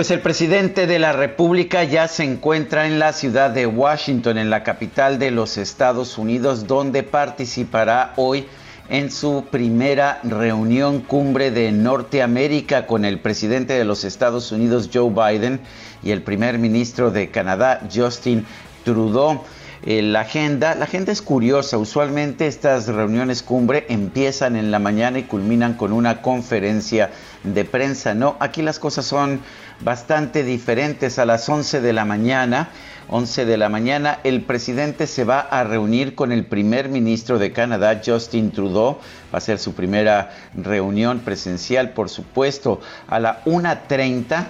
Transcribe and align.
Pues 0.00 0.10
el 0.10 0.20
presidente 0.20 0.86
de 0.86 0.98
la 0.98 1.12
República 1.12 1.84
ya 1.84 2.08
se 2.08 2.24
encuentra 2.24 2.86
en 2.86 2.98
la 2.98 3.12
ciudad 3.12 3.50
de 3.50 3.66
Washington, 3.66 4.38
en 4.38 4.48
la 4.48 4.62
capital 4.62 5.18
de 5.18 5.30
los 5.30 5.58
Estados 5.58 6.16
Unidos, 6.16 6.66
donde 6.66 7.02
participará 7.02 8.14
hoy 8.16 8.46
en 8.88 9.10
su 9.10 9.44
primera 9.50 10.18
reunión 10.22 11.00
cumbre 11.00 11.50
de 11.50 11.70
Norteamérica 11.70 12.86
con 12.86 13.04
el 13.04 13.18
presidente 13.18 13.74
de 13.74 13.84
los 13.84 14.04
Estados 14.04 14.50
Unidos, 14.52 14.88
Joe 14.90 15.10
Biden, 15.10 15.60
y 16.02 16.12
el 16.12 16.22
primer 16.22 16.58
ministro 16.58 17.10
de 17.10 17.28
Canadá, 17.28 17.86
Justin 17.94 18.46
Trudeau. 18.86 19.44
Eh, 19.82 20.02
la 20.02 20.20
agenda, 20.20 20.74
la 20.74 20.84
agenda 20.84 21.10
es 21.10 21.22
curiosa. 21.22 21.78
Usualmente 21.78 22.46
estas 22.46 22.86
reuniones 22.86 23.42
cumbre 23.42 23.86
empiezan 23.88 24.56
en 24.56 24.70
la 24.70 24.78
mañana 24.78 25.18
y 25.18 25.22
culminan 25.22 25.74
con 25.74 25.92
una 25.92 26.20
conferencia 26.20 27.10
de 27.44 27.64
prensa. 27.64 28.14
No, 28.14 28.36
aquí 28.40 28.60
las 28.60 28.78
cosas 28.78 29.06
son 29.06 29.40
bastante 29.80 30.44
diferentes. 30.44 31.18
A 31.18 31.24
las 31.24 31.48
11 31.48 31.80
de 31.80 31.92
la 31.92 32.04
mañana, 32.04 32.70
11 33.08 33.44
de 33.44 33.56
la 33.56 33.68
mañana, 33.68 34.20
el 34.24 34.42
presidente 34.42 35.06
se 35.06 35.24
va 35.24 35.40
a 35.40 35.64
reunir 35.64 36.14
con 36.14 36.32
el 36.32 36.44
primer 36.44 36.88
ministro 36.88 37.38
de 37.38 37.52
Canadá, 37.52 38.00
Justin 38.04 38.52
Trudeau. 38.52 38.98
Va 39.32 39.38
a 39.38 39.40
ser 39.40 39.58
su 39.58 39.74
primera 39.74 40.30
reunión 40.54 41.20
presencial, 41.20 41.90
por 41.90 42.08
supuesto, 42.08 42.80
a 43.08 43.18
la 43.18 43.44
1.30 43.44 44.46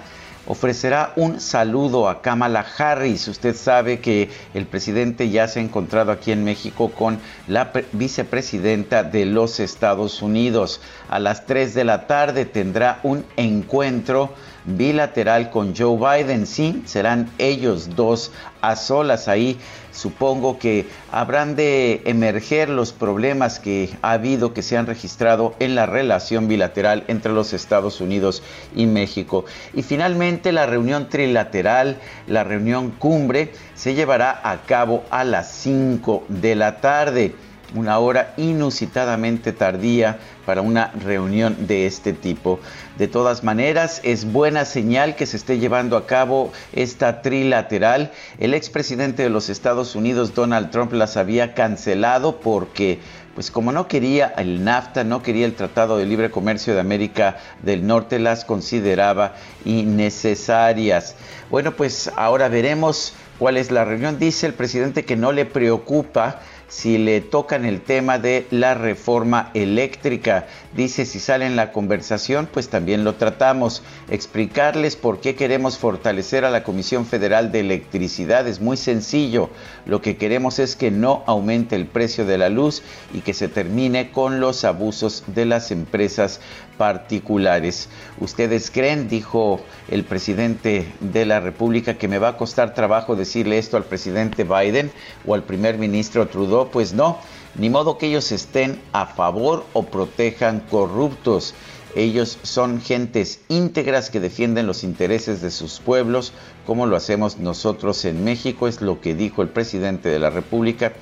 ofrecerá 0.47 1.13
un 1.15 1.39
saludo 1.39 2.09
a 2.09 2.21
Kamala 2.21 2.65
Harris. 2.77 3.27
Usted 3.27 3.55
sabe 3.55 3.99
que 3.99 4.29
el 4.53 4.65
presidente 4.65 5.29
ya 5.29 5.47
se 5.47 5.59
ha 5.59 5.63
encontrado 5.63 6.11
aquí 6.11 6.31
en 6.31 6.43
México 6.43 6.91
con 6.91 7.19
la 7.47 7.71
vicepresidenta 7.93 9.03
de 9.03 9.25
los 9.25 9.59
Estados 9.59 10.21
Unidos. 10.21 10.81
A 11.09 11.19
las 11.19 11.45
3 11.45 11.73
de 11.73 11.83
la 11.83 12.07
tarde 12.07 12.45
tendrá 12.45 12.99
un 13.03 13.23
encuentro 13.37 14.33
bilateral 14.65 15.49
con 15.49 15.75
Joe 15.75 15.97
Biden. 15.97 16.45
Sí, 16.45 16.83
serán 16.85 17.29
ellos 17.37 17.95
dos 17.95 18.31
a 18.61 18.75
solas 18.75 19.27
ahí. 19.27 19.59
Supongo 19.91 20.57
que 20.57 20.87
habrán 21.11 21.55
de 21.55 22.01
emerger 22.05 22.69
los 22.69 22.93
problemas 22.93 23.59
que 23.59 23.89
ha 24.01 24.13
habido, 24.13 24.53
que 24.53 24.61
se 24.61 24.77
han 24.77 24.87
registrado 24.87 25.53
en 25.59 25.75
la 25.75 25.85
relación 25.85 26.47
bilateral 26.47 27.03
entre 27.07 27.33
los 27.33 27.53
Estados 27.53 27.99
Unidos 27.99 28.41
y 28.75 28.85
México. 28.85 29.45
Y 29.73 29.83
finalmente 29.83 30.51
la 30.51 30.65
reunión 30.65 31.09
trilateral, 31.09 31.97
la 32.27 32.43
reunión 32.43 32.91
cumbre, 32.91 33.51
se 33.75 33.93
llevará 33.93 34.39
a 34.43 34.61
cabo 34.61 35.03
a 35.09 35.23
las 35.23 35.51
5 35.51 36.23
de 36.29 36.55
la 36.55 36.77
tarde 36.77 37.35
una 37.75 37.99
hora 37.99 38.33
inusitadamente 38.37 39.53
tardía 39.53 40.19
para 40.45 40.61
una 40.61 40.91
reunión 40.91 41.67
de 41.67 41.85
este 41.85 42.13
tipo. 42.13 42.59
De 42.97 43.07
todas 43.07 43.43
maneras, 43.43 44.01
es 44.03 44.31
buena 44.31 44.65
señal 44.65 45.15
que 45.15 45.25
se 45.25 45.37
esté 45.37 45.59
llevando 45.59 45.97
a 45.97 46.05
cabo 46.05 46.51
esta 46.73 47.21
trilateral. 47.21 48.11
El 48.37 48.53
expresidente 48.53 49.23
de 49.23 49.29
los 49.29 49.49
Estados 49.49 49.95
Unidos, 49.95 50.33
Donald 50.33 50.71
Trump, 50.71 50.93
las 50.93 51.17
había 51.17 51.53
cancelado 51.53 52.39
porque 52.39 52.99
pues 53.33 53.49
como 53.49 53.71
no 53.71 53.87
quería 53.87 54.33
el 54.37 54.63
NAFTA, 54.63 55.05
no 55.05 55.23
quería 55.23 55.45
el 55.45 55.55
Tratado 55.55 55.97
de 55.97 56.05
Libre 56.05 56.31
Comercio 56.31 56.73
de 56.73 56.81
América 56.81 57.37
del 57.61 57.87
Norte, 57.87 58.19
las 58.19 58.43
consideraba 58.43 59.35
innecesarias. 59.63 61.15
Bueno, 61.49 61.71
pues 61.71 62.11
ahora 62.17 62.49
veremos 62.49 63.13
cuál 63.39 63.57
es 63.57 63.71
la 63.71 63.85
reunión. 63.85 64.19
Dice 64.19 64.47
el 64.47 64.53
presidente 64.53 65.05
que 65.05 65.15
no 65.15 65.31
le 65.31 65.45
preocupa 65.45 66.41
si 66.71 66.97
le 66.97 67.19
tocan 67.19 67.65
el 67.65 67.81
tema 67.81 68.17
de 68.17 68.47
la 68.49 68.73
reforma 68.75 69.51
eléctrica. 69.53 70.47
Dice, 70.73 71.05
si 71.05 71.19
sale 71.19 71.45
en 71.45 71.57
la 71.57 71.73
conversación, 71.73 72.47
pues 72.51 72.69
también 72.69 73.03
lo 73.03 73.15
tratamos. 73.15 73.83
Explicarles 74.09 74.95
por 74.95 75.19
qué 75.19 75.35
queremos 75.35 75.77
fortalecer 75.77 76.45
a 76.45 76.49
la 76.49 76.63
Comisión 76.63 77.05
Federal 77.05 77.51
de 77.51 77.59
Electricidad 77.59 78.47
es 78.47 78.61
muy 78.61 78.77
sencillo. 78.77 79.49
Lo 79.85 80.01
que 80.01 80.15
queremos 80.15 80.59
es 80.59 80.77
que 80.77 80.91
no 80.91 81.23
aumente 81.27 81.75
el 81.75 81.87
precio 81.87 82.25
de 82.25 82.37
la 82.37 82.47
luz 82.47 82.83
y 83.13 83.19
que 83.19 83.33
se 83.33 83.49
termine 83.49 84.11
con 84.11 84.39
los 84.39 84.63
abusos 84.63 85.25
de 85.27 85.43
las 85.43 85.71
empresas 85.71 86.39
particulares. 86.77 87.89
¿Ustedes 88.19 88.71
creen, 88.71 89.07
dijo 89.07 89.59
el 89.89 90.03
presidente 90.03 90.91
de 90.99 91.25
la 91.25 91.39
República, 91.39 91.97
que 91.97 92.07
me 92.07 92.19
va 92.19 92.29
a 92.29 92.37
costar 92.37 92.73
trabajo 92.73 93.15
decirle 93.15 93.57
esto 93.57 93.77
al 93.77 93.85
presidente 93.85 94.43
Biden 94.43 94.91
o 95.25 95.33
al 95.33 95.43
primer 95.43 95.77
ministro 95.77 96.27
Trudeau? 96.27 96.69
Pues 96.69 96.93
no, 96.93 97.17
ni 97.55 97.69
modo 97.69 97.97
que 97.97 98.07
ellos 98.07 98.31
estén 98.31 98.81
a 98.93 99.05
favor 99.05 99.65
o 99.73 99.83
protejan 99.83 100.61
corruptos. 100.61 101.53
Ellos 101.95 102.39
son 102.43 102.81
gentes 102.81 103.41
íntegras 103.49 104.09
que 104.09 104.21
defienden 104.21 104.65
los 104.65 104.85
intereses 104.85 105.41
de 105.41 105.51
sus 105.51 105.79
pueblos, 105.81 106.31
como 106.65 106.85
lo 106.85 106.95
hacemos 106.95 107.37
nosotros 107.37 108.05
en 108.05 108.23
México, 108.23 108.69
es 108.69 108.81
lo 108.81 109.01
que 109.01 109.13
dijo 109.13 109.41
el 109.41 109.49
presidente 109.49 110.07
de 110.07 110.19
la 110.19 110.29
República 110.29 110.93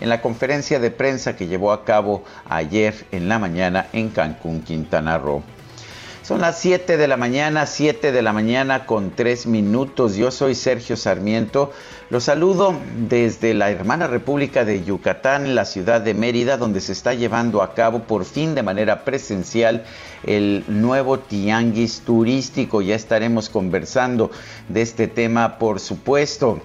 en 0.00 0.08
la 0.08 0.20
conferencia 0.20 0.78
de 0.78 0.90
prensa 0.90 1.36
que 1.36 1.46
llevó 1.46 1.72
a 1.72 1.84
cabo 1.84 2.24
ayer 2.48 3.06
en 3.12 3.28
la 3.28 3.38
mañana 3.38 3.86
en 3.92 4.08
Cancún, 4.10 4.62
Quintana 4.62 5.18
Roo. 5.18 5.42
Son 6.24 6.40
las 6.40 6.58
7 6.58 6.96
de 6.96 7.06
la 7.06 7.18
mañana, 7.18 7.66
7 7.66 8.10
de 8.10 8.22
la 8.22 8.32
mañana 8.32 8.86
con 8.86 9.10
3 9.10 9.46
minutos. 9.46 10.16
Yo 10.16 10.30
soy 10.30 10.54
Sergio 10.54 10.96
Sarmiento. 10.96 11.70
Los 12.08 12.24
saludo 12.24 12.74
desde 12.96 13.52
la 13.52 13.70
hermana 13.70 14.06
República 14.06 14.64
de 14.64 14.82
Yucatán, 14.82 15.54
la 15.54 15.66
ciudad 15.66 16.00
de 16.00 16.14
Mérida, 16.14 16.56
donde 16.56 16.80
se 16.80 16.92
está 16.92 17.12
llevando 17.12 17.60
a 17.60 17.74
cabo 17.74 18.04
por 18.04 18.24
fin 18.24 18.54
de 18.54 18.62
manera 18.62 19.04
presencial 19.04 19.84
el 20.26 20.64
nuevo 20.66 21.18
tianguis 21.18 22.00
turístico. 22.06 22.80
Ya 22.80 22.94
estaremos 22.94 23.50
conversando 23.50 24.30
de 24.70 24.80
este 24.80 25.08
tema, 25.08 25.58
por 25.58 25.78
supuesto. 25.78 26.62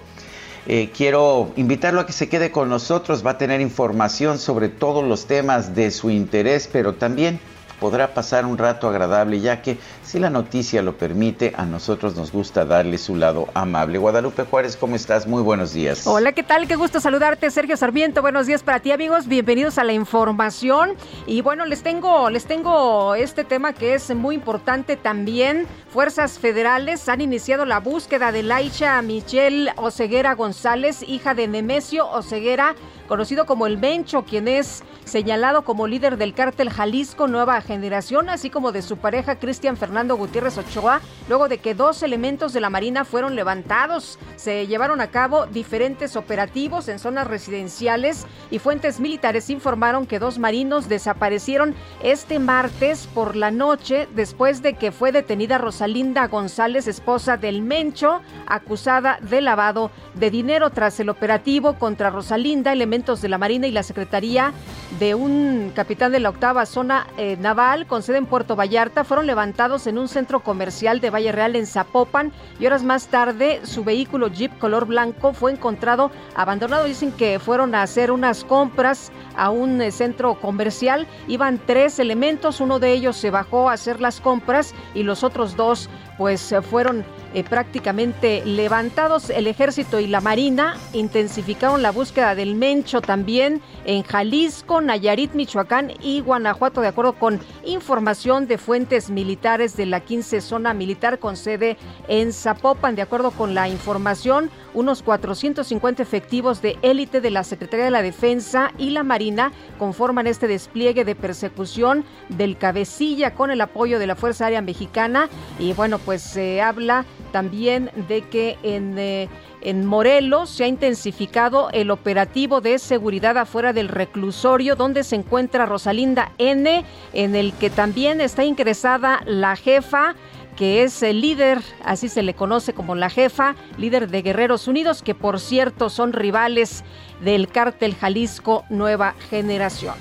Eh, 0.65 0.91
quiero 0.95 1.51
invitarlo 1.55 2.01
a 2.01 2.05
que 2.05 2.13
se 2.13 2.29
quede 2.29 2.51
con 2.51 2.69
nosotros, 2.69 3.25
va 3.25 3.31
a 3.31 3.37
tener 3.37 3.61
información 3.61 4.39
sobre 4.39 4.69
todos 4.69 5.03
los 5.03 5.25
temas 5.25 5.75
de 5.75 5.91
su 5.91 6.09
interés, 6.09 6.69
pero 6.71 6.95
también 6.95 7.39
podrá 7.79 8.13
pasar 8.13 8.45
un 8.45 8.57
rato 8.57 8.87
agradable, 8.87 9.39
ya 9.39 9.61
que 9.61 9.77
si 10.03 10.19
la 10.19 10.29
noticia 10.29 10.81
lo 10.81 10.97
permite, 10.97 11.53
a 11.55 11.65
nosotros 11.65 12.15
nos 12.15 12.31
gusta 12.31 12.65
darle 12.65 12.97
su 12.97 13.15
lado 13.15 13.47
amable. 13.53 13.97
Guadalupe 13.97 14.43
Juárez, 14.43 14.75
¿cómo 14.77 14.95
estás? 14.95 15.27
Muy 15.27 15.41
buenos 15.41 15.73
días. 15.73 16.05
Hola, 16.07 16.31
¿qué 16.31 16.43
tal? 16.43 16.67
Qué 16.67 16.75
gusto 16.75 16.99
saludarte, 16.99 17.49
Sergio 17.51 17.77
Sarmiento. 17.77 18.21
Buenos 18.21 18.47
días 18.47 18.63
para 18.63 18.79
ti, 18.79 18.91
amigos. 18.91 19.27
Bienvenidos 19.27 19.77
a 19.77 19.83
la 19.83 19.93
información. 19.93 20.95
Y 21.25 21.41
bueno, 21.41 21.65
les 21.65 21.83
tengo, 21.83 22.29
les 22.29 22.45
tengo 22.45 23.15
este 23.15 23.43
tema 23.43 23.73
que 23.73 23.93
es 23.93 24.13
muy 24.15 24.35
importante 24.35 24.97
también. 24.97 25.67
Fuerzas 25.89 26.39
federales 26.39 27.07
han 27.09 27.21
iniciado 27.21 27.65
la 27.65 27.79
búsqueda 27.79 28.31
de 28.31 28.43
Laisha 28.43 29.01
Michelle 29.01 29.71
Oceguera 29.77 30.35
González, 30.35 31.03
hija 31.07 31.33
de 31.33 31.47
Nemesio 31.47 32.07
Oceguera 32.09 32.75
conocido 33.09 33.47
como 33.47 33.65
el 33.65 33.79
Mencho, 33.79 34.23
quien 34.23 34.47
es 34.47 34.83
señalado 35.03 35.63
como 35.63 35.87
líder 35.87 36.17
del 36.17 36.35
cártel 36.35 36.69
Jalisco 36.69 37.27
Nueva 37.27 37.59
Generación, 37.61 38.29
así 38.29 38.51
como 38.51 38.71
de 38.71 38.83
su 38.83 38.97
pareja 38.97 39.39
Cristian 39.39 39.77
Fernando 39.77 40.15
Gutiérrez 40.15 40.59
Ochoa, 40.59 41.01
luego 41.27 41.49
de 41.49 41.57
que 41.57 41.73
dos 41.73 42.03
elementos 42.03 42.53
de 42.53 42.61
la 42.61 42.69
Marina 42.69 43.05
fueron 43.05 43.35
levantados. 43.35 44.19
Se 44.35 44.67
llevaron 44.67 45.01
a 45.01 45.07
cabo 45.07 45.47
diferentes 45.47 46.15
operativos 46.15 46.87
en 46.87 46.99
zonas 46.99 47.25
residenciales 47.25 48.27
y 48.51 48.59
fuentes 48.59 48.99
militares 48.99 49.49
informaron 49.49 50.05
que 50.05 50.19
dos 50.19 50.37
marinos 50.37 50.87
desaparecieron 50.87 51.73
este 52.03 52.37
martes 52.37 53.07
por 53.07 53.35
la 53.35 53.49
noche 53.49 54.07
después 54.13 54.61
de 54.61 54.75
que 54.75 54.91
fue 54.91 55.11
detenida 55.11 55.57
Rosalinda 55.57 56.27
González, 56.27 56.87
esposa 56.87 57.37
del 57.37 57.63
Mencho, 57.63 58.21
acusada 58.45 59.17
de 59.21 59.41
lavado 59.41 59.89
de 60.13 60.29
dinero 60.29 60.69
tras 60.69 60.99
el 60.99 61.09
operativo 61.09 61.79
contra 61.79 62.11
Rosalinda. 62.11 62.75
De 62.99 63.29
la 63.29 63.37
Marina 63.37 63.65
y 63.65 63.71
la 63.71 63.81
Secretaría 63.81 64.51
de 64.99 65.15
un 65.15 65.71
capitán 65.73 66.11
de 66.11 66.19
la 66.19 66.29
octava 66.29 66.65
zona 66.65 67.07
eh, 67.17 67.37
naval 67.39 67.87
con 67.87 68.03
sede 68.03 68.17
en 68.17 68.25
Puerto 68.25 68.57
Vallarta 68.57 69.05
fueron 69.05 69.25
levantados 69.25 69.87
en 69.87 69.97
un 69.97 70.09
centro 70.09 70.41
comercial 70.41 70.99
de 70.99 71.09
Valle 71.09 71.31
Real 71.31 71.55
en 71.55 71.65
Zapopan 71.65 72.33
y 72.59 72.65
horas 72.65 72.83
más 72.83 73.07
tarde 73.07 73.61
su 73.63 73.85
vehículo 73.85 74.27
Jeep 74.27 74.59
color 74.59 74.85
blanco 74.85 75.31
fue 75.31 75.53
encontrado 75.53 76.11
abandonado. 76.35 76.83
Dicen 76.83 77.13
que 77.13 77.39
fueron 77.39 77.73
a 77.73 77.83
hacer 77.83 78.11
unas 78.11 78.43
compras 78.43 79.13
a 79.37 79.49
un 79.49 79.81
eh, 79.81 79.91
centro 79.91 80.35
comercial. 80.35 81.07
Iban 81.29 81.57
tres 81.65 81.99
elementos, 81.99 82.59
uno 82.59 82.79
de 82.79 82.91
ellos 82.91 83.15
se 83.15 83.31
bajó 83.31 83.69
a 83.69 83.73
hacer 83.73 84.01
las 84.01 84.19
compras 84.19 84.75
y 84.93 85.03
los 85.03 85.23
otros 85.23 85.55
dos 85.55 85.89
pues 86.19 86.53
fueron 86.69 87.05
eh, 87.33 87.45
prácticamente 87.45 88.43
levantados. 88.43 89.29
El 89.29 89.47
ejército 89.47 90.01
y 90.01 90.07
la 90.07 90.19
marina 90.19 90.75
intensificaron 90.91 91.81
la 91.81 91.91
búsqueda 91.91 92.35
del 92.35 92.55
Mencho 92.55 92.99
también 92.99 93.61
en 93.85 94.03
Jalisco, 94.03 94.81
Nayarit, 94.81 95.33
Michoacán 95.33 95.93
y 96.01 96.19
Guanajuato, 96.19 96.81
de 96.81 96.89
acuerdo 96.89 97.13
con 97.13 97.39
información 97.63 98.47
de 98.47 98.57
fuentes 98.57 99.09
militares 99.09 99.77
de 99.77 99.85
la 99.85 100.01
15 100.01 100.41
zona 100.41 100.73
militar 100.73 101.19
con 101.19 101.37
sede 101.37 101.77
en 102.09 102.33
Zapopan. 102.33 102.97
De 102.97 103.01
acuerdo 103.01 103.31
con 103.31 103.55
la 103.55 103.69
información, 103.69 104.51
unos 104.73 105.03
450 105.03 106.01
efectivos 106.01 106.61
de 106.61 106.77
élite 106.81 107.21
de 107.21 107.31
la 107.31 107.43
Secretaría 107.43 107.85
de 107.85 107.91
la 107.91 108.01
Defensa 108.01 108.71
y 108.77 108.91
la 108.91 109.03
Marina 109.03 109.51
conforman 109.77 110.27
este 110.27 110.47
despliegue 110.47 111.05
de 111.05 111.15
persecución 111.15 112.05
del 112.29 112.57
cabecilla 112.57 113.33
con 113.33 113.51
el 113.51 113.61
apoyo 113.61 113.99
de 113.99 114.07
la 114.07 114.15
Fuerza 114.15 114.45
Aérea 114.45 114.61
Mexicana. 114.61 115.29
Y 115.57 115.73
bueno, 115.73 115.99
pues 115.99 116.21
se 116.21 116.61
habla 116.61 117.05
también 117.31 117.91
de 118.07 118.21
que 118.21 118.57
en, 118.63 118.97
eh, 118.97 119.29
en 119.61 119.85
Morelos 119.85 120.49
se 120.49 120.63
ha 120.63 120.67
intensificado 120.67 121.69
el 121.71 121.91
operativo 121.91 122.61
de 122.61 122.79
seguridad 122.79 123.37
afuera 123.37 123.73
del 123.73 123.89
reclusorio 123.89 124.75
donde 124.75 125.03
se 125.03 125.15
encuentra 125.15 125.65
Rosalinda 125.65 126.31
N, 126.37 126.85
en 127.13 127.35
el 127.35 127.53
que 127.53 127.69
también 127.69 128.21
está 128.21 128.43
ingresada 128.43 129.21
la 129.25 129.55
jefa 129.55 130.15
que 130.59 130.83
es 130.83 131.01
el 131.03 131.21
líder, 131.21 131.61
así 131.85 132.09
se 132.09 132.21
le 132.21 132.33
conoce 132.33 132.73
como 132.73 132.93
la 132.93 133.09
jefa, 133.09 133.55
líder 133.77 134.09
de 134.09 134.21
Guerreros 134.21 134.67
Unidos, 134.67 135.01
que 135.01 135.15
por 135.15 135.39
cierto 135.39 135.89
son 135.89 136.11
rivales 136.11 136.83
del 137.21 137.47
cártel 137.47 137.95
Jalisco 137.95 138.65
Nueva 138.69 139.15
Generación. 139.29 139.95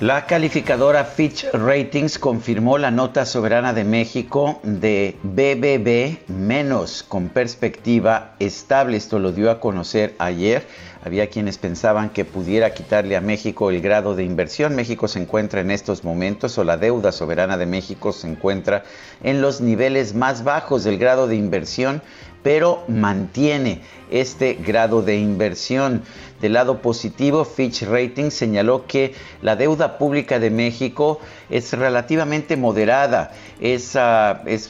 La 0.00 0.26
calificadora 0.26 1.04
Fitch 1.04 1.46
Ratings 1.54 2.18
confirmó 2.18 2.76
la 2.76 2.90
nota 2.90 3.24
soberana 3.24 3.72
de 3.72 3.84
México 3.84 4.60
de 4.64 5.16
BBB 5.22 6.28
menos 6.30 7.04
con 7.04 7.28
perspectiva 7.28 8.34
estable. 8.38 8.98
Esto 8.98 9.18
lo 9.18 9.32
dio 9.32 9.50
a 9.50 9.60
conocer 9.60 10.14
ayer. 10.18 10.66
Había 11.04 11.28
quienes 11.28 11.58
pensaban 11.58 12.10
que 12.10 12.24
pudiera 12.24 12.74
quitarle 12.74 13.16
a 13.16 13.20
México 13.20 13.70
el 13.70 13.80
grado 13.80 14.14
de 14.14 14.22
inversión. 14.22 14.76
México 14.76 15.08
se 15.08 15.18
encuentra 15.20 15.60
en 15.60 15.72
estos 15.72 16.04
momentos 16.04 16.56
o 16.58 16.64
la 16.64 16.76
deuda 16.76 17.10
soberana 17.10 17.58
de 17.58 17.66
México 17.66 18.12
se 18.12 18.28
encuentra 18.28 18.84
en 19.22 19.42
los 19.42 19.60
niveles 19.60 20.14
más 20.14 20.44
bajos 20.44 20.84
del 20.84 20.98
grado 20.98 21.26
de 21.26 21.34
inversión 21.34 22.02
pero 22.42 22.82
mantiene 22.88 23.80
este 24.10 24.54
grado 24.54 25.02
de 25.02 25.16
inversión. 25.16 26.02
Del 26.40 26.54
lado 26.54 26.82
positivo, 26.82 27.44
Fitch 27.44 27.84
Ratings 27.84 28.34
señaló 28.34 28.86
que 28.86 29.14
la 29.42 29.54
deuda 29.54 29.96
pública 29.96 30.40
de 30.40 30.50
México 30.50 31.20
es 31.48 31.72
relativamente 31.72 32.56
moderada, 32.56 33.32
es, 33.60 33.94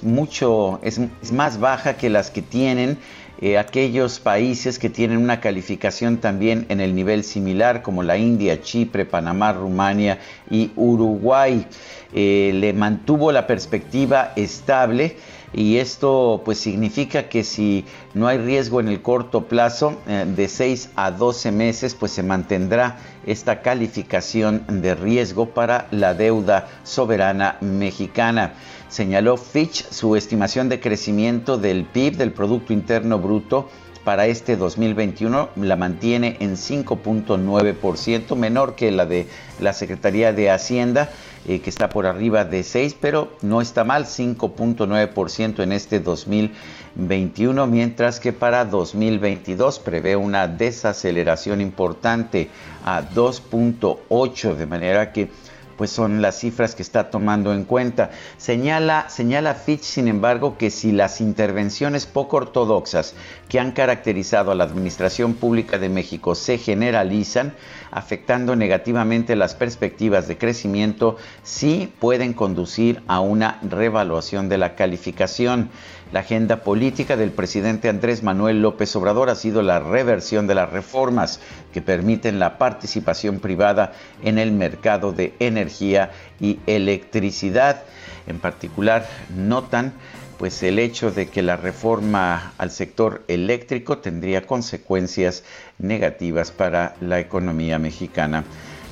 mucho, 0.02 0.80
es, 0.82 1.00
más 1.32 1.58
baja 1.58 1.96
que 1.96 2.10
las 2.10 2.30
que 2.30 2.42
tienen 2.42 2.98
eh, 3.44 3.58
aquellos 3.58 4.20
países 4.20 4.78
que 4.78 4.88
tienen 4.88 5.18
una 5.18 5.40
calificación 5.40 6.18
también 6.18 6.64
en 6.68 6.80
el 6.80 6.94
nivel 6.94 7.24
similar, 7.24 7.82
como 7.82 8.04
la 8.04 8.16
India, 8.16 8.62
Chipre, 8.62 9.04
Panamá, 9.04 9.52
Rumania 9.52 10.20
y 10.48 10.70
Uruguay. 10.76 11.66
Eh, 12.14 12.52
le 12.54 12.72
mantuvo 12.72 13.32
la 13.32 13.48
perspectiva 13.48 14.32
estable 14.36 15.16
y 15.52 15.78
esto 15.78 16.42
pues 16.44 16.58
significa 16.58 17.28
que 17.28 17.42
si 17.42 17.84
no 18.14 18.28
hay 18.28 18.38
riesgo 18.38 18.78
en 18.78 18.86
el 18.86 19.02
corto 19.02 19.48
plazo 19.48 20.00
eh, 20.06 20.24
de 20.24 20.46
6 20.46 20.90
a 20.94 21.10
12 21.10 21.50
meses 21.50 21.94
pues 21.96 22.12
se 22.12 22.22
mantendrá 22.22 22.98
esta 23.26 23.60
calificación 23.60 24.64
de 24.68 24.94
riesgo 24.94 25.46
para 25.50 25.88
la 25.90 26.14
deuda 26.14 26.68
soberana 26.84 27.56
mexicana. 27.60 28.54
Señaló 28.92 29.38
Fitch 29.38 29.88
su 29.88 30.16
estimación 30.16 30.68
de 30.68 30.78
crecimiento 30.78 31.56
del 31.56 31.86
PIB, 31.86 32.18
del 32.18 32.30
Producto 32.30 32.74
Interno 32.74 33.18
Bruto, 33.18 33.70
para 34.04 34.26
este 34.26 34.54
2021 34.54 35.48
la 35.56 35.76
mantiene 35.76 36.36
en 36.40 36.56
5.9%, 36.56 38.36
menor 38.36 38.74
que 38.74 38.90
la 38.90 39.06
de 39.06 39.28
la 39.60 39.72
Secretaría 39.72 40.34
de 40.34 40.50
Hacienda 40.50 41.08
eh, 41.48 41.60
que 41.60 41.70
está 41.70 41.88
por 41.88 42.04
arriba 42.04 42.44
de 42.44 42.62
6, 42.62 42.94
pero 43.00 43.32
no 43.40 43.62
está 43.62 43.82
mal, 43.82 44.04
5.9% 44.04 45.62
en 45.62 45.72
este 45.72 45.98
2021, 45.98 47.66
mientras 47.66 48.20
que 48.20 48.34
para 48.34 48.66
2022 48.66 49.78
prevé 49.78 50.16
una 50.16 50.48
desaceleración 50.48 51.62
importante 51.62 52.50
a 52.84 53.02
2.8, 53.02 54.54
de 54.54 54.66
manera 54.66 55.12
que 55.12 55.30
pues 55.76 55.90
son 55.90 56.22
las 56.22 56.38
cifras 56.38 56.74
que 56.74 56.82
está 56.82 57.10
tomando 57.10 57.52
en 57.52 57.64
cuenta. 57.64 58.10
Señala, 58.36 59.08
señala 59.08 59.54
Fitch, 59.54 59.82
sin 59.82 60.08
embargo, 60.08 60.56
que 60.58 60.70
si 60.70 60.92
las 60.92 61.20
intervenciones 61.20 62.06
poco 62.06 62.38
ortodoxas 62.38 63.14
que 63.48 63.60
han 63.60 63.72
caracterizado 63.72 64.50
a 64.50 64.54
la 64.54 64.64
Administración 64.64 65.34
Pública 65.34 65.78
de 65.78 65.88
México 65.88 66.34
se 66.34 66.58
generalizan, 66.58 67.54
afectando 67.90 68.56
negativamente 68.56 69.36
las 69.36 69.54
perspectivas 69.54 70.28
de 70.28 70.38
crecimiento, 70.38 71.16
sí 71.42 71.92
pueden 71.98 72.32
conducir 72.32 73.02
a 73.06 73.20
una 73.20 73.58
revaluación 73.62 74.48
de 74.48 74.58
la 74.58 74.74
calificación. 74.74 75.70
La 76.12 76.20
agenda 76.20 76.62
política 76.62 77.16
del 77.16 77.30
presidente 77.30 77.88
Andrés 77.88 78.22
Manuel 78.22 78.60
López 78.60 78.94
Obrador 78.96 79.30
ha 79.30 79.34
sido 79.34 79.62
la 79.62 79.80
reversión 79.80 80.46
de 80.46 80.54
las 80.54 80.70
reformas 80.70 81.40
que 81.72 81.80
permiten 81.80 82.38
la 82.38 82.58
participación 82.58 83.40
privada 83.40 83.94
en 84.22 84.38
el 84.38 84.52
mercado 84.52 85.12
de 85.12 85.32
energía 85.38 86.10
y 86.38 86.60
electricidad. 86.66 87.84
En 88.26 88.40
particular, 88.40 89.08
notan 89.34 89.94
pues 90.36 90.62
el 90.62 90.78
hecho 90.78 91.10
de 91.10 91.28
que 91.28 91.40
la 91.40 91.56
reforma 91.56 92.52
al 92.58 92.70
sector 92.70 93.24
eléctrico 93.26 93.96
tendría 93.96 94.46
consecuencias 94.46 95.44
negativas 95.78 96.50
para 96.50 96.94
la 97.00 97.20
economía 97.20 97.78
mexicana. 97.78 98.44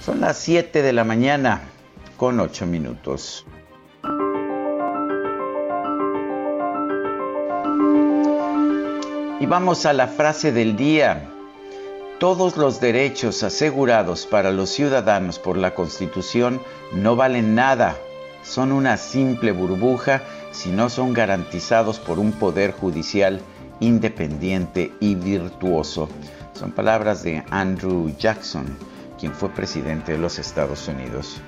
Son 0.02 0.20
las 0.20 0.38
7 0.38 0.80
de 0.80 0.92
la 0.94 1.04
mañana 1.04 1.60
con 2.16 2.40
8 2.40 2.64
minutos. 2.64 3.44
Y 9.40 9.46
vamos 9.46 9.86
a 9.86 9.94
la 9.94 10.06
frase 10.06 10.52
del 10.52 10.76
día. 10.76 11.26
Todos 12.18 12.58
los 12.58 12.78
derechos 12.78 13.42
asegurados 13.42 14.26
para 14.26 14.52
los 14.52 14.68
ciudadanos 14.68 15.38
por 15.38 15.56
la 15.56 15.74
Constitución 15.74 16.60
no 16.92 17.16
valen 17.16 17.54
nada, 17.54 17.96
son 18.44 18.70
una 18.70 18.98
simple 18.98 19.52
burbuja 19.52 20.22
si 20.52 20.68
no 20.68 20.90
son 20.90 21.14
garantizados 21.14 21.98
por 21.98 22.18
un 22.18 22.32
poder 22.32 22.72
judicial 22.72 23.40
independiente 23.80 24.92
y 25.00 25.14
virtuoso. 25.14 26.10
Son 26.52 26.72
palabras 26.72 27.22
de 27.22 27.42
Andrew 27.48 28.14
Jackson, 28.18 28.66
quien 29.18 29.32
fue 29.32 29.48
presidente 29.48 30.12
de 30.12 30.18
los 30.18 30.38
Estados 30.38 30.86
Unidos. 30.86 31.40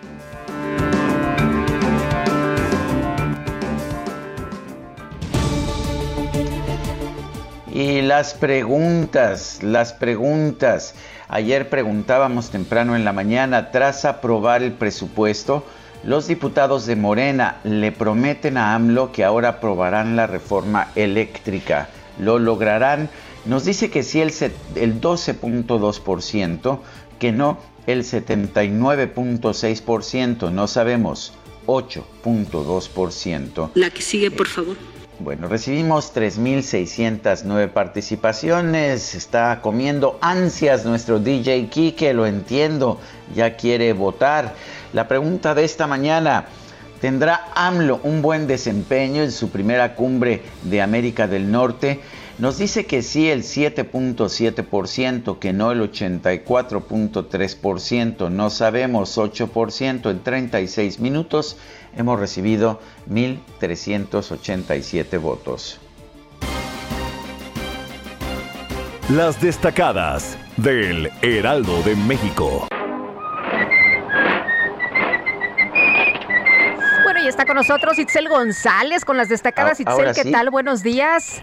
Y 7.73 8.03
las 8.03 8.35
preguntas, 8.35 9.63
las 9.63 9.95
preguntas. 9.95 10.95
Ayer 11.29 11.71
preguntábamos 11.71 12.51
temprano 12.51 12.97
en 12.97 13.07
la 13.07 13.15
mañana, 13.15 13.71
tras 13.71 14.05
aprobar 14.05 14.63
el 14.63 14.73
presupuesto, 14.73 15.65
los 16.05 16.27
diputados 16.27 16.85
de 16.85 16.97
Morena 16.97 17.61
le 17.65 17.91
prometen 17.91 18.59
a 18.59 18.75
AMLO 18.75 19.11
que 19.11 19.25
ahora 19.25 19.49
aprobarán 19.49 20.17
la 20.17 20.27
reforma 20.27 20.89
eléctrica. 20.97 21.89
¿Lo 22.19 22.39
lograrán? 22.39 23.09
Nos 23.47 23.65
dice 23.65 23.91
que 23.91 24.03
sí 24.03 24.21
el, 24.21 24.35
el 24.75 25.01
12.2%, 25.01 26.79
que 27.19 27.33
no 27.33 27.57
el 27.87 28.05
79.6%, 28.05 30.53
no 30.53 30.67
sabemos 30.67 31.33
8.2%. 31.67 33.71
La 33.75 33.89
que 33.89 34.03
sigue, 34.03 34.31
por 34.31 34.49
favor. 34.49 34.77
Bueno, 35.23 35.47
recibimos 35.47 36.13
3.609 36.17 37.71
participaciones. 37.71 39.15
Está 39.15 39.61
comiendo 39.63 40.19
ansias 40.21 40.85
nuestro 40.85 41.21
DJ 41.21 41.69
Kike, 41.69 42.13
lo 42.13 42.27
entiendo, 42.27 42.99
ya 43.33 43.57
quiere 43.57 43.93
votar. 43.93 44.53
La 44.93 45.07
pregunta 45.07 45.55
de 45.55 45.63
esta 45.63 45.87
mañana, 45.87 46.47
¿tendrá 47.01 47.53
AMLO 47.55 48.01
un 48.03 48.21
buen 48.21 48.49
desempeño 48.49 49.23
en 49.23 49.31
su 49.31 49.51
primera 49.51 49.95
cumbre 49.95 50.43
de 50.65 50.83
América 50.83 51.29
del 51.29 51.53
Norte? 51.53 52.01
Nos 52.39 52.57
dice 52.59 52.87
que 52.87 53.03
sí 53.03 53.31
el 53.31 53.45
7.7%, 53.45 55.39
que 55.39 55.53
no 55.53 55.71
el 55.71 55.83
84.3%, 55.83 58.29
no 58.29 58.51
sabemos 58.51 59.17
8% 59.17 60.11
en 60.11 60.25
36 60.25 60.99
minutos. 60.99 61.59
Hemos 61.97 62.19
recibido 62.19 62.81
1.387 63.11 65.21
votos. 65.21 65.79
Las 69.11 69.41
destacadas 69.43 70.39
del 70.57 71.11
Heraldo 71.21 71.83
de 71.83 71.95
México. 71.97 72.67
Bueno, 77.03 77.21
y 77.23 77.29
está 77.29 77.45
con 77.45 77.57
nosotros 77.57 77.99
Itzel 77.99 78.29
González 78.29 79.05
con 79.05 79.19
las 79.19 79.29
destacadas. 79.29 79.81
Itzel, 79.81 80.15
¿qué 80.15 80.31
tal? 80.31 80.51
Buenos 80.51 80.83
días. 80.83 81.43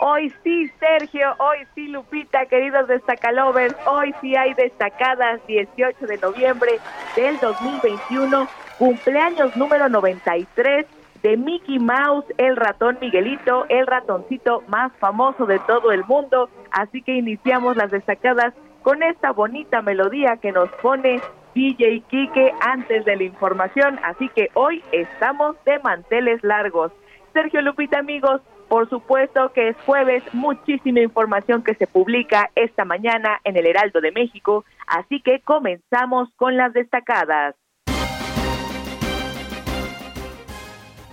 Hoy 0.00 0.32
sí, 0.44 0.70
Sergio, 0.78 1.34
hoy 1.38 1.66
sí, 1.74 1.88
Lupita, 1.88 2.46
queridos 2.46 2.86
destacalovers, 2.86 3.74
hoy 3.86 4.14
sí 4.20 4.36
hay 4.36 4.54
destacadas 4.54 5.40
18 5.48 6.06
de 6.06 6.18
noviembre 6.18 6.78
del 7.16 7.36
2021, 7.40 8.46
cumpleaños 8.78 9.56
número 9.56 9.88
93 9.88 10.86
de 11.22 11.36
Mickey 11.36 11.78
Mouse, 11.80 12.24
el 12.38 12.56
ratón 12.56 12.96
Miguelito, 13.00 13.66
el 13.68 13.86
ratoncito 13.86 14.62
más 14.68 14.92
famoso 14.98 15.46
de 15.46 15.58
todo 15.60 15.90
el 15.90 16.04
mundo. 16.04 16.48
Así 16.70 17.02
que 17.02 17.16
iniciamos 17.16 17.76
las 17.76 17.90
destacadas 17.90 18.54
con 18.82 19.02
esta 19.02 19.32
bonita 19.32 19.82
melodía 19.82 20.36
que 20.36 20.52
nos 20.52 20.70
pone 20.80 21.20
DJ 21.54 22.02
Kike 22.08 22.54
antes 22.60 23.04
de 23.04 23.16
la 23.16 23.24
información. 23.24 23.98
Así 24.04 24.28
que 24.28 24.50
hoy 24.54 24.82
estamos 24.92 25.56
de 25.64 25.80
manteles 25.80 26.42
largos. 26.44 26.92
Sergio 27.32 27.60
Lupita, 27.62 27.98
amigos, 27.98 28.40
por 28.68 28.88
supuesto 28.88 29.52
que 29.52 29.70
es 29.70 29.76
jueves, 29.86 30.22
muchísima 30.32 31.00
información 31.00 31.64
que 31.64 31.74
se 31.74 31.86
publica 31.86 32.50
esta 32.54 32.84
mañana 32.84 33.40
en 33.44 33.56
el 33.56 33.66
Heraldo 33.66 34.00
de 34.00 34.12
México, 34.12 34.64
así 34.86 35.20
que 35.20 35.40
comenzamos 35.40 36.28
con 36.36 36.56
las 36.56 36.72
destacadas. 36.72 37.56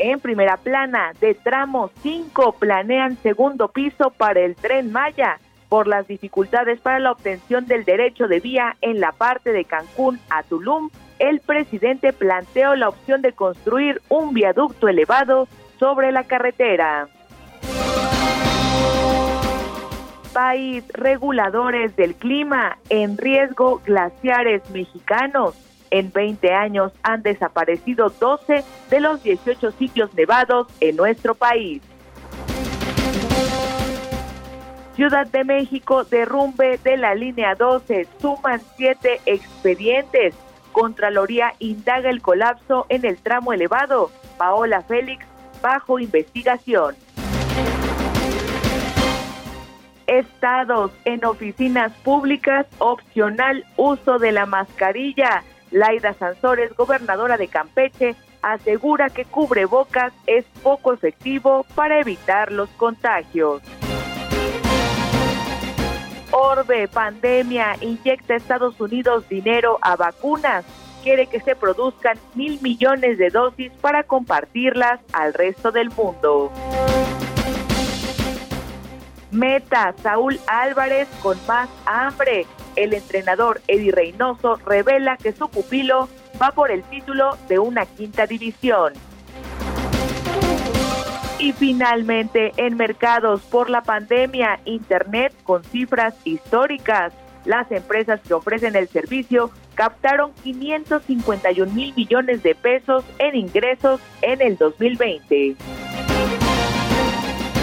En 0.08 0.20
primera 0.20 0.58
plana, 0.58 1.14
de 1.20 1.34
tramo 1.34 1.90
5 2.04 2.58
planean 2.60 3.18
segundo 3.24 3.70
piso 3.70 4.12
para 4.12 4.40
el 4.42 4.56
tren 4.56 4.92
Maya 4.92 5.40
por 5.68 5.88
las 5.88 6.08
dificultades 6.08 6.80
para 6.80 7.00
la 7.00 7.12
obtención 7.12 7.66
del 7.66 7.86
derecho 7.86 8.28
de 8.28 8.40
vía 8.40 8.78
en 8.82 9.00
la 9.00 9.14
parte 9.14 9.52
de 9.52 9.66
Cancún 9.66 10.20
a 10.30 10.44
Tulum. 10.44 10.92
El 11.18 11.40
presidente 11.40 12.14
planteó 12.14 12.76
la 12.76 12.90
opción 12.90 13.24
de 13.24 13.34
construir 13.34 14.00
un 14.08 14.36
viaducto 14.36 14.88
elevado 14.88 15.48
sobre 15.80 16.12
la 16.12 16.24
carretera 16.24 17.08
país, 20.34 20.84
reguladores 20.90 21.96
del 21.96 22.14
clima, 22.14 22.78
en 22.90 23.18
riesgo 23.18 23.82
glaciares 23.86 24.70
mexicanos. 24.70 25.56
En 25.92 26.12
20 26.12 26.54
años 26.54 26.92
han 27.04 27.22
desaparecido 27.22 28.10
12 28.10 28.64
de 28.90 29.00
los 29.00 29.24
18 29.24 29.72
sitios 29.72 30.14
nevados 30.14 30.68
en 30.80 30.96
nuestro 30.96 31.36
país. 31.36 31.82
Ciudad 34.96 35.28
de 35.28 35.44
México, 35.44 36.06
derrumbe 36.06 36.80
de 36.84 36.98
la 36.98 37.16
línea 37.16 37.56
12, 37.56 38.08
suman 38.22 38.62
7 38.78 39.22
expedientes. 39.26 40.36
Contraloría 40.72 41.54
indaga 41.60 42.10
el 42.10 42.22
colapso 42.22 42.86
en 42.90 43.06
el 43.06 43.18
tramo 43.18 43.52
elevado. 43.54 44.10
Paola 44.38 44.82
Félix, 44.82 45.26
bajo 45.62 46.00
investigación 46.00 46.96
estados 50.08 50.92
en 51.06 51.26
oficinas 51.26 51.92
públicas, 52.04 52.66
opcional 52.78 53.66
uso 53.78 54.20
de 54.20 54.32
la 54.32 54.46
mascarilla. 54.46 55.44
Laida 55.72 56.14
Sansores, 56.14 56.76
gobernadora 56.76 57.38
de 57.38 57.48
Campeche, 57.48 58.16
asegura 58.42 59.10
que 59.10 59.26
cubrebocas 59.26 60.14
es 60.28 60.46
poco 60.62 60.94
efectivo 60.94 61.66
para 61.76 62.00
evitar 62.00 62.52
los 62.52 62.70
contagios. 62.72 63.62
Orbe, 66.32 66.88
pandemia, 66.88 67.76
inyecta 67.82 68.34
a 68.34 68.38
Estados 68.38 68.80
Unidos 68.80 69.28
dinero 69.30 69.80
a 69.82 69.96
vacunas. 69.96 70.66
Quiere 71.02 71.28
que 71.28 71.40
se 71.40 71.56
produzcan 71.56 72.20
mil 72.34 72.60
millones 72.62 73.18
de 73.18 73.30
dosis 73.30 73.72
para 73.80 74.04
compartirlas 74.04 75.00
al 75.14 75.34
resto 75.34 75.72
del 75.72 75.92
mundo. 75.92 76.52
Meta, 79.32 79.94
Saúl 80.02 80.40
Álvarez 80.48 81.08
con 81.22 81.38
más 81.48 81.70
hambre. 81.86 82.46
El 82.76 82.94
entrenador 82.94 83.62
Eddie 83.68 83.92
Reynoso 83.92 84.56
revela 84.66 85.18
que 85.18 85.32
su 85.32 85.50
pupilo 85.50 86.10
va 86.42 86.52
por 86.52 86.72
el 86.72 86.84
título 86.84 87.38
de 87.48 87.60
una 87.60 87.86
quinta 87.86 88.28
división. 88.28 88.94
Y 91.40 91.52
finalmente, 91.54 92.54
en 92.58 92.76
mercados 92.76 93.42
por 93.42 93.70
la 93.70 93.82
pandemia, 93.82 94.60
Internet 94.66 95.34
con 95.44 95.64
cifras 95.64 96.16
históricas. 96.24 97.14
Las 97.46 97.72
empresas 97.72 98.20
que 98.22 98.34
ofrecen 98.34 98.76
el 98.76 98.88
servicio 98.88 99.52
captaron 99.76 100.32
551 100.44 101.72
mil 101.72 101.94
millones 101.96 102.42
de 102.42 102.56
pesos 102.56 103.04
en 103.20 103.36
ingresos 103.36 104.02
en 104.22 104.42
el 104.42 104.58
2020. 104.58 105.56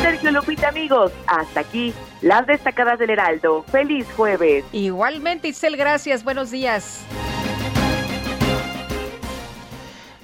Sergio 0.02 0.32
Lupita, 0.32 0.68
amigos, 0.68 1.12
hasta 1.28 1.60
aquí 1.60 1.94
las 2.22 2.44
destacadas 2.44 2.98
del 2.98 3.10
Heraldo. 3.10 3.62
Feliz 3.70 4.04
jueves. 4.16 4.64
Igualmente, 4.72 5.46
Isel, 5.46 5.76
gracias. 5.76 6.24
Buenos 6.24 6.50
días. 6.50 7.02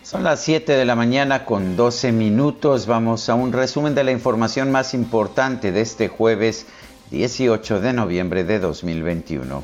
Son 0.03 0.25
las 0.25 0.43
7 0.43 0.73
de 0.73 0.85
la 0.85 0.97
mañana 0.97 1.45
con 1.45 1.77
12 1.77 2.11
minutos. 2.11 2.87
Vamos 2.87 3.29
a 3.29 3.35
un 3.35 3.53
resumen 3.53 3.95
de 3.95 4.03
la 4.03 4.11
información 4.11 4.73
más 4.73 4.95
importante 4.95 5.71
de 5.71 5.83
este 5.83 6.09
jueves 6.09 6.67
18 7.13 7.81
de 7.81 7.93
noviembre 7.93 8.43
de 8.43 8.59
2021. 8.59 9.63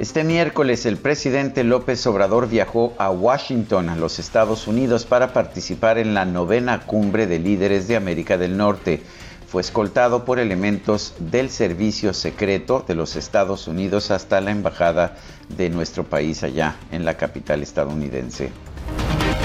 Este 0.00 0.24
miércoles 0.24 0.86
el 0.86 0.96
presidente 0.96 1.62
López 1.62 2.06
Obrador 2.06 2.48
viajó 2.48 2.94
a 2.96 3.10
Washington, 3.10 3.90
a 3.90 3.96
los 3.96 4.18
Estados 4.18 4.66
Unidos, 4.66 5.04
para 5.04 5.34
participar 5.34 5.98
en 5.98 6.14
la 6.14 6.24
novena 6.24 6.80
cumbre 6.86 7.26
de 7.26 7.38
líderes 7.38 7.86
de 7.86 7.96
América 7.96 8.38
del 8.38 8.56
Norte. 8.56 9.02
Fue 9.46 9.60
escoltado 9.60 10.24
por 10.24 10.38
elementos 10.38 11.12
del 11.18 11.50
servicio 11.50 12.14
secreto 12.14 12.82
de 12.88 12.94
los 12.94 13.14
Estados 13.14 13.68
Unidos 13.68 14.10
hasta 14.10 14.40
la 14.40 14.52
embajada 14.52 15.18
de 15.50 15.68
nuestro 15.68 16.04
país 16.04 16.42
allá 16.44 16.76
en 16.92 17.04
la 17.04 17.18
capital 17.18 17.62
estadounidense. 17.62 18.52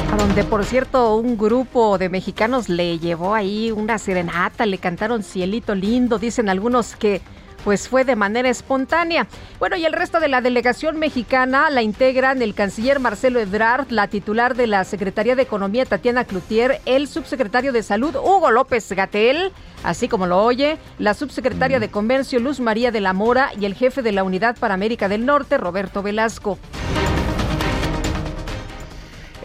A 0.09 0.15
donde, 0.15 0.45
por 0.45 0.63
cierto, 0.63 1.17
un 1.17 1.37
grupo 1.37 1.97
de 1.97 2.07
mexicanos 2.07 2.69
le 2.69 2.97
llevó 2.97 3.35
ahí 3.35 3.71
una 3.71 3.97
serenata, 3.97 4.65
le 4.65 4.77
cantaron 4.77 5.21
Cielito 5.21 5.75
Lindo, 5.75 6.17
dicen 6.17 6.47
algunos 6.47 6.95
que 6.95 7.19
pues 7.65 7.89
fue 7.89 8.05
de 8.05 8.15
manera 8.15 8.47
espontánea. 8.47 9.27
Bueno, 9.59 9.75
y 9.75 9.85
el 9.85 9.91
resto 9.91 10.19
de 10.19 10.27
la 10.27 10.39
delegación 10.39 10.99
mexicana 10.99 11.71
la 11.71 11.81
integran 11.81 12.41
el 12.43 12.53
canciller 12.53 12.99
Marcelo 12.99 13.39
Ebrard, 13.39 13.87
la 13.89 14.07
titular 14.07 14.55
de 14.55 14.67
la 14.67 14.83
Secretaría 14.83 15.35
de 15.35 15.41
Economía 15.41 15.83
Tatiana 15.83 16.25
Cloutier, 16.25 16.79
el 16.85 17.07
subsecretario 17.07 17.73
de 17.73 17.81
Salud 17.81 18.15
Hugo 18.15 18.51
López 18.51 18.89
Gatel, 18.91 19.51
así 19.83 20.07
como 20.07 20.27
lo 20.27 20.43
oye, 20.43 20.77
la 20.99 21.15
subsecretaria 21.15 21.79
de 21.79 21.89
Comercio 21.89 22.39
Luz 22.39 22.59
María 22.59 22.91
de 22.91 23.01
la 23.01 23.13
Mora 23.13 23.49
y 23.59 23.65
el 23.65 23.73
jefe 23.73 24.03
de 24.03 24.11
la 24.11 24.23
Unidad 24.23 24.55
para 24.57 24.75
América 24.75 25.09
del 25.09 25.25
Norte, 25.25 25.57
Roberto 25.57 26.03
Velasco. 26.03 26.59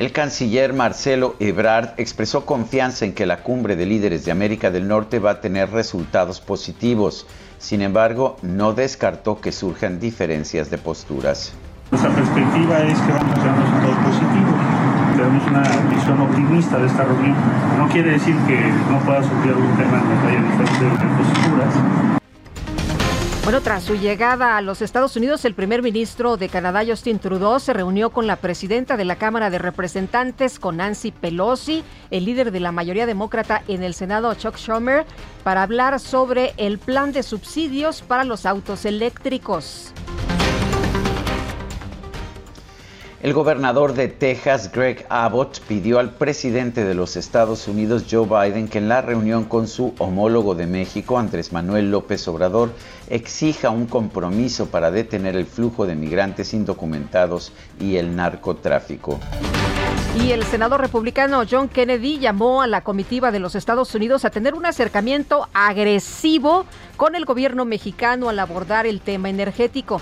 El 0.01 0.13
canciller 0.13 0.73
Marcelo 0.73 1.37
Ebrard 1.41 1.91
expresó 1.99 2.47
confianza 2.47 3.05
en 3.05 3.13
que 3.13 3.27
la 3.27 3.43
cumbre 3.43 3.77
de 3.77 3.85
líderes 3.85 4.25
de 4.25 4.31
América 4.31 4.71
del 4.71 4.89
Norte 4.89 5.19
va 5.19 5.33
a 5.33 5.41
tener 5.43 5.71
resultados 5.71 6.41
positivos. 6.41 7.27
Sin 7.61 7.83
embargo, 7.83 8.39
no 8.41 8.73
descartó 8.73 9.39
que 9.43 9.53
surjan 9.53 10.01
diferencias 10.01 10.71
de 10.71 10.79
posturas. 10.79 11.53
Nuestra 11.91 12.11
perspectiva 12.15 12.79
es 12.85 12.99
que 12.99 13.13
vamos 13.13 13.39
a 13.39 13.43
tener 13.43 13.55
resultados 13.61 13.97
positivos. 13.97 14.55
tenemos 15.15 15.47
una 15.47 15.63
visión 15.95 16.21
optimista 16.23 16.79
de 16.79 16.87
esta 16.87 17.05
reunión. 17.05 17.37
No 17.77 17.87
quiere 17.89 18.13
decir 18.13 18.35
que 18.49 18.59
no 18.91 18.99
pueda 19.01 19.23
surgir 19.23 19.53
algún 19.53 19.77
tema 19.77 20.01
en 20.01 20.09
la 20.09 20.29
haya 20.29 20.71
diferentes 20.71 21.09
posturas. 21.19 22.20
Bueno, 23.43 23.63
tras 23.63 23.85
su 23.85 23.95
llegada 23.97 24.59
a 24.59 24.61
los 24.61 24.83
Estados 24.83 25.17
Unidos, 25.17 25.47
el 25.47 25.55
primer 25.55 25.83
ministro 25.83 26.37
de 26.37 26.51
Canadá, 26.51 26.83
Justin 26.87 27.19
Trudeau, 27.19 27.59
se 27.59 27.73
reunió 27.73 28.11
con 28.11 28.27
la 28.27 28.37
presidenta 28.37 28.99
de 28.99 29.07
la 29.07 29.17
Cámara 29.17 29.49
de 29.49 29.59
Representantes, 29.59 30.59
con 30.59 30.77
Nancy 30.77 31.11
Pelosi, 31.11 31.83
el 32.11 32.27
líder 32.27 32.53
de 32.53 32.61
la 32.61 32.71
mayoría 32.71 33.07
demócrata 33.07 33.63
en 33.67 33.83
el 33.83 33.95
Senado, 33.95 34.33
Chuck 34.35 34.57
Schumer, 34.57 35.07
para 35.43 35.63
hablar 35.63 35.99
sobre 36.01 36.53
el 36.59 36.79
plan 36.79 37.13
de 37.13 37.23
subsidios 37.23 38.03
para 38.03 38.25
los 38.25 38.45
autos 38.45 38.85
eléctricos. 38.85 39.95
El 43.23 43.35
gobernador 43.35 43.93
de 43.93 44.09
Texas, 44.09 44.73
Greg 44.73 45.05
Abbott, 45.11 45.61
pidió 45.69 45.99
al 45.99 46.09
presidente 46.09 46.85
de 46.87 46.95
los 46.95 47.17
Estados 47.17 47.69
Unidos, 47.69 48.07
Joe 48.11 48.27
Biden, 48.27 48.67
que 48.67 48.79
en 48.79 48.89
la 48.89 49.03
reunión 49.03 49.45
con 49.45 49.69
su 49.69 49.95
homólogo 49.99 50.55
de 50.55 50.67
México, 50.67 51.19
Andrés 51.19 51.53
Manuel 51.53 51.91
López 51.91 52.27
Obrador, 52.29 52.73
exija 53.11 53.69
un 53.69 53.87
compromiso 53.87 54.71
para 54.71 54.91
detener 54.91 55.37
el 55.37 55.45
flujo 55.45 55.85
de 55.85 55.97
migrantes 55.97 56.55
indocumentados 56.55 57.53
y 57.79 57.97
el 57.97 58.17
narcotráfico. 58.17 59.21
Y 60.19 60.33
el 60.33 60.43
senador 60.45 60.81
republicano 60.81 61.43
John 61.49 61.69
Kennedy 61.69 62.19
llamó 62.21 62.63
a 62.63 62.67
la 62.67 62.81
comitiva 62.81 63.31
de 63.31 63.39
los 63.39 63.55
Estados 63.55 63.95
Unidos 63.95 64.25
a 64.25 64.31
tener 64.31 64.55
un 64.55 64.65
acercamiento 64.65 65.47
agresivo 65.53 66.65
con 66.97 67.15
el 67.15 67.27
gobierno 67.27 67.67
mexicano 67.67 68.31
al 68.31 68.39
abordar 68.39 68.87
el 68.87 69.03
tema 69.03 69.29
energético. 69.29 70.01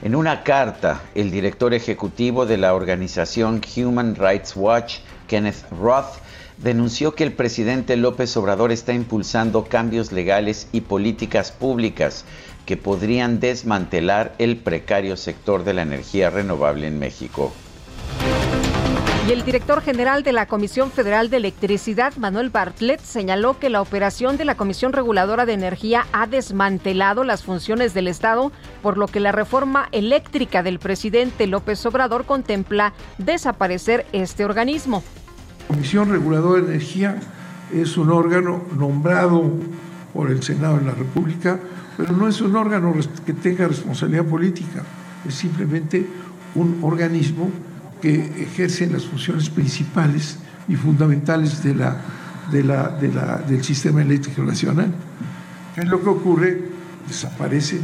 En 0.00 0.14
una 0.14 0.44
carta, 0.44 1.02
el 1.16 1.32
director 1.32 1.74
ejecutivo 1.74 2.46
de 2.46 2.56
la 2.56 2.72
organización 2.72 3.60
Human 3.76 4.14
Rights 4.14 4.54
Watch, 4.54 4.98
Kenneth 5.26 5.68
Roth, 5.72 6.20
denunció 6.56 7.16
que 7.16 7.24
el 7.24 7.32
presidente 7.32 7.96
López 7.96 8.36
Obrador 8.36 8.70
está 8.70 8.92
impulsando 8.92 9.64
cambios 9.64 10.12
legales 10.12 10.68
y 10.70 10.82
políticas 10.82 11.50
públicas 11.50 12.24
que 12.64 12.76
podrían 12.76 13.40
desmantelar 13.40 14.34
el 14.38 14.58
precario 14.58 15.16
sector 15.16 15.64
de 15.64 15.74
la 15.74 15.82
energía 15.82 16.30
renovable 16.30 16.86
en 16.86 17.00
México. 17.00 17.52
Y 19.28 19.32
el 19.32 19.44
director 19.44 19.82
general 19.82 20.22
de 20.22 20.32
la 20.32 20.46
Comisión 20.46 20.90
Federal 20.90 21.28
de 21.28 21.36
Electricidad, 21.36 22.16
Manuel 22.16 22.48
Bartlett, 22.48 23.00
señaló 23.00 23.58
que 23.58 23.68
la 23.68 23.82
operación 23.82 24.38
de 24.38 24.46
la 24.46 24.54
Comisión 24.54 24.94
Reguladora 24.94 25.44
de 25.44 25.52
Energía 25.52 26.06
ha 26.12 26.26
desmantelado 26.26 27.24
las 27.24 27.42
funciones 27.42 27.92
del 27.92 28.08
Estado, 28.08 28.52
por 28.82 28.98
lo 28.98 29.06
que 29.06 29.20
la 29.20 29.32
reforma 29.32 29.88
eléctrica 29.92 30.62
del 30.62 30.78
presidente 30.78 31.46
López 31.46 31.84
Obrador 31.86 32.24
contempla 32.24 32.92
desaparecer 33.18 34.06
este 34.12 34.44
organismo. 34.44 35.02
La 35.68 35.74
Comisión 35.74 36.10
Reguladora 36.10 36.62
de 36.62 36.68
Energía 36.68 37.20
es 37.74 37.96
un 37.96 38.10
órgano 38.10 38.62
nombrado 38.76 39.50
por 40.14 40.30
el 40.30 40.42
Senado 40.42 40.78
de 40.78 40.86
la 40.86 40.92
República, 40.92 41.58
pero 41.96 42.12
no 42.12 42.28
es 42.28 42.40
un 42.40 42.56
órgano 42.56 42.94
que 43.26 43.32
tenga 43.34 43.68
responsabilidad 43.68 44.24
política, 44.24 44.82
es 45.26 45.34
simplemente 45.34 46.06
un 46.54 46.78
organismo 46.82 47.50
que 48.00 48.42
ejercen 48.42 48.92
las 48.92 49.04
funciones 49.04 49.50
principales 49.50 50.38
y 50.68 50.76
fundamentales 50.76 51.62
del 51.62 53.64
sistema 53.64 54.00
eléctrico 54.00 54.42
nacional. 54.42 54.92
¿Qué 55.74 55.82
es 55.82 55.88
lo 55.88 56.02
que 56.02 56.08
ocurre? 56.08 56.62
Desaparecen 57.06 57.80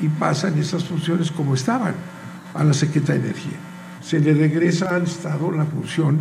y 0.00 0.08
pasan 0.08 0.58
esas 0.58 0.84
funciones 0.84 1.30
como 1.30 1.54
estaban 1.54 1.94
a 2.54 2.64
la 2.64 2.74
Secretaría 2.74 3.22
de 3.22 3.28
Energía. 3.28 3.58
Se 4.02 4.18
le 4.18 4.34
regresa 4.34 4.94
al 4.94 5.04
Estado 5.04 5.50
la 5.50 5.64
función 5.64 6.18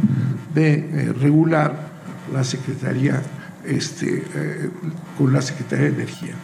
de 0.54 0.74
eh, 0.74 1.14
regular 1.14 1.92
la 2.32 2.44
Secretaría 2.44 3.22
este, 3.66 4.24
eh, 4.36 4.70
con 5.18 5.34
la 5.34 5.42
Secretaría 5.42 5.86
de 5.86 5.96
Energía. 5.96 6.36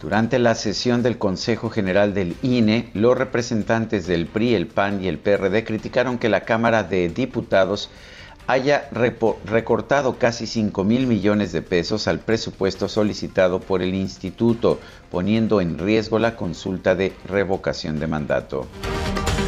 Durante 0.00 0.38
la 0.38 0.54
sesión 0.54 1.02
del 1.02 1.18
Consejo 1.18 1.70
General 1.70 2.14
del 2.14 2.36
INE, 2.42 2.90
los 2.94 3.18
representantes 3.18 4.06
del 4.06 4.26
PRI, 4.26 4.54
el 4.54 4.68
PAN 4.68 5.02
y 5.02 5.08
el 5.08 5.18
PRD 5.18 5.64
criticaron 5.64 6.18
que 6.18 6.28
la 6.28 6.42
Cámara 6.42 6.84
de 6.84 7.08
Diputados 7.08 7.90
haya 8.48 8.88
recortado 8.90 10.18
casi 10.18 10.46
5 10.46 10.82
mil 10.82 11.06
millones 11.06 11.52
de 11.52 11.60
pesos 11.60 12.08
al 12.08 12.18
presupuesto 12.18 12.88
solicitado 12.88 13.60
por 13.60 13.82
el 13.82 13.94
instituto, 13.94 14.80
poniendo 15.10 15.60
en 15.60 15.78
riesgo 15.78 16.18
la 16.18 16.34
consulta 16.34 16.94
de 16.94 17.12
revocación 17.26 18.00
de 18.00 18.06
mandato. 18.06 18.66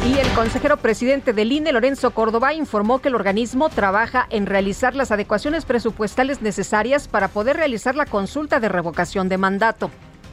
Y 0.07 0.17
el 0.17 0.27
consejero 0.33 0.77
presidente 0.77 1.33
del 1.33 1.51
INE, 1.51 1.71
Lorenzo 1.71 2.11
Córdoba, 2.11 2.53
informó 2.53 2.99
que 2.99 3.09
el 3.09 3.15
organismo 3.15 3.69
trabaja 3.69 4.27
en 4.29 4.45
realizar 4.45 4.95
las 4.95 5.11
adecuaciones 5.11 5.65
presupuestales 5.65 6.43
necesarias 6.43 7.07
para 7.07 7.27
poder 7.27 7.57
realizar 7.57 7.95
la 7.95 8.05
consulta 8.05 8.59
de 8.59 8.69
revocación 8.69 9.29
de 9.29 9.37
mandato. 9.37 9.89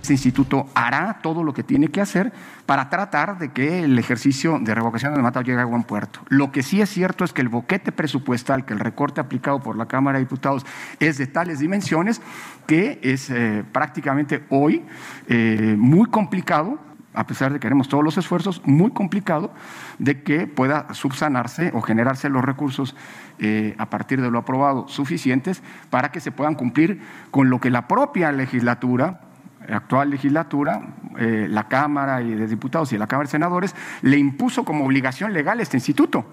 Este 0.09 0.14
instituto 0.14 0.71
hará 0.75 1.18
todo 1.21 1.44
lo 1.44 1.53
que 1.53 1.62
tiene 1.62 1.88
que 1.88 2.01
hacer 2.01 2.33
para 2.64 2.88
tratar 2.88 3.38
de 3.38 3.51
que 3.51 3.85
el 3.85 3.99
ejercicio 3.99 4.59
de 4.59 4.75
revocación 4.75 5.12
de 5.12 5.21
mandato 5.21 5.42
llegue 5.42 5.61
a 5.61 5.66
buen 5.66 5.83
puerto. 5.83 6.21
Lo 6.29 6.51
que 6.51 6.62
sí 6.62 6.81
es 6.81 6.88
cierto 6.88 7.25
es 7.27 7.35
que 7.35 7.42
el 7.42 7.51
boquete 7.51 7.92
presupuestal, 7.92 8.64
que 8.64 8.73
el 8.73 8.81
recorte 8.81 9.21
aplicado 9.21 9.61
por 9.61 9.77
la 9.77 9.85
Cámara 9.85 10.16
de 10.16 10.25
Diputados 10.25 10.64
es 10.99 11.18
de 11.18 11.27
tales 11.27 11.59
dimensiones 11.59 12.23
que 12.66 12.99
es 13.03 13.29
eh, 13.29 13.64
prácticamente 13.71 14.44
hoy 14.49 14.87
eh, 15.27 15.77
muy 15.77 16.09
complicado 16.09 16.79
a 17.12 17.27
pesar 17.27 17.53
de 17.53 17.61
que 17.61 17.66
haremos 17.66 17.88
todos 17.88 18.05
los 18.05 18.16
esfuerzos, 18.16 18.62
muy 18.64 18.92
complicado 18.92 19.53
de 19.99 20.23
que 20.23 20.47
pueda 20.47 20.94
subsanarse 20.94 21.71
o 21.75 21.83
generarse 21.83 22.31
los 22.31 22.44
recursos 22.44 22.97
eh, 23.40 23.75
a 23.77 23.90
partir 23.90 24.23
de 24.23 24.31
lo 24.31 24.38
aprobado 24.38 24.88
suficientes 24.88 25.62
para 25.90 26.12
que 26.12 26.21
se 26.21 26.31
puedan 26.31 26.55
cumplir 26.55 27.03
con 27.31 27.51
lo 27.51 27.61
que 27.61 27.71
la 27.71 27.88
propia 27.88 28.33
legislatura 28.33 29.28
actual 29.70 30.11
legislatura, 30.11 30.94
eh, 31.18 31.46
la 31.48 31.68
Cámara 31.68 32.18
de 32.18 32.46
Diputados 32.46 32.92
y 32.92 32.98
la 32.98 33.07
Cámara 33.07 33.26
de 33.26 33.33
Senadores, 33.33 33.74
le 34.02 34.18
impuso 34.18 34.64
como 34.64 34.85
obligación 34.85 35.33
legal 35.33 35.61
este 35.61 35.76
instituto. 35.76 36.24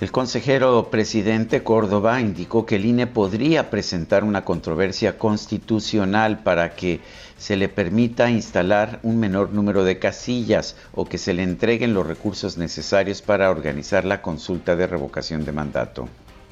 El 0.00 0.12
consejero 0.12 0.90
presidente 0.90 1.64
Córdoba 1.64 2.20
indicó 2.20 2.64
que 2.64 2.76
el 2.76 2.84
INE 2.84 3.08
podría 3.08 3.68
presentar 3.68 4.22
una 4.22 4.44
controversia 4.44 5.18
constitucional 5.18 6.38
para 6.44 6.76
que 6.76 7.00
se 7.36 7.56
le 7.56 7.68
permita 7.68 8.30
instalar 8.30 9.00
un 9.02 9.18
menor 9.18 9.52
número 9.52 9.82
de 9.82 9.98
casillas 9.98 10.76
o 10.94 11.04
que 11.04 11.18
se 11.18 11.34
le 11.34 11.42
entreguen 11.42 11.94
los 11.94 12.06
recursos 12.06 12.58
necesarios 12.58 13.22
para 13.22 13.50
organizar 13.50 14.04
la 14.04 14.22
consulta 14.22 14.76
de 14.76 14.86
revocación 14.86 15.44
de 15.44 15.52
mandato 15.52 16.08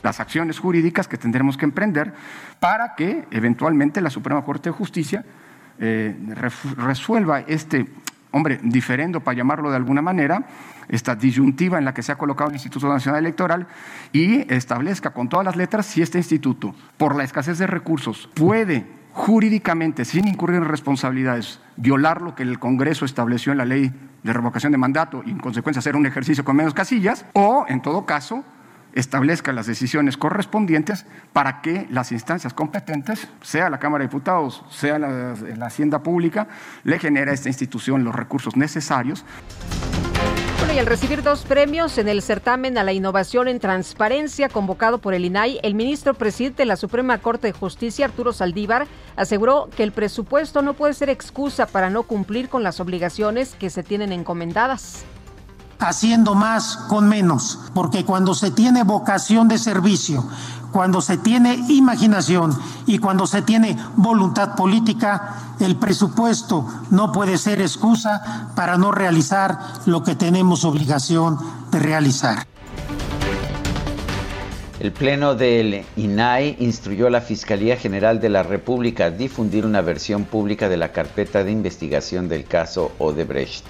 las 0.07 0.21
acciones 0.21 0.61
jurídicas 0.61 1.09
que 1.09 1.19
tendremos 1.19 1.57
que 1.57 1.65
emprender 1.65 2.15
para 2.61 2.95
que 2.95 3.27
eventualmente 3.33 4.01
la 4.01 4.09
Suprema 4.09 4.45
Corte 4.45 4.71
de 4.71 4.77
Justicia 4.77 5.25
eh, 5.81 6.17
resuelva 6.77 7.41
este, 7.41 7.87
hombre, 8.31 8.61
diferendo, 8.63 9.19
para 9.19 9.37
llamarlo 9.37 9.69
de 9.69 9.77
alguna 9.77 10.03
manera, 10.03 10.47
esta 10.89 11.17
disyuntiva 11.17 11.79
en 11.79 11.85
la 11.85 11.93
que 11.93 12.05
se 12.05 12.13
ha 12.13 12.19
colocado 12.19 12.51
el 12.51 12.55
Instituto 12.55 12.89
Nacional 12.89 13.19
Electoral 13.19 13.67
y 14.13 14.53
establezca 14.53 15.11
con 15.11 15.29
todas 15.29 15.45
las 15.45 15.57
letras 15.57 15.87
si 15.87 16.03
este 16.03 16.19
instituto, 16.19 16.73
por 16.97 17.17
la 17.17 17.25
escasez 17.25 17.59
de 17.59 17.67
recursos, 17.67 18.31
puede 18.33 18.87
jurídicamente, 19.13 20.05
sin 20.05 20.29
incurrir 20.29 20.59
en 20.59 20.67
responsabilidades, 20.67 21.59
violar 21.77 22.23
lo 22.23 22.37
que 22.37 22.45
el 22.45 22.61
Congreso 22.61 23.05
estableció 23.05 23.51
en 23.51 23.59
la 23.59 23.65
ley 23.65 23.93
de 24.23 24.33
revocación 24.33 24.71
de 24.71 24.79
mandato 24.79 25.25
y 25.27 25.31
en 25.31 25.41
consecuencia 25.41 25.81
hacer 25.81 25.97
un 25.97 26.07
ejercicio 26.07 26.45
con 26.45 26.55
menos 26.55 26.75
casillas, 26.75 27.27
o 27.33 27.67
en 27.69 27.83
todo 27.83 28.07
caso 28.07 28.45
establezca 28.97 29.53
las 29.53 29.67
decisiones 29.67 30.17
correspondientes 30.17 31.05
para 31.33 31.61
que 31.61 31.87
las 31.91 32.11
instancias 32.13 32.55
competentes, 32.55 33.29
sea 33.43 33.71
la 33.71 33.79
Cámara 33.79 34.03
de 34.03 34.09
Diputados, 34.09 34.65
sea 34.71 34.99
la, 34.99 35.37
Hacienda 35.67 36.03
Pública, 36.03 36.49
le 36.83 36.99
genere 36.99 37.31
a 37.31 37.35
esta 37.35 37.49
institución 37.49 38.05
los 38.05 38.15
recursos 38.15 38.57
necesarios. 38.57 39.25
Y 40.75 40.79
al 40.79 40.85
recibir 40.85 41.23
dos 41.23 41.47
premios 41.47 41.97
en 41.97 42.07
el 42.07 42.21
certamen 42.21 42.77
a 42.77 42.85
la 42.85 42.93
innovación 42.93 43.49
en 43.49 43.61
transparencia 43.61 44.51
convocado 44.51 44.99
por 44.99 45.15
el 45.15 45.25
INAI, 45.25 45.59
el 45.63 45.75
ministro 45.75 46.13
presidente 46.13 46.63
de 46.63 46.67
la 46.67 46.77
Suprema 46.77 47.17
Corte 47.17 47.47
de 47.47 47.55
Justicia, 47.55 48.05
Arturo 48.05 48.35
Saldívar, 48.35 48.87
aseguró 49.17 49.71
que 49.75 49.85
el 49.85 49.93
presupuesto 49.93 50.61
no 50.61 50.75
puede 50.75 50.93
ser 50.93 51.09
excusa 51.09 51.67
para 51.67 51.89
no 51.89 52.03
cumplir 52.03 52.51
con 52.51 52.63
las 52.63 52.79
obligaciones 52.79 53.55
que 53.55 53.71
se 53.71 53.83
tienen 53.83 54.13
encomendadas 54.13 55.07
haciendo 55.79 56.35
más 56.35 56.77
con 56.89 57.09
menos, 57.09 57.59
porque 57.75 58.05
cuando 58.05 58.35
se 58.35 58.51
tiene 58.51 58.83
vocación 58.83 59.49
de 59.49 59.59
servicio, 59.59 60.25
cuando 60.73 61.01
se 61.01 61.17
tiene 61.17 61.55
imaginación 61.69 62.57
y 62.87 62.99
cuando 62.99 63.27
se 63.27 63.43
tiene 63.43 63.77
voluntad 63.97 64.55
política, 64.57 65.55
el 65.61 65.77
presupuesto 65.77 66.67
no 66.91 67.13
puede 67.13 67.39
ser 67.39 67.61
excusa 67.61 68.53
para 68.55 68.77
no 68.77 68.93
realizar 68.93 69.59
lo 69.87 70.03
que 70.03 70.15
tenemos 70.15 70.65
obligación 70.65 71.39
de 71.71 71.79
realizar. 71.79 72.47
El 74.79 74.93
Pleno 74.93 75.35
del 75.35 75.87
INAI 75.97 76.57
instruyó 76.61 77.07
a 77.07 77.11
la 77.11 77.23
Fiscalía 77.23 77.77
General 77.77 78.21
de 78.21 78.29
la 78.29 78.43
República 78.43 79.07
a 79.07 79.11
difundir 79.11 79.65
una 79.65 79.81
versión 79.81 80.25
pública 80.25 80.69
de 80.69 80.77
la 80.77 80.93
carpeta 80.93 81.43
de 81.43 81.53
investigación 81.53 82.29
del 82.29 82.45
caso 82.45 82.93
Odebrecht. 82.99 83.65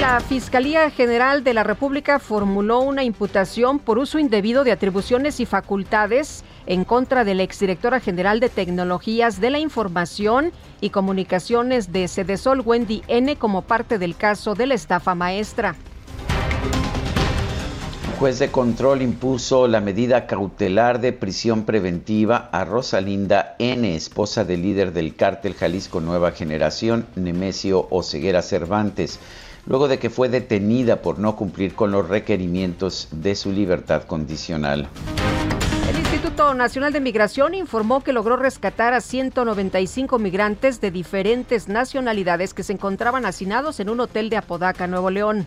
La 0.00 0.18
Fiscalía 0.20 0.88
General 0.88 1.44
de 1.44 1.52
la 1.52 1.62
República 1.62 2.18
formuló 2.18 2.80
una 2.80 3.04
imputación 3.04 3.78
por 3.78 3.98
uso 3.98 4.18
indebido 4.18 4.64
de 4.64 4.72
atribuciones 4.72 5.40
y 5.40 5.44
facultades 5.44 6.42
en 6.64 6.84
contra 6.84 7.22
de 7.22 7.34
la 7.34 7.42
exdirectora 7.42 8.00
general 8.00 8.40
de 8.40 8.48
Tecnologías 8.48 9.42
de 9.42 9.50
la 9.50 9.58
Información 9.58 10.52
y 10.80 10.88
Comunicaciones 10.88 11.92
de 11.92 12.08
Cedesol, 12.08 12.62
Wendy 12.64 13.02
N., 13.08 13.36
como 13.36 13.60
parte 13.60 13.98
del 13.98 14.16
caso 14.16 14.54
de 14.54 14.68
la 14.68 14.74
estafa 14.74 15.14
maestra 15.14 15.76
juez 18.20 18.38
de 18.38 18.50
control 18.50 19.00
impuso 19.00 19.66
la 19.66 19.80
medida 19.80 20.26
cautelar 20.26 21.00
de 21.00 21.14
prisión 21.14 21.64
preventiva 21.64 22.50
a 22.52 22.66
Rosalinda 22.66 23.56
N., 23.58 23.94
esposa 23.94 24.44
del 24.44 24.60
líder 24.60 24.92
del 24.92 25.16
cártel 25.16 25.54
Jalisco 25.54 26.02
Nueva 26.02 26.32
Generación, 26.32 27.06
Nemesio 27.16 27.86
Oceguera 27.88 28.42
Cervantes, 28.42 29.20
luego 29.70 29.86
de 29.86 30.00
que 30.00 30.10
fue 30.10 30.28
detenida 30.28 31.00
por 31.00 31.20
no 31.20 31.36
cumplir 31.36 31.76
con 31.76 31.92
los 31.92 32.08
requerimientos 32.08 33.06
de 33.12 33.36
su 33.36 33.52
libertad 33.52 34.02
condicional. 34.02 34.88
El 35.88 35.96
Instituto 35.96 36.54
Nacional 36.54 36.92
de 36.92 36.98
Migración 36.98 37.54
informó 37.54 38.02
que 38.02 38.12
logró 38.12 38.36
rescatar 38.36 38.94
a 38.94 39.00
195 39.00 40.18
migrantes 40.18 40.80
de 40.80 40.90
diferentes 40.90 41.68
nacionalidades 41.68 42.52
que 42.52 42.64
se 42.64 42.72
encontraban 42.72 43.24
hacinados 43.24 43.78
en 43.78 43.90
un 43.90 44.00
hotel 44.00 44.28
de 44.28 44.38
Apodaca, 44.38 44.88
Nuevo 44.88 45.08
León. 45.08 45.46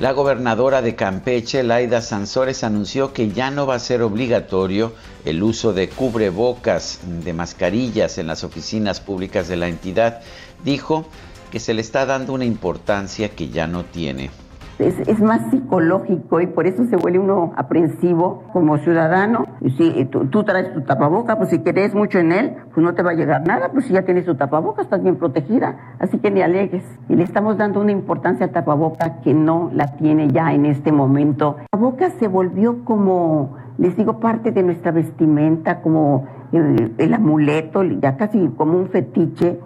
La 0.00 0.12
gobernadora 0.12 0.80
de 0.80 0.94
Campeche, 0.94 1.62
Laida 1.62 2.00
Sansores, 2.00 2.64
anunció 2.64 3.12
que 3.12 3.30
ya 3.30 3.50
no 3.50 3.66
va 3.66 3.74
a 3.74 3.78
ser 3.78 4.00
obligatorio 4.00 4.94
el 5.26 5.42
uso 5.42 5.74
de 5.74 5.90
cubrebocas, 5.90 7.00
de 7.02 7.32
mascarillas 7.34 8.16
en 8.16 8.26
las 8.26 8.42
oficinas 8.42 9.00
públicas 9.00 9.48
de 9.48 9.56
la 9.56 9.68
entidad. 9.68 10.20
Dijo 10.64 11.08
que 11.50 11.60
se 11.60 11.74
le 11.74 11.80
está 11.80 12.06
dando 12.06 12.32
una 12.32 12.44
importancia 12.44 13.28
que 13.30 13.48
ya 13.48 13.66
no 13.66 13.84
tiene 13.84 14.30
es, 14.78 15.20
más 15.20 15.50
psicológico 15.50 16.40
y 16.40 16.46
por 16.46 16.66
eso 16.66 16.84
se 16.84 16.96
vuelve 16.96 17.18
uno 17.18 17.52
aprensivo 17.56 18.44
como 18.52 18.78
ciudadano. 18.78 19.46
Si 19.76 20.04
tú, 20.06 20.44
traes 20.44 20.72
tu 20.74 20.82
tapaboca, 20.82 21.36
pues 21.38 21.50
si 21.50 21.60
querés 21.60 21.94
mucho 21.94 22.18
en 22.18 22.32
él, 22.32 22.56
pues 22.74 22.84
no 22.84 22.94
te 22.94 23.02
va 23.02 23.12
a 23.12 23.14
llegar 23.14 23.46
nada, 23.46 23.70
pues 23.72 23.86
si 23.86 23.94
ya 23.94 24.02
tienes 24.02 24.26
tu 24.26 24.34
tapaboca, 24.34 24.82
estás 24.82 25.02
bien 25.02 25.16
protegida, 25.16 25.94
así 25.98 26.18
que 26.18 26.30
ni 26.30 26.42
alegues. 26.42 26.84
Y 27.08 27.16
le 27.16 27.24
estamos 27.24 27.56
dando 27.56 27.80
una 27.80 27.92
importancia 27.92 28.46
al 28.46 28.52
tapaboca 28.52 29.20
que 29.22 29.32
no 29.32 29.70
la 29.72 29.96
tiene 29.96 30.28
ya 30.28 30.52
en 30.52 30.66
este 30.66 30.92
momento. 30.92 31.56
La 31.72 31.78
boca 31.78 32.10
se 32.10 32.28
volvió 32.28 32.84
como, 32.84 33.56
les 33.78 33.96
digo, 33.96 34.20
parte 34.20 34.52
de 34.52 34.62
nuestra 34.62 34.92
vestimenta, 34.92 35.80
como 35.80 36.26
el, 36.52 36.94
el 36.98 37.14
amuleto, 37.14 37.82
ya 37.82 38.16
casi 38.16 38.48
como 38.56 38.78
un 38.78 38.88
fetiche. 38.88 39.58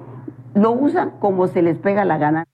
Lo 0.54 0.72
usan 0.72 1.12
como 1.20 1.46
se 1.46 1.62
les 1.62 1.78
pega 1.78 2.04
la 2.04 2.18
gana. 2.18 2.44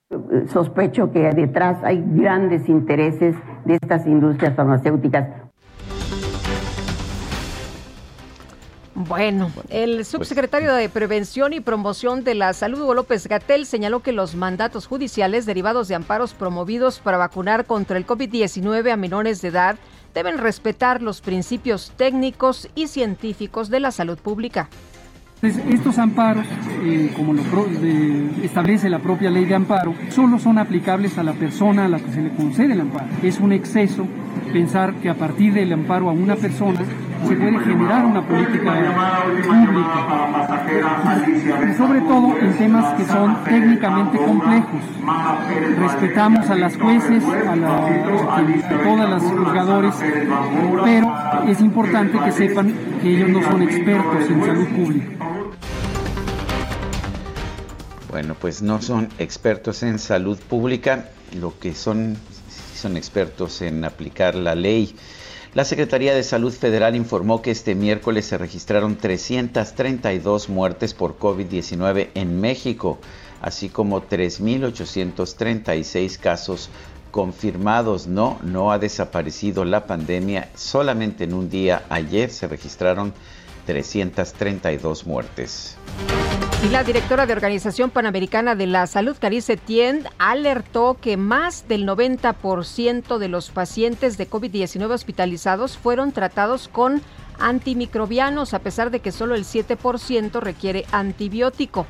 Sospecho 0.52 1.12
que 1.12 1.30
detrás 1.32 1.78
hay 1.82 2.04
grandes 2.06 2.68
intereses 2.68 3.34
de 3.64 3.74
estas 3.74 4.06
industrias 4.06 4.54
farmacéuticas. 4.54 5.46
Bueno, 9.08 9.52
el 9.68 9.96
pues, 9.96 10.08
subsecretario 10.08 10.72
de 10.74 10.88
Prevención 10.88 11.52
y 11.52 11.60
Promoción 11.60 12.24
de 12.24 12.34
la 12.34 12.52
Salud, 12.54 12.80
Hugo 12.80 12.94
López 12.94 13.28
Gatel, 13.28 13.66
señaló 13.66 14.00
que 14.00 14.12
los 14.12 14.34
mandatos 14.34 14.86
judiciales 14.86 15.44
derivados 15.44 15.88
de 15.88 15.94
amparos 15.94 16.32
promovidos 16.32 16.98
para 17.00 17.18
vacunar 17.18 17.66
contra 17.66 17.98
el 17.98 18.06
COVID-19 18.06 18.90
a 18.90 18.96
menores 18.96 19.42
de 19.42 19.48
edad 19.48 19.76
deben 20.14 20.38
respetar 20.38 21.02
los 21.02 21.20
principios 21.20 21.92
técnicos 21.96 22.70
y 22.74 22.86
científicos 22.86 23.68
de 23.68 23.80
la 23.80 23.90
salud 23.90 24.18
pública. 24.18 24.70
Estos 25.42 25.98
amparos, 25.98 26.46
eh, 26.82 27.12
como 27.14 27.34
lo 27.34 27.42
establece 28.42 28.88
la 28.88 29.00
propia 29.00 29.30
ley 29.30 29.44
de 29.44 29.54
amparo, 29.54 29.92
solo 30.08 30.38
son 30.38 30.56
aplicables 30.56 31.18
a 31.18 31.22
la 31.22 31.34
persona 31.34 31.84
a 31.84 31.88
la 31.88 31.98
que 31.98 32.10
se 32.10 32.22
le 32.22 32.30
concede 32.30 32.72
el 32.72 32.80
amparo. 32.80 33.06
Es 33.22 33.38
un 33.38 33.52
exceso 33.52 34.06
pensar 34.50 34.94
que 34.94 35.10
a 35.10 35.14
partir 35.14 35.52
del 35.52 35.74
amparo 35.74 36.08
a 36.08 36.12
una 36.12 36.36
persona 36.36 36.80
se 37.26 37.36
puede 37.36 37.58
generar 37.58 38.06
una 38.06 38.22
política 38.26 38.72
pública. 39.46 40.06
Y 41.70 41.74
sobre 41.74 42.00
todo 42.00 42.38
en 42.38 42.52
temas 42.56 42.94
que 42.94 43.04
son 43.04 43.36
técnicamente 43.44 44.16
complejos. 44.16 44.80
Respetamos 45.78 46.48
a 46.48 46.54
las 46.54 46.76
jueces, 46.78 47.22
a, 47.24 47.52
a 47.52 48.82
todas 48.82 49.10
las 49.10 49.22
juzgadores, 49.22 49.94
pero 50.82 51.14
es 51.46 51.60
importante 51.60 52.18
que 52.18 52.32
sepan 52.32 52.72
que 53.02 53.16
ellos 53.16 53.28
no 53.28 53.42
son 53.42 53.62
expertos 53.62 54.30
en 54.30 54.44
salud 54.44 54.66
pública. 54.68 55.25
Bueno, 58.16 58.34
pues 58.34 58.62
no 58.62 58.80
son 58.80 59.10
expertos 59.18 59.82
en 59.82 59.98
salud 59.98 60.38
pública, 60.38 61.10
lo 61.38 61.58
que 61.58 61.74
son 61.74 62.16
son 62.74 62.96
expertos 62.96 63.60
en 63.60 63.84
aplicar 63.84 64.34
la 64.34 64.54
ley. 64.54 64.96
La 65.52 65.66
Secretaría 65.66 66.14
de 66.14 66.22
Salud 66.22 66.50
Federal 66.50 66.96
informó 66.96 67.42
que 67.42 67.50
este 67.50 67.74
miércoles 67.74 68.24
se 68.24 68.38
registraron 68.38 68.96
332 68.96 70.48
muertes 70.48 70.94
por 70.94 71.18
COVID-19 71.18 72.08
en 72.14 72.40
México, 72.40 72.98
así 73.42 73.68
como 73.68 74.00
3.836 74.00 76.16
casos 76.16 76.70
confirmados. 77.10 78.06
No, 78.06 78.38
no 78.42 78.72
ha 78.72 78.78
desaparecido 78.78 79.66
la 79.66 79.86
pandemia. 79.86 80.48
Solamente 80.54 81.24
en 81.24 81.34
un 81.34 81.50
día, 81.50 81.84
ayer, 81.90 82.30
se 82.30 82.48
registraron 82.48 83.12
332 83.66 85.06
muertes. 85.06 85.76
Y 86.64 86.68
la 86.70 86.82
directora 86.82 87.26
de 87.26 87.32
Organización 87.32 87.90
Panamericana 87.90 88.54
de 88.56 88.66
la 88.66 88.86
Salud, 88.86 89.16
Carice 89.20 89.56
Tien, 89.56 90.04
alertó 90.18 90.96
que 91.00 91.16
más 91.16 91.68
del 91.68 91.86
90% 91.86 93.18
de 93.18 93.28
los 93.28 93.50
pacientes 93.50 94.16
de 94.16 94.28
COVID-19 94.28 94.90
hospitalizados 94.90 95.76
fueron 95.76 96.12
tratados 96.12 96.68
con 96.68 97.02
antimicrobianos, 97.38 98.54
a 98.54 98.60
pesar 98.60 98.90
de 98.90 99.00
que 99.00 99.12
solo 99.12 99.34
el 99.34 99.44
7% 99.44 100.40
requiere 100.40 100.86
antibiótico. 100.92 101.86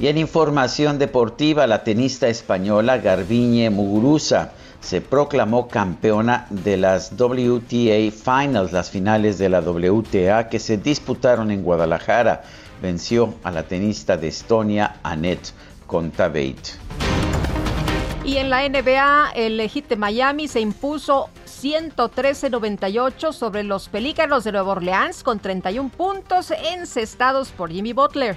Y 0.00 0.08
en 0.08 0.18
información 0.18 0.98
deportiva, 0.98 1.66
la 1.66 1.84
tenista 1.84 2.28
española 2.28 2.98
Garbiñe 2.98 3.70
Muguruza 3.70 4.52
se 4.84 5.00
proclamó 5.00 5.66
campeona 5.66 6.46
de 6.50 6.76
las 6.76 7.12
WTA 7.18 8.12
Finals, 8.12 8.70
las 8.70 8.90
finales 8.90 9.38
de 9.38 9.48
la 9.48 9.60
WTA 9.60 10.48
que 10.50 10.58
se 10.58 10.76
disputaron 10.76 11.50
en 11.50 11.62
Guadalajara. 11.62 12.42
Venció 12.82 13.34
a 13.44 13.50
la 13.50 13.62
tenista 13.62 14.18
de 14.18 14.28
Estonia, 14.28 14.96
Annette 15.02 15.52
Kontaveit. 15.86 16.58
Y 18.24 18.36
en 18.36 18.50
la 18.50 18.68
NBA, 18.68 19.32
el 19.36 19.60
Heat 19.60 19.88
de 19.88 19.96
Miami 19.96 20.48
se 20.48 20.60
impuso 20.60 21.30
113-98 21.46 23.32
sobre 23.32 23.64
los 23.64 23.88
Pelícanos 23.88 24.44
de 24.44 24.52
Nueva 24.52 24.72
Orleans 24.72 25.22
con 25.22 25.38
31 25.38 25.90
puntos 25.90 26.50
encestados 26.50 27.52
por 27.52 27.70
Jimmy 27.70 27.94
Butler. 27.94 28.36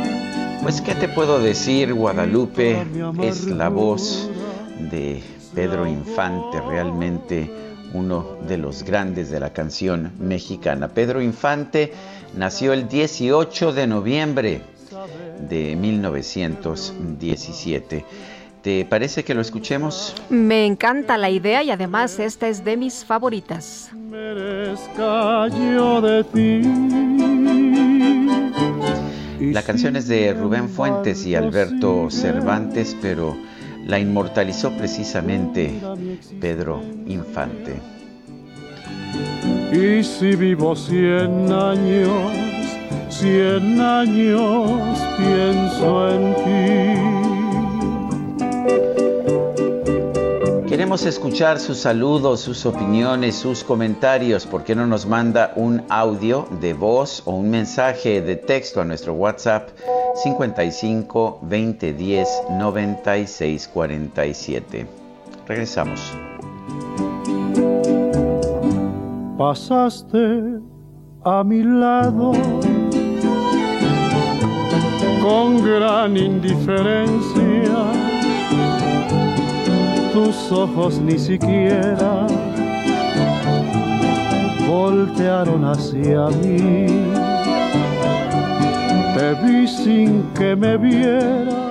pues, 0.61 0.81
¿qué 0.81 0.93
te 0.95 1.07
puedo 1.07 1.39
decir? 1.39 1.93
Guadalupe 1.93 2.85
es 3.21 3.45
la 3.45 3.69
voz 3.69 4.29
de 4.91 5.23
Pedro 5.55 5.87
Infante, 5.87 6.59
realmente 6.61 7.49
uno 7.93 8.37
de 8.47 8.57
los 8.57 8.83
grandes 8.83 9.31
de 9.31 9.39
la 9.39 9.51
canción 9.51 10.11
mexicana. 10.19 10.89
Pedro 10.89 11.21
Infante 11.21 11.93
nació 12.35 12.73
el 12.73 12.87
18 12.87 13.73
de 13.73 13.87
noviembre 13.87 14.61
de 15.49 15.75
1917. 15.75 18.05
¿Te 18.61 18.85
parece 18.85 19.23
que 19.23 19.33
lo 19.33 19.41
escuchemos? 19.41 20.13
Me 20.29 20.67
encanta 20.67 21.17
la 21.17 21.31
idea 21.31 21.63
y 21.63 21.71
además 21.71 22.19
esta 22.19 22.47
es 22.47 22.63
de 22.63 22.77
mis 22.77 23.03
favoritas. 23.03 23.89
de 26.01 26.23
ti 26.31 27.60
la 29.41 29.63
canción 29.63 29.95
es 29.95 30.07
de 30.07 30.33
Rubén 30.33 30.69
Fuentes 30.69 31.25
y 31.25 31.33
Alberto 31.33 32.11
Cervantes, 32.11 32.95
pero 33.01 33.35
la 33.87 33.99
inmortalizó 33.99 34.71
precisamente 34.77 35.73
Pedro 36.39 36.81
Infante. 37.07 37.79
Y 39.71 40.03
si 40.03 40.35
vivo 40.35 40.75
cien 40.75 41.51
años, 41.51 42.31
cien 43.09 43.81
años 43.81 44.99
pienso 45.17 46.09
en 46.11 46.35
ti. 46.35 47.21
Queremos 50.81 51.05
escuchar 51.05 51.59
sus 51.59 51.77
saludos, 51.77 52.39
sus 52.39 52.65
opiniones, 52.65 53.35
sus 53.35 53.63
comentarios. 53.63 54.47
¿Por 54.47 54.63
qué 54.63 54.73
no 54.73 54.87
nos 54.87 55.05
manda 55.05 55.53
un 55.55 55.83
audio 55.89 56.47
de 56.59 56.73
voz 56.73 57.21
o 57.25 57.35
un 57.35 57.51
mensaje 57.51 58.19
de 58.19 58.35
texto 58.35 58.81
a 58.81 58.85
nuestro 58.85 59.13
WhatsApp 59.13 59.69
55 60.15 61.41
20 61.43 61.93
10 61.93 62.29
96 62.57 63.67
47? 63.71 64.87
Regresamos. 65.45 66.01
Pasaste 69.37 70.57
a 71.23 71.43
mi 71.43 71.61
lado 71.61 72.31
con 75.21 75.63
gran 75.63 76.17
indiferencia. 76.17 77.51
Tus 80.13 80.51
ojos 80.51 80.99
ni 80.99 81.17
siquiera 81.17 82.27
voltearon 84.67 85.63
hacia 85.63 86.27
mí. 86.27 86.85
Te 89.15 89.33
vi 89.41 89.67
sin 89.67 90.23
que 90.33 90.55
me 90.55 90.77
viera. 90.77 91.70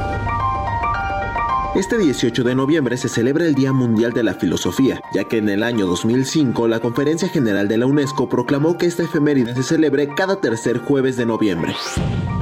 Este 1.73 1.97
18 1.97 2.43
de 2.43 2.53
noviembre 2.53 2.97
se 2.97 3.07
celebra 3.07 3.45
el 3.45 3.55
Día 3.55 3.71
Mundial 3.71 4.11
de 4.11 4.23
la 4.23 4.33
Filosofía, 4.33 5.01
ya 5.13 5.23
que 5.23 5.37
en 5.37 5.47
el 5.47 5.63
año 5.63 5.85
2005 5.87 6.67
la 6.67 6.81
Conferencia 6.81 7.29
General 7.29 7.69
de 7.69 7.77
la 7.77 7.85
UNESCO 7.85 8.27
proclamó 8.27 8.77
que 8.77 8.87
esta 8.87 9.03
efeméride 9.03 9.55
se 9.55 9.63
celebre 9.63 10.09
cada 10.13 10.41
tercer 10.41 10.79
jueves 10.79 11.15
de 11.15 11.25
noviembre. 11.25 11.73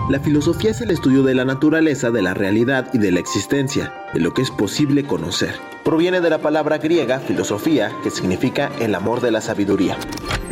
La 0.10 0.20
filosofía 0.20 0.72
es 0.72 0.82
el 0.82 0.89
estudio 0.89 1.22
de 1.22 1.36
la 1.36 1.46
naturaleza, 1.46 2.10
de 2.10 2.24
la 2.24 2.34
realidad 2.34 2.89
y 2.92 2.98
de 2.98 3.12
la 3.12 3.20
existencia, 3.20 3.94
de 4.15 4.20
lo 4.20 4.34
que 4.34 4.42
es 4.42 4.50
posible 4.50 5.04
conocer. 5.04 5.54
Proviene 5.89 6.21
de 6.21 6.30
la 6.30 6.38
palabra 6.38 6.78
griega 6.78 7.19
filosofía, 7.19 7.91
que 8.04 8.12
significa 8.12 8.71
el 8.80 8.93
amor 8.93 9.21
de 9.21 9.32
la 9.32 9.41
sabiduría. 9.41 9.97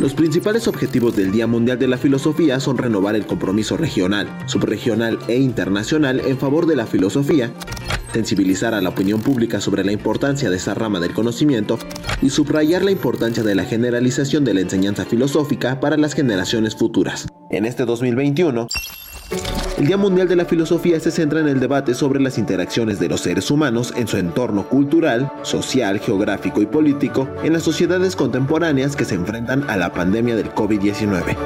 Los 0.00 0.12
principales 0.12 0.66
objetivos 0.66 1.14
del 1.14 1.30
Día 1.30 1.46
Mundial 1.46 1.78
de 1.78 1.86
la 1.86 1.96
Filosofía 1.96 2.58
son 2.58 2.76
renovar 2.76 3.14
el 3.14 3.24
compromiso 3.24 3.76
regional, 3.76 4.28
subregional 4.46 5.20
e 5.28 5.36
internacional 5.36 6.18
en 6.18 6.38
favor 6.38 6.66
de 6.66 6.74
la 6.74 6.86
filosofía, 6.86 7.52
sensibilizar 8.12 8.74
a 8.74 8.80
la 8.80 8.88
opinión 8.88 9.20
pública 9.20 9.60
sobre 9.60 9.84
la 9.84 9.92
importancia 9.92 10.50
de 10.50 10.56
esa 10.56 10.74
rama 10.74 10.98
del 10.98 11.14
conocimiento 11.14 11.78
y 12.20 12.30
subrayar 12.30 12.82
la 12.82 12.90
importancia 12.90 13.44
de 13.44 13.54
la 13.54 13.62
generalización 13.62 14.44
de 14.44 14.54
la 14.54 14.62
enseñanza 14.62 15.04
filosófica 15.04 15.78
para 15.78 15.96
las 15.96 16.14
generaciones 16.14 16.74
futuras. 16.74 17.28
En 17.52 17.64
este 17.64 17.84
2021, 17.84 18.66
el 19.78 19.86
Día 19.86 19.96
Mundial 19.96 20.26
de 20.26 20.36
la 20.36 20.44
Filosofía 20.44 20.98
se 21.00 21.10
centra 21.10 21.40
en 21.40 21.48
el 21.48 21.60
debate 21.60 21.94
sobre 21.94 22.20
las 22.20 22.38
interacciones 22.38 22.98
de 22.98 23.08
los 23.08 23.20
seres 23.20 23.50
humanos 23.50 23.92
en 23.96 24.08
su 24.08 24.16
entorno 24.16 24.68
cultural, 24.68 25.30
social, 25.42 26.00
geográfico 26.00 26.60
y 26.60 26.66
político 26.66 27.28
en 27.42 27.52
las 27.52 27.62
sociedades 27.62 28.16
contemporáneas 28.16 28.96
que 28.96 29.04
se 29.04 29.14
enfrentan 29.14 29.68
a 29.68 29.76
la 29.76 29.92
pandemia 29.92 30.34
del 30.34 30.52
COVID-19. 30.54 31.36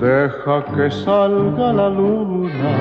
Deja 0.00 0.64
que 0.74 0.90
salga 0.90 1.72
la 1.74 1.90
luna, 1.90 2.76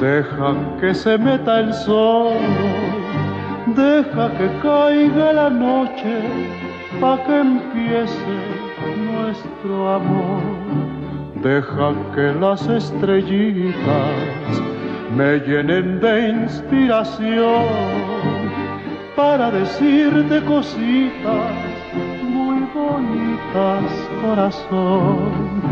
deja 0.00 0.78
que 0.80 0.92
se 0.92 1.16
meta 1.16 1.60
el 1.60 1.72
sol, 1.72 2.32
deja 3.76 4.30
que 4.36 4.58
caiga 4.60 5.32
la 5.32 5.50
noche, 5.50 6.63
pa' 7.00 7.18
que 7.24 7.40
empiece 7.40 8.36
nuestro 9.10 9.94
amor. 9.94 10.42
Deja 11.42 11.92
que 12.14 12.32
las 12.40 12.66
estrellitas 12.66 14.62
me 15.16 15.38
llenen 15.40 16.00
de 16.00 16.28
inspiración 16.30 17.64
para 19.16 19.50
decirte 19.50 20.42
cositas 20.44 21.52
muy 22.22 22.60
bonitas, 22.74 23.84
corazón. 24.22 25.64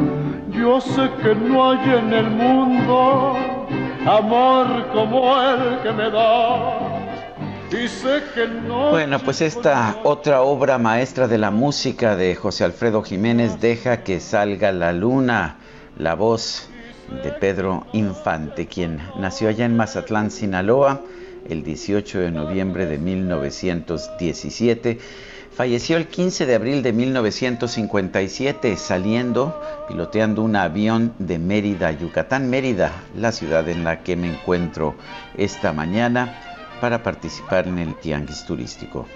Yo 0.50 0.80
sé 0.80 1.08
que 1.22 1.34
no 1.34 1.70
hay 1.70 1.80
en 1.98 2.12
el 2.12 2.30
mundo 2.30 3.34
amor 4.06 4.66
como 4.92 5.40
el 5.40 5.78
que 5.82 5.92
me 5.92 6.10
das. 6.10 6.81
Bueno, 8.90 9.18
pues 9.20 9.40
esta 9.40 9.98
otra 10.04 10.42
obra 10.42 10.78
maestra 10.78 11.26
de 11.26 11.38
la 11.38 11.50
música 11.50 12.16
de 12.16 12.34
José 12.34 12.64
Alfredo 12.64 13.02
Jiménez, 13.02 13.60
Deja 13.60 14.02
que 14.02 14.20
salga 14.20 14.72
la 14.72 14.92
luna, 14.92 15.56
la 15.98 16.14
voz 16.14 16.68
de 17.22 17.32
Pedro 17.32 17.86
Infante, 17.92 18.66
quien 18.66 19.00
nació 19.16 19.48
allá 19.48 19.64
en 19.64 19.76
Mazatlán, 19.76 20.30
Sinaloa, 20.30 21.00
el 21.48 21.64
18 21.64 22.18
de 22.18 22.30
noviembre 22.30 22.86
de 22.86 22.98
1917 22.98 24.98
Falleció 25.54 25.98
el 25.98 26.06
15 26.06 26.46
de 26.46 26.54
abril 26.54 26.82
de 26.82 26.94
1957 26.94 28.74
saliendo, 28.78 29.60
piloteando 29.86 30.40
un 30.40 30.56
avión 30.56 31.12
de 31.18 31.38
Mérida, 31.38 31.90
Yucatán, 31.90 32.48
Mérida, 32.48 32.90
la 33.14 33.32
ciudad 33.32 33.68
en 33.68 33.84
la 33.84 34.02
que 34.02 34.16
me 34.16 34.32
encuentro 34.32 34.94
esta 35.36 35.74
mañana 35.74 36.51
para 36.82 37.00
participar 37.00 37.68
en 37.68 37.78
el 37.78 37.94
tianguis 37.94 38.44
turístico. 38.44 39.06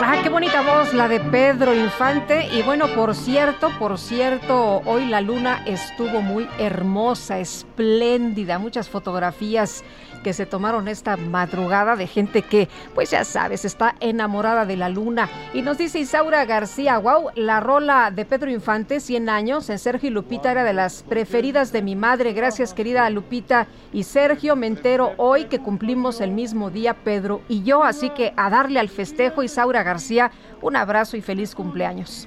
Ah, 0.00 0.18
qué 0.20 0.28
bonita 0.28 0.62
voz 0.62 0.92
la 0.92 1.06
de 1.06 1.20
Pedro 1.20 1.72
Infante. 1.72 2.48
Y 2.52 2.62
bueno, 2.62 2.88
por 2.88 3.14
cierto, 3.14 3.70
por 3.78 3.96
cierto, 4.00 4.82
hoy 4.84 5.06
la 5.06 5.20
luna 5.20 5.62
estuvo 5.64 6.20
muy 6.22 6.48
hermosa, 6.58 7.38
espléndida, 7.38 8.58
muchas 8.58 8.88
fotografías 8.88 9.84
que 10.24 10.32
se 10.32 10.46
tomaron 10.46 10.88
esta 10.88 11.16
madrugada 11.16 11.94
de 11.94 12.08
gente 12.08 12.42
que, 12.42 12.68
pues 12.96 13.12
ya 13.12 13.24
sabes, 13.24 13.64
está 13.64 13.94
enamorada 14.00 14.66
de 14.66 14.76
la 14.76 14.88
luna. 14.88 15.28
Y 15.52 15.62
nos 15.62 15.78
dice 15.78 16.00
Isaura 16.00 16.44
García, 16.44 16.98
wow, 16.98 17.30
la 17.36 17.60
rola 17.60 18.10
de 18.10 18.24
Pedro 18.24 18.50
Infante, 18.50 18.98
100 18.98 19.28
años, 19.28 19.70
en 19.70 19.78
Sergio 19.78 20.08
y 20.08 20.12
Lupita 20.12 20.50
era 20.50 20.64
de 20.64 20.72
las 20.72 21.04
preferidas 21.04 21.70
de 21.70 21.82
mi 21.82 21.94
madre. 21.94 22.32
Gracias, 22.32 22.74
querida 22.74 23.08
Lupita 23.10 23.68
y 23.92 24.02
Sergio. 24.02 24.56
Me 24.56 24.66
entero 24.66 25.12
hoy 25.18 25.44
que 25.44 25.60
cumplimos 25.60 26.20
el 26.20 26.32
mismo 26.32 26.70
día, 26.70 26.94
Pedro 26.94 27.42
y 27.48 27.62
yo. 27.62 27.84
Así 27.84 28.10
que 28.10 28.32
a 28.36 28.50
darle 28.50 28.80
al 28.80 28.88
festejo, 28.88 29.44
Isaura 29.44 29.84
García, 29.84 30.32
un 30.60 30.74
abrazo 30.74 31.16
y 31.16 31.20
feliz 31.20 31.54
cumpleaños. 31.54 32.26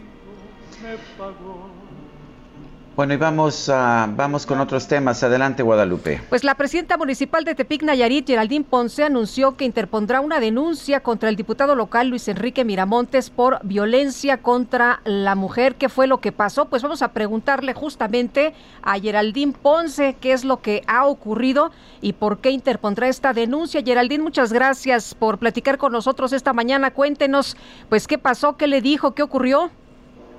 Bueno, 2.97 3.13
y 3.13 3.17
vamos, 3.17 3.69
a, 3.69 4.09
vamos 4.09 4.47
con 4.47 4.59
otros 4.59 4.87
temas. 4.87 5.21
Adelante, 5.21 5.61
Guadalupe. 5.61 6.19
Pues 6.29 6.43
la 6.43 6.55
presidenta 6.55 6.97
municipal 6.97 7.43
de 7.43 7.53
Tepic, 7.53 7.83
Nayarit, 7.83 8.25
Geraldine 8.25 8.65
Ponce, 8.67 9.03
anunció 9.03 9.55
que 9.55 9.65
interpondrá 9.65 10.19
una 10.19 10.39
denuncia 10.39 11.01
contra 11.01 11.29
el 11.29 11.35
diputado 11.35 11.75
local 11.75 12.07
Luis 12.07 12.27
Enrique 12.27 12.65
Miramontes 12.65 13.29
por 13.29 13.59
violencia 13.61 14.37
contra 14.37 15.01
la 15.05 15.35
mujer. 15.35 15.75
¿Qué 15.75 15.89
fue 15.89 16.07
lo 16.07 16.21
que 16.21 16.31
pasó? 16.31 16.69
Pues 16.69 16.81
vamos 16.81 17.03
a 17.03 17.09
preguntarle 17.09 17.75
justamente 17.75 18.55
a 18.81 18.99
Geraldine 18.99 19.53
Ponce 19.53 20.15
qué 20.19 20.31
es 20.31 20.43
lo 20.43 20.61
que 20.63 20.81
ha 20.87 21.05
ocurrido 21.05 21.69
y 22.01 22.13
por 22.13 22.39
qué 22.39 22.49
interpondrá 22.49 23.09
esta 23.09 23.31
denuncia. 23.31 23.83
Geraldine, 23.83 24.23
muchas 24.23 24.51
gracias 24.51 25.13
por 25.13 25.37
platicar 25.37 25.77
con 25.77 25.91
nosotros 25.91 26.33
esta 26.33 26.51
mañana. 26.51 26.89
Cuéntenos, 26.89 27.57
pues, 27.89 28.07
qué 28.07 28.17
pasó, 28.17 28.57
qué 28.57 28.65
le 28.65 28.81
dijo, 28.81 29.13
qué 29.13 29.21
ocurrió. 29.21 29.69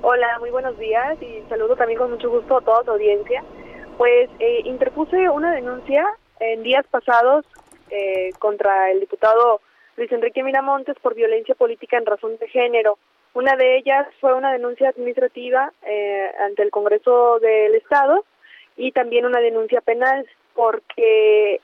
Hola, 0.00 0.38
muy 0.38 0.50
buenos 0.50 0.78
días 0.78 1.20
y 1.20 1.42
saludo 1.48 1.74
también 1.74 1.98
con 1.98 2.12
mucho 2.12 2.30
gusto 2.30 2.56
a 2.56 2.60
toda 2.60 2.84
tu 2.84 2.92
audiencia. 2.92 3.42
Pues 3.96 4.30
eh, 4.38 4.60
interpuse 4.64 5.28
una 5.28 5.52
denuncia 5.52 6.06
en 6.38 6.62
días 6.62 6.86
pasados 6.88 7.44
eh, 7.90 8.30
contra 8.38 8.92
el 8.92 9.00
diputado 9.00 9.60
Luis 9.96 10.12
Enrique 10.12 10.44
Miramontes 10.44 10.94
por 11.02 11.16
violencia 11.16 11.56
política 11.56 11.98
en 11.98 12.06
razón 12.06 12.38
de 12.38 12.46
género. 12.46 12.96
Una 13.34 13.56
de 13.56 13.76
ellas 13.76 14.06
fue 14.20 14.34
una 14.34 14.52
denuncia 14.52 14.88
administrativa 14.90 15.72
eh, 15.84 16.30
ante 16.46 16.62
el 16.62 16.70
Congreso 16.70 17.40
del 17.40 17.74
Estado 17.74 18.24
y 18.76 18.92
también 18.92 19.26
una 19.26 19.40
denuncia 19.40 19.80
penal 19.80 20.28
porque 20.54 21.60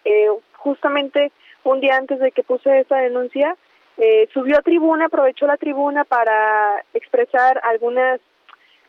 justamente 0.57 1.31
un 1.63 1.81
día 1.81 1.97
antes 1.97 2.19
de 2.19 2.33
que 2.33 2.43
puse 2.43 2.81
esa 2.81 2.97
denuncia 2.97 3.57
eh, 3.97 4.29
subió 4.33 4.59
a 4.59 4.63
tribuna, 4.63 5.07
aprovechó 5.07 5.47
la 5.47 5.57
tribuna 5.57 6.05
para 6.05 6.85
expresar 6.95 7.61
algunas 7.63 8.21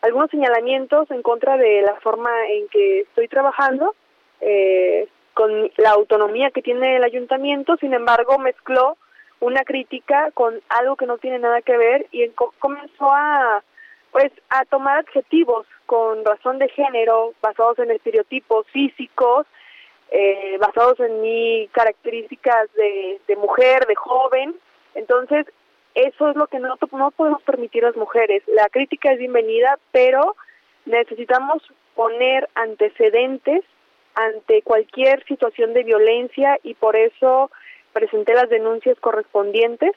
algunos 0.02 0.30
señalamientos 0.30 1.10
en 1.10 1.24
contra 1.24 1.58
de 1.58 1.82
la 1.82 1.96
forma 1.96 2.30
en 2.50 2.68
que 2.68 3.02
estoy 3.02 3.28
trabajando 3.28 3.96
eh, 4.40 5.08
con 5.34 5.72
la 5.78 5.92
autonomía 5.92 6.52
que 6.52 6.62
tiene 6.62 6.98
el 6.98 7.04
ayuntamiento, 7.04 7.76
sin 7.78 7.94
embargo 7.94 8.38
mezcló 8.38 8.98
una 9.40 9.64
crítica 9.64 10.30
con 10.34 10.62
algo 10.70 10.96
que 10.96 11.08
no 11.08 11.18
tiene 11.18 11.40
nada 11.40 11.62
que 11.62 11.78
ver 11.78 12.08
y 12.12 12.28
comenzó 12.60 13.12
a 13.12 13.64
pues 14.12 14.32
a 14.50 14.64
tomar 14.66 15.00
adjetivos 15.00 15.66
con 15.88 16.24
razón 16.24 16.58
de 16.58 16.70
género 16.70 17.34
basados 17.42 17.80
en 17.80 17.92
estereotipos 17.92 18.66
físicos 18.68 19.46
eh, 20.12 20.58
basados 20.60 21.00
en 21.00 21.22
mi 21.22 21.68
características 21.74 22.72
de 22.74 23.36
mujer 23.36 23.86
de 23.88 23.96
joven 23.96 24.56
entonces, 24.96 25.46
eso 25.94 26.30
es 26.30 26.36
lo 26.36 26.48
que 26.48 26.60
no, 26.60 26.76
no 26.92 27.12
podemos 27.12 27.42
permitir 27.44 27.84
las 27.84 27.96
mujeres. 27.96 28.44
La 28.48 28.68
crítica 28.70 29.12
es 29.12 29.20
bienvenida, 29.20 29.78
pero 29.92 30.36
necesitamos 30.86 31.62
poner 31.96 32.50
antecedentes 32.56 33.64
ante 34.16 34.62
cualquier 34.62 35.24
situación 35.26 35.74
de 35.74 35.84
violencia 35.84 36.58
y 36.64 36.74
por 36.74 36.96
eso 36.96 37.52
presenté 37.94 38.34
las 38.34 38.50
denuncias 38.50 39.00
correspondientes 39.00 39.92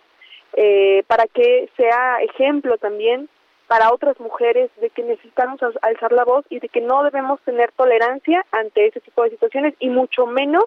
eh, 0.54 1.02
para 1.06 1.26
que 1.26 1.68
sea 1.76 2.18
ejemplo 2.22 2.78
también 2.78 3.28
para 3.66 3.92
otras 3.92 4.18
mujeres 4.18 4.70
de 4.80 4.90
que 4.90 5.02
necesitamos 5.02 5.60
alzar 5.82 6.12
la 6.12 6.24
voz 6.24 6.44
y 6.48 6.58
de 6.58 6.68
que 6.68 6.80
no 6.80 7.04
debemos 7.04 7.40
tener 7.42 7.70
tolerancia 7.72 8.44
ante 8.50 8.86
ese 8.86 9.00
tipo 9.00 9.22
de 9.22 9.30
situaciones 9.30 9.74
y 9.78 9.90
mucho 9.90 10.26
menos 10.26 10.64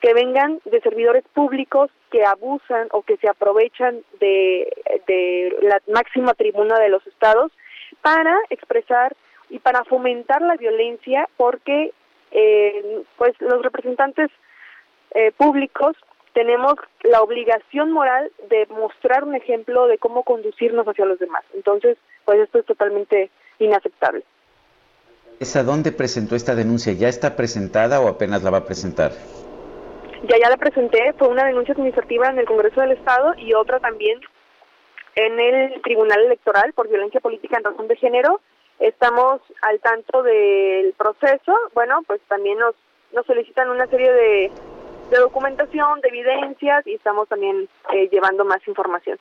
que 0.00 0.14
vengan 0.14 0.60
de 0.64 0.80
servidores 0.80 1.24
públicos 1.34 1.90
que 2.10 2.24
abusan 2.24 2.88
o 2.92 3.02
que 3.02 3.16
se 3.16 3.28
aprovechan 3.28 4.02
de, 4.20 4.72
la 5.62 5.80
máxima 5.92 6.34
tribuna 6.34 6.78
de 6.78 6.88
los 6.88 7.06
estados 7.06 7.52
para 8.02 8.36
expresar 8.50 9.16
y 9.50 9.58
para 9.58 9.84
fomentar 9.84 10.42
la 10.42 10.56
violencia 10.56 11.28
porque 11.36 11.92
eh, 12.30 13.02
pues 13.16 13.32
los 13.40 13.62
representantes 13.62 14.30
eh, 15.14 15.32
públicos 15.36 15.96
tenemos 16.34 16.74
la 17.02 17.22
obligación 17.22 17.90
moral 17.90 18.30
de 18.48 18.66
mostrar 18.66 19.24
un 19.24 19.34
ejemplo 19.34 19.86
de 19.86 19.98
cómo 19.98 20.22
conducirnos 20.22 20.86
hacia 20.86 21.06
los 21.06 21.18
demás. 21.18 21.42
Entonces, 21.54 21.96
pues 22.24 22.38
esto 22.38 22.58
es 22.58 22.66
totalmente 22.66 23.30
inaceptable. 23.58 24.22
¿A 25.54 25.62
dónde 25.62 25.92
presentó 25.92 26.36
esta 26.36 26.54
denuncia? 26.54 26.92
¿Ya 26.92 27.08
está 27.08 27.34
presentada 27.34 28.00
o 28.00 28.08
apenas 28.08 28.42
la 28.42 28.50
va 28.50 28.58
a 28.58 28.64
presentar? 28.64 29.12
Ya 30.24 30.36
ya 30.36 30.50
la 30.50 30.56
presenté, 30.56 31.12
fue 31.16 31.28
una 31.28 31.44
denuncia 31.44 31.72
administrativa 31.74 32.28
en 32.28 32.38
el 32.38 32.46
Congreso 32.46 32.80
del 32.80 32.92
Estado 32.92 33.34
y 33.36 33.54
otra 33.54 33.78
también 33.78 34.20
en 35.14 35.38
el 35.38 35.80
Tribunal 35.82 36.24
Electoral 36.24 36.72
por 36.72 36.88
violencia 36.88 37.20
política 37.20 37.56
en 37.58 37.64
razón 37.64 37.86
de 37.88 37.96
género. 37.96 38.40
Estamos 38.80 39.40
al 39.62 39.80
tanto 39.80 40.22
del 40.22 40.92
proceso. 40.94 41.52
Bueno, 41.74 42.02
pues 42.06 42.20
también 42.28 42.58
nos, 42.58 42.74
nos 43.12 43.26
solicitan 43.26 43.70
una 43.70 43.86
serie 43.86 44.12
de, 44.12 44.50
documentación, 45.10 46.00
de 46.00 46.08
evidencias 46.08 46.86
y 46.86 46.94
estamos 46.94 47.28
también 47.28 47.68
eh, 47.92 48.08
llevando 48.10 48.44
más 48.44 48.66
información. 48.66 49.18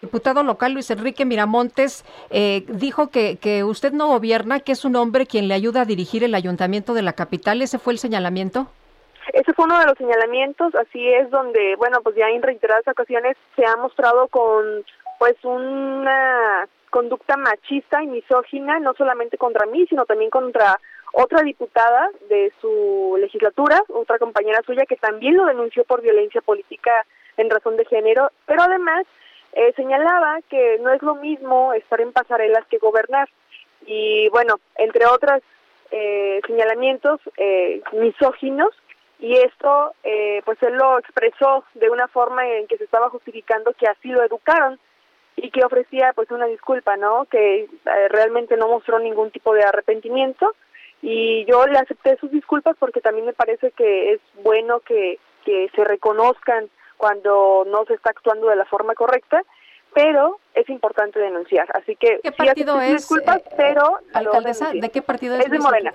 Diputado 0.00 0.42
local 0.44 0.72
Luis 0.72 0.90
Enrique 0.90 1.24
Miramontes 1.24 2.04
eh, 2.30 2.64
dijo 2.68 3.10
que, 3.10 3.36
que 3.36 3.64
usted 3.64 3.92
no 3.92 4.08
gobierna, 4.08 4.60
que 4.60 4.72
es 4.72 4.84
un 4.84 4.96
hombre 4.96 5.26
quien 5.26 5.48
le 5.48 5.54
ayuda 5.54 5.82
a 5.82 5.84
dirigir 5.84 6.24
el 6.24 6.34
ayuntamiento 6.34 6.94
de 6.94 7.02
la 7.02 7.14
capital. 7.14 7.62
¿Ese 7.62 7.78
fue 7.78 7.92
el 7.92 7.98
señalamiento? 7.98 8.68
Ese 9.32 9.52
fue 9.52 9.66
uno 9.66 9.78
de 9.78 9.86
los 9.86 9.98
señalamientos, 9.98 10.74
así 10.74 11.06
es 11.08 11.30
donde, 11.30 11.76
bueno, 11.76 12.00
pues 12.02 12.16
ya 12.16 12.28
en 12.28 12.42
reiteradas 12.42 12.88
ocasiones 12.88 13.36
se 13.56 13.64
ha 13.66 13.76
mostrado 13.76 14.28
con 14.28 14.84
pues 15.18 15.36
una 15.44 16.66
conducta 16.90 17.36
machista 17.36 18.02
y 18.02 18.06
misógina, 18.06 18.78
no 18.78 18.94
solamente 18.94 19.36
contra 19.36 19.66
mí, 19.66 19.86
sino 19.88 20.06
también 20.06 20.30
contra 20.30 20.78
otra 21.12 21.42
diputada 21.42 22.10
de 22.28 22.52
su 22.60 23.16
legislatura, 23.20 23.82
otra 23.88 24.18
compañera 24.18 24.62
suya 24.64 24.86
que 24.86 24.96
también 24.96 25.36
lo 25.36 25.46
denunció 25.46 25.84
por 25.84 26.02
violencia 26.02 26.40
política 26.40 27.04
en 27.36 27.50
razón 27.50 27.76
de 27.76 27.84
género, 27.84 28.30
pero 28.46 28.62
además 28.62 29.06
eh, 29.52 29.72
señalaba 29.76 30.40
que 30.48 30.78
no 30.80 30.92
es 30.92 31.02
lo 31.02 31.14
mismo 31.14 31.72
estar 31.72 32.00
en 32.00 32.12
pasarelas 32.12 32.66
que 32.66 32.78
gobernar. 32.78 33.28
Y 33.86 34.28
bueno, 34.30 34.60
entre 34.76 35.06
otros 35.06 35.40
eh, 35.90 36.40
señalamientos 36.46 37.20
eh, 37.36 37.80
misóginos, 37.92 38.70
y 39.18 39.36
esto 39.36 39.94
eh, 40.04 40.42
pues 40.44 40.62
él 40.62 40.74
lo 40.74 40.98
expresó 40.98 41.64
de 41.74 41.90
una 41.90 42.08
forma 42.08 42.46
en 42.46 42.66
que 42.66 42.78
se 42.78 42.84
estaba 42.84 43.10
justificando 43.10 43.72
que 43.72 43.86
así 43.86 44.08
lo 44.08 44.22
educaron 44.22 44.78
y 45.36 45.50
que 45.50 45.64
ofrecía 45.64 46.12
pues 46.14 46.30
una 46.30 46.46
disculpa, 46.46 46.96
¿no? 46.96 47.24
Que 47.26 47.62
eh, 47.62 47.68
realmente 48.10 48.56
no 48.56 48.68
mostró 48.68 48.98
ningún 48.98 49.30
tipo 49.30 49.54
de 49.54 49.64
arrepentimiento 49.64 50.54
y 51.02 51.44
yo 51.46 51.66
le 51.66 51.78
acepté 51.78 52.16
sus 52.16 52.30
disculpas 52.30 52.76
porque 52.78 53.00
también 53.00 53.26
me 53.26 53.32
parece 53.32 53.70
que 53.72 54.12
es 54.12 54.20
bueno 54.42 54.80
que, 54.80 55.18
que 55.44 55.68
se 55.74 55.84
reconozcan 55.84 56.68
cuando 56.96 57.64
no 57.66 57.84
se 57.86 57.94
está 57.94 58.10
actuando 58.10 58.48
de 58.48 58.56
la 58.56 58.64
forma 58.64 58.94
correcta, 58.94 59.42
pero 59.94 60.38
es 60.54 60.68
importante 60.68 61.18
denunciar. 61.18 61.68
Así 61.74 61.96
que 61.96 62.20
¿Qué 62.22 62.32
partido 62.32 62.80
es? 62.80 62.92
Disculpas, 62.92 63.42
pero 63.56 63.98
alcaldesa, 64.12 64.72
¿de 64.72 64.90
qué 64.90 65.02
partido 65.02 65.36
es? 65.36 65.44
Es 65.44 65.50
de 65.50 65.58
Morena. 65.58 65.94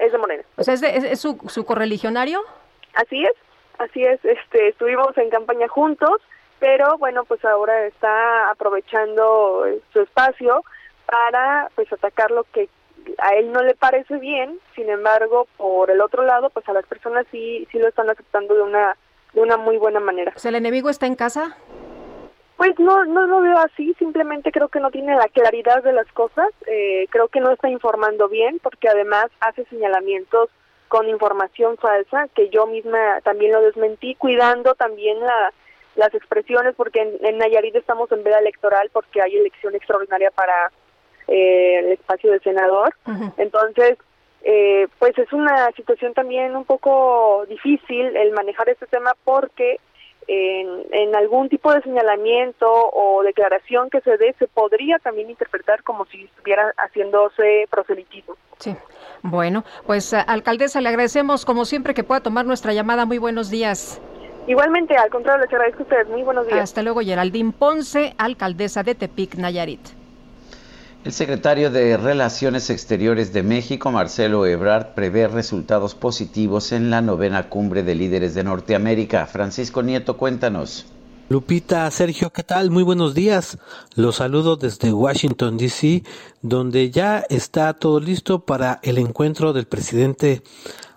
Es 0.00 0.12
de 0.12 0.18
Morena. 0.18 0.42
O 0.56 0.64
sea, 0.64 0.74
¿es, 0.74 0.82
es 0.82 1.20
su, 1.20 1.38
su 1.48 1.64
correligionario? 1.64 2.40
Así 2.94 3.22
es, 3.22 3.34
así 3.78 4.04
es. 4.04 4.18
Este, 4.24 4.68
estuvimos 4.68 5.16
en 5.18 5.30
campaña 5.30 5.68
juntos, 5.68 6.20
pero 6.58 6.96
bueno, 6.98 7.24
pues 7.24 7.44
ahora 7.44 7.86
está 7.86 8.50
aprovechando 8.50 9.64
su 9.92 10.00
espacio 10.00 10.64
para 11.06 11.70
pues 11.74 11.92
atacar 11.92 12.30
lo 12.30 12.44
que 12.44 12.68
a 13.18 13.34
él 13.34 13.52
no 13.52 13.62
le 13.62 13.74
parece 13.74 14.16
bien, 14.16 14.58
sin 14.74 14.88
embargo, 14.88 15.46
por 15.56 15.90
el 15.90 16.00
otro 16.00 16.24
lado, 16.24 16.50
pues 16.50 16.68
a 16.68 16.72
las 16.72 16.86
personas 16.86 17.26
sí 17.30 17.66
sí 17.70 17.78
lo 17.78 17.88
están 17.88 18.08
aceptando 18.10 18.54
de 18.54 18.62
una 18.62 18.96
de 19.34 19.40
una 19.40 19.56
muy 19.56 19.76
buena 19.76 20.00
manera. 20.00 20.32
¿El 20.42 20.54
enemigo 20.54 20.90
está 20.90 21.06
en 21.06 21.14
casa? 21.14 21.56
Pues 22.60 22.78
no, 22.78 23.06
no 23.06 23.26
lo 23.26 23.40
veo 23.40 23.56
así, 23.56 23.94
simplemente 23.98 24.52
creo 24.52 24.68
que 24.68 24.80
no 24.80 24.90
tiene 24.90 25.16
la 25.16 25.28
claridad 25.28 25.82
de 25.82 25.94
las 25.94 26.06
cosas, 26.12 26.50
eh, 26.66 27.06
creo 27.08 27.28
que 27.28 27.40
no 27.40 27.50
está 27.50 27.70
informando 27.70 28.28
bien, 28.28 28.58
porque 28.62 28.86
además 28.86 29.28
hace 29.40 29.64
señalamientos 29.70 30.50
con 30.88 31.08
información 31.08 31.78
falsa, 31.78 32.28
que 32.34 32.50
yo 32.50 32.66
misma 32.66 33.22
también 33.22 33.52
lo 33.52 33.62
desmentí, 33.62 34.14
cuidando 34.14 34.74
también 34.74 35.18
la, 35.20 35.54
las 35.96 36.12
expresiones, 36.12 36.74
porque 36.76 37.00
en, 37.00 37.38
Nayarit 37.38 37.76
estamos 37.76 38.12
en 38.12 38.22
veda 38.22 38.40
electoral 38.40 38.90
porque 38.92 39.22
hay 39.22 39.38
elección 39.38 39.74
extraordinaria 39.74 40.30
para 40.30 40.70
eh, 41.28 41.78
el 41.78 41.92
espacio 41.92 42.30
de 42.30 42.40
senador. 42.40 42.94
Entonces, 43.38 43.96
eh, 44.42 44.86
pues 44.98 45.16
es 45.16 45.32
una 45.32 45.70
situación 45.72 46.12
también 46.12 46.54
un 46.54 46.66
poco 46.66 47.46
difícil 47.48 48.14
el 48.14 48.32
manejar 48.32 48.68
este 48.68 48.86
tema 48.86 49.14
porque 49.24 49.80
en, 50.26 51.14
algún 51.14 51.48
tipo 51.48 51.72
de 51.72 51.82
señalamiento 51.82 52.66
o 52.68 53.22
declaración 53.22 53.90
que 53.90 54.00
se 54.00 54.16
dé 54.16 54.34
se 54.38 54.46
podría 54.46 54.98
también 54.98 55.30
interpretar 55.30 55.82
como 55.82 56.04
si 56.06 56.24
estuviera 56.24 56.72
haciéndose 56.76 57.66
proselitismo. 57.70 58.36
Sí. 58.58 58.76
Bueno, 59.22 59.64
pues 59.86 60.14
alcaldesa, 60.14 60.80
le 60.80 60.88
agradecemos 60.88 61.44
como 61.44 61.64
siempre 61.64 61.94
que 61.94 62.04
pueda 62.04 62.20
tomar 62.20 62.46
nuestra 62.46 62.72
llamada. 62.72 63.04
Muy 63.04 63.18
buenos 63.18 63.50
días. 63.50 64.00
Igualmente, 64.46 64.96
al 64.96 65.10
contrario, 65.10 65.44
les 65.44 65.52
agradezco 65.52 65.80
a 65.80 65.82
ustedes. 65.82 66.08
Muy 66.08 66.22
buenos 66.22 66.46
días. 66.46 66.60
Hasta 66.60 66.82
luego, 66.82 67.00
Geraldine 67.00 67.52
Ponce, 67.52 68.14
alcaldesa 68.18 68.82
de 68.82 68.94
Tepic, 68.94 69.34
Nayarit. 69.36 69.99
El 71.02 71.12
secretario 71.12 71.70
de 71.70 71.96
Relaciones 71.96 72.68
Exteriores 72.68 73.32
de 73.32 73.42
México, 73.42 73.90
Marcelo 73.90 74.44
Ebrard, 74.44 74.88
prevé 74.94 75.28
resultados 75.28 75.94
positivos 75.94 76.72
en 76.72 76.90
la 76.90 77.00
novena 77.00 77.48
cumbre 77.48 77.82
de 77.82 77.94
líderes 77.94 78.34
de 78.34 78.44
Norteamérica. 78.44 79.24
Francisco 79.24 79.82
Nieto, 79.82 80.18
cuéntanos. 80.18 80.84
Lupita, 81.30 81.90
Sergio, 81.90 82.30
¿qué 82.34 82.42
tal? 82.42 82.70
Muy 82.70 82.82
buenos 82.82 83.14
días. 83.14 83.56
Los 83.94 84.16
saludo 84.16 84.56
desde 84.56 84.92
Washington, 84.92 85.56
D.C., 85.56 86.02
donde 86.42 86.90
ya 86.90 87.24
está 87.30 87.72
todo 87.72 87.98
listo 87.98 88.44
para 88.44 88.78
el 88.82 88.98
encuentro 88.98 89.54
del 89.54 89.66
presidente 89.66 90.42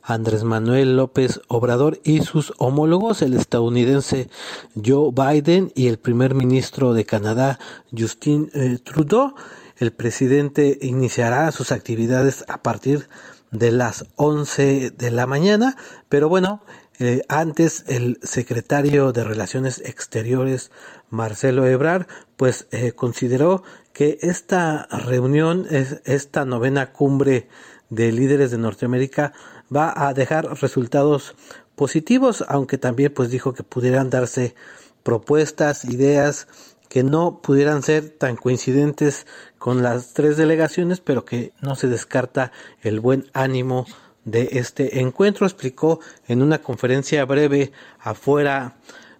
Andrés 0.01 0.43
Manuel 0.43 0.97
López 0.97 1.39
Obrador 1.47 2.01
y 2.03 2.23
sus 2.23 2.51
homólogos, 2.57 3.21
el 3.21 3.35
estadounidense 3.35 4.27
Joe 4.75 5.11
Biden 5.13 5.71
y 5.75 5.87
el 5.87 5.97
primer 5.97 6.35
ministro 6.35 6.93
de 6.93 7.05
Canadá, 7.05 7.57
Justin 7.97 8.51
eh, 8.53 8.79
Trudeau. 8.83 9.33
El 9.77 9.91
presidente 9.91 10.77
iniciará 10.81 11.51
sus 11.51 11.71
actividades 11.71 12.45
a 12.47 12.61
partir 12.61 13.07
de 13.51 13.71
las 13.71 14.05
11 14.15 14.91
de 14.91 15.11
la 15.11 15.27
mañana, 15.27 15.77
pero 16.09 16.29
bueno, 16.29 16.63
eh, 16.99 17.21
antes 17.27 17.85
el 17.87 18.19
secretario 18.23 19.11
de 19.13 19.23
Relaciones 19.23 19.79
Exteriores, 19.79 20.71
Marcelo 21.09 21.65
Ebrard, 21.65 22.07
pues 22.37 22.67
eh, 22.71 22.91
consideró 22.91 23.63
que 23.93 24.19
esta 24.21 24.87
reunión, 24.89 25.67
esta 25.69 26.45
novena 26.45 26.91
cumbre 26.91 27.47
de 27.89 28.11
líderes 28.11 28.51
de 28.51 28.57
Norteamérica, 28.57 29.33
va 29.75 30.07
a 30.07 30.13
dejar 30.13 30.45
resultados 30.61 31.35
positivos, 31.75 32.43
aunque 32.47 32.77
también 32.77 33.13
pues 33.13 33.29
dijo 33.29 33.53
que 33.53 33.63
pudieran 33.63 34.09
darse 34.09 34.55
propuestas, 35.03 35.85
ideas 35.85 36.47
que 36.93 37.01
no 37.03 37.39
pudieran 37.41 37.81
ser 37.81 38.07
tan 38.07 38.35
coincidentes 38.35 39.25
con 39.57 39.81
las 39.81 40.13
tres 40.13 40.37
delegaciones, 40.37 40.99
pero 40.99 41.25
que 41.25 41.51
no 41.59 41.73
se 41.73 41.87
descarta 41.87 42.51
el 42.83 42.99
buen 42.99 43.31
ánimo 43.33 43.87
de 44.25 44.49
este 44.51 44.99
encuentro, 44.99 45.47
explicó 45.47 46.01
en 46.27 46.43
una 46.43 46.59
conferencia 46.59 47.25
breve 47.25 47.71
afuera 47.97 48.75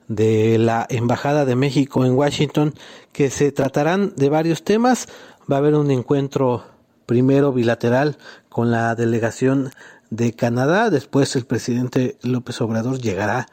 de 0.07 0.59
la 0.59 0.85
Embajada 0.87 1.45
de 1.45 1.55
México 1.55 2.05
en 2.05 2.13
Washington 2.13 2.75
que 3.11 3.31
se 3.31 3.51
tratarán 3.51 4.13
de 4.17 4.29
varios 4.29 4.63
temas. 4.63 5.07
Va 5.51 5.55
a 5.55 5.59
haber 5.59 5.73
un 5.73 5.89
encuentro 5.89 6.63
primero 7.07 7.53
bilateral 7.53 8.19
con 8.49 8.69
la 8.69 8.93
delegación 8.93 9.71
de 10.11 10.33
Canadá, 10.33 10.91
después 10.91 11.35
el 11.35 11.47
presidente 11.47 12.19
López 12.21 12.61
Obrador 12.61 12.99
llegará 12.99 13.47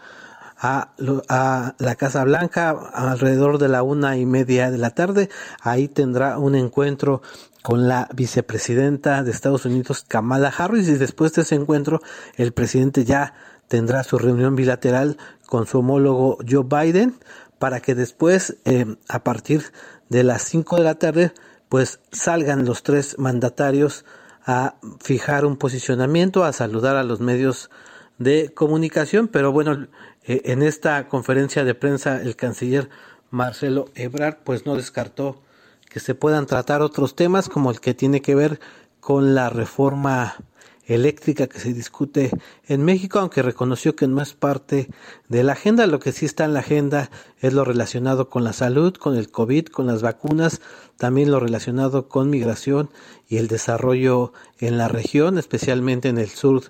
a, 0.60 1.74
la 1.78 1.94
Casa 1.96 2.24
Blanca 2.24 2.70
alrededor 2.70 3.58
de 3.58 3.68
la 3.68 3.82
una 3.82 4.16
y 4.16 4.26
media 4.26 4.70
de 4.70 4.78
la 4.78 4.90
tarde. 4.90 5.30
Ahí 5.60 5.88
tendrá 5.88 6.38
un 6.38 6.54
encuentro 6.54 7.22
con 7.62 7.88
la 7.88 8.08
vicepresidenta 8.14 9.22
de 9.22 9.30
Estados 9.30 9.64
Unidos, 9.64 10.04
Kamala 10.06 10.52
Harris, 10.56 10.88
y 10.88 10.94
después 10.94 11.32
de 11.34 11.42
ese 11.42 11.54
encuentro, 11.54 12.00
el 12.36 12.52
presidente 12.52 13.04
ya 13.04 13.34
tendrá 13.68 14.02
su 14.02 14.18
reunión 14.18 14.56
bilateral 14.56 15.16
con 15.46 15.66
su 15.66 15.78
homólogo 15.78 16.38
Joe 16.48 16.64
Biden 16.64 17.14
para 17.58 17.80
que 17.80 17.94
después, 17.94 18.56
eh, 18.64 18.96
a 19.08 19.22
partir 19.22 19.64
de 20.08 20.24
las 20.24 20.42
cinco 20.42 20.76
de 20.76 20.84
la 20.84 20.94
tarde, 20.94 21.32
pues 21.68 22.00
salgan 22.10 22.64
los 22.64 22.82
tres 22.82 23.18
mandatarios 23.18 24.04
a 24.44 24.76
fijar 25.00 25.44
un 25.44 25.56
posicionamiento, 25.56 26.44
a 26.44 26.52
saludar 26.52 26.96
a 26.96 27.04
los 27.04 27.20
medios 27.20 27.70
de 28.18 28.52
comunicación, 28.52 29.28
pero 29.28 29.50
bueno, 29.50 29.88
eh, 30.24 30.42
en 30.46 30.62
esta 30.62 31.08
conferencia 31.08 31.64
de 31.64 31.74
prensa 31.74 32.20
el 32.20 32.36
canciller 32.36 32.88
Marcelo 33.30 33.88
Ebrard 33.94 34.38
pues 34.44 34.66
no 34.66 34.76
descartó 34.76 35.40
que 35.88 36.00
se 36.00 36.14
puedan 36.14 36.46
tratar 36.46 36.82
otros 36.82 37.16
temas 37.16 37.48
como 37.48 37.70
el 37.70 37.80
que 37.80 37.94
tiene 37.94 38.22
que 38.22 38.34
ver 38.34 38.60
con 39.00 39.34
la 39.34 39.50
reforma 39.50 40.36
eléctrica 40.86 41.46
que 41.46 41.60
se 41.60 41.72
discute 41.72 42.30
en 42.66 42.84
México, 42.84 43.20
aunque 43.20 43.42
reconoció 43.42 43.94
que 43.94 44.08
no 44.08 44.20
es 44.20 44.34
parte 44.34 44.88
de 45.28 45.44
la 45.44 45.52
agenda. 45.52 45.86
Lo 45.86 46.00
que 46.00 46.12
sí 46.12 46.26
está 46.26 46.44
en 46.44 46.54
la 46.54 46.60
agenda 46.60 47.10
es 47.40 47.52
lo 47.52 47.64
relacionado 47.64 48.28
con 48.28 48.44
la 48.44 48.52
salud, 48.52 48.94
con 48.94 49.16
el 49.16 49.30
COVID, 49.30 49.66
con 49.66 49.86
las 49.86 50.02
vacunas, 50.02 50.60
también 50.96 51.30
lo 51.30 51.38
relacionado 51.38 52.08
con 52.08 52.28
migración 52.28 52.90
y 53.28 53.36
el 53.36 53.46
desarrollo 53.48 54.32
en 54.58 54.78
la 54.78 54.88
región, 54.88 55.38
especialmente 55.38 56.08
en 56.08 56.18
el 56.18 56.28
sur 56.28 56.64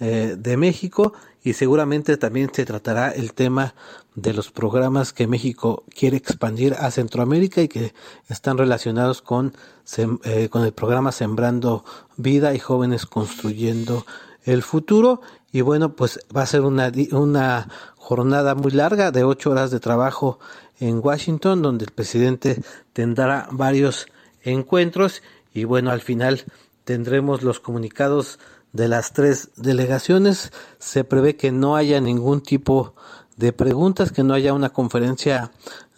eh, 0.00 0.36
de 0.36 0.56
México 0.56 1.12
y 1.42 1.54
seguramente 1.54 2.16
también 2.16 2.50
se 2.52 2.64
tratará 2.64 3.10
el 3.10 3.32
tema 3.32 3.74
de 4.14 4.34
los 4.34 4.50
programas 4.50 5.12
que 5.12 5.26
México 5.26 5.84
quiere 5.96 6.16
expandir 6.16 6.74
a 6.74 6.90
Centroamérica 6.90 7.62
y 7.62 7.68
que 7.68 7.94
están 8.28 8.58
relacionados 8.58 9.22
con, 9.22 9.54
eh, 9.96 10.48
con 10.50 10.64
el 10.64 10.72
programa 10.72 11.12
Sembrando 11.12 11.84
Vida 12.16 12.54
y 12.54 12.58
Jóvenes 12.58 13.06
Construyendo 13.06 14.04
el 14.44 14.62
Futuro. 14.62 15.22
Y 15.52 15.62
bueno, 15.62 15.94
pues 15.94 16.20
va 16.34 16.42
a 16.42 16.46
ser 16.46 16.62
una, 16.62 16.92
una 17.12 17.68
jornada 17.96 18.54
muy 18.54 18.72
larga 18.72 19.10
de 19.10 19.24
ocho 19.24 19.50
horas 19.50 19.70
de 19.70 19.80
trabajo 19.80 20.38
en 20.78 21.00
Washington, 21.02 21.62
donde 21.62 21.84
el 21.84 21.92
presidente 21.92 22.62
tendrá 22.92 23.48
varios 23.50 24.06
encuentros 24.42 25.22
y 25.52 25.64
bueno, 25.64 25.90
al 25.90 26.00
final 26.00 26.44
tendremos 26.84 27.42
los 27.42 27.60
comunicados 27.60 28.38
de 28.72 28.88
las 28.88 29.12
tres 29.12 29.50
delegaciones. 29.56 30.52
Se 30.78 31.04
prevé 31.04 31.36
que 31.36 31.52
no 31.52 31.76
haya 31.76 32.00
ningún 32.00 32.42
tipo 32.42 32.94
de 33.36 33.52
preguntas, 33.52 34.12
que 34.12 34.22
no 34.22 34.34
haya 34.34 34.52
una 34.52 34.70
conferencia 34.70 35.52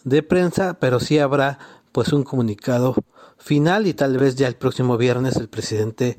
de 0.05 0.23
prensa, 0.23 0.75
pero 0.75 1.01
sí 1.01 1.19
habrá 1.19 1.59
pues 1.93 2.13
un 2.13 2.25
comunicado 2.25 2.95
final 3.39 3.87
y 3.87 3.95
tal 3.95 4.17
vez 4.19 4.37
ya 4.37 4.47
el 4.47 4.57
próximo 4.57 4.97
viernes 4.97 5.37
el 5.37 5.49
presidente 5.49 6.19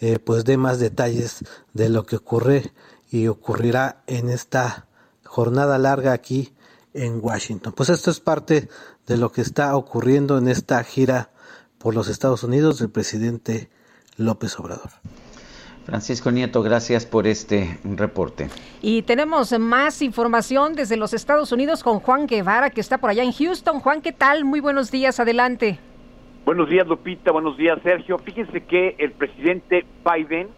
eh, 0.00 0.18
pues 0.18 0.44
dé 0.44 0.56
más 0.56 0.78
detalles 0.78 1.44
de 1.74 1.88
lo 1.88 2.06
que 2.06 2.16
ocurre 2.16 2.72
y 3.10 3.26
ocurrirá 3.26 4.02
en 4.06 4.30
esta 4.30 4.86
jornada 5.24 5.78
larga 5.78 6.12
aquí 6.12 6.54
en 6.94 7.20
Washington. 7.22 7.72
Pues 7.76 7.90
esto 7.90 8.10
es 8.10 8.20
parte 8.20 8.68
de 9.06 9.16
lo 9.16 9.32
que 9.32 9.42
está 9.42 9.76
ocurriendo 9.76 10.38
en 10.38 10.48
esta 10.48 10.82
gira 10.84 11.32
por 11.78 11.94
los 11.94 12.08
Estados 12.08 12.44
Unidos 12.44 12.78
del 12.78 12.90
presidente 12.90 13.70
López 14.16 14.58
Obrador. 14.58 14.90
Francisco 15.84 16.30
Nieto, 16.30 16.62
gracias 16.62 17.06
por 17.06 17.26
este 17.26 17.78
reporte. 17.84 18.48
Y 18.80 19.02
tenemos 19.02 19.58
más 19.58 20.02
información 20.02 20.74
desde 20.74 20.96
los 20.96 21.14
Estados 21.14 21.52
Unidos 21.52 21.82
con 21.82 22.00
Juan 22.00 22.26
Guevara, 22.26 22.70
que 22.70 22.80
está 22.80 22.98
por 22.98 23.10
allá 23.10 23.22
en 23.22 23.32
Houston. 23.32 23.80
Juan, 23.80 24.02
¿qué 24.02 24.12
tal? 24.12 24.44
Muy 24.44 24.60
buenos 24.60 24.90
días, 24.90 25.18
adelante. 25.20 25.78
Buenos 26.44 26.68
días, 26.68 26.86
Lupita. 26.86 27.32
Buenos 27.32 27.56
días, 27.56 27.78
Sergio. 27.82 28.18
Fíjense 28.18 28.64
que 28.64 28.96
el 28.98 29.12
presidente 29.12 29.84
Biden 30.04 30.48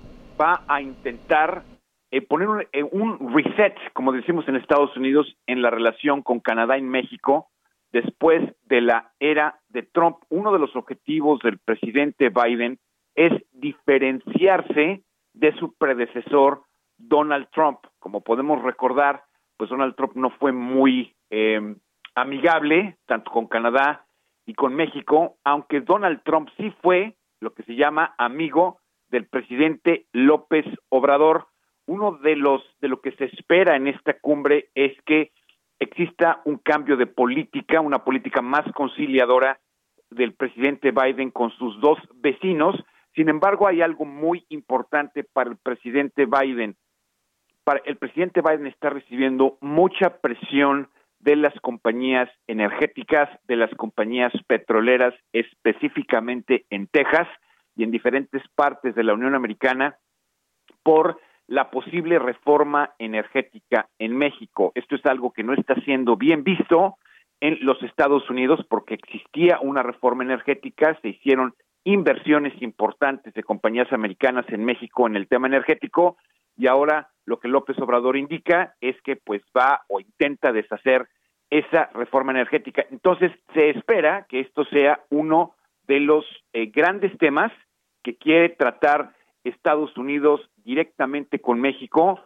va 0.40 0.64
a 0.68 0.80
intentar 0.80 1.64
eh, 2.10 2.20
poner 2.20 2.48
un, 2.48 2.60
eh, 2.72 2.82
un, 2.82 3.34
reset, 3.34 3.74
como 3.92 4.12
decimos 4.12 4.46
en 4.48 4.56
Estados 4.56 4.96
Unidos, 4.96 5.36
en 5.46 5.62
la 5.62 5.70
relación 5.70 6.22
con 6.22 6.40
Canadá 6.40 6.78
y 6.78 6.82
México 6.82 7.48
después 7.92 8.42
de 8.66 8.80
la 8.80 9.12
era 9.20 9.60
de 9.68 9.82
Trump. 9.82 10.16
Uno 10.30 10.52
de 10.52 10.58
los 10.58 10.74
objetivos 10.76 11.40
del 11.40 11.58
presidente 11.58 12.30
Biden 12.30 12.78
es 13.14 13.32
diferenciarse 13.52 15.02
de 15.34 15.54
su 15.58 15.74
predecesor 15.74 16.62
Donald 16.98 17.48
Trump. 17.52 17.78
Como 17.98 18.22
podemos 18.22 18.62
recordar, 18.62 19.24
pues 19.56 19.70
Donald 19.70 19.94
Trump 19.96 20.14
no 20.14 20.30
fue 20.30 20.52
muy 20.52 21.14
em, 21.30 21.76
amigable 22.14 22.96
tanto 23.06 23.30
con 23.30 23.46
Canadá 23.46 24.06
y 24.46 24.54
con 24.54 24.74
México, 24.74 25.36
aunque 25.44 25.80
Donald 25.80 26.22
Trump 26.24 26.48
sí 26.56 26.72
fue 26.82 27.16
lo 27.40 27.54
que 27.54 27.62
se 27.64 27.76
llama 27.76 28.14
amigo 28.18 28.78
del 29.08 29.26
presidente 29.26 30.06
López 30.12 30.64
Obrador. 30.88 31.46
Uno 31.86 32.12
de 32.12 32.36
los 32.36 32.62
de 32.80 32.88
lo 32.88 33.00
que 33.00 33.12
se 33.12 33.24
espera 33.26 33.76
en 33.76 33.88
esta 33.88 34.18
cumbre 34.18 34.70
es 34.74 34.92
que 35.04 35.32
exista 35.80 36.40
un 36.44 36.58
cambio 36.58 36.96
de 36.96 37.06
política, 37.06 37.80
una 37.80 38.04
política 38.04 38.40
más 38.40 38.64
conciliadora 38.72 39.58
del 40.10 40.34
presidente 40.34 40.92
Biden 40.92 41.30
con 41.30 41.50
sus 41.52 41.80
dos 41.80 41.98
vecinos 42.14 42.76
sin 43.14 43.28
embargo, 43.28 43.66
hay 43.66 43.82
algo 43.82 44.04
muy 44.04 44.44
importante 44.48 45.24
para 45.24 45.50
el 45.50 45.56
presidente 45.56 46.26
Biden. 46.26 46.76
Para 47.64 47.80
el 47.84 47.96
presidente 47.96 48.40
Biden 48.40 48.66
está 48.66 48.90
recibiendo 48.90 49.58
mucha 49.60 50.20
presión 50.20 50.88
de 51.20 51.36
las 51.36 51.54
compañías 51.60 52.28
energéticas, 52.46 53.28
de 53.46 53.56
las 53.56 53.70
compañías 53.76 54.32
petroleras, 54.46 55.14
específicamente 55.32 56.64
en 56.70 56.88
Texas 56.88 57.28
y 57.76 57.84
en 57.84 57.92
diferentes 57.92 58.42
partes 58.56 58.94
de 58.94 59.04
la 59.04 59.14
Unión 59.14 59.34
Americana, 59.34 59.96
por 60.82 61.20
la 61.46 61.70
posible 61.70 62.18
reforma 62.18 62.94
energética 62.98 63.88
en 63.98 64.16
México. 64.16 64.72
Esto 64.74 64.96
es 64.96 65.06
algo 65.06 65.32
que 65.32 65.44
no 65.44 65.52
está 65.52 65.74
siendo 65.82 66.16
bien 66.16 66.42
visto 66.44 66.96
en 67.40 67.58
los 67.60 67.80
Estados 67.82 68.28
Unidos 68.30 68.64
porque 68.68 68.94
existía 68.94 69.58
una 69.60 69.82
reforma 69.82 70.24
energética, 70.24 70.98
se 71.02 71.08
hicieron 71.08 71.54
inversiones 71.84 72.60
importantes 72.62 73.34
de 73.34 73.42
compañías 73.42 73.92
americanas 73.92 74.46
en 74.48 74.64
México 74.64 75.06
en 75.06 75.16
el 75.16 75.28
tema 75.28 75.48
energético 75.48 76.16
y 76.56 76.66
ahora 76.66 77.08
lo 77.24 77.38
que 77.40 77.48
López 77.48 77.78
Obrador 77.78 78.16
indica 78.16 78.74
es 78.80 79.00
que 79.02 79.16
pues 79.16 79.42
va 79.56 79.82
o 79.88 80.00
intenta 80.00 80.52
deshacer 80.52 81.08
esa 81.50 81.90
reforma 81.94 82.32
energética. 82.32 82.84
Entonces, 82.90 83.30
se 83.54 83.70
espera 83.70 84.26
que 84.28 84.40
esto 84.40 84.64
sea 84.66 85.00
uno 85.10 85.54
de 85.86 86.00
los 86.00 86.24
eh, 86.52 86.66
grandes 86.66 87.16
temas 87.18 87.52
que 88.02 88.16
quiere 88.16 88.50
tratar 88.50 89.14
Estados 89.44 89.96
Unidos 89.96 90.40
directamente 90.64 91.40
con 91.40 91.60
México 91.60 92.20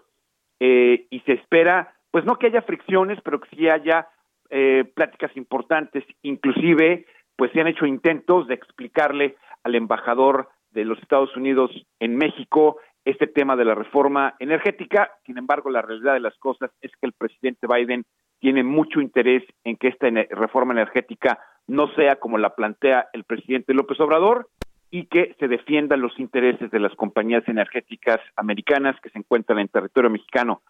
eh, 0.61 1.07
y 1.11 1.21
se 1.21 1.33
espera, 1.33 1.95
pues 2.11 2.25
no 2.25 2.39
que 2.39 2.47
haya 2.47 2.63
fricciones, 2.63 3.19
pero 3.25 3.41
que 3.41 3.57
sí 3.57 3.69
haya 3.69 4.09
eh, 4.51 4.85
pláticas 4.95 5.37
importantes, 5.37 6.05
inclusive, 6.23 7.07
pues 7.37 7.53
se 7.53 7.61
han 7.61 7.69
hecho 7.69 7.87
intentos 7.87 8.49
de 8.49 8.55
explicarle 8.55 9.37
al 9.63 9.75
embajador 9.75 10.49
de 10.71 10.85
los 10.85 10.99
Estados 11.01 11.35
Unidos 11.37 11.71
en 12.01 12.17
México 12.17 12.79
este 13.05 13.27
tema 13.27 13.57
de 13.57 13.65
la 13.65 13.75
reforma 13.75 14.35
energética. 14.41 15.11
Sin 15.25 15.39
embargo, 15.39 15.71
la 15.71 15.83
realidad 15.83 16.15
de 16.15 16.21
las 16.21 16.37
cosas 16.39 16.71
es 16.81 16.91
que 16.93 17.07
el 17.07 17.13
presidente 17.13 17.67
Biden 17.67 18.05
tiene 18.41 18.63
mucho 18.63 19.01
interés 19.01 19.43
en 19.65 19.77
que 19.77 19.89
esta 19.89 20.09
reforma 20.31 20.75
energética 20.75 21.39
no 21.67 21.89
sea 21.95 22.17
como 22.17 22.39
la 22.39 22.55
plantea 22.55 23.09
el 23.13 23.25
presidente 23.25 23.75
López 23.75 23.99
Obrador 24.01 24.49
y 24.91 25.07
que 25.07 25.35
se 25.39 25.49
defiendan 25.49 26.01
los 26.01 26.19
intereses 26.19 26.71
de 26.71 26.81
las 26.81 26.95
compañías 26.95 27.47
energéticas 27.49 28.19
americanas 28.37 28.97
que 29.01 29.11
se 29.11 29.19
encuentran 29.19 29.59
en 29.59 29.69
territorio 29.69 30.11
mexicano. 30.11 30.63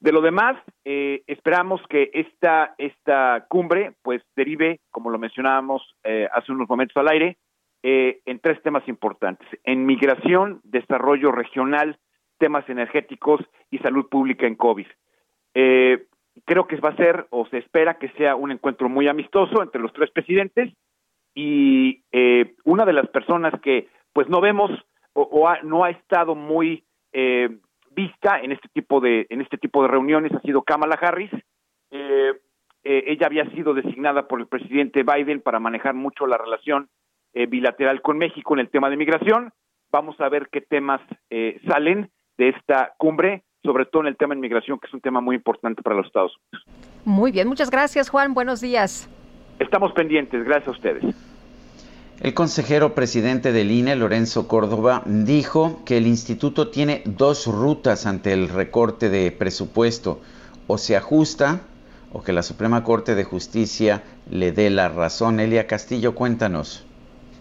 De 0.00 0.12
lo 0.12 0.20
demás, 0.20 0.56
eh, 0.84 1.22
esperamos 1.26 1.80
que 1.88 2.10
esta, 2.12 2.74
esta 2.78 3.46
cumbre 3.48 3.94
pues 4.02 4.22
derive, 4.36 4.80
como 4.90 5.10
lo 5.10 5.18
mencionábamos 5.18 5.96
eh, 6.04 6.28
hace 6.32 6.52
unos 6.52 6.68
momentos 6.68 6.96
al 6.96 7.08
aire, 7.08 7.38
eh, 7.82 8.20
en 8.26 8.38
tres 8.40 8.60
temas 8.62 8.86
importantes, 8.88 9.48
en 9.64 9.86
migración, 9.86 10.60
desarrollo 10.64 11.32
regional, 11.32 11.98
temas 12.38 12.68
energéticos 12.68 13.40
y 13.70 13.78
salud 13.78 14.08
pública 14.08 14.46
en 14.46 14.56
COVID. 14.56 14.86
creo 15.54 16.66
que 16.66 16.76
va 16.76 16.90
a 16.90 16.96
ser 16.96 17.26
o 17.30 17.46
se 17.46 17.58
espera 17.58 17.98
que 17.98 18.10
sea 18.10 18.36
un 18.36 18.50
encuentro 18.50 18.90
muy 18.90 19.08
amistoso 19.08 19.62
entre 19.62 19.80
los 19.80 19.92
tres 19.94 20.10
presidentes 20.10 20.74
y 21.36 22.02
eh, 22.12 22.54
una 22.64 22.84
de 22.86 22.94
las 22.94 23.06
personas 23.08 23.52
que 23.60 23.88
pues 24.12 24.28
no 24.28 24.40
vemos 24.40 24.70
o, 25.12 25.48
no 25.62 25.84
ha 25.84 25.90
estado 25.90 26.34
muy 26.34 26.84
eh, 27.12 27.58
vista 27.96 28.38
en 28.40 28.52
este 28.52 28.68
tipo 28.68 29.00
de 29.00 29.26
en 29.30 29.40
este 29.40 29.58
tipo 29.58 29.82
de 29.82 29.88
reuniones 29.88 30.32
ha 30.32 30.40
sido 30.42 30.62
Kamala 30.62 30.94
Harris. 31.00 31.30
Eh, 31.90 32.32
ella 32.84 33.26
había 33.26 33.50
sido 33.50 33.74
designada 33.74 34.28
por 34.28 34.38
el 34.38 34.46
presidente 34.46 35.02
Biden 35.02 35.40
para 35.40 35.58
manejar 35.58 35.94
mucho 35.94 36.28
la 36.28 36.38
relación 36.38 36.88
bilateral 37.34 38.00
con 38.00 38.16
México 38.16 38.54
en 38.54 38.60
el 38.60 38.70
tema 38.70 38.88
de 38.88 38.96
migración. 38.96 39.50
Vamos 39.90 40.20
a 40.20 40.28
ver 40.28 40.48
qué 40.52 40.60
temas 40.60 41.00
salen 41.66 42.10
de 42.38 42.50
esta 42.50 42.94
cumbre 42.96 43.42
sobre 43.66 43.84
todo 43.86 44.02
en 44.02 44.08
el 44.08 44.16
tema 44.16 44.34
de 44.34 44.40
migración 44.40 44.78
que 44.78 44.86
es 44.86 44.94
un 44.94 45.00
tema 45.00 45.20
muy 45.20 45.34
importante 45.36 45.82
para 45.82 45.96
los 45.96 46.06
Estados 46.06 46.32
Unidos. 46.36 46.66
Muy 47.04 47.32
bien 47.32 47.48
muchas 47.48 47.70
gracias 47.70 48.08
Juan. 48.08 48.32
Buenos 48.32 48.60
días. 48.60 49.10
Estamos 49.58 49.92
pendientes, 49.92 50.44
gracias 50.44 50.68
a 50.68 50.70
ustedes. 50.70 51.25
El 52.20 52.32
consejero 52.32 52.94
presidente 52.94 53.52
del 53.52 53.70
INE, 53.70 53.94
Lorenzo 53.94 54.48
Córdoba, 54.48 55.02
dijo 55.04 55.82
que 55.84 55.98
el 55.98 56.06
instituto 56.06 56.68
tiene 56.68 57.02
dos 57.04 57.46
rutas 57.46 58.06
ante 58.06 58.32
el 58.32 58.48
recorte 58.48 59.10
de 59.10 59.30
presupuesto. 59.32 60.20
O 60.66 60.78
se 60.78 60.96
ajusta 60.96 61.60
o 62.12 62.22
que 62.22 62.32
la 62.32 62.42
Suprema 62.42 62.84
Corte 62.84 63.14
de 63.14 63.24
Justicia 63.24 64.02
le 64.30 64.50
dé 64.52 64.70
la 64.70 64.88
razón. 64.88 65.40
Elia 65.40 65.66
Castillo, 65.66 66.14
cuéntanos. 66.14 66.86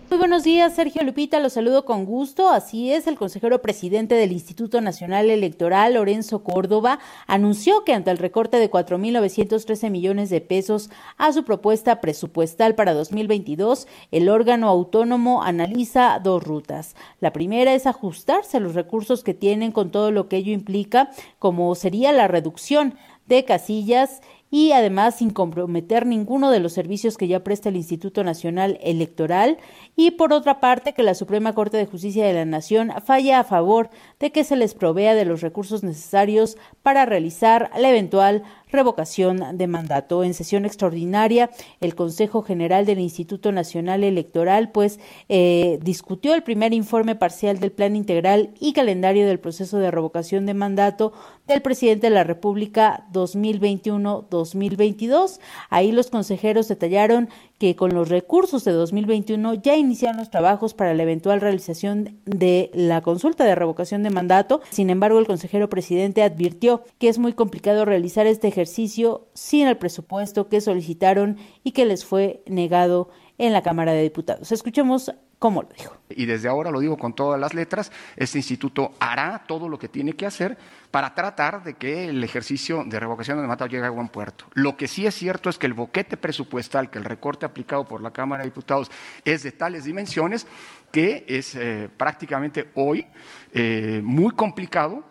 Muy 0.07 0.19
buenos 0.19 0.43
días, 0.43 0.75
Sergio 0.75 1.03
Lupita, 1.03 1.39
los 1.39 1.53
saludo 1.53 1.83
con 1.83 2.05
gusto. 2.05 2.47
Así 2.49 2.91
es, 2.91 3.07
el 3.07 3.17
consejero 3.17 3.63
presidente 3.63 4.13
del 4.13 4.33
Instituto 4.33 4.79
Nacional 4.79 5.31
Electoral, 5.31 5.95
Lorenzo 5.95 6.43
Córdoba, 6.43 6.99
anunció 7.25 7.83
que 7.83 7.93
ante 7.93 8.11
el 8.11 8.19
recorte 8.19 8.57
de 8.57 8.69
4.913 8.69 9.89
millones 9.89 10.29
de 10.29 10.41
pesos 10.41 10.91
a 11.17 11.33
su 11.33 11.43
propuesta 11.43 12.01
presupuestal 12.01 12.75
para 12.75 12.93
2022, 12.93 13.87
el 14.11 14.29
órgano 14.29 14.69
autónomo 14.69 15.41
analiza 15.41 16.19
dos 16.23 16.43
rutas. 16.43 16.95
La 17.19 17.33
primera 17.33 17.73
es 17.73 17.87
ajustarse 17.87 18.57
a 18.57 18.59
los 18.59 18.75
recursos 18.75 19.23
que 19.23 19.33
tienen 19.33 19.71
con 19.71 19.89
todo 19.89 20.11
lo 20.11 20.29
que 20.29 20.37
ello 20.37 20.53
implica, 20.53 21.09
como 21.39 21.73
sería 21.73 22.11
la 22.11 22.27
reducción 22.27 22.93
de 23.25 23.43
casillas 23.43 24.21
y 24.51 24.71
además 24.71 25.15
sin 25.15 25.31
comprometer 25.31 26.05
ninguno 26.05 26.51
de 26.51 26.59
los 26.59 26.73
servicios 26.73 27.17
que 27.17 27.27
ya 27.27 27.43
presta 27.43 27.69
el 27.69 27.75
Instituto 27.75 28.23
Nacional 28.23 28.77
Electoral. 28.81 29.57
Y 29.95 30.11
por 30.11 30.33
otra 30.33 30.59
parte 30.59 30.93
que 30.93 31.03
la 31.03 31.15
Suprema 31.15 31.53
Corte 31.53 31.77
de 31.77 31.85
Justicia 31.85 32.25
de 32.25 32.33
la 32.33 32.45
Nación 32.45 32.91
falla 33.05 33.39
a 33.39 33.43
favor 33.43 33.89
de 34.19 34.31
que 34.31 34.43
se 34.43 34.55
les 34.55 34.73
provea 34.73 35.15
de 35.15 35.25
los 35.25 35.41
recursos 35.41 35.83
necesarios 35.83 36.57
para 36.83 37.05
realizar 37.05 37.71
la 37.77 37.89
eventual 37.89 38.43
revocación 38.75 39.57
de 39.57 39.67
mandato. 39.67 40.23
En 40.23 40.33
sesión 40.33 40.65
extraordinaria, 40.65 41.49
el 41.81 41.95
Consejo 41.95 42.43
General 42.43 42.85
del 42.85 42.99
Instituto 42.99 43.51
Nacional 43.51 44.03
Electoral, 44.03 44.71
pues, 44.71 44.99
eh, 45.29 45.79
discutió 45.81 46.35
el 46.35 46.43
primer 46.43 46.73
informe 46.73 47.15
parcial 47.15 47.59
del 47.59 47.71
Plan 47.71 47.95
Integral 47.95 48.51
y 48.59 48.73
calendario 48.73 49.25
del 49.25 49.39
proceso 49.39 49.79
de 49.79 49.91
revocación 49.91 50.45
de 50.45 50.53
mandato 50.53 51.13
del 51.47 51.61
presidente 51.61 52.07
de 52.07 52.15
la 52.15 52.23
República 52.23 53.05
2021-2022. 53.11 55.39
Ahí 55.69 55.91
los 55.91 56.09
consejeros 56.09 56.67
detallaron 56.67 57.29
que 57.57 57.75
con 57.75 57.93
los 57.93 58.09
recursos 58.09 58.63
de 58.65 58.71
2021 58.71 59.53
ya 59.55 59.75
iniciaron 59.75 60.17
los 60.17 60.29
trabajos 60.29 60.73
para 60.73 60.93
la 60.93 61.03
eventual 61.03 61.41
realización 61.41 62.17
de 62.25 62.69
la 62.73 63.01
consulta 63.01 63.45
de 63.45 63.55
revocación 63.55 64.03
de 64.03 64.09
mandato. 64.09 64.61
Sin 64.69 64.89
embargo, 64.89 65.19
el 65.19 65.27
consejero 65.27 65.69
presidente 65.69 66.23
advirtió 66.23 66.83
que 66.99 67.07
es 67.07 67.17
muy 67.17 67.33
complicado 67.33 67.85
realizar 67.85 68.27
este 68.27 68.47
ejercicio 68.47 69.27
sin 69.33 69.67
el 69.67 69.77
presupuesto 69.77 70.49
que 70.49 70.61
solicitaron 70.61 71.37
y 71.63 71.71
que 71.71 71.85
les 71.85 72.05
fue 72.05 72.43
negado 72.45 73.09
en 73.37 73.53
la 73.53 73.61
Cámara 73.61 73.91
de 73.93 74.01
Diputados. 74.03 74.51
Escuchemos 74.51 75.11
cómo 75.39 75.61
lo 75.61 75.69
dijo. 75.69 75.97
Y 76.09 76.25
desde 76.25 76.47
ahora 76.47 76.71
lo 76.71 76.79
digo 76.79 76.97
con 76.97 77.13
todas 77.13 77.39
las 77.39 77.53
letras, 77.53 77.91
este 78.15 78.37
instituto 78.37 78.93
hará 78.99 79.43
todo 79.47 79.67
lo 79.67 79.77
que 79.77 79.89
tiene 79.89 80.13
que 80.13 80.25
hacer 80.25 80.57
para 80.91 81.13
tratar 81.13 81.63
de 81.63 81.73
que 81.73 82.07
el 82.09 82.23
ejercicio 82.23 82.83
de 82.85 82.99
revocación 82.99 83.37
de 83.37 83.41
mandato 83.41 83.67
llegue 83.67 83.85
a 83.85 83.89
buen 83.89 84.07
puerto. 84.07 84.45
Lo 84.53 84.77
que 84.77 84.87
sí 84.87 85.05
es 85.05 85.15
cierto 85.15 85.49
es 85.49 85.57
que 85.57 85.67
el 85.67 85.73
boquete 85.73 86.17
presupuestal, 86.17 86.89
que 86.89 86.99
el 86.99 87.05
recorte 87.05 87.45
aplicado 87.45 87.85
por 87.85 88.01
la 88.01 88.11
Cámara 88.11 88.43
de 88.43 88.49
Diputados 88.49 88.89
es 89.25 89.43
de 89.43 89.51
tales 89.51 89.83
dimensiones 89.83 90.47
que 90.91 91.25
es 91.27 91.55
eh, 91.55 91.89
prácticamente 91.95 92.69
hoy 92.75 93.05
eh, 93.53 94.01
muy 94.03 94.31
complicado 94.31 95.03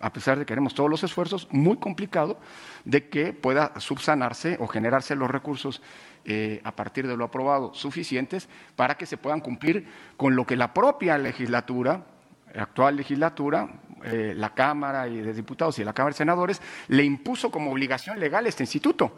a 0.00 0.12
pesar 0.12 0.38
de 0.38 0.46
que 0.46 0.52
haremos 0.52 0.74
todos 0.74 0.88
los 0.88 1.02
esfuerzos, 1.02 1.48
muy 1.50 1.76
complicado 1.76 2.38
de 2.84 3.08
que 3.08 3.32
pueda 3.32 3.78
subsanarse 3.80 4.56
o 4.60 4.66
generarse 4.66 5.16
los 5.16 5.30
recursos 5.30 5.82
eh, 6.24 6.60
a 6.64 6.72
partir 6.72 7.06
de 7.06 7.16
lo 7.16 7.24
aprobado 7.24 7.72
suficientes 7.74 8.48
para 8.76 8.96
que 8.96 9.06
se 9.06 9.16
puedan 9.16 9.40
cumplir 9.40 9.86
con 10.16 10.36
lo 10.36 10.46
que 10.46 10.56
la 10.56 10.74
propia 10.74 11.18
legislatura, 11.18 12.04
actual 12.54 12.96
legislatura, 12.96 13.68
eh, 14.04 14.32
la 14.36 14.54
Cámara 14.54 15.04
de 15.04 15.32
Diputados 15.32 15.78
y 15.78 15.84
la 15.84 15.92
Cámara 15.92 16.12
de 16.12 16.18
Senadores, 16.18 16.62
le 16.88 17.04
impuso 17.04 17.50
como 17.50 17.72
obligación 17.72 18.20
legal 18.20 18.46
a 18.46 18.48
este 18.48 18.62
instituto. 18.62 19.12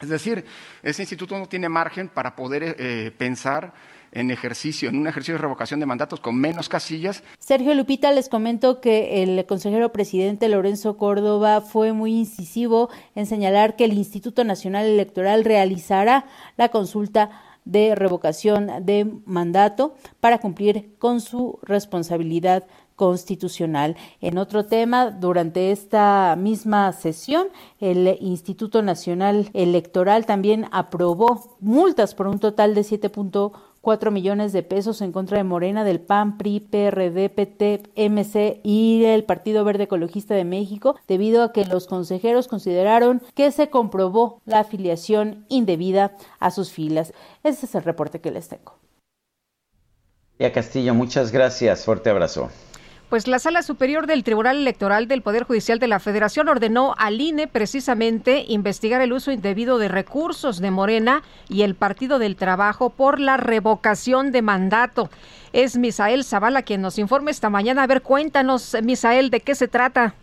Es 0.00 0.08
decir, 0.08 0.44
ese 0.82 1.02
instituto 1.02 1.38
no 1.38 1.46
tiene 1.46 1.68
margen 1.68 2.08
para 2.08 2.34
poder 2.34 2.76
eh, 2.78 3.12
pensar 3.16 3.72
en 4.12 4.30
ejercicio, 4.30 4.88
en 4.88 4.98
un 4.98 5.06
ejercicio 5.06 5.34
de 5.34 5.40
revocación 5.40 5.80
de 5.80 5.86
mandatos 5.86 6.20
con 6.20 6.36
menos 6.36 6.68
casillas. 6.68 7.22
Sergio 7.38 7.74
Lupita, 7.74 8.12
les 8.12 8.28
comento 8.28 8.80
que 8.80 9.22
el 9.22 9.44
consejero 9.46 9.90
presidente 9.92 10.48
Lorenzo 10.48 10.96
Córdoba 10.96 11.60
fue 11.62 11.92
muy 11.92 12.12
incisivo 12.18 12.90
en 13.14 13.26
señalar 13.26 13.76
que 13.76 13.84
el 13.84 13.94
Instituto 13.94 14.44
Nacional 14.44 14.86
Electoral 14.86 15.44
realizará 15.44 16.26
la 16.56 16.68
consulta 16.68 17.30
de 17.64 17.94
revocación 17.94 18.70
de 18.84 19.10
mandato 19.24 19.94
para 20.20 20.38
cumplir 20.38 20.96
con 20.98 21.20
su 21.20 21.58
responsabilidad 21.62 22.64
constitucional. 22.96 23.96
En 24.20 24.36
otro 24.38 24.66
tema, 24.66 25.10
durante 25.10 25.70
esta 25.70 26.36
misma 26.36 26.92
sesión, 26.92 27.48
el 27.80 28.18
Instituto 28.20 28.82
Nacional 28.82 29.48
Electoral 29.54 30.26
también 30.26 30.66
aprobó 30.72 31.56
multas 31.60 32.14
por 32.14 32.26
un 32.26 32.38
total 32.38 32.74
de 32.74 32.82
7.1 32.82 33.52
4 33.82 34.10
millones 34.10 34.52
de 34.52 34.62
pesos 34.62 35.02
en 35.02 35.12
contra 35.12 35.36
de 35.36 35.44
Morena, 35.44 35.84
del 35.84 36.00
PAN, 36.00 36.38
PRI, 36.38 36.60
PRD, 36.60 37.28
PT, 37.28 37.82
MC 37.96 38.60
y 38.62 39.04
el 39.04 39.24
Partido 39.24 39.64
Verde 39.64 39.84
Ecologista 39.84 40.34
de 40.34 40.44
México, 40.44 40.96
debido 41.06 41.42
a 41.42 41.52
que 41.52 41.66
los 41.66 41.86
consejeros 41.86 42.48
consideraron 42.48 43.22
que 43.34 43.50
se 43.50 43.68
comprobó 43.68 44.40
la 44.46 44.60
afiliación 44.60 45.44
indebida 45.48 46.16
a 46.38 46.50
sus 46.50 46.72
filas. 46.72 47.12
Ese 47.42 47.66
es 47.66 47.74
el 47.74 47.82
reporte 47.82 48.20
que 48.20 48.30
les 48.30 48.48
tengo. 48.48 48.78
Ya 50.38 50.52
Castillo, 50.52 50.94
muchas 50.94 51.30
gracias. 51.30 51.84
Fuerte 51.84 52.10
abrazo. 52.10 52.50
Pues 53.12 53.28
la 53.28 53.38
Sala 53.38 53.60
Superior 53.60 54.06
del 54.06 54.24
Tribunal 54.24 54.56
Electoral 54.56 55.06
del 55.06 55.20
Poder 55.20 55.44
Judicial 55.44 55.78
de 55.78 55.86
la 55.86 56.00
Federación 56.00 56.48
ordenó 56.48 56.94
al 56.96 57.20
INE 57.20 57.46
precisamente 57.46 58.46
investigar 58.48 59.02
el 59.02 59.12
uso 59.12 59.32
indebido 59.32 59.76
de 59.76 59.88
recursos 59.88 60.60
de 60.60 60.70
Morena 60.70 61.22
y 61.50 61.60
el 61.60 61.74
Partido 61.74 62.18
del 62.18 62.36
Trabajo 62.36 62.88
por 62.88 63.20
la 63.20 63.36
revocación 63.36 64.32
de 64.32 64.40
mandato. 64.40 65.10
Es 65.52 65.76
Misael 65.76 66.24
Zavala 66.24 66.62
quien 66.62 66.80
nos 66.80 66.98
informa 66.98 67.30
esta 67.30 67.50
mañana. 67.50 67.82
A 67.82 67.86
ver, 67.86 68.00
cuéntanos, 68.00 68.78
Misael, 68.82 69.28
¿de 69.28 69.40
qué 69.40 69.54
se 69.54 69.68
trata? 69.68 70.14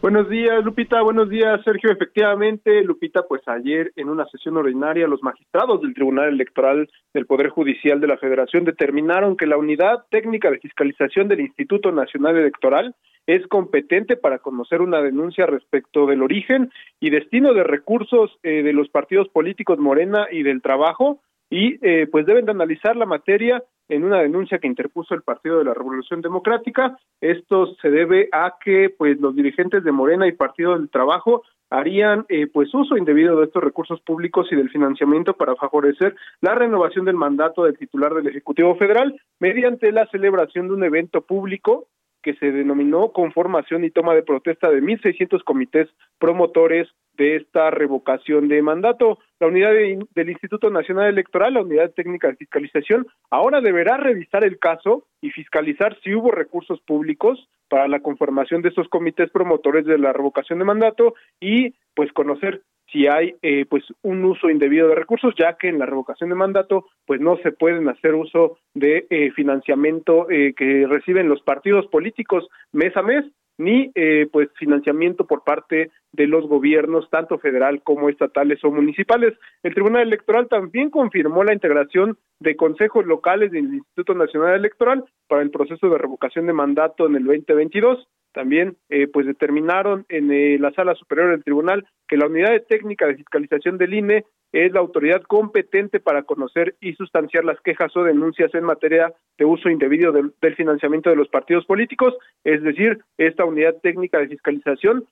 Buenos 0.00 0.28
días, 0.28 0.62
Lupita. 0.64 1.00
Buenos 1.00 1.30
días, 1.30 1.62
Sergio. 1.64 1.90
Efectivamente, 1.90 2.82
Lupita, 2.84 3.22
pues 3.26 3.40
ayer 3.46 3.90
en 3.96 4.10
una 4.10 4.26
sesión 4.26 4.56
ordinaria, 4.56 5.06
los 5.06 5.22
magistrados 5.22 5.80
del 5.80 5.94
Tribunal 5.94 6.28
Electoral 6.28 6.90
del 7.14 7.26
Poder 7.26 7.48
Judicial 7.48 8.00
de 8.00 8.08
la 8.08 8.18
Federación 8.18 8.64
determinaron 8.64 9.36
que 9.36 9.46
la 9.46 9.56
Unidad 9.56 10.04
Técnica 10.10 10.50
de 10.50 10.58
Fiscalización 10.58 11.28
del 11.28 11.40
Instituto 11.40 11.90
Nacional 11.90 12.36
Electoral 12.36 12.94
es 13.26 13.46
competente 13.46 14.16
para 14.16 14.38
conocer 14.38 14.82
una 14.82 15.00
denuncia 15.00 15.46
respecto 15.46 16.06
del 16.06 16.22
origen 16.22 16.70
y 17.00 17.10
destino 17.10 17.54
de 17.54 17.64
recursos 17.64 18.38
eh, 18.42 18.62
de 18.62 18.72
los 18.72 18.88
partidos 18.90 19.28
políticos 19.28 19.78
Morena 19.78 20.26
y 20.30 20.42
del 20.42 20.60
Trabajo 20.60 21.20
y 21.50 21.78
eh, 21.86 22.06
pues 22.10 22.26
deben 22.26 22.44
de 22.44 22.52
analizar 22.52 22.96
la 22.96 23.06
materia 23.06 23.62
en 23.88 24.04
una 24.04 24.20
denuncia 24.20 24.58
que 24.58 24.66
interpuso 24.66 25.14
el 25.14 25.22
Partido 25.22 25.58
de 25.58 25.64
la 25.64 25.74
Revolución 25.74 26.20
Democrática. 26.20 26.96
Esto 27.20 27.74
se 27.80 27.90
debe 27.90 28.28
a 28.32 28.54
que 28.62 28.90
pues 28.90 29.20
los 29.20 29.34
dirigentes 29.34 29.84
de 29.84 29.92
Morena 29.92 30.26
y 30.26 30.32
Partido 30.32 30.76
del 30.76 30.90
Trabajo 30.90 31.42
harían 31.70 32.24
eh, 32.28 32.46
pues 32.46 32.72
uso 32.72 32.96
indebido 32.96 33.38
de 33.38 33.46
estos 33.46 33.62
recursos 33.62 34.00
públicos 34.02 34.46
y 34.50 34.56
del 34.56 34.70
financiamiento 34.70 35.34
para 35.34 35.56
favorecer 35.56 36.14
la 36.40 36.54
renovación 36.54 37.04
del 37.04 37.16
mandato 37.16 37.64
del 37.64 37.76
titular 37.76 38.14
del 38.14 38.28
Ejecutivo 38.28 38.76
Federal 38.76 39.20
mediante 39.40 39.90
la 39.90 40.06
celebración 40.06 40.68
de 40.68 40.74
un 40.74 40.84
evento 40.84 41.22
público 41.22 41.88
que 42.24 42.34
se 42.34 42.50
denominó 42.50 43.12
conformación 43.12 43.84
y 43.84 43.90
toma 43.90 44.14
de 44.14 44.22
protesta 44.22 44.70
de 44.70 44.82
1.600 44.82 45.44
comités 45.44 45.88
promotores 46.18 46.88
de 47.18 47.36
esta 47.36 47.70
revocación 47.70 48.48
de 48.48 48.62
mandato. 48.62 49.18
La 49.38 49.48
unidad 49.48 49.72
del 50.14 50.30
Instituto 50.30 50.70
Nacional 50.70 51.08
Electoral, 51.08 51.54
la 51.54 51.62
unidad 51.62 51.92
técnica 51.92 52.28
de 52.28 52.36
fiscalización, 52.36 53.06
ahora 53.30 53.60
deberá 53.60 53.98
revisar 53.98 54.42
el 54.44 54.58
caso 54.58 55.06
y 55.20 55.30
fiscalizar 55.30 55.96
si 56.02 56.14
hubo 56.14 56.30
recursos 56.30 56.80
públicos 56.80 57.46
para 57.68 57.88
la 57.88 58.00
conformación 58.00 58.62
de 58.62 58.70
estos 58.70 58.88
comités 58.88 59.30
promotores 59.30 59.84
de 59.84 59.98
la 59.98 60.14
revocación 60.14 60.58
de 60.58 60.64
mandato 60.64 61.14
y 61.40 61.74
pues 61.94 62.10
conocer 62.12 62.62
si 62.94 63.08
hay 63.08 63.34
eh, 63.42 63.66
pues 63.68 63.82
un 64.02 64.24
uso 64.24 64.48
indebido 64.48 64.86
de 64.86 64.94
recursos, 64.94 65.34
ya 65.36 65.56
que 65.58 65.68
en 65.68 65.80
la 65.80 65.86
revocación 65.86 66.30
de 66.30 66.36
mandato 66.36 66.86
pues 67.06 67.20
no 67.20 67.36
se 67.38 67.50
pueden 67.50 67.88
hacer 67.88 68.14
uso 68.14 68.56
de 68.72 69.06
eh, 69.10 69.32
financiamiento 69.32 70.30
eh, 70.30 70.54
que 70.56 70.86
reciben 70.86 71.28
los 71.28 71.42
partidos 71.42 71.88
políticos 71.88 72.46
mes 72.72 72.96
a 72.96 73.02
mes, 73.02 73.24
ni 73.58 73.90
eh, 73.96 74.28
pues 74.32 74.48
financiamiento 74.58 75.26
por 75.26 75.42
parte 75.42 75.90
de 76.12 76.26
los 76.26 76.46
gobiernos 76.46 77.10
tanto 77.10 77.38
federal 77.38 77.82
como 77.82 78.08
estatales 78.08 78.62
o 78.64 78.70
municipales. 78.70 79.34
El 79.64 79.74
Tribunal 79.74 80.02
Electoral 80.02 80.48
también 80.48 80.90
confirmó 80.90 81.42
la 81.42 81.52
integración 81.52 82.16
de 82.38 82.56
consejos 82.56 83.06
locales 83.06 83.50
del 83.50 83.74
Instituto 83.74 84.14
Nacional 84.14 84.54
Electoral 84.54 85.04
para 85.28 85.42
el 85.42 85.50
proceso 85.50 85.88
de 85.88 85.98
revocación 85.98 86.46
de 86.46 86.52
mandato 86.52 87.06
en 87.06 87.16
el 87.16 87.24
2022 87.24 88.06
también 88.34 88.76
eh, 88.90 89.06
pues 89.06 89.26
determinaron 89.26 90.04
en 90.10 90.30
eh, 90.30 90.58
la 90.58 90.72
sala 90.72 90.94
superior 90.94 91.30
del 91.30 91.44
tribunal 91.44 91.86
que 92.06 92.18
la 92.18 92.26
unidad 92.26 92.60
técnica 92.68 93.06
de 93.06 93.16
fiscalización 93.16 93.78
del 93.78 93.94
INE 93.94 94.24
es 94.52 94.72
la 94.72 94.80
autoridad 94.80 95.22
competente 95.22 96.00
para 96.00 96.24
conocer 96.24 96.76
y 96.80 96.92
sustanciar 96.94 97.44
las 97.44 97.60
quejas 97.60 97.96
o 97.96 98.02
denuncias 98.02 98.54
en 98.54 98.64
materia 98.64 99.12
de 99.38 99.44
uso 99.44 99.70
indebido 99.70 100.12
del 100.12 100.54
financiamiento 100.56 101.10
de 101.10 101.16
los 101.16 101.28
partidos 101.28 101.64
políticos, 101.64 102.14
es 102.44 102.62
decir, 102.62 102.98
esta 103.18 103.44
unidad 103.44 103.74
técnica 103.82 104.18
de 104.18 104.28
fiscalización 104.28 105.06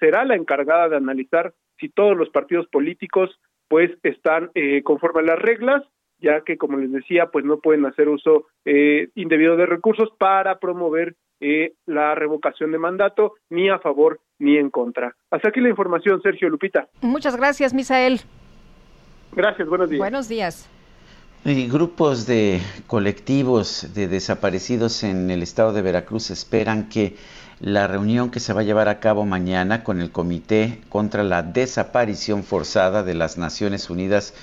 será 0.00 0.24
la 0.24 0.36
encargada 0.36 0.88
de 0.88 0.96
analizar 0.96 1.52
si 1.78 1.90
todos 1.90 2.16
los 2.16 2.30
partidos 2.30 2.66
políticos 2.68 3.38
pues 3.68 3.90
están 4.02 4.50
eh, 4.54 4.82
conforme 4.82 5.20
a 5.20 5.24
las 5.24 5.38
reglas 5.38 5.82
ya 6.20 6.42
que 6.42 6.56
como 6.56 6.78
les 6.78 6.92
decía 6.92 7.26
pues 7.26 7.44
no 7.44 7.58
pueden 7.58 7.86
hacer 7.86 8.08
uso 8.08 8.46
eh, 8.64 9.08
indebido 9.14 9.56
de 9.56 9.66
recursos 9.66 10.08
para 10.18 10.58
promover 10.58 11.14
eh, 11.40 11.74
la 11.86 12.14
revocación 12.14 12.72
de 12.72 12.78
mandato 12.78 13.34
ni 13.48 13.68
a 13.68 13.78
favor 13.78 14.20
ni 14.38 14.56
en 14.56 14.70
contra. 14.70 15.14
Hasta 15.30 15.48
aquí 15.48 15.60
la 15.60 15.68
información, 15.68 16.20
Sergio 16.22 16.48
Lupita. 16.48 16.88
Muchas 17.00 17.36
gracias, 17.36 17.74
Misael. 17.74 18.20
Gracias, 19.32 19.68
buenos 19.68 19.88
días. 19.90 19.98
Buenos 19.98 20.28
días. 20.28 20.68
Y 21.44 21.68
grupos 21.68 22.26
de 22.26 22.60
colectivos 22.88 23.94
de 23.94 24.08
desaparecidos 24.08 25.04
en 25.04 25.30
el 25.30 25.42
estado 25.42 25.72
de 25.72 25.82
Veracruz 25.82 26.30
esperan 26.30 26.88
que 26.88 27.14
la 27.60 27.86
reunión 27.86 28.30
que 28.30 28.40
se 28.40 28.52
va 28.52 28.60
a 28.60 28.64
llevar 28.64 28.88
a 28.88 29.00
cabo 29.00 29.24
mañana 29.24 29.84
con 29.84 30.00
el 30.00 30.10
Comité 30.10 30.80
contra 30.88 31.22
la 31.22 31.42
Desaparición 31.42 32.42
Forzada 32.42 33.02
de 33.02 33.14
las 33.14 33.38
Naciones 33.38 33.90
Unidas 33.90 34.34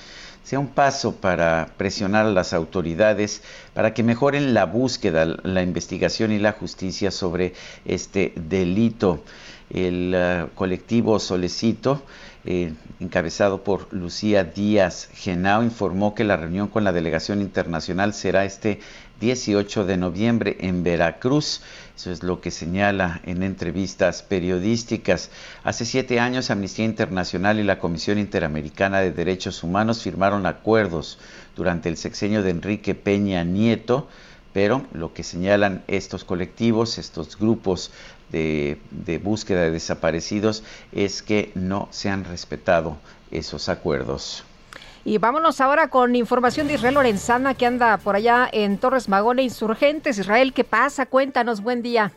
sea 0.46 0.60
un 0.60 0.68
paso 0.68 1.16
para 1.16 1.70
presionar 1.76 2.24
a 2.24 2.30
las 2.30 2.52
autoridades 2.52 3.42
para 3.74 3.92
que 3.92 4.04
mejoren 4.04 4.54
la 4.54 4.64
búsqueda, 4.64 5.26
la 5.42 5.60
investigación 5.60 6.30
y 6.30 6.38
la 6.38 6.52
justicia 6.52 7.10
sobre 7.10 7.52
este 7.84 8.32
delito. 8.36 9.24
El 9.70 10.14
uh, 10.14 10.54
colectivo 10.54 11.18
Solecito, 11.18 12.00
eh, 12.44 12.72
encabezado 13.00 13.64
por 13.64 13.92
Lucía 13.92 14.44
Díaz 14.44 15.08
Genao, 15.14 15.64
informó 15.64 16.14
que 16.14 16.22
la 16.22 16.36
reunión 16.36 16.68
con 16.68 16.84
la 16.84 16.92
delegación 16.92 17.40
internacional 17.40 18.14
será 18.14 18.44
este 18.44 18.78
18 19.20 19.84
de 19.84 19.96
noviembre 19.96 20.58
en 20.60 20.84
Veracruz. 20.84 21.60
Eso 21.96 22.12
es 22.12 22.22
lo 22.22 22.42
que 22.42 22.50
señala 22.50 23.22
en 23.24 23.42
entrevistas 23.42 24.22
periodísticas. 24.22 25.30
Hace 25.64 25.86
siete 25.86 26.20
años 26.20 26.50
Amnistía 26.50 26.84
Internacional 26.84 27.58
y 27.58 27.62
la 27.62 27.78
Comisión 27.78 28.18
Interamericana 28.18 29.00
de 29.00 29.12
Derechos 29.12 29.62
Humanos 29.62 30.02
firmaron 30.02 30.44
acuerdos 30.44 31.18
durante 31.56 31.88
el 31.88 31.96
sexenio 31.96 32.42
de 32.42 32.50
Enrique 32.50 32.94
Peña 32.94 33.44
Nieto, 33.44 34.08
pero 34.52 34.84
lo 34.92 35.14
que 35.14 35.22
señalan 35.22 35.84
estos 35.86 36.24
colectivos, 36.24 36.98
estos 36.98 37.38
grupos 37.38 37.90
de, 38.30 38.78
de 38.90 39.16
búsqueda 39.16 39.62
de 39.62 39.70
desaparecidos, 39.70 40.64
es 40.92 41.22
que 41.22 41.50
no 41.54 41.88
se 41.92 42.10
han 42.10 42.24
respetado 42.24 42.98
esos 43.30 43.70
acuerdos. 43.70 44.44
Y 45.08 45.18
vámonos 45.18 45.60
ahora 45.60 45.86
con 45.86 46.16
información 46.16 46.66
de 46.66 46.74
Israel 46.74 46.94
Lorenzana 46.94 47.54
que 47.54 47.64
anda 47.64 47.96
por 47.96 48.16
allá 48.16 48.48
en 48.50 48.76
Torres 48.76 49.08
Magone 49.08 49.44
Insurgentes. 49.44 50.18
Israel, 50.18 50.52
¿qué 50.52 50.64
pasa? 50.64 51.06
Cuéntanos, 51.06 51.62
buen 51.62 51.80
día. 51.80 52.10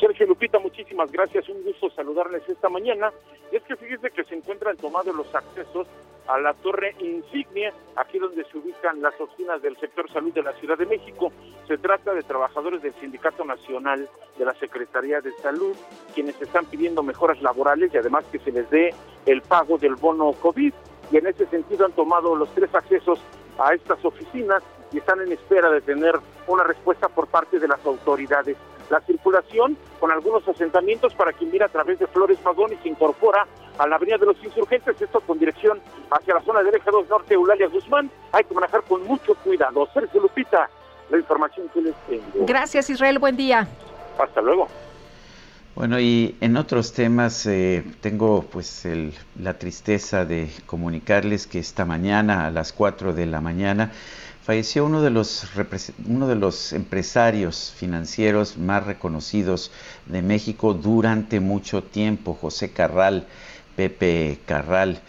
Sergio 0.00 0.26
Lupita, 0.26 0.58
muchísimas 0.58 1.12
gracias. 1.12 1.46
Un 1.50 1.62
gusto 1.62 1.90
saludarles 1.90 2.42
esta 2.48 2.70
mañana. 2.70 3.12
Es 3.52 3.62
que 3.64 3.76
fíjese 3.76 4.10
que 4.12 4.24
se 4.24 4.34
encuentran 4.34 4.78
tomados 4.78 5.14
los 5.14 5.26
accesos 5.34 5.86
a 6.26 6.38
la 6.38 6.54
torre 6.54 6.96
insignia, 7.00 7.74
aquí 7.96 8.18
donde 8.18 8.44
se 8.44 8.56
ubican 8.56 9.02
las 9.02 9.12
oficinas 9.20 9.60
del 9.60 9.76
sector 9.76 10.10
salud 10.10 10.32
de 10.32 10.42
la 10.42 10.54
Ciudad 10.54 10.78
de 10.78 10.86
México. 10.86 11.30
Se 11.68 11.76
trata 11.76 12.14
de 12.14 12.22
trabajadores 12.22 12.80
del 12.80 12.94
Sindicato 12.94 13.44
Nacional 13.44 14.08
de 14.38 14.44
la 14.46 14.54
Secretaría 14.54 15.20
de 15.20 15.32
Salud, 15.42 15.76
quienes 16.14 16.40
están 16.40 16.64
pidiendo 16.64 17.02
mejoras 17.02 17.42
laborales 17.42 17.92
y 17.92 17.98
además 17.98 18.24
que 18.32 18.38
se 18.38 18.52
les 18.52 18.70
dé 18.70 18.94
el 19.26 19.42
pago 19.42 19.76
del 19.76 19.96
bono 19.96 20.32
COVID 20.32 20.72
y 21.12 21.18
en 21.18 21.26
ese 21.26 21.46
sentido 21.46 21.84
han 21.84 21.92
tomado 21.92 22.34
los 22.34 22.48
tres 22.54 22.74
accesos 22.74 23.20
a 23.58 23.74
estas 23.74 24.02
oficinas 24.04 24.62
y 24.90 24.98
están 24.98 25.20
en 25.20 25.30
espera 25.30 25.70
de 25.70 25.82
tener 25.82 26.18
una 26.46 26.64
respuesta 26.64 27.08
por 27.08 27.26
parte 27.26 27.58
de 27.58 27.68
las 27.68 27.84
autoridades. 27.84 28.56
La 28.90 29.00
circulación 29.02 29.76
con 30.00 30.10
algunos 30.10 30.46
asentamientos 30.48 31.14
para 31.14 31.32
quien 31.32 31.50
mira 31.50 31.66
a 31.66 31.68
través 31.68 31.98
de 31.98 32.06
Flores 32.06 32.38
Magón 32.44 32.72
y 32.72 32.76
se 32.76 32.88
incorpora 32.88 33.46
a 33.78 33.86
la 33.86 33.96
Avenida 33.96 34.18
de 34.18 34.26
los 34.26 34.42
Insurgentes, 34.42 35.00
esto 35.00 35.20
con 35.20 35.38
dirección 35.38 35.80
hacia 36.10 36.34
la 36.34 36.42
zona 36.42 36.60
Eje 36.60 36.90
2 36.90 37.08
Norte, 37.08 37.34
Eulalia 37.34 37.68
Guzmán. 37.68 38.10
Hay 38.32 38.44
que 38.44 38.54
manejar 38.54 38.82
con 38.82 39.04
mucho 39.04 39.34
cuidado. 39.36 39.88
Sergio 39.94 40.20
Lupita, 40.20 40.68
la 41.10 41.18
información 41.18 41.68
que 41.72 41.80
les 41.80 41.94
tengo. 42.06 42.46
Gracias, 42.46 42.90
Israel. 42.90 43.18
Buen 43.18 43.36
día. 43.36 43.66
Hasta 44.18 44.42
luego. 44.42 44.68
Bueno, 45.74 45.98
y 45.98 46.36
en 46.42 46.58
otros 46.58 46.92
temas 46.92 47.46
eh, 47.46 47.82
tengo 48.02 48.42
pues 48.42 48.84
el, 48.84 49.14
la 49.40 49.58
tristeza 49.58 50.26
de 50.26 50.50
comunicarles 50.66 51.46
que 51.46 51.58
esta 51.58 51.86
mañana 51.86 52.46
a 52.46 52.50
las 52.50 52.74
4 52.74 53.14
de 53.14 53.24
la 53.24 53.40
mañana 53.40 53.90
falleció 54.42 54.84
uno 54.84 55.00
de 55.00 55.08
los 55.08 55.46
uno 56.06 56.28
de 56.28 56.34
los 56.34 56.74
empresarios 56.74 57.72
financieros 57.74 58.58
más 58.58 58.84
reconocidos 58.84 59.70
de 60.04 60.20
México 60.20 60.74
durante 60.74 61.40
mucho 61.40 61.82
tiempo, 61.82 62.34
José 62.34 62.72
Carral, 62.72 63.26
Pepe 63.74 64.40
Carral. 64.44 65.00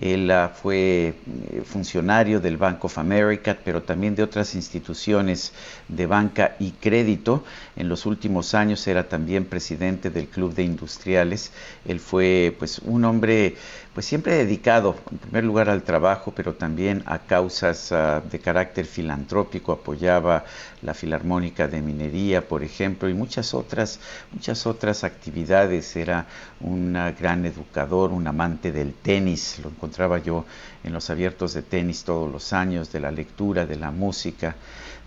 Él 0.00 0.30
ah, 0.30 0.48
fue 0.48 1.14
eh, 1.50 1.62
funcionario 1.64 2.40
del 2.40 2.56
Bank 2.56 2.82
of 2.84 2.96
America, 2.96 3.58
pero 3.62 3.82
también 3.82 4.14
de 4.14 4.22
otras 4.22 4.54
instituciones 4.54 5.52
de 5.88 6.06
banca 6.06 6.56
y 6.58 6.70
crédito. 6.70 7.44
En 7.80 7.88
los 7.88 8.04
últimos 8.04 8.52
años 8.52 8.86
era 8.86 9.08
también 9.08 9.46
presidente 9.46 10.10
del 10.10 10.28
Club 10.28 10.52
de 10.52 10.64
Industriales. 10.64 11.50
Él 11.86 11.98
fue 11.98 12.54
pues 12.58 12.78
un 12.80 13.06
hombre 13.06 13.56
pues 13.94 14.04
siempre 14.04 14.34
dedicado 14.34 14.96
en 15.10 15.16
primer 15.16 15.44
lugar 15.44 15.70
al 15.70 15.82
trabajo, 15.82 16.30
pero 16.36 16.52
también 16.52 17.02
a 17.06 17.20
causas 17.20 17.90
ah, 17.90 18.22
de 18.30 18.38
carácter 18.38 18.84
filantrópico, 18.84 19.72
apoyaba 19.72 20.44
la 20.82 20.92
Filarmónica 20.92 21.68
de 21.68 21.80
Minería, 21.80 22.46
por 22.46 22.62
ejemplo, 22.62 23.08
y 23.08 23.14
muchas 23.14 23.54
otras, 23.54 23.98
muchas 24.30 24.66
otras 24.66 25.02
actividades. 25.02 25.96
Era 25.96 26.26
un 26.60 26.92
gran 27.18 27.46
educador, 27.46 28.12
un 28.12 28.26
amante 28.26 28.72
del 28.72 28.92
tenis, 28.92 29.58
lo 29.62 29.70
encontraba 29.70 30.18
yo 30.18 30.44
en 30.84 30.92
los 30.92 31.08
abiertos 31.08 31.54
de 31.54 31.62
tenis 31.62 32.04
todos 32.04 32.30
los 32.30 32.52
años, 32.52 32.92
de 32.92 33.00
la 33.00 33.10
lectura, 33.10 33.64
de 33.64 33.76
la 33.76 33.90
música, 33.90 34.54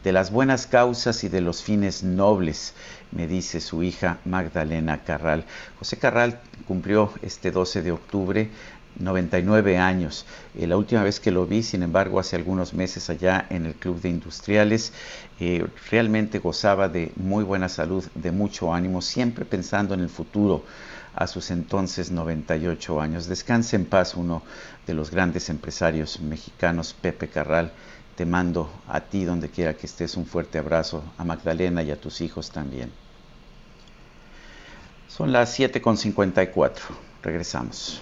de 0.04 0.12
las 0.12 0.32
buenas 0.32 0.68
causas 0.68 1.24
y 1.24 1.30
de 1.30 1.42
los 1.42 1.64
fines 1.64 2.04
nobles 2.04 2.74
me 3.12 3.28
dice 3.28 3.62
su 3.62 3.84
hija 3.84 4.20
Magdalena 4.26 5.04
Carral. 5.04 5.46
José 5.80 5.98
Carral 5.98 6.40
cumplió 6.68 7.14
este 7.22 7.52
12 7.52 7.82
de 7.82 7.92
octubre 7.92 8.50
99 9.00 9.78
años. 9.78 10.26
Eh, 10.56 10.68
la 10.68 10.78
última 10.78 11.04
vez 11.04 11.20
que 11.20 11.32
lo 11.32 11.46
vi, 11.46 11.64
sin 11.64 11.84
embargo, 11.84 12.20
hace 12.20 12.36
algunos 12.36 12.74
meses 12.74 13.10
allá 13.10 13.46
en 13.50 13.66
el 13.66 13.74
Club 13.76 14.02
de 14.02 14.10
Industriales, 14.10 14.94
eh, 15.40 15.66
realmente 15.90 16.40
gozaba 16.40 16.90
de 16.90 17.12
muy 17.16 17.44
buena 17.44 17.70
salud, 17.70 18.04
de 18.14 18.32
mucho 18.32 18.74
ánimo, 18.74 19.02
siempre 19.02 19.46
pensando 19.46 19.94
en 19.94 20.02
el 20.02 20.10
futuro 20.10 20.64
a 21.16 21.28
sus 21.28 21.52
entonces 21.52 22.12
98 22.12 23.02
años. 23.02 23.28
Descanse 23.28 23.76
en 23.76 23.86
paz 23.86 24.16
uno 24.16 24.44
de 24.86 24.94
los 24.94 25.12
grandes 25.12 25.50
empresarios 25.50 26.20
mexicanos, 26.20 26.94
Pepe 26.94 27.28
Carral. 27.28 27.72
Te 28.16 28.26
mando 28.26 28.70
a 28.88 29.00
ti 29.02 29.26
donde 29.26 29.50
quiera 29.50 29.76
que 29.76 29.88
estés 29.88 30.16
un 30.16 30.26
fuerte 30.26 30.60
abrazo, 30.60 31.04
a 31.18 31.24
Magdalena 31.24 31.82
y 31.82 31.92
a 31.92 32.00
tus 32.00 32.22
hijos 32.22 32.52
también. 32.52 32.92
Son 35.08 35.32
las 35.32 35.60
7.54. 35.60 36.72
Regresamos. 37.22 38.02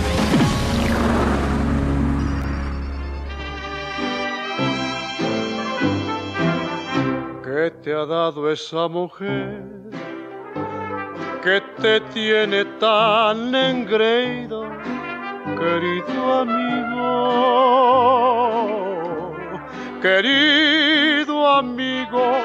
Te 7.83 7.93
ha 7.93 8.05
dado 8.05 8.51
esa 8.51 8.87
mujer 8.87 9.63
que 11.43 11.61
te 11.81 11.99
tiene 12.13 12.63
tan 12.79 13.55
engreído, 13.55 14.69
querido 15.57 16.33
amigo? 16.41 17.01
Querido 19.99 21.47
amigo, 21.47 22.35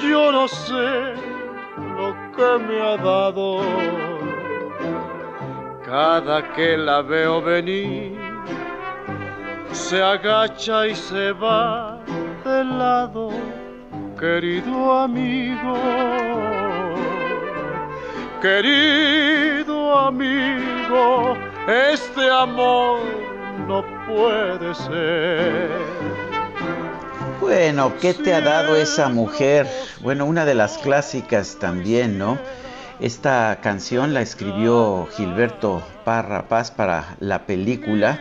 yo 0.00 0.30
no 0.30 0.46
sé 0.46 1.14
lo 1.96 2.14
que 2.36 2.58
me 2.64 2.80
ha 2.80 2.96
dado. 2.96 3.62
Cada 5.84 6.42
que 6.54 6.76
la 6.76 7.02
veo 7.02 7.42
venir, 7.42 8.16
se 9.72 10.00
agacha 10.00 10.86
y 10.86 10.94
se 10.94 11.32
va 11.32 11.98
de 12.44 12.64
lado 12.64 13.57
querido 14.18 14.98
amigo, 14.98 15.74
querido 18.42 19.98
amigo, 19.98 21.36
este 21.68 22.28
amor 22.30 23.00
no 23.68 23.84
puede 24.06 24.74
ser. 24.74 25.70
Bueno, 27.40 27.92
¿qué 28.00 28.12
te 28.12 28.34
ha 28.34 28.40
dado 28.40 28.74
esa 28.74 29.08
mujer? 29.08 29.68
Bueno, 30.00 30.26
una 30.26 30.44
de 30.44 30.54
las 30.54 30.78
clásicas 30.78 31.56
también, 31.60 32.18
¿no? 32.18 32.38
Esta 33.00 33.60
canción 33.62 34.12
la 34.14 34.22
escribió 34.22 35.06
Gilberto 35.16 35.82
Parra 36.04 36.48
Paz 36.48 36.72
para 36.72 37.16
la 37.20 37.46
película 37.46 38.20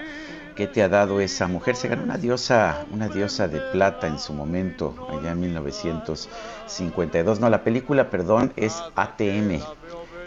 ¿Qué 0.57 0.65
te 0.65 0.81
ha 0.81 0.89
dado 0.89 1.21
esa 1.21 1.47
mujer? 1.47 1.75
Se 1.75 1.87
ganó 1.87 2.01
una 2.01 2.17
diosa, 2.17 2.87
una 2.89 3.07
diosa 3.07 3.47
de 3.47 3.61
plata 3.71 4.07
en 4.07 4.17
su 4.17 4.33
momento, 4.33 4.95
allá 5.07 5.33
en 5.33 5.39
1952. 5.39 7.39
No, 7.39 7.47
la 7.51 7.63
película, 7.63 8.09
perdón, 8.09 8.53
es 8.55 8.73
ATM. 8.95 9.61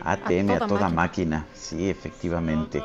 ATM 0.02 0.50
a 0.50 0.66
toda, 0.68 0.88
máquina. 0.88 1.46
Sí, 1.52 1.90
efectivamente. 1.90 2.80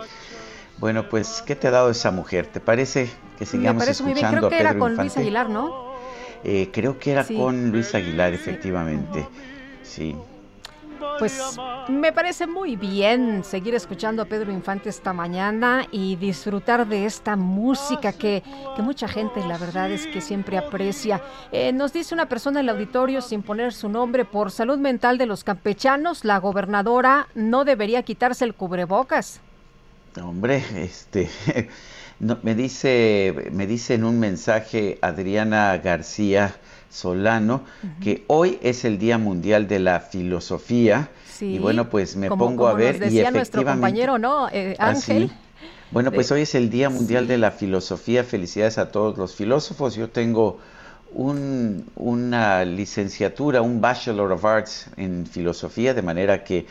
Bueno, 0.79 1.07
pues, 1.07 1.43
¿qué 1.45 1.55
te 1.55 1.67
ha 1.67 1.71
dado 1.71 1.91
esa 1.91 2.09
mujer? 2.09 2.47
¿Te 2.47 2.59
parece 2.59 3.11
que 3.37 3.45
sigamos 3.45 3.81
Me 3.81 3.85
parece 3.85 4.01
muy 4.01 4.15
bien. 4.15 4.27
Creo 4.27 4.49
que 4.49 4.59
era 4.59 4.79
con 4.79 4.95
Luis 4.95 5.15
Aguilar, 5.15 5.47
¿no? 5.47 5.93
Eh, 6.43 6.71
creo 6.73 6.97
que 6.97 7.11
era 7.11 7.25
con 7.25 7.69
Luis 7.69 7.93
Aguilar, 7.93 8.33
efectivamente. 8.33 9.27
Sí. 9.83 10.15
Pues 11.19 11.59
me 11.87 12.11
parece 12.11 12.47
muy 12.47 12.75
bien 12.75 13.43
seguir 13.43 13.75
escuchando 13.75 14.21
a 14.21 14.25
Pedro 14.25 14.51
Infante 14.51 14.89
esta 14.89 15.13
mañana 15.13 15.87
y 15.91 16.15
disfrutar 16.15 16.87
de 16.87 17.05
esta 17.05 17.35
música 17.35 18.13
que, 18.13 18.43
mucha 18.79 19.07
gente 19.07 19.45
la 19.45 19.57
verdad 19.57 19.91
es 19.91 20.07
que 20.07 20.21
siempre 20.21 20.57
aprecia. 20.57 21.21
Eh, 21.51 21.71
nos 21.73 21.93
dice 21.93 22.13
una 22.13 22.27
persona 22.27 22.59
en 22.59 22.65
el 22.65 22.69
auditorio 22.75 23.21
sin 23.21 23.41
poner 23.41 23.73
su 23.73 23.89
nombre, 23.89 24.25
por 24.25 24.51
salud 24.51 24.77
mental 24.77 25.17
de 25.17 25.25
los 25.25 25.43
campechanos, 25.43 26.25
la 26.25 26.39
gobernadora 26.39 27.27
no 27.35 27.65
debería 27.65 28.03
quitarse 28.03 28.45
el 28.45 28.53
cubrebocas. 28.53 29.39
Hombre, 30.21 30.63
este... 30.75 31.29
me 32.19 32.55
dice, 32.55 33.49
me 33.51 33.67
dice 33.67 33.95
en 33.95 34.05
un 34.05 34.19
mensaje 34.19 34.97
Adriana 35.01 35.77
García, 35.77 36.55
Solano, 36.89 37.65
que 38.01 38.23
hoy 38.27 38.57
es 38.61 38.85
el 38.85 38.97
Día 38.97 39.17
Mundial 39.17 39.67
de 39.67 39.79
la 39.79 39.99
Filosofía. 39.99 41.09
Y 41.41 41.59
bueno, 41.59 41.89
pues 41.89 42.15
me 42.15 42.29
pongo 42.29 42.67
a 42.67 42.73
ver. 42.73 42.99
Nos 42.99 43.11
decía 43.11 43.31
nuestro 43.31 43.63
compañero, 43.63 44.17
¿no? 44.17 44.49
Eh, 44.49 44.75
¿Ah, 44.79 44.89
Ángel. 44.89 45.31
Bueno, 45.91 46.11
pues 46.11 46.31
hoy 46.31 46.41
es 46.41 46.55
el 46.55 46.69
Día 46.69 46.89
Mundial 46.89 47.27
de 47.27 47.37
la 47.37 47.51
Filosofía. 47.51 48.23
Felicidades 48.23 48.77
a 48.77 48.91
todos 48.91 49.17
los 49.17 49.35
filósofos. 49.35 49.95
Yo 49.95 50.09
tengo 50.09 50.59
un, 51.13 51.85
una 51.95 52.65
licenciatura, 52.65 53.61
un 53.61 53.79
Bachelor 53.81 54.31
of 54.31 54.43
Arts 54.43 54.87
en 54.97 55.25
filosofía, 55.25 55.93
de 55.93 56.01
manera 56.01 56.43
que 56.43 56.65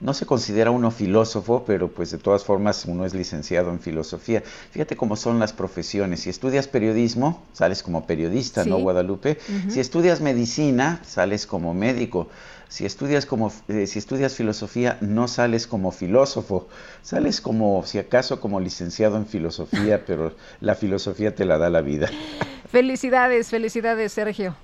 no 0.00 0.14
se 0.14 0.24
considera 0.24 0.70
uno 0.70 0.90
filósofo, 0.90 1.64
pero 1.66 1.88
pues 1.88 2.10
de 2.10 2.18
todas 2.18 2.42
formas 2.42 2.86
uno 2.86 3.04
es 3.04 3.12
licenciado 3.12 3.70
en 3.70 3.80
filosofía. 3.80 4.42
Fíjate 4.70 4.96
cómo 4.96 5.14
son 5.14 5.38
las 5.38 5.52
profesiones. 5.52 6.20
Si 6.20 6.30
estudias 6.30 6.68
periodismo, 6.68 7.42
sales 7.52 7.82
como 7.82 8.06
periodista, 8.06 8.64
¿no, 8.64 8.78
Guadalupe? 8.78 9.38
Si 9.68 9.78
estudias 9.78 10.22
medicina, 10.22 11.02
sales 11.06 11.46
como 11.46 11.74
médico. 11.74 12.28
Si 12.70 12.86
estudias, 12.86 13.26
como, 13.26 13.52
eh, 13.66 13.88
si 13.88 13.98
estudias 13.98 14.36
filosofía, 14.36 14.96
no 15.00 15.26
sales 15.26 15.66
como 15.66 15.90
filósofo, 15.90 16.68
sales 17.02 17.40
como, 17.40 17.82
si 17.84 17.98
acaso, 17.98 18.40
como 18.40 18.60
licenciado 18.60 19.16
en 19.16 19.26
filosofía, 19.26 20.04
pero 20.06 20.36
la 20.60 20.76
filosofía 20.76 21.34
te 21.34 21.44
la 21.44 21.58
da 21.58 21.68
la 21.68 21.80
vida. 21.80 22.08
Felicidades, 22.70 23.50
felicidades, 23.50 24.12
Sergio. 24.12 24.54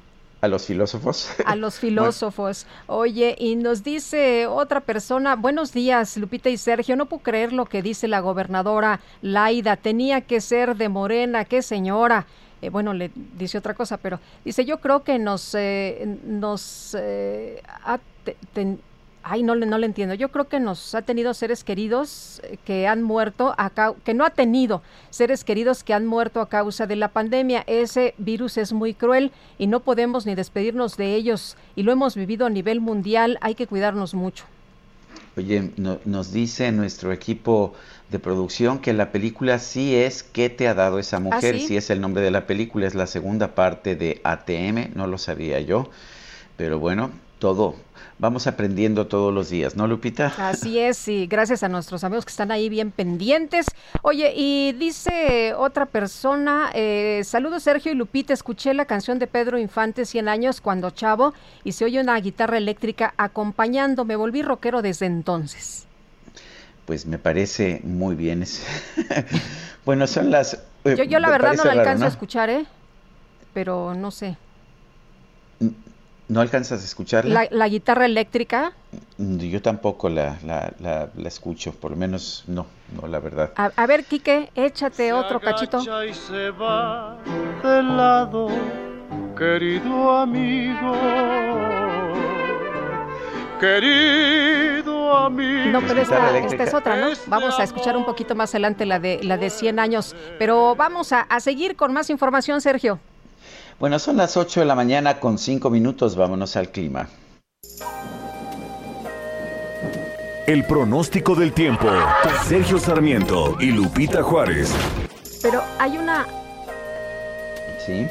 A 0.41 0.47
los 0.47 0.67
filósofos. 0.67 1.31
A 1.45 1.57
los 1.57 1.75
filósofos. 1.81 2.69
Oye, 2.87 3.35
y 3.41 3.57
nos 3.57 3.83
dice 3.83 4.47
otra 4.47 4.83
persona, 4.83 5.35
buenos 5.35 5.73
días, 5.73 6.17
Lupita 6.17 6.49
y 6.49 6.59
Sergio, 6.59 6.95
no 6.95 7.07
puedo 7.07 7.25
creer 7.25 7.53
lo 7.53 7.65
que 7.65 7.83
dice 7.83 8.07
la 8.07 8.21
gobernadora 8.21 9.01
Laida, 9.21 9.77
tenía 9.77 10.21
que 10.21 10.41
ser 10.41 10.77
de 10.77 10.89
Morena, 10.89 11.45
qué 11.45 11.61
señora. 11.61 12.29
Eh, 12.63 12.71
bueno, 12.71 12.95
le 12.95 13.11
dice 13.39 13.59
otra 13.59 13.75
cosa, 13.75 13.99
pero 13.99 14.19
dice, 14.45 14.65
yo 14.65 14.79
creo 14.81 15.05
que 15.05 15.19
nos, 15.19 15.55
eh, 15.55 16.19
nos 16.25 16.97
eh, 16.99 17.63
Ay, 19.29 19.43
no, 19.43 19.57
no 19.57 19.79
le 19.79 19.87
entiendo. 19.87 20.15
Yo 20.15 20.29
creo 20.29 20.47
que 20.47 20.61
nos 20.61 20.95
ha 20.95 21.03
tenido 21.03 21.35
seres 21.35 21.65
queridos 21.65 22.41
que 22.65 22.87
han 22.87 23.03
muerto, 23.03 23.57
a 23.59 23.93
que 24.05 24.15
no 24.15 24.25
ha 24.25 24.31
tenido 24.31 24.83
seres 25.11 25.43
queridos 25.43 25.83
que 25.83 25.95
han 25.95 26.07
muerto 26.07 26.41
a 26.41 26.49
causa 26.49 26.87
de 26.87 26.95
la 26.95 27.09
pandemia. 27.09 27.65
Ese 27.67 28.15
virus 28.19 28.57
es 28.57 28.73
muy 28.73 28.95
cruel 28.95 29.33
y 29.59 29.67
no 29.67 29.81
podemos 29.81 30.27
ni 30.27 30.37
despedirnos 30.37 30.97
de 30.97 31.17
ellos. 31.17 31.57
Y 31.75 31.83
lo 31.83 31.91
hemos 31.91 32.15
vivido 32.15 32.47
a 32.47 32.51
nivel 32.51 32.81
mundial. 32.81 33.37
Hay 33.41 33.57
que 33.57 33.67
cuidarnos 33.67 34.15
mucho. 34.15 34.45
Oye, 35.37 35.73
nos 35.77 36.33
dice 36.33 36.71
nuestro 36.71 37.13
equipo 37.13 37.75
de 38.11 38.19
producción 38.19 38.79
que 38.79 38.93
la 38.93 39.11
película 39.11 39.59
sí 39.59 39.97
es 39.97 40.23
¿Qué 40.23 40.49
te 40.49 40.69
ha 40.69 40.75
dado 40.75 40.99
esa 40.99 41.21
mujer? 41.21 41.57
¿Ah, 41.57 41.67
sí? 41.67 41.77
es 41.77 41.91
el 41.91 42.01
nombre 42.01 42.23
de 42.23 42.31
la 42.31 42.47
película, 42.47 42.87
es 42.87 42.95
la 42.95 43.07
segunda 43.07 43.55
parte 43.55 43.97
de 43.97 44.21
ATM, 44.25 44.95
no 44.95 45.07
lo 45.07 45.19
sabía 45.19 45.61
yo. 45.61 45.91
Pero 46.57 46.79
bueno, 46.79 47.11
todo 47.39 47.75
vamos 48.19 48.47
aprendiendo 48.47 49.07
todos 49.07 49.33
los 49.33 49.51
días, 49.51 49.77
¿no, 49.77 49.87
Lupita? 49.87 50.33
Así 50.39 50.79
es, 50.79 51.07
y 51.09 51.27
gracias 51.27 51.63
a 51.63 51.69
nuestros 51.69 52.05
amigos 52.05 52.25
que 52.25 52.31
están 52.31 52.51
ahí 52.51 52.69
bien 52.69 52.91
pendientes. 52.91 53.67
Oye, 54.03 54.33
y 54.35 54.73
dice 54.73 55.55
otra 55.55 55.87
persona, 55.87 56.71
eh, 56.75 57.23
saludos 57.25 57.63
Sergio 57.63 57.93
y 57.93 57.95
Lupita, 57.95 58.33
escuché 58.33 58.75
la 58.75 58.87
canción 58.87 59.19
de 59.19 59.27
Pedro 59.27 59.59
Infante, 59.59 60.05
100 60.05 60.29
años, 60.29 60.61
cuando 60.61 60.91
chavo, 60.91 61.35
y 61.65 61.73
se 61.73 61.85
oye 61.85 62.01
una 62.01 62.19
guitarra 62.19 62.57
eléctrica 62.57 63.15
acompañando, 63.17 64.05
me 64.05 64.17
volví 64.17 64.43
rockero 64.43 64.83
desde 64.83 65.07
entonces. 65.07 65.86
Pues 66.87 67.05
me 67.05 67.19
parece 67.19 67.81
muy 67.85 68.15
bien. 68.15 68.45
bueno, 69.85 70.07
son 70.07 70.31
las... 70.31 70.55
Eh, 70.85 71.07
yo, 71.09 71.19
la 71.19 71.29
verdad 71.29 71.55
no 71.55 71.65
la 71.65 71.73
alcanzo 71.73 72.05
a 72.05 72.09
escuchar, 72.09 72.49
¿eh? 72.49 72.65
Pero 73.53 73.95
no 73.95 74.11
sé. 74.11 74.39
¿No 76.29 76.41
alcanzas 76.41 76.83
a 76.83 76.85
escucharla? 76.85 77.49
La, 77.51 77.69
guitarra 77.69 78.05
eléctrica. 78.05 78.73
Mm, 79.19 79.39
yo 79.39 79.63
tampoco 79.63 80.09
la, 80.09 80.39
la, 80.45 81.11
escucho, 81.25 81.73
por 81.73 81.93
lo 81.93 81.97
menos 81.97 82.45
no, 82.49 82.67
no, 83.01 83.07
la 83.07 83.21
verdad. 83.21 83.53
A, 83.57 83.87
ver, 83.87 84.05
Quique, 84.05 84.51
échate 84.55 85.13
otro 85.13 85.41
cachito. 85.41 85.81
Y 86.05 86.15
se 86.15 86.51
va 86.51 87.19
de 87.63 87.83
lado, 87.83 88.49
querido 89.37 90.19
amigo. 90.19 91.86
Querido 93.59 95.17
amigo. 95.17 95.71
No, 95.71 95.81
pero 95.81 96.03
esta, 96.03 96.39
esta, 96.39 96.63
es 96.63 96.75
otra, 96.75 96.97
¿no? 96.97 97.09
Vamos 97.27 97.59
a 97.59 97.63
escuchar 97.63 97.97
un 97.97 98.05
poquito 98.05 98.35
más 98.35 98.55
adelante 98.55 98.87
la 98.87 98.99
de, 98.99 99.21
la 99.23 99.37
de 99.39 99.51
100 99.51 99.79
años. 99.79 100.15
Pero 100.39 100.75
vamos 100.77 101.13
a, 101.13 101.23
a 101.23 101.41
seguir 101.41 101.77
con 101.77 101.93
más 101.93 102.11
información, 102.11 102.61
Sergio. 102.61 102.99
Bueno, 103.79 103.99
son 103.99 104.17
las 104.17 104.37
8 104.37 104.61
de 104.61 104.67
la 104.67 104.75
mañana 104.75 105.21
con 105.21 105.39
5 105.39 105.71
minutos. 105.71 106.17
Vámonos 106.17 106.57
al 106.57 106.71
clima. 106.71 107.09
El 110.47 110.65
pronóstico 110.65 111.35
del 111.35 111.53
tiempo. 111.53 111.89
Sergio 112.45 112.79
Sarmiento 112.79 113.57
y 113.59 113.73
Lupita 113.73 114.23
Juárez. 114.23 114.73
Pero 115.43 115.63
hay 115.79 115.99
una... 115.99 116.27
Sí. 117.85 118.07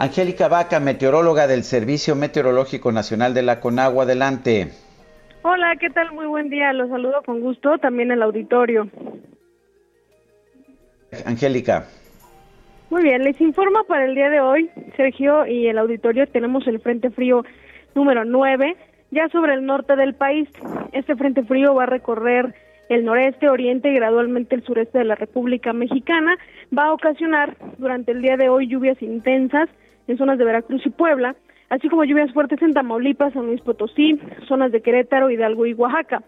Angélica 0.00 0.48
Vaca, 0.48 0.80
meteoróloga 0.80 1.46
del 1.46 1.62
Servicio 1.62 2.16
Meteorológico 2.16 2.90
Nacional 2.90 3.34
de 3.34 3.42
la 3.42 3.60
Conagua. 3.60 4.04
Adelante. 4.04 4.70
Hola, 5.42 5.76
¿qué 5.78 5.90
tal? 5.90 6.12
Muy 6.12 6.24
buen 6.24 6.48
día. 6.48 6.72
Los 6.72 6.88
saludo 6.88 7.22
con 7.22 7.42
gusto. 7.42 7.76
También 7.76 8.10
el 8.10 8.22
auditorio. 8.22 8.88
Angélica. 11.26 11.84
Muy 12.88 13.02
bien, 13.02 13.22
les 13.24 13.38
informo 13.42 13.84
para 13.84 14.06
el 14.06 14.14
día 14.14 14.30
de 14.30 14.40
hoy, 14.40 14.70
Sergio 14.96 15.46
y 15.46 15.66
el 15.66 15.76
auditorio, 15.76 16.26
tenemos 16.26 16.66
el 16.66 16.80
Frente 16.80 17.10
Frío 17.10 17.44
número 17.94 18.24
9, 18.24 18.76
ya 19.10 19.28
sobre 19.28 19.52
el 19.52 19.66
norte 19.66 19.96
del 19.96 20.14
país. 20.14 20.48
Este 20.92 21.14
Frente 21.14 21.42
Frío 21.42 21.74
va 21.74 21.82
a 21.82 21.86
recorrer 21.86 22.54
el 22.88 23.04
noreste, 23.04 23.50
oriente 23.50 23.90
y 23.90 23.96
gradualmente 23.96 24.54
el 24.54 24.64
sureste 24.64 24.98
de 24.98 25.04
la 25.04 25.14
República 25.14 25.74
Mexicana. 25.74 26.38
Va 26.76 26.86
a 26.86 26.94
ocasionar 26.94 27.54
durante 27.76 28.12
el 28.12 28.22
día 28.22 28.38
de 28.38 28.48
hoy 28.48 28.66
lluvias 28.66 29.00
intensas 29.02 29.68
en 30.10 30.18
zonas 30.18 30.38
de 30.38 30.44
Veracruz 30.44 30.84
y 30.84 30.90
Puebla, 30.90 31.36
así 31.68 31.88
como 31.88 32.04
lluvias 32.04 32.32
fuertes 32.32 32.60
en 32.62 32.72
Tamaulipas, 32.72 33.32
San 33.32 33.46
Luis 33.46 33.60
Potosí, 33.60 34.18
zonas 34.48 34.72
de 34.72 34.82
Querétaro, 34.82 35.30
Hidalgo 35.30 35.66
y 35.66 35.74
Oaxaca. 35.74 36.22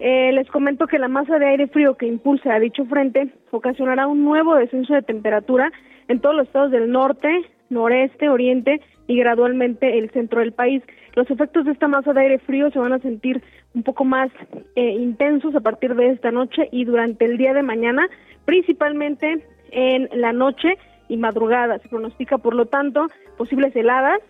Eh, 0.00 0.32
les 0.32 0.48
comento 0.48 0.86
que 0.86 0.98
la 0.98 1.08
masa 1.08 1.38
de 1.38 1.46
aire 1.46 1.66
frío 1.66 1.96
que 1.96 2.06
impulsa 2.06 2.54
a 2.54 2.60
dicho 2.60 2.84
frente 2.86 3.28
ocasionará 3.50 4.06
un 4.06 4.24
nuevo 4.24 4.54
descenso 4.54 4.94
de 4.94 5.02
temperatura 5.02 5.72
en 6.06 6.20
todos 6.20 6.36
los 6.36 6.46
estados 6.46 6.70
del 6.70 6.90
norte, 6.90 7.28
noreste, 7.68 8.28
oriente 8.28 8.80
y 9.08 9.18
gradualmente 9.18 9.98
el 9.98 10.10
centro 10.10 10.40
del 10.40 10.52
país. 10.52 10.82
Los 11.16 11.28
efectos 11.30 11.64
de 11.64 11.72
esta 11.72 11.88
masa 11.88 12.12
de 12.12 12.20
aire 12.20 12.38
frío 12.38 12.70
se 12.70 12.78
van 12.78 12.92
a 12.92 13.00
sentir 13.00 13.42
un 13.74 13.82
poco 13.82 14.04
más 14.04 14.30
eh, 14.76 14.90
intensos 14.90 15.54
a 15.54 15.60
partir 15.60 15.94
de 15.96 16.10
esta 16.10 16.30
noche 16.30 16.68
y 16.70 16.84
durante 16.84 17.24
el 17.24 17.36
día 17.36 17.52
de 17.52 17.62
mañana, 17.62 18.08
principalmente 18.44 19.44
en 19.70 20.08
la 20.14 20.32
noche 20.32 20.78
y 21.08 21.16
madrugada. 21.16 21.78
Se 21.78 21.88
pronostica, 21.88 22.38
por 22.38 22.54
lo 22.54 22.66
tanto, 22.66 23.06
posibles 23.36 23.74
heladas 23.74 24.20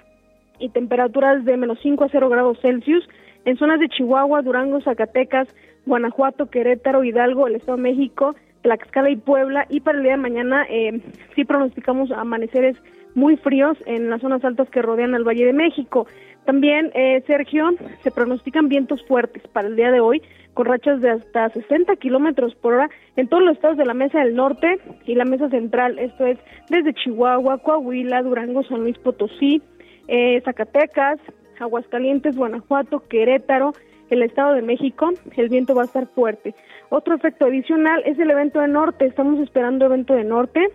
y 0.59 0.70
temperaturas 0.70 1.45
de 1.45 1.57
menos 1.57 1.79
5 1.83 2.05
a 2.05 2.09
0 2.09 2.29
grados 2.29 2.59
Celsius 2.61 3.09
en 3.45 3.57
zonas 3.57 3.81
de 3.81 3.89
Chihuahua, 3.89 4.43
Durango, 4.43 4.81
Zacatecas, 4.81 5.49
Guanajuato, 5.87 6.51
Querétaro, 6.51 7.05
Hidalgo, 7.05 7.47
el 7.47 7.57
Estado 7.57 7.76
de 7.76 7.83
México, 7.83 8.35
Tlaxcala 8.62 9.11
y 9.11 9.16
Puebla. 9.16 9.66
Y 9.68 9.81
para 9.81 9.99
el 9.99 10.05
día 10.05 10.12
de 10.12 10.18
mañana 10.18 10.66
eh, 10.68 11.01
sí 11.35 11.45
pronosticamos 11.45 12.11
amaneceres 12.11 12.76
muy 13.14 13.37
fríos 13.37 13.76
en 13.87 14.11
las 14.11 14.20
zonas 14.20 14.45
altas 14.45 14.68
que 14.70 14.83
rodean 14.83 15.14
al 15.14 15.24
Valle 15.24 15.47
de 15.47 15.53
México. 15.53 16.07
También, 16.45 16.91
eh, 16.95 17.22
Sergio, 17.26 17.70
se 18.03 18.11
pronostican 18.11 18.68
vientos 18.68 19.05
fuertes 19.07 19.43
para 19.49 19.68
el 19.68 19.76
día 19.76 19.91
de 19.91 20.01
hoy, 20.01 20.22
con 20.59 20.67
rachas 20.67 21.01
de 21.01 21.11
hasta 21.11 21.51
60 21.51 21.95
kilómetros 21.99 22.53
por 22.57 22.75
hora 22.75 22.91
en 23.15 23.29
todos 23.29 23.45
los 23.45 23.55
estados 23.55 23.77
de 23.77 23.85
la 23.85 23.95
Mesa 23.95 24.19
del 24.19 24.35
Norte 24.35 24.81
y 25.07 25.15
la 25.15 25.25
Mesa 25.25 25.49
Central, 25.51 26.01
esto 26.01 26.27
es 26.27 26.37
desde 26.69 26.95
Chihuahua, 26.95 27.59
Coahuila, 27.59 28.23
Durango, 28.25 28.65
San 28.65 28.81
Luis 28.81 28.99
Potosí, 28.99 29.63
eh, 30.09 30.43
Zacatecas, 30.45 31.21
Aguascalientes, 31.61 32.35
Guanajuato, 32.35 33.07
Querétaro, 33.07 33.73
el 34.11 34.25
Estado 34.25 34.55
de 34.55 34.63
México, 34.63 35.13
el 35.37 35.49
viento 35.49 35.77
va 35.77 35.83
a 35.83 35.85
estar 35.85 36.09
fuerte. 36.09 36.57
Otro 36.89 37.15
efecto 37.15 37.47
adicional 37.47 38.03
es 38.05 38.19
el 38.19 38.29
evento 38.29 38.59
de 38.59 38.67
norte. 38.67 39.07
Estamos 39.07 39.39
esperando 39.39 39.85
evento 39.85 40.15
de 40.15 40.25
norte 40.25 40.71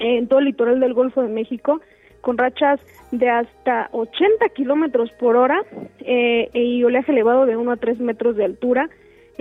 en 0.00 0.26
todo 0.26 0.40
el 0.40 0.46
litoral 0.46 0.80
del 0.80 0.94
Golfo 0.94 1.22
de 1.22 1.28
México 1.28 1.80
con 2.22 2.38
rachas 2.38 2.80
de 3.12 3.30
hasta 3.30 3.88
80 3.92 4.48
kilómetros 4.48 5.12
por 5.12 5.36
hora 5.36 5.62
eh, 6.00 6.50
y 6.54 6.82
oleaje 6.82 7.12
elevado 7.12 7.46
de 7.46 7.56
1 7.56 7.70
a 7.70 7.76
3 7.76 8.00
metros 8.00 8.34
de 8.34 8.46
altura 8.46 8.90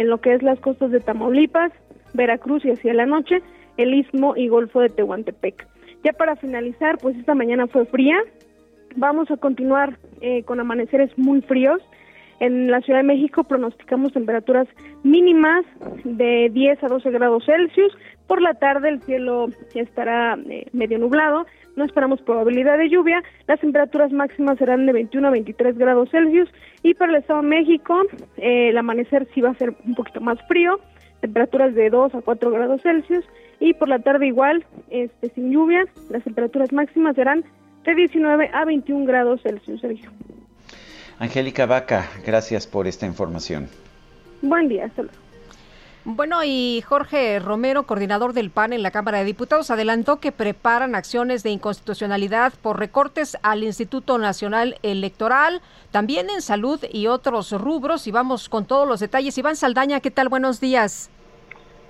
en 0.01 0.09
lo 0.09 0.19
que 0.19 0.33
es 0.33 0.43
las 0.43 0.59
costas 0.59 0.91
de 0.91 0.99
Tamaulipas, 0.99 1.71
Veracruz 2.13 2.65
y 2.65 2.71
hacia 2.71 2.93
la 2.93 3.05
noche, 3.05 3.41
el 3.77 3.93
Istmo 3.93 4.35
y 4.35 4.47
Golfo 4.47 4.81
de 4.81 4.89
Tehuantepec. 4.89 5.67
Ya 6.03 6.13
para 6.13 6.35
finalizar, 6.35 6.97
pues 6.97 7.15
esta 7.15 7.35
mañana 7.35 7.67
fue 7.67 7.85
fría, 7.85 8.17
vamos 8.95 9.29
a 9.31 9.37
continuar 9.37 9.97
eh, 10.21 10.43
con 10.43 10.59
amaneceres 10.59 11.15
muy 11.17 11.41
fríos. 11.41 11.81
En 12.39 12.71
la 12.71 12.81
Ciudad 12.81 12.99
de 12.99 13.03
México 13.03 13.43
pronosticamos 13.43 14.13
temperaturas 14.13 14.67
mínimas 15.03 15.63
de 16.03 16.49
10 16.51 16.83
a 16.83 16.87
12 16.87 17.11
grados 17.11 17.45
Celsius. 17.45 17.95
Por 18.31 18.41
la 18.41 18.53
tarde 18.53 18.87
el 18.87 19.01
cielo 19.01 19.49
estará 19.75 20.39
eh, 20.49 20.65
medio 20.71 20.97
nublado. 20.97 21.45
No 21.75 21.83
esperamos 21.83 22.21
probabilidad 22.21 22.77
de 22.77 22.87
lluvia. 22.87 23.21
Las 23.45 23.59
temperaturas 23.59 24.13
máximas 24.13 24.57
serán 24.57 24.85
de 24.85 24.93
21 24.93 25.27
a 25.27 25.31
23 25.31 25.77
grados 25.77 26.11
Celsius. 26.11 26.49
Y 26.81 26.93
para 26.93 27.11
el 27.11 27.17
Estado 27.17 27.41
de 27.41 27.49
México 27.49 28.03
eh, 28.37 28.69
el 28.69 28.77
amanecer 28.77 29.27
sí 29.33 29.41
va 29.41 29.49
a 29.49 29.55
ser 29.55 29.75
un 29.85 29.95
poquito 29.95 30.21
más 30.21 30.39
frío. 30.47 30.79
Temperaturas 31.19 31.75
de 31.75 31.89
2 31.89 32.15
a 32.15 32.21
4 32.21 32.51
grados 32.51 32.81
Celsius. 32.81 33.25
Y 33.59 33.73
por 33.73 33.89
la 33.89 33.99
tarde 33.99 34.27
igual, 34.27 34.65
este, 34.89 35.27
sin 35.31 35.51
lluvia, 35.51 35.83
las 36.09 36.23
temperaturas 36.23 36.71
máximas 36.71 37.17
serán 37.17 37.43
de 37.83 37.95
19 37.95 38.49
a 38.53 38.63
21 38.63 39.05
grados 39.07 39.41
Celsius, 39.41 39.81
Sergio. 39.81 40.09
Angélica 41.19 41.65
Vaca, 41.65 42.09
gracias 42.25 42.65
por 42.65 42.87
esta 42.87 43.05
información. 43.05 43.67
Buen 44.41 44.69
día, 44.69 44.85
hasta 44.85 45.03
Bueno, 46.03 46.43
y 46.43 46.81
Jorge 46.81 47.37
Romero, 47.39 47.83
coordinador 47.83 48.33
del 48.33 48.49
PAN 48.49 48.73
en 48.73 48.81
la 48.81 48.89
Cámara 48.89 49.19
de 49.19 49.23
Diputados, 49.23 49.69
adelantó 49.69 50.19
que 50.19 50.31
preparan 50.31 50.95
acciones 50.95 51.43
de 51.43 51.51
inconstitucionalidad 51.51 52.53
por 52.63 52.79
recortes 52.79 53.37
al 53.43 53.63
Instituto 53.63 54.17
Nacional 54.17 54.79
Electoral, 54.81 55.61
también 55.91 56.31
en 56.31 56.41
salud 56.41 56.83
y 56.91 57.05
otros 57.05 57.51
rubros. 57.51 58.07
Y 58.07 58.11
vamos 58.11 58.49
con 58.49 58.65
todos 58.65 58.87
los 58.87 58.99
detalles. 58.99 59.37
Iván 59.37 59.55
Saldaña, 59.55 59.99
¿qué 59.99 60.09
tal? 60.09 60.27
Buenos 60.27 60.59
días. 60.59 61.11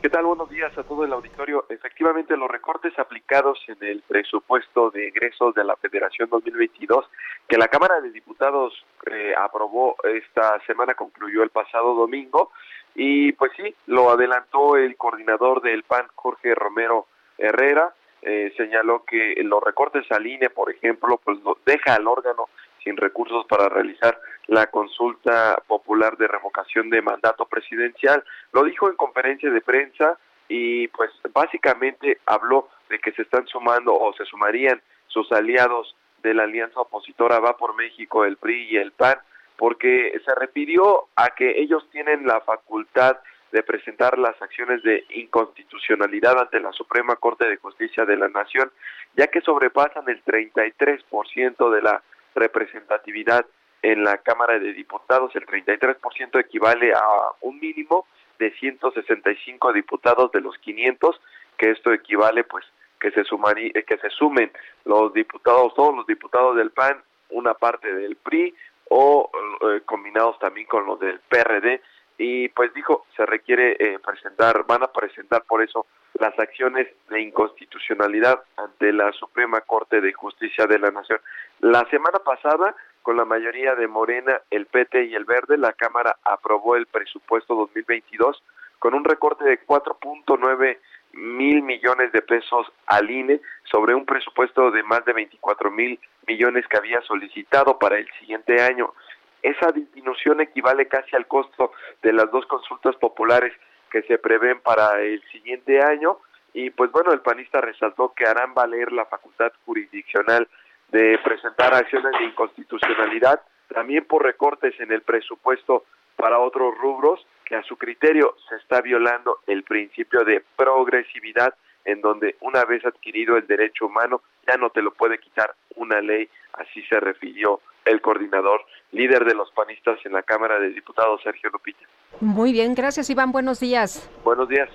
¿Qué 0.01 0.09
tal? 0.09 0.25
Buenos 0.25 0.49
días 0.49 0.77
a 0.77 0.83
todo 0.83 1.05
el 1.05 1.13
auditorio. 1.13 1.65
Efectivamente, 1.69 2.35
los 2.35 2.51
recortes 2.51 2.97
aplicados 2.99 3.59
en 3.67 3.77
el 3.87 4.01
presupuesto 4.01 4.89
de 4.91 5.07
ingresos 5.07 5.55
de 5.55 5.63
la 5.63 5.77
Federación 5.77 6.27
2022 6.29 7.05
que 7.47 7.57
la 7.57 7.69
Cámara 7.69 8.01
de 8.01 8.11
Diputados 8.11 8.73
eh, 9.05 9.33
aprobó 9.37 9.95
esta 10.03 10.59
semana 10.65 10.95
concluyó 10.95 11.43
el 11.43 11.49
pasado 11.49 11.93
domingo 11.93 12.51
y 12.95 13.31
pues 13.33 13.51
sí, 13.55 13.73
lo 13.87 14.09
adelantó 14.09 14.77
el 14.77 14.97
coordinador 14.97 15.61
del 15.61 15.83
PAN, 15.83 16.07
Jorge 16.15 16.53
Romero 16.55 17.07
Herrera, 17.37 17.93
eh, 18.21 18.53
señaló 18.55 19.03
que 19.05 19.35
los 19.43 19.63
recortes 19.63 20.11
al 20.11 20.27
INE, 20.27 20.49
por 20.49 20.71
ejemplo, 20.71 21.19
pues 21.23 21.39
deja 21.65 21.95
al 21.95 22.07
órgano 22.07 22.49
sin 22.83 22.97
recursos 22.97 23.45
para 23.47 23.69
realizar 23.69 24.19
la 24.47 24.67
consulta 24.67 25.61
popular 25.67 26.17
de 26.17 26.27
revocación 26.27 26.89
de 26.89 27.01
mandato 27.01 27.45
presidencial. 27.45 28.23
Lo 28.53 28.63
dijo 28.63 28.89
en 28.89 28.95
conferencia 28.95 29.49
de 29.49 29.61
prensa 29.61 30.17
y 30.47 30.87
pues 30.89 31.11
básicamente 31.33 32.19
habló 32.25 32.69
de 32.89 32.99
que 32.99 33.11
se 33.13 33.21
están 33.21 33.47
sumando 33.47 33.93
o 33.93 34.13
se 34.13 34.25
sumarían 34.25 34.81
sus 35.07 35.31
aliados 35.31 35.95
de 36.21 36.33
la 36.33 36.43
alianza 36.43 36.81
opositora 36.81 37.39
Va 37.39 37.57
por 37.57 37.75
México, 37.75 38.25
el 38.25 38.37
PRI 38.37 38.69
y 38.71 38.77
el 38.77 38.91
PAN, 38.91 39.17
porque 39.61 40.19
se 40.25 40.33
refirió 40.33 41.09
a 41.15 41.35
que 41.35 41.61
ellos 41.61 41.87
tienen 41.91 42.25
la 42.25 42.41
facultad 42.41 43.17
de 43.51 43.61
presentar 43.61 44.17
las 44.17 44.41
acciones 44.41 44.81
de 44.81 45.05
inconstitucionalidad 45.11 46.39
ante 46.39 46.59
la 46.59 46.71
Suprema 46.71 47.15
Corte 47.17 47.47
de 47.47 47.57
Justicia 47.57 48.03
de 48.05 48.17
la 48.17 48.27
Nación, 48.27 48.71
ya 49.15 49.27
que 49.27 49.39
sobrepasan 49.41 50.09
el 50.09 50.25
33% 50.25 51.69
de 51.69 51.81
la 51.83 52.01
representatividad 52.33 53.45
en 53.83 54.03
la 54.03 54.17
Cámara 54.17 54.57
de 54.57 54.73
Diputados. 54.73 55.29
El 55.35 55.45
33% 55.45 56.39
equivale 56.39 56.93
a 56.93 57.03
un 57.41 57.59
mínimo 57.59 58.07
de 58.39 58.51
165 58.53 59.73
diputados 59.73 60.31
de 60.31 60.41
los 60.41 60.57
500, 60.57 61.21
que 61.59 61.69
esto 61.69 61.93
equivale 61.93 62.45
pues 62.45 62.65
que 62.99 63.11
se 63.11 63.23
sumaría, 63.25 63.73
que 63.73 63.97
se 63.99 64.09
sumen 64.09 64.51
los 64.85 65.13
diputados, 65.13 65.75
todos 65.75 65.95
los 65.95 66.07
diputados 66.07 66.55
del 66.55 66.71
PAN, 66.71 66.99
una 67.29 67.53
parte 67.53 67.93
del 67.93 68.15
PRI 68.15 68.55
o 68.93 69.29
eh, 69.61 69.81
combinados 69.85 70.37
también 70.39 70.67
con 70.67 70.85
los 70.85 70.99
del 70.99 71.21
PRD 71.21 71.81
y 72.17 72.49
pues 72.49 72.73
dijo 72.73 73.05
se 73.15 73.25
requiere 73.25 73.77
eh, 73.79 73.99
presentar, 74.05 74.65
van 74.67 74.83
a 74.83 74.91
presentar 74.91 75.43
por 75.45 75.63
eso 75.63 75.85
las 76.19 76.37
acciones 76.37 76.89
de 77.09 77.21
inconstitucionalidad 77.21 78.43
ante 78.57 78.91
la 78.91 79.13
Suprema 79.13 79.61
Corte 79.61 80.01
de 80.01 80.11
Justicia 80.11 80.67
de 80.67 80.77
la 80.77 80.91
Nación. 80.91 81.19
La 81.61 81.87
semana 81.89 82.19
pasada, 82.19 82.75
con 83.01 83.15
la 83.15 83.23
mayoría 83.23 83.75
de 83.75 83.87
Morena, 83.87 84.41
el 84.49 84.65
PT 84.65 85.05
y 85.05 85.15
el 85.15 85.23
Verde, 85.23 85.57
la 85.57 85.71
Cámara 85.71 86.17
aprobó 86.25 86.75
el 86.75 86.85
presupuesto 86.85 87.55
2022 87.55 88.43
con 88.77 88.93
un 88.93 89.05
recorte 89.05 89.45
de 89.45 89.65
4.9 89.65 90.77
mil 91.13 91.61
millones 91.61 92.11
de 92.11 92.21
pesos 92.21 92.71
al 92.85 93.09
INE 93.09 93.41
sobre 93.63 93.95
un 93.95 94.05
presupuesto 94.05 94.71
de 94.71 94.83
más 94.83 95.03
de 95.05 95.13
24 95.13 95.71
mil 95.71 95.99
millones 96.27 96.67
que 96.67 96.77
había 96.77 97.01
solicitado 97.01 97.77
para 97.77 97.97
el 97.97 98.07
siguiente 98.19 98.61
año. 98.61 98.93
Esa 99.41 99.71
disminución 99.71 100.41
equivale 100.41 100.87
casi 100.87 101.15
al 101.15 101.27
costo 101.27 101.71
de 102.01 102.13
las 102.13 102.29
dos 102.31 102.45
consultas 102.45 102.95
populares 102.97 103.53
que 103.89 104.03
se 104.03 104.17
prevén 104.17 104.59
para 104.61 105.01
el 105.01 105.21
siguiente 105.31 105.81
año 105.81 106.17
y 106.53 106.69
pues 106.69 106.91
bueno, 106.91 107.11
el 107.13 107.21
panista 107.21 107.61
resaltó 107.61 108.13
que 108.13 108.25
harán 108.25 108.53
valer 108.53 108.91
la 108.91 109.05
facultad 109.05 109.51
jurisdiccional 109.65 110.47
de 110.89 111.17
presentar 111.23 111.73
acciones 111.73 112.11
de 112.19 112.25
inconstitucionalidad, 112.25 113.41
también 113.73 114.05
por 114.05 114.23
recortes 114.23 114.77
en 114.79 114.91
el 114.91 115.01
presupuesto 115.01 115.85
para 116.17 116.39
otros 116.39 116.77
rubros, 116.77 117.25
que 117.51 117.57
a 117.57 117.63
su 117.63 117.75
criterio 117.75 118.37
se 118.47 118.55
está 118.55 118.79
violando 118.79 119.39
el 119.45 119.63
principio 119.63 120.23
de 120.23 120.41
progresividad, 120.55 121.53
en 121.83 121.99
donde 121.99 122.37
una 122.39 122.63
vez 122.63 122.85
adquirido 122.85 123.35
el 123.35 123.45
derecho 123.45 123.87
humano 123.87 124.21
ya 124.47 124.55
no 124.55 124.69
te 124.69 124.81
lo 124.81 124.93
puede 124.93 125.19
quitar 125.19 125.53
una 125.75 125.99
ley, 125.99 126.29
así 126.53 126.81
se 126.83 126.97
refirió 127.01 127.59
el 127.83 127.99
coordinador 127.99 128.61
líder 128.93 129.25
de 129.25 129.35
los 129.35 129.51
panistas 129.51 129.99
en 130.05 130.13
la 130.13 130.23
Cámara 130.23 130.61
de 130.61 130.69
Diputados, 130.69 131.19
Sergio 131.23 131.49
Lupita. 131.49 131.81
Muy 132.21 132.53
bien, 132.53 132.73
gracias 132.73 133.09
Iván, 133.09 133.33
buenos 133.33 133.59
días. 133.59 134.09
Buenos 134.23 134.47
días. 134.47 134.69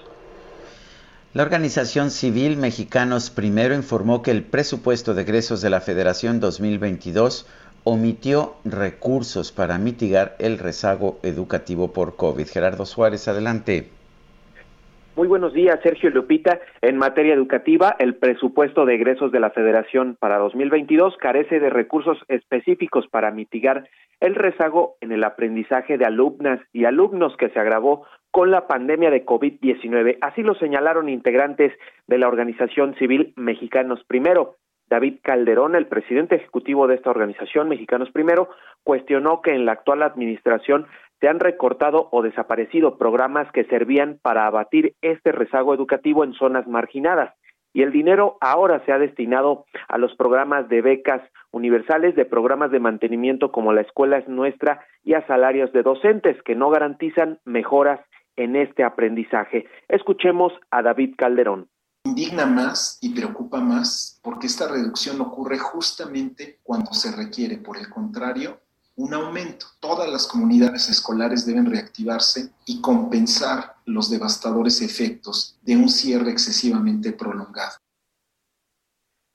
La 1.32 1.44
organización 1.44 2.10
civil 2.10 2.58
Mexicanos 2.58 3.30
Primero 3.30 3.74
informó 3.74 4.22
que 4.22 4.30
el 4.32 4.42
presupuesto 4.42 5.14
de 5.14 5.22
egresos 5.22 5.62
de 5.62 5.70
la 5.70 5.80
Federación 5.80 6.40
2022 6.40 7.46
omitió 7.88 8.56
recursos 8.64 9.52
para 9.52 9.78
mitigar 9.78 10.34
el 10.40 10.58
rezago 10.58 11.20
educativo 11.22 11.92
por 11.92 12.16
COVID. 12.16 12.44
Gerardo 12.48 12.84
Suárez, 12.84 13.28
adelante. 13.28 13.86
Muy 15.14 15.28
buenos 15.28 15.52
días, 15.52 15.78
Sergio 15.84 16.10
Lupita. 16.10 16.58
En 16.82 16.98
materia 16.98 17.32
educativa, 17.32 17.94
el 18.00 18.16
presupuesto 18.16 18.86
de 18.86 18.96
egresos 18.96 19.30
de 19.30 19.38
la 19.38 19.50
Federación 19.50 20.16
para 20.18 20.38
2022 20.38 21.16
carece 21.18 21.60
de 21.60 21.70
recursos 21.70 22.18
específicos 22.26 23.06
para 23.06 23.30
mitigar 23.30 23.88
el 24.18 24.34
rezago 24.34 24.96
en 25.00 25.12
el 25.12 25.22
aprendizaje 25.22 25.96
de 25.96 26.06
alumnas 26.06 26.58
y 26.72 26.86
alumnos 26.86 27.36
que 27.36 27.50
se 27.50 27.60
agravó 27.60 28.04
con 28.32 28.50
la 28.50 28.66
pandemia 28.66 29.10
de 29.10 29.24
COVID-19. 29.24 30.18
Así 30.22 30.42
lo 30.42 30.56
señalaron 30.56 31.08
integrantes 31.08 31.72
de 32.08 32.18
la 32.18 32.26
organización 32.26 32.96
civil 32.96 33.32
Mexicanos 33.36 34.02
Primero. 34.08 34.56
David 34.88 35.18
Calderón, 35.22 35.74
el 35.74 35.86
presidente 35.86 36.36
ejecutivo 36.36 36.86
de 36.86 36.94
esta 36.94 37.10
organización, 37.10 37.68
Mexicanos 37.68 38.10
Primero, 38.10 38.48
cuestionó 38.84 39.42
que 39.42 39.52
en 39.52 39.64
la 39.66 39.72
actual 39.72 40.02
administración 40.02 40.86
se 41.20 41.28
han 41.28 41.40
recortado 41.40 42.08
o 42.12 42.22
desaparecido 42.22 42.98
programas 42.98 43.50
que 43.52 43.64
servían 43.64 44.18
para 44.22 44.46
abatir 44.46 44.94
este 45.00 45.32
rezago 45.32 45.74
educativo 45.74 46.24
en 46.24 46.34
zonas 46.34 46.66
marginadas 46.66 47.34
y 47.76 47.82
el 47.82 47.92
dinero 47.92 48.38
ahora 48.40 48.82
se 48.86 48.92
ha 48.92 48.98
destinado 48.98 49.66
a 49.88 49.98
los 49.98 50.14
programas 50.16 50.66
de 50.70 50.80
becas 50.80 51.20
universales, 51.50 52.16
de 52.16 52.24
programas 52.24 52.70
de 52.70 52.80
mantenimiento 52.80 53.52
como 53.52 53.74
la 53.74 53.82
escuela 53.82 54.16
es 54.16 54.26
nuestra 54.28 54.80
y 55.04 55.12
a 55.12 55.26
salarios 55.26 55.70
de 55.74 55.82
docentes 55.82 56.42
que 56.42 56.54
no 56.54 56.70
garantizan 56.70 57.38
mejoras 57.44 58.00
en 58.36 58.56
este 58.56 58.82
aprendizaje. 58.82 59.66
Escuchemos 59.88 60.54
a 60.70 60.80
David 60.80 61.16
Calderón 61.18 61.68
indigna 62.06 62.46
más 62.46 62.98
y 63.02 63.10
preocupa 63.10 63.60
más 63.60 64.20
porque 64.22 64.46
esta 64.46 64.68
reducción 64.68 65.20
ocurre 65.20 65.58
justamente 65.58 66.60
cuando 66.62 66.92
se 66.92 67.14
requiere, 67.14 67.58
por 67.58 67.76
el 67.76 67.90
contrario, 67.90 68.60
un 68.96 69.12
aumento. 69.12 69.66
Todas 69.80 70.08
las 70.08 70.26
comunidades 70.26 70.88
escolares 70.88 71.44
deben 71.46 71.66
reactivarse 71.66 72.50
y 72.64 72.80
compensar 72.80 73.74
los 73.84 74.10
devastadores 74.10 74.80
efectos 74.80 75.58
de 75.62 75.76
un 75.76 75.88
cierre 75.88 76.30
excesivamente 76.30 77.12
prolongado. 77.12 77.74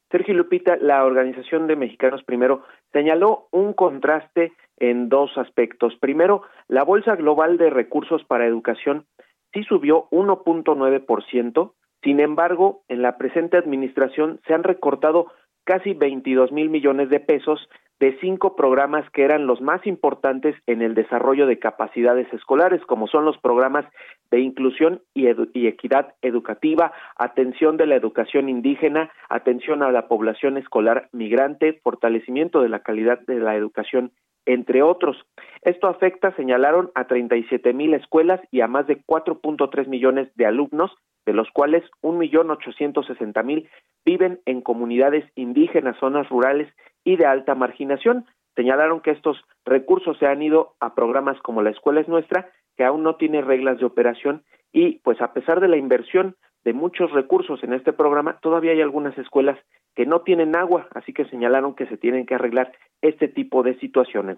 Sergio 0.10 0.34
Lupita, 0.34 0.76
la 0.78 1.06
Organización 1.06 1.68
de 1.68 1.76
Mexicanos 1.76 2.24
Primero 2.24 2.64
señaló 2.92 3.48
un 3.52 3.74
contraste 3.74 4.52
en 4.78 5.08
dos 5.08 5.38
aspectos. 5.38 5.96
Primero, 6.02 6.44
la 6.68 6.84
Bolsa 6.84 7.16
Global 7.16 7.58
de 7.58 7.70
Recursos 7.70 8.24
para 8.26 8.46
Educación 8.46 9.06
sí 9.54 9.64
subió 9.64 10.10
1.9%, 10.10 11.74
sin 12.04 12.20
embargo, 12.20 12.84
en 12.88 13.02
la 13.02 13.18
presente 13.18 13.58
administración 13.58 14.40
se 14.48 14.54
han 14.54 14.64
recortado 14.64 15.28
casi 15.64 15.94
22 15.94 16.52
mil 16.52 16.70
millones 16.70 17.10
de 17.10 17.20
pesos 17.20 17.70
de 18.00 18.18
cinco 18.20 18.56
programas 18.56 19.08
que 19.12 19.24
eran 19.24 19.46
los 19.46 19.62
más 19.62 19.86
importantes 19.86 20.56
en 20.66 20.82
el 20.82 20.96
desarrollo 20.96 21.46
de 21.46 21.60
capacidades 21.60 22.28
escolares, 22.34 22.82
como 22.88 23.06
son 23.06 23.26
los 23.26 23.38
programas 23.38 23.86
de 24.32 24.40
inclusión 24.40 25.04
y, 25.14 25.28
equidad 25.68 26.16
educativa, 26.24 26.94
atención 27.16 27.78
de 27.78 27.86
la 27.86 27.96
educación 27.96 28.50
indígena, 28.50 29.12
atención 29.30 29.84
a 29.84 29.92
la 29.92 30.08
población 30.08 30.58
escolar 30.58 31.10
migrante, 31.12 31.80
fortalecimiento 31.84 32.64
de 32.64 32.70
la 32.70 32.80
calidad 32.80 33.20
de 33.28 33.40
la 33.40 33.56
educación, 33.56 34.12
entre 34.48 34.82
otros. 34.82 35.16
Esto 35.62 35.88
afecta, 35.88 36.36
señalaron, 36.36 36.90
a 36.96 37.06
37 37.06 37.72
mil 37.72 37.94
escuelas 37.94 38.42
y 38.50 38.62
a 38.62 38.68
más 38.68 38.88
de 38.88 39.00
4.3 39.06 39.88
millones 39.88 40.28
de 40.34 40.48
alumnos 40.48 40.92
de 41.26 41.34
los 41.34 41.50
cuales 41.52 41.84
un 42.02 42.18
millón 42.18 42.52
ochocientos 42.52 43.06
sesenta 43.06 43.44
mil 43.44 43.70
viven 44.06 44.40
en 44.46 44.62
comunidades 44.62 45.26
indígenas, 45.36 45.98
zonas 46.00 46.28
rurales 46.30 46.74
y 47.04 47.16
de 47.18 47.26
alta 47.26 47.56
marginación. 47.56 48.26
Señalaron 48.56 49.02
que 49.02 49.12
estos 49.12 49.42
recursos 49.66 50.18
se 50.18 50.28
han 50.28 50.42
ido 50.42 50.74
a 50.80 50.96
programas 50.96 51.40
como 51.42 51.62
La 51.62 51.70
Escuela 51.70 52.02
es 52.02 52.08
Nuestra, 52.08 52.50
que 52.76 52.84
aún 52.84 53.04
no 53.04 53.16
tiene 53.16 53.42
reglas 53.42 53.80
de 53.80 53.86
operación 53.86 54.44
y 54.74 55.00
pues 55.00 55.22
a 55.22 55.34
pesar 55.34 55.60
de 55.60 55.68
la 55.68 55.78
inversión 55.78 56.36
de 56.64 56.74
muchos 56.74 57.12
recursos 57.12 57.64
en 57.64 57.74
este 57.74 57.92
programa, 57.92 58.40
todavía 58.42 58.72
hay 58.72 58.82
algunas 58.82 59.18
escuelas 59.18 59.58
que 59.96 60.06
no 60.06 60.22
tienen 60.22 60.56
agua, 60.56 60.88
así 60.94 61.12
que 61.12 61.26
señalaron 61.26 61.76
que 61.76 61.88
se 61.88 61.98
tienen 61.98 62.26
que 62.26 62.36
arreglar 62.36 62.72
este 63.02 63.28
tipo 63.28 63.64
de 63.64 63.78
situaciones. 63.80 64.38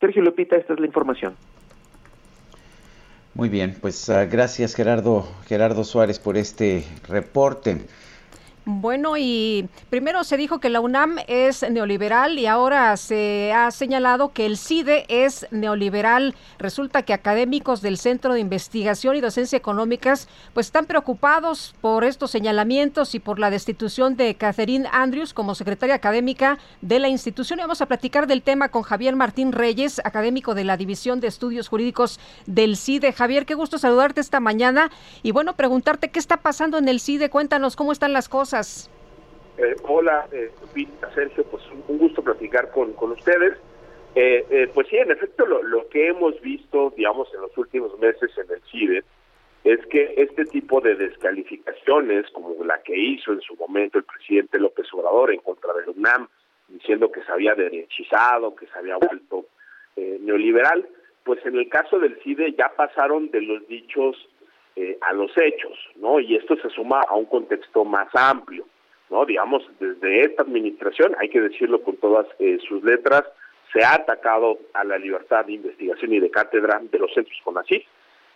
Sergio 0.00 0.22
Lupita, 0.22 0.56
esta 0.56 0.72
es 0.72 0.80
la 0.80 0.86
información. 0.86 1.34
Muy 3.34 3.48
bien, 3.48 3.78
pues 3.80 4.08
uh, 4.10 4.28
gracias 4.30 4.74
Gerardo, 4.74 5.26
Gerardo 5.46 5.84
Suárez 5.84 6.18
por 6.18 6.36
este 6.36 6.84
reporte. 7.08 7.86
Bueno, 8.64 9.16
y 9.16 9.68
primero 9.90 10.22
se 10.22 10.36
dijo 10.36 10.60
que 10.60 10.68
la 10.68 10.80
UNAM 10.80 11.16
es 11.26 11.68
neoliberal 11.68 12.38
y 12.38 12.46
ahora 12.46 12.96
se 12.96 13.52
ha 13.52 13.72
señalado 13.72 14.32
que 14.32 14.46
el 14.46 14.56
CIDE 14.56 15.04
es 15.08 15.48
neoliberal. 15.50 16.36
Resulta 16.60 17.02
que 17.02 17.12
académicos 17.12 17.82
del 17.82 17.98
Centro 17.98 18.34
de 18.34 18.40
Investigación 18.40 19.16
y 19.16 19.20
Docencia 19.20 19.56
Económicas 19.56 20.28
pues 20.54 20.66
están 20.66 20.86
preocupados 20.86 21.74
por 21.80 22.04
estos 22.04 22.30
señalamientos 22.30 23.16
y 23.16 23.18
por 23.18 23.40
la 23.40 23.50
destitución 23.50 24.16
de 24.16 24.36
Catherine 24.36 24.88
Andrews 24.92 25.34
como 25.34 25.56
secretaria 25.56 25.96
académica 25.96 26.60
de 26.82 27.00
la 27.00 27.08
institución. 27.08 27.58
Y 27.58 27.62
vamos 27.62 27.82
a 27.82 27.86
platicar 27.86 28.28
del 28.28 28.42
tema 28.42 28.68
con 28.68 28.82
Javier 28.82 29.16
Martín 29.16 29.50
Reyes, 29.50 30.00
académico 30.04 30.54
de 30.54 30.62
la 30.62 30.76
División 30.76 31.18
de 31.18 31.26
Estudios 31.26 31.66
Jurídicos 31.66 32.20
del 32.46 32.76
CIDE. 32.76 33.12
Javier, 33.12 33.44
qué 33.44 33.54
gusto 33.54 33.78
saludarte 33.78 34.20
esta 34.20 34.38
mañana 34.38 34.92
y 35.24 35.32
bueno, 35.32 35.54
preguntarte 35.56 36.12
qué 36.12 36.20
está 36.20 36.36
pasando 36.36 36.78
en 36.78 36.86
el 36.86 37.00
CIDE. 37.00 37.28
Cuéntanos 37.28 37.74
cómo 37.74 37.90
están 37.90 38.12
las 38.12 38.28
cosas. 38.28 38.51
Eh, 39.58 39.76
hola, 39.84 40.28
eh, 40.32 40.50
Sergio, 41.14 41.44
pues 41.44 41.62
un 41.88 41.98
gusto 41.98 42.22
platicar 42.22 42.70
con, 42.70 42.92
con 42.94 43.12
ustedes. 43.12 43.58
Eh, 44.14 44.44
eh, 44.50 44.70
pues 44.74 44.88
sí, 44.88 44.96
en 44.96 45.10
efecto, 45.10 45.46
lo, 45.46 45.88
que 45.88 46.08
hemos 46.08 46.38
visto, 46.40 46.92
digamos, 46.96 47.32
en 47.34 47.40
los 47.40 47.56
últimos 47.56 47.98
meses 47.98 48.30
en 48.36 48.50
el 48.50 48.62
CIDE 48.70 49.04
es 49.64 49.86
que 49.86 50.14
este 50.16 50.44
tipo 50.44 50.80
de 50.80 50.96
descalificaciones, 50.96 52.28
como 52.32 52.62
la 52.64 52.82
que 52.82 52.96
hizo 52.96 53.32
en 53.32 53.40
su 53.40 53.54
momento 53.56 53.98
el 53.98 54.04
presidente 54.04 54.58
López 54.58 54.86
Obrador 54.92 55.32
en 55.32 55.40
contra 55.40 55.72
del 55.74 55.90
UNAM, 55.96 56.28
diciendo 56.68 57.10
que 57.12 57.22
se 57.22 57.32
había 57.32 57.54
derechizado, 57.54 58.54
que 58.54 58.66
se 58.66 58.78
había 58.78 58.96
vuelto 58.96 59.46
eh, 59.96 60.18
neoliberal, 60.20 60.86
pues 61.24 61.44
en 61.46 61.56
el 61.56 61.68
caso 61.68 61.98
del 61.98 62.18
CIDE 62.22 62.54
ya 62.58 62.72
pasaron 62.76 63.30
de 63.30 63.40
los 63.40 63.66
dichos 63.68 64.16
eh, 64.76 64.96
a 65.00 65.12
los 65.12 65.30
hechos, 65.36 65.78
¿no? 65.96 66.20
Y 66.20 66.36
esto 66.36 66.56
se 66.56 66.70
suma 66.70 67.02
a 67.08 67.14
un 67.14 67.26
contexto 67.26 67.84
más 67.84 68.08
amplio, 68.14 68.66
¿no? 69.10 69.26
Digamos, 69.26 69.62
desde 69.78 70.22
esta 70.22 70.42
administración, 70.42 71.14
hay 71.18 71.28
que 71.28 71.40
decirlo 71.40 71.82
con 71.82 71.96
todas 71.96 72.26
eh, 72.38 72.58
sus 72.66 72.82
letras, 72.82 73.24
se 73.72 73.84
ha 73.84 73.94
atacado 73.94 74.58
a 74.74 74.84
la 74.84 74.98
libertad 74.98 75.44
de 75.44 75.52
investigación 75.52 76.12
y 76.12 76.20
de 76.20 76.30
cátedra 76.30 76.80
de 76.82 76.98
los 76.98 77.12
centros 77.12 77.38
CONACYT, 77.44 77.84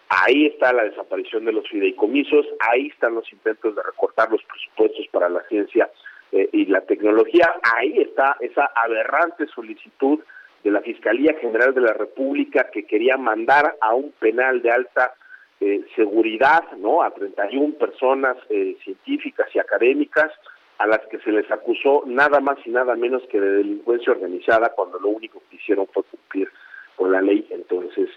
ahí 0.08 0.46
está 0.46 0.72
la 0.72 0.84
desaparición 0.84 1.44
de 1.44 1.52
los 1.52 1.68
fideicomisos, 1.68 2.46
ahí 2.60 2.88
están 2.88 3.14
los 3.14 3.30
intentos 3.32 3.74
de 3.74 3.82
recortar 3.82 4.30
los 4.30 4.42
presupuestos 4.44 5.06
para 5.08 5.28
la 5.28 5.42
ciencia 5.48 5.90
eh, 6.32 6.48
y 6.52 6.66
la 6.66 6.82
tecnología, 6.82 7.54
ahí 7.74 7.98
está 7.98 8.36
esa 8.40 8.70
aberrante 8.74 9.46
solicitud 9.48 10.20
de 10.64 10.70
la 10.70 10.80
Fiscalía 10.80 11.34
General 11.40 11.72
de 11.74 11.80
la 11.80 11.92
República 11.92 12.70
que 12.72 12.84
quería 12.84 13.16
mandar 13.16 13.76
a 13.80 13.94
un 13.94 14.12
penal 14.12 14.62
de 14.62 14.70
alta 14.70 15.14
eh, 15.60 15.84
seguridad, 15.94 16.64
¿no? 16.78 17.02
A 17.02 17.10
31 17.10 17.74
personas 17.74 18.36
eh, 18.50 18.76
científicas 18.84 19.48
y 19.54 19.58
académicas 19.58 20.30
a 20.78 20.86
las 20.86 21.00
que 21.06 21.18
se 21.20 21.32
les 21.32 21.50
acusó 21.50 22.02
nada 22.06 22.40
más 22.40 22.58
y 22.66 22.70
nada 22.70 22.94
menos 22.96 23.22
que 23.30 23.40
de 23.40 23.56
delincuencia 23.56 24.12
organizada 24.12 24.70
cuando 24.70 24.98
lo 24.98 25.08
único 25.08 25.42
que 25.48 25.56
hicieron 25.56 25.86
fue 25.86 26.02
cumplir 26.04 26.48
con 26.96 27.12
la 27.12 27.22
ley 27.22 27.46
entonces 27.50 28.10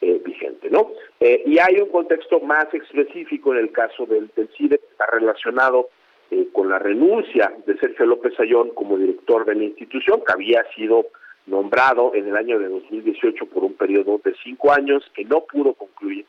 eh, 0.00 0.20
vigente, 0.24 0.70
¿no? 0.70 0.90
Eh, 1.20 1.42
y 1.46 1.58
hay 1.58 1.80
un 1.80 1.88
contexto 1.88 2.40
más 2.40 2.66
específico 2.72 3.52
en 3.54 3.60
el 3.60 3.72
caso 3.72 4.06
del, 4.06 4.30
del 4.36 4.48
CIDE 4.56 4.78
que 4.78 4.86
está 4.86 5.06
relacionado 5.06 5.88
eh, 6.30 6.48
con 6.52 6.68
la 6.68 6.78
renuncia 6.78 7.52
de 7.66 7.78
Sergio 7.78 8.04
López 8.04 8.38
Ayón 8.38 8.70
como 8.74 8.98
director 8.98 9.44
de 9.44 9.54
la 9.54 9.64
institución, 9.64 10.22
que 10.26 10.32
había 10.32 10.64
sido 10.74 11.06
nombrado 11.46 12.14
en 12.14 12.28
el 12.28 12.36
año 12.36 12.58
de 12.58 12.68
2018 12.68 13.46
por 13.46 13.64
un 13.64 13.74
periodo 13.74 14.20
de 14.22 14.34
cinco 14.42 14.72
años 14.72 15.02
que 15.14 15.24
no 15.24 15.44
pudo 15.44 15.74
concluir 15.74 16.26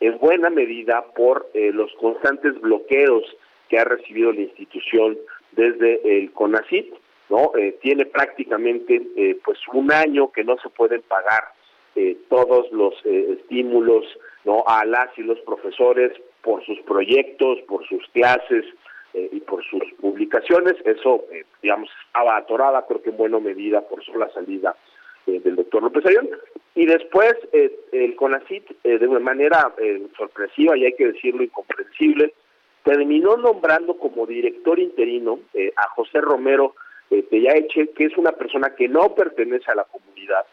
en 0.00 0.18
buena 0.18 0.50
medida 0.50 1.04
por 1.14 1.48
los 1.54 1.92
constantes 1.94 2.60
bloqueos 2.60 3.24
que 3.68 3.78
ha 3.78 3.84
recibido 3.84 4.32
la 4.32 4.40
institución 4.40 5.18
desde 5.52 6.18
el 6.18 6.32
CONACIT, 6.32 6.92
¿no? 7.28 7.52
tiene 7.82 8.06
prácticamente 8.06 9.36
pues 9.44 9.58
un 9.72 9.92
año 9.92 10.32
que 10.32 10.42
no 10.42 10.56
se 10.58 10.70
pueden 10.70 11.02
pagar 11.02 11.44
eh, 11.96 12.16
todos 12.28 12.70
los 12.70 12.94
eh, 13.04 13.36
estímulos 13.40 14.04
no 14.44 14.62
a 14.66 14.84
las 14.84 15.08
y 15.18 15.22
los 15.22 15.40
profesores 15.40 16.12
por 16.40 16.64
sus 16.64 16.78
proyectos, 16.82 17.58
por 17.66 17.84
sus 17.88 18.06
clases 18.12 18.64
eh, 19.12 19.28
y 19.32 19.40
por 19.40 19.64
sus 19.64 19.82
publicaciones. 20.00 20.74
Eso, 20.84 21.24
digamos, 21.60 21.90
estaba 22.06 22.36
atorada, 22.36 22.86
creo 22.86 23.02
que 23.02 23.10
en 23.10 23.16
buena 23.16 23.40
medida 23.40 23.80
por 23.82 24.00
la 24.16 24.30
salida 24.30 24.76
del 25.38 25.56
doctor 25.56 25.82
López 25.82 26.04
Ayón. 26.06 26.28
Y 26.74 26.86
después 26.86 27.34
el 27.52 28.16
CONACIT, 28.16 28.82
de 28.82 29.06
una 29.06 29.20
manera 29.20 29.72
sorpresiva 30.16 30.76
y 30.76 30.86
hay 30.86 30.92
que 30.94 31.12
decirlo 31.12 31.42
incomprensible, 31.42 32.32
terminó 32.84 33.36
nombrando 33.36 33.96
como 33.98 34.26
director 34.26 34.78
interino 34.78 35.40
a 35.76 35.88
José 35.90 36.20
Romero 36.20 36.74
Pellaeche, 37.08 37.90
que 37.90 38.04
es 38.04 38.16
una 38.16 38.32
persona 38.32 38.74
que 38.76 38.88
no 38.88 39.14
pertenece 39.14 39.70
a 39.70 39.74
la 39.74 39.84
comunidad, 39.84 40.46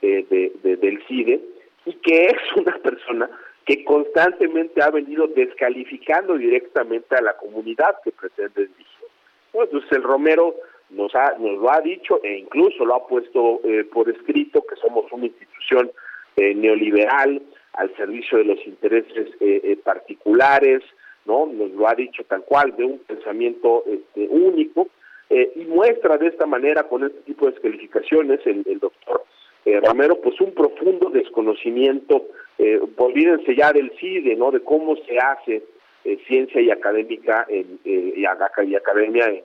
de, 0.00 0.52
del 0.62 1.02
CIDE 1.06 1.40
y 1.86 1.92
que 1.94 2.26
es 2.26 2.36
una 2.56 2.76
persona 2.78 3.30
que 3.64 3.84
constantemente 3.84 4.82
ha 4.82 4.90
venido 4.90 5.26
descalificando 5.28 6.36
directamente 6.36 7.16
a 7.16 7.22
la 7.22 7.36
comunidad 7.36 7.96
que 8.04 8.12
pretende 8.12 8.66
dirigir. 8.66 9.08
Entonces 9.54 9.90
el 9.92 10.02
Romero 10.02 10.54
nos, 10.94 11.14
ha, 11.14 11.34
nos 11.38 11.58
lo 11.58 11.70
ha 11.72 11.80
dicho 11.80 12.20
e 12.22 12.38
incluso 12.38 12.84
lo 12.84 12.94
ha 12.94 13.06
puesto 13.06 13.60
eh, 13.64 13.84
por 13.84 14.08
escrito 14.08 14.62
que 14.62 14.76
somos 14.76 15.10
una 15.12 15.26
institución 15.26 15.90
eh, 16.36 16.54
neoliberal 16.54 17.42
al 17.74 17.96
servicio 17.96 18.38
de 18.38 18.44
los 18.44 18.66
intereses 18.66 19.28
eh, 19.40 19.78
particulares, 19.82 20.82
no 21.26 21.46
nos 21.46 21.70
lo 21.72 21.88
ha 21.88 21.94
dicho 21.94 22.22
tal 22.24 22.44
cual 22.44 22.76
de 22.76 22.84
un 22.84 22.98
pensamiento 22.98 23.84
este, 23.86 24.28
único 24.28 24.88
y 25.30 25.64
muestra 25.64 26.16
de 26.16 26.28
esta 26.28 26.46
manera 26.46 26.84
con 26.84 27.02
este 27.02 27.20
tipo 27.22 27.46
de 27.46 27.52
descalificaciones 27.52 28.40
el, 28.46 28.62
el 28.66 28.78
doctor 28.78 29.24
eh, 29.64 29.80
Romero, 29.80 30.20
pues 30.20 30.40
un 30.40 30.52
profundo 30.52 31.10
desconocimiento, 31.10 32.26
eh, 32.58 32.78
olvídense 32.96 33.56
ya 33.56 33.72
del 33.72 33.92
CIDE, 33.98 34.36
¿no? 34.36 34.50
De 34.50 34.60
cómo 34.60 34.96
se 34.96 35.18
hace 35.18 35.62
eh, 36.04 36.18
ciencia 36.26 36.60
y 36.60 36.70
académica 36.70 37.46
en, 37.48 37.78
eh, 37.84 38.12
y, 38.16 38.26
academia 38.26 39.26
en, 39.26 39.42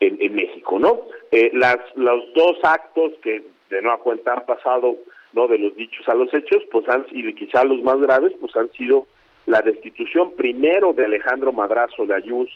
en, 0.00 0.34
México, 0.34 0.78
¿no? 0.78 1.02
Eh, 1.30 1.50
las, 1.52 1.78
los 1.94 2.32
dos 2.34 2.58
actos 2.62 3.12
que 3.22 3.44
de 3.68 3.82
nueva 3.82 3.98
cuenta 3.98 4.32
han 4.32 4.46
pasado, 4.46 4.96
¿no? 5.32 5.46
De 5.46 5.58
los 5.58 5.76
dichos 5.76 6.08
a 6.08 6.14
los 6.14 6.32
hechos, 6.32 6.62
pues 6.72 6.88
han 6.88 7.06
sido, 7.08 7.32
quizá 7.34 7.64
los 7.64 7.82
más 7.82 8.00
graves, 8.00 8.32
pues 8.40 8.56
han 8.56 8.70
sido 8.72 9.06
la 9.46 9.62
destitución 9.62 10.32
primero 10.36 10.92
de 10.92 11.04
Alejandro 11.04 11.52
Madrazo 11.52 12.06
de 12.06 12.14
Ayuz, 12.14 12.48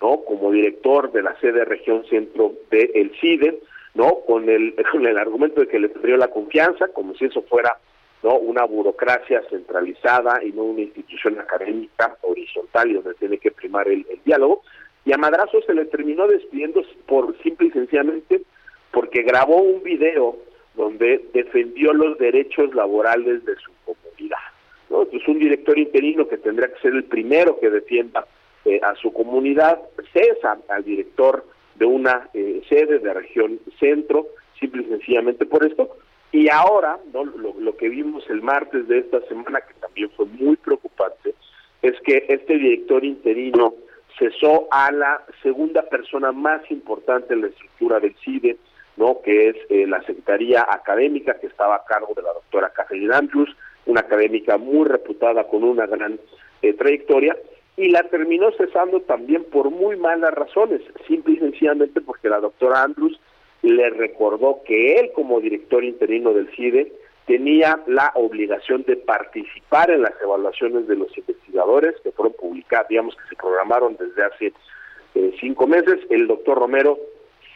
¿no? 0.00 0.22
Como 0.24 0.52
director 0.52 1.12
de 1.12 1.22
la 1.22 1.38
sede 1.40 1.64
región 1.64 2.04
centro 2.08 2.52
del 2.70 2.90
el 2.94 3.12
CIDE, 3.20 3.60
¿no? 3.94 4.20
Con 4.26 4.48
el, 4.48 4.74
con 4.92 5.06
el 5.06 5.18
argumento 5.18 5.60
de 5.60 5.68
que 5.68 5.78
le 5.78 5.88
perdió 5.88 6.16
la 6.16 6.28
confianza, 6.28 6.88
como 6.88 7.14
si 7.14 7.26
eso 7.26 7.42
fuera 7.42 7.78
no 8.22 8.34
una 8.34 8.64
burocracia 8.64 9.42
centralizada 9.48 10.42
y 10.42 10.52
no 10.52 10.64
una 10.64 10.80
institución 10.82 11.38
académica 11.38 12.16
horizontal 12.22 12.90
y 12.90 12.94
donde 12.94 13.14
tiene 13.14 13.38
que 13.38 13.50
primar 13.50 13.86
el, 13.88 14.04
diálogo. 14.24 14.62
Y 15.08 15.12
a 15.14 15.16
Madrazo 15.16 15.62
se 15.62 15.72
le 15.72 15.86
terminó 15.86 16.26
despidiendo 16.28 16.82
por 17.06 17.34
simple 17.42 17.68
y 17.68 17.70
sencillamente 17.70 18.42
porque 18.90 19.22
grabó 19.22 19.56
un 19.56 19.82
video 19.82 20.36
donde 20.74 21.24
defendió 21.32 21.94
los 21.94 22.18
derechos 22.18 22.74
laborales 22.74 23.42
de 23.46 23.56
su 23.56 23.72
comunidad. 23.86 24.36
Entonces 24.82 25.26
un 25.26 25.38
director 25.38 25.78
interino 25.78 26.28
que 26.28 26.36
tendría 26.36 26.68
que 26.68 26.80
ser 26.80 26.92
el 26.92 27.04
primero 27.04 27.58
que 27.58 27.70
defienda 27.70 28.26
eh, 28.66 28.80
a 28.82 28.94
su 28.96 29.10
comunidad 29.10 29.80
cesa 30.12 30.58
al 30.68 30.84
director 30.84 31.42
de 31.76 31.86
una 31.86 32.28
eh, 32.34 32.60
sede 32.68 32.98
de 32.98 33.14
región 33.14 33.60
centro, 33.80 34.26
simple 34.60 34.82
y 34.82 34.90
sencillamente 34.90 35.46
por 35.46 35.64
esto. 35.64 35.88
Y 36.32 36.50
ahora, 36.50 36.98
¿no? 37.14 37.24
lo, 37.24 37.76
que 37.78 37.88
vimos 37.88 38.28
el 38.28 38.42
martes 38.42 38.86
de 38.88 38.98
esta 38.98 39.22
semana, 39.22 39.62
que 39.62 39.72
también 39.80 40.10
fue 40.10 40.26
muy 40.26 40.56
preocupante, 40.56 41.34
es 41.80 41.98
que 42.02 42.26
este 42.28 42.58
director 42.58 43.02
interino 43.06 43.72
cesó 44.18 44.68
a 44.70 44.90
la 44.90 45.22
segunda 45.42 45.82
persona 45.82 46.32
más 46.32 46.68
importante 46.70 47.34
en 47.34 47.42
la 47.42 47.46
estructura 47.48 48.00
del 48.00 48.14
CIDE, 48.24 48.56
¿no? 48.96 49.20
que 49.22 49.50
es 49.50 49.56
eh, 49.70 49.86
la 49.86 50.02
Secretaría 50.02 50.66
Académica, 50.68 51.38
que 51.38 51.46
estaba 51.46 51.76
a 51.76 51.84
cargo 51.84 52.12
de 52.14 52.22
la 52.22 52.32
doctora 52.32 52.70
Catherine 52.70 53.14
Andrews, 53.14 53.54
una 53.86 54.00
académica 54.00 54.58
muy 54.58 54.86
reputada 54.86 55.44
con 55.44 55.64
una 55.64 55.86
gran 55.86 56.18
eh, 56.62 56.72
trayectoria, 56.74 57.36
y 57.76 57.90
la 57.90 58.02
terminó 58.04 58.50
cesando 58.52 59.00
también 59.02 59.44
por 59.44 59.70
muy 59.70 59.96
malas 59.96 60.34
razones, 60.34 60.82
simple 61.06 61.34
y 61.34 61.38
sencillamente 61.38 62.00
porque 62.00 62.28
la 62.28 62.40
doctora 62.40 62.82
Andrews 62.82 63.18
le 63.62 63.90
recordó 63.90 64.62
que 64.64 64.96
él 64.98 65.12
como 65.14 65.40
director 65.40 65.84
interino 65.84 66.32
del 66.32 66.48
CIDE 66.54 66.92
tenía 67.28 67.78
la 67.86 68.10
obligación 68.14 68.82
de 68.84 68.96
participar 68.96 69.90
en 69.90 70.02
las 70.02 70.14
evaluaciones 70.22 70.88
de 70.88 70.96
los 70.96 71.16
investigadores 71.16 71.94
que 72.02 72.10
fueron 72.10 72.32
publicadas, 72.32 72.88
digamos 72.88 73.14
que 73.14 73.28
se 73.28 73.36
programaron 73.36 73.96
desde 73.96 74.24
hace 74.24 74.52
eh, 75.14 75.36
cinco 75.38 75.66
meses. 75.66 76.00
El 76.08 76.26
doctor 76.26 76.58
Romero 76.58 76.98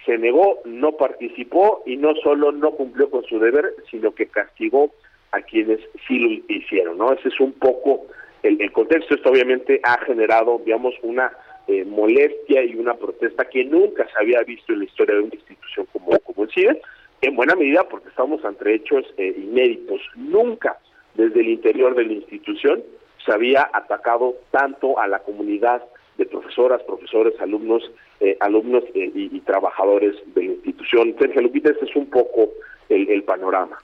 se 0.04 0.18
negó, 0.18 0.60
no 0.66 0.92
participó 0.92 1.82
y 1.86 1.96
no 1.96 2.14
solo 2.22 2.52
no 2.52 2.72
cumplió 2.72 3.10
con 3.10 3.24
su 3.24 3.38
deber, 3.38 3.74
sino 3.90 4.14
que 4.14 4.26
castigó 4.26 4.92
a 5.30 5.40
quienes 5.40 5.80
sí 6.06 6.18
lo 6.18 6.54
hicieron, 6.54 6.98
¿no? 6.98 7.10
Ese 7.14 7.28
es 7.28 7.40
un 7.40 7.52
poco 7.52 8.06
el, 8.42 8.72
contexto 8.72 9.14
esto 9.14 9.30
obviamente 9.30 9.80
ha 9.84 9.98
generado, 10.04 10.60
digamos, 10.64 10.94
una 11.02 11.32
eh, 11.66 11.84
molestia 11.84 12.62
y 12.62 12.74
una 12.74 12.94
protesta 12.94 13.44
que 13.46 13.64
nunca 13.64 14.06
se 14.08 14.20
había 14.20 14.42
visto 14.42 14.72
en 14.72 14.80
la 14.80 14.84
historia 14.84 15.14
de 15.14 15.22
una 15.22 15.34
institución 15.34 15.86
como, 15.92 16.18
como 16.18 16.42
el 16.42 16.50
CIDE, 16.50 16.82
en 17.22 17.36
buena 17.36 17.54
medida 17.54 17.88
porque 17.88 18.08
estamos 18.08 18.44
ante 18.44 18.74
hechos 18.74 19.04
eh, 19.16 19.34
inéditos. 19.36 20.00
Nunca 20.16 20.78
desde 21.14 21.40
el 21.40 21.48
interior 21.48 21.94
de 21.94 22.04
la 22.04 22.12
institución 22.12 22.82
se 23.24 23.32
había 23.32 23.70
atacado 23.72 24.36
tanto 24.50 24.98
a 24.98 25.06
la 25.06 25.20
comunidad 25.20 25.82
de 26.18 26.26
profesoras, 26.26 26.82
profesores, 26.82 27.34
alumnos, 27.40 27.90
eh, 28.20 28.36
alumnos 28.40 28.84
y, 28.94 29.40
trabajadores 29.40 30.14
de 30.34 30.42
la 30.44 30.52
institución. 30.52 31.14
Sergio 31.18 31.42
Lupita, 31.42 31.70
este 31.70 31.86
es 31.86 31.96
un 31.96 32.06
poco 32.06 32.50
el 32.88 33.22
panorama. 33.24 33.78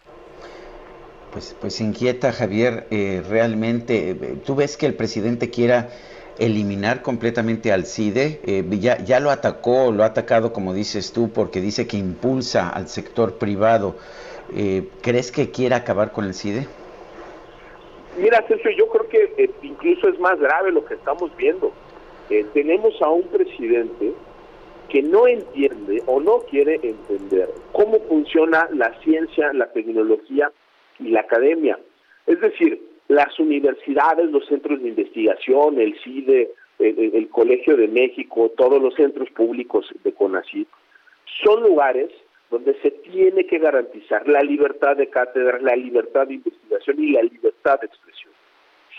Pues, 1.33 1.57
pues 1.61 1.81
inquieta, 1.81 2.33
Javier, 2.33 2.87
eh, 2.91 3.23
realmente. 3.29 4.11
Eh, 4.11 4.17
¿Tú 4.45 4.57
ves 4.57 4.77
que 4.77 4.87
el 4.87 4.95
presidente 4.95 5.51
quiera 5.51 5.91
eliminar 6.39 7.03
completamente 7.03 7.73
al 7.73 7.87
CIDE? 7.87 8.41
Eh, 8.45 8.65
ya, 8.79 8.99
ya 8.99 9.21
lo 9.21 9.31
atacó, 9.31 9.93
lo 9.93 10.03
ha 10.03 10.07
atacado, 10.07 10.53
como 10.53 10.75
dices 10.75 11.13
tú, 11.13 11.31
porque 11.31 11.61
dice 11.61 11.87
que 11.87 11.97
impulsa 11.97 12.69
al 12.69 12.89
sector 12.89 13.39
privado. 13.39 13.97
Eh, 14.55 14.89
¿Crees 15.03 15.31
que 15.31 15.51
quiere 15.51 15.75
acabar 15.75 16.13
con 16.13 16.25
el 16.25 16.35
CIDE? 16.35 16.67
Mira, 18.19 18.45
Sergio, 18.49 18.71
yo 18.73 18.89
creo 18.89 19.09
que 19.09 19.45
eh, 19.45 19.51
incluso 19.63 20.09
es 20.09 20.19
más 20.19 20.39
grave 20.41 20.73
lo 20.73 20.85
que 20.85 20.95
estamos 20.95 21.35
viendo. 21.37 21.73
Eh, 22.31 22.45
tenemos 22.53 23.01
a 23.01 23.09
un 23.09 23.23
presidente 23.29 24.13
que 24.89 25.03
no 25.03 25.29
entiende 25.29 26.03
o 26.07 26.19
no 26.19 26.41
quiere 26.51 26.81
entender 26.83 27.49
cómo 27.73 28.01
funciona 28.09 28.69
la 28.73 28.93
ciencia, 29.03 29.53
la 29.53 29.71
tecnología 29.73 30.51
y 30.99 31.11
la 31.11 31.21
academia. 31.21 31.79
Es 32.27 32.41
decir, 32.41 32.83
las 33.09 33.39
universidades, 33.39 34.31
los 34.31 34.47
centros 34.47 34.83
de 34.83 34.89
investigación, 34.89 35.81
el 35.81 35.99
CIDE, 36.01 36.51
el, 36.79 37.29
Colegio 37.31 37.77
de 37.77 37.89
México, 37.89 38.53
todos 38.57 38.81
los 38.81 38.95
centros 38.95 39.29
públicos 39.31 39.87
de 40.05 40.13
CONACYT, 40.13 40.69
son 41.43 41.63
lugares 41.63 42.11
donde 42.51 42.75
se 42.81 42.91
tiene 42.91 43.47
que 43.47 43.59
garantizar 43.59 44.27
la 44.29 44.41
libertad 44.41 44.97
de 44.97 45.09
cátedra, 45.09 45.59
la 45.61 45.77
libertad 45.77 46.27
de 46.27 46.35
investigación 46.35 47.03
y 47.03 47.13
la 47.13 47.23
libertad 47.23 47.81
de 47.81 47.87
expresión. 47.87 48.33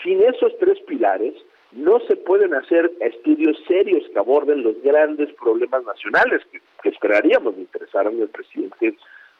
Sin 0.02 0.22
esos 0.22 0.56
tres 0.58 0.78
pilares, 0.86 1.34
no 1.72 2.00
se 2.00 2.16
pueden 2.16 2.54
hacer 2.54 2.90
estudios 3.00 3.56
serios 3.66 4.02
que 4.12 4.18
aborden 4.18 4.62
los 4.62 4.80
grandes 4.82 5.32
problemas 5.34 5.84
nacionales 5.84 6.42
que, 6.50 6.88
esperaríamos 6.88 7.54
de 7.56 7.62
interesaran 7.62 8.20
al 8.20 8.28
presidente 8.28 8.94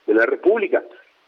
de 0.07 0.15
la 0.15 0.27
República. 0.27 0.83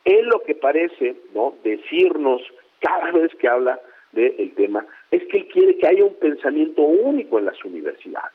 Es 0.04 0.24
lo 0.26 0.40
que 0.40 0.54
parece 0.54 1.16
no 1.34 1.54
decirnos 1.64 2.42
cada 2.82 3.10
vez 3.12 3.32
que 3.36 3.48
habla 3.48 3.80
del 4.12 4.52
tema 4.54 4.84
es 5.10 5.22
que 5.28 5.38
él 5.38 5.48
quiere 5.48 5.76
que 5.78 5.86
haya 5.86 6.04
un 6.04 6.14
pensamiento 6.16 6.82
único 6.82 7.38
en 7.38 7.46
las 7.46 7.64
universidades. 7.64 8.32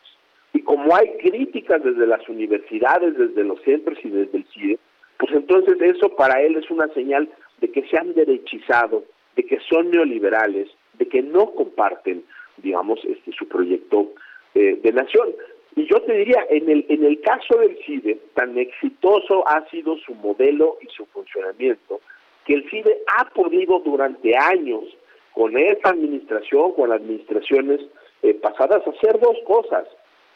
Y 0.54 0.62
como 0.62 0.96
hay 0.96 1.18
críticas 1.18 1.84
desde 1.84 2.08
las 2.08 2.28
universidades, 2.28 3.16
desde 3.16 3.44
los 3.44 3.62
centros 3.62 3.98
y 4.04 4.10
desde 4.10 4.38
el 4.38 4.46
CIDE, 4.46 4.80
pues 5.20 5.32
entonces 5.34 5.78
eso 5.82 6.16
para 6.16 6.42
él 6.42 6.56
es 6.56 6.70
una 6.72 6.88
señal 6.94 7.30
de 7.60 7.72
que 7.72 7.88
se 7.88 7.98
han 7.98 8.14
derechizado, 8.14 9.04
de 9.36 9.44
que 9.44 9.60
son 9.70 9.92
neoliberales, 9.92 10.70
de 10.98 11.08
que 11.08 11.22
no 11.22 11.52
comparten, 11.52 12.24
digamos, 12.58 13.00
este 13.06 13.32
su 13.34 13.48
proyecto 13.48 14.14
eh, 14.56 14.80
de 14.82 14.92
nación. 14.92 15.30
Y 15.76 15.86
yo 15.86 16.02
te 16.02 16.14
diría, 16.14 16.44
en 16.50 16.70
el, 16.70 16.86
en 16.90 17.04
el 17.04 17.22
caso 17.22 17.58
del 17.60 17.78
CIDE, 17.86 18.20
tan 18.34 18.58
exitoso 18.58 19.48
ha 19.48 19.68
sido 19.70 19.96
su 19.98 20.16
modelo 20.16 20.78
y 20.82 20.88
su 20.88 21.06
funcionamiento, 21.08 22.02
que 22.48 22.54
el 22.54 22.70
CIDE 22.70 23.04
ha 23.18 23.26
podido 23.26 23.80
durante 23.82 24.36
años, 24.36 24.86
con 25.34 25.56
esta 25.58 25.90
administración, 25.90 26.72
con 26.72 26.92
administraciones 26.94 27.82
eh, 28.24 28.34
pasadas, 28.36 28.88
hacer 28.88 29.20
dos 29.20 29.38
cosas. 29.46 29.86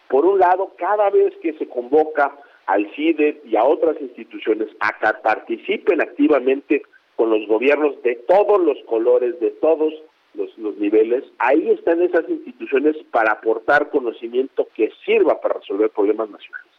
Por 0.10 0.26
un 0.26 0.38
lado, 0.38 0.74
cada 0.78 1.10
vez 1.10 1.34
que 1.42 1.54
se 1.54 1.68
convoca 1.68 2.38
al 2.68 2.86
CIDE 2.94 3.42
y 3.46 3.56
a 3.56 3.64
otras 3.64 4.00
instituciones 4.02 4.68
a 4.82 4.92
que 5.00 5.20
participen 5.24 6.02
activamente 6.02 6.84
con 7.16 7.30
los 7.30 7.48
gobiernos 7.48 8.02
de 8.04 8.16
todos 8.28 8.60
los 8.60 8.78
colores, 8.86 9.40
de 9.40 9.52
todos 9.52 9.94
los, 10.34 10.58
los, 10.58 10.78
niveles, 10.78 11.24
ahí 11.40 11.70
están 11.70 12.02
esas 12.02 12.28
instituciones 12.30 12.98
para 13.12 13.34
aportar 13.34 13.90
conocimiento 13.90 14.68
que 14.76 14.92
sirva 15.06 15.40
para 15.40 15.56
resolver 15.56 15.90
problemas 15.90 16.30
nacionales. 16.30 16.72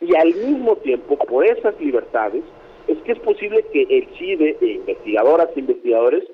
Y 0.00 0.16
al 0.16 0.34
mismo 0.34 0.76
tiempo, 0.76 1.18
por 1.18 1.44
esas 1.44 1.78
libertades, 1.78 2.44
es 2.88 2.98
que 2.98 3.12
es 3.12 3.18
posible 3.20 3.64
que 3.72 3.82
el 3.82 4.08
CIDE 4.18 4.56
e 4.60 4.66
investigadoras 4.72 5.48
e 5.54 5.60
investigadores 5.60 6.24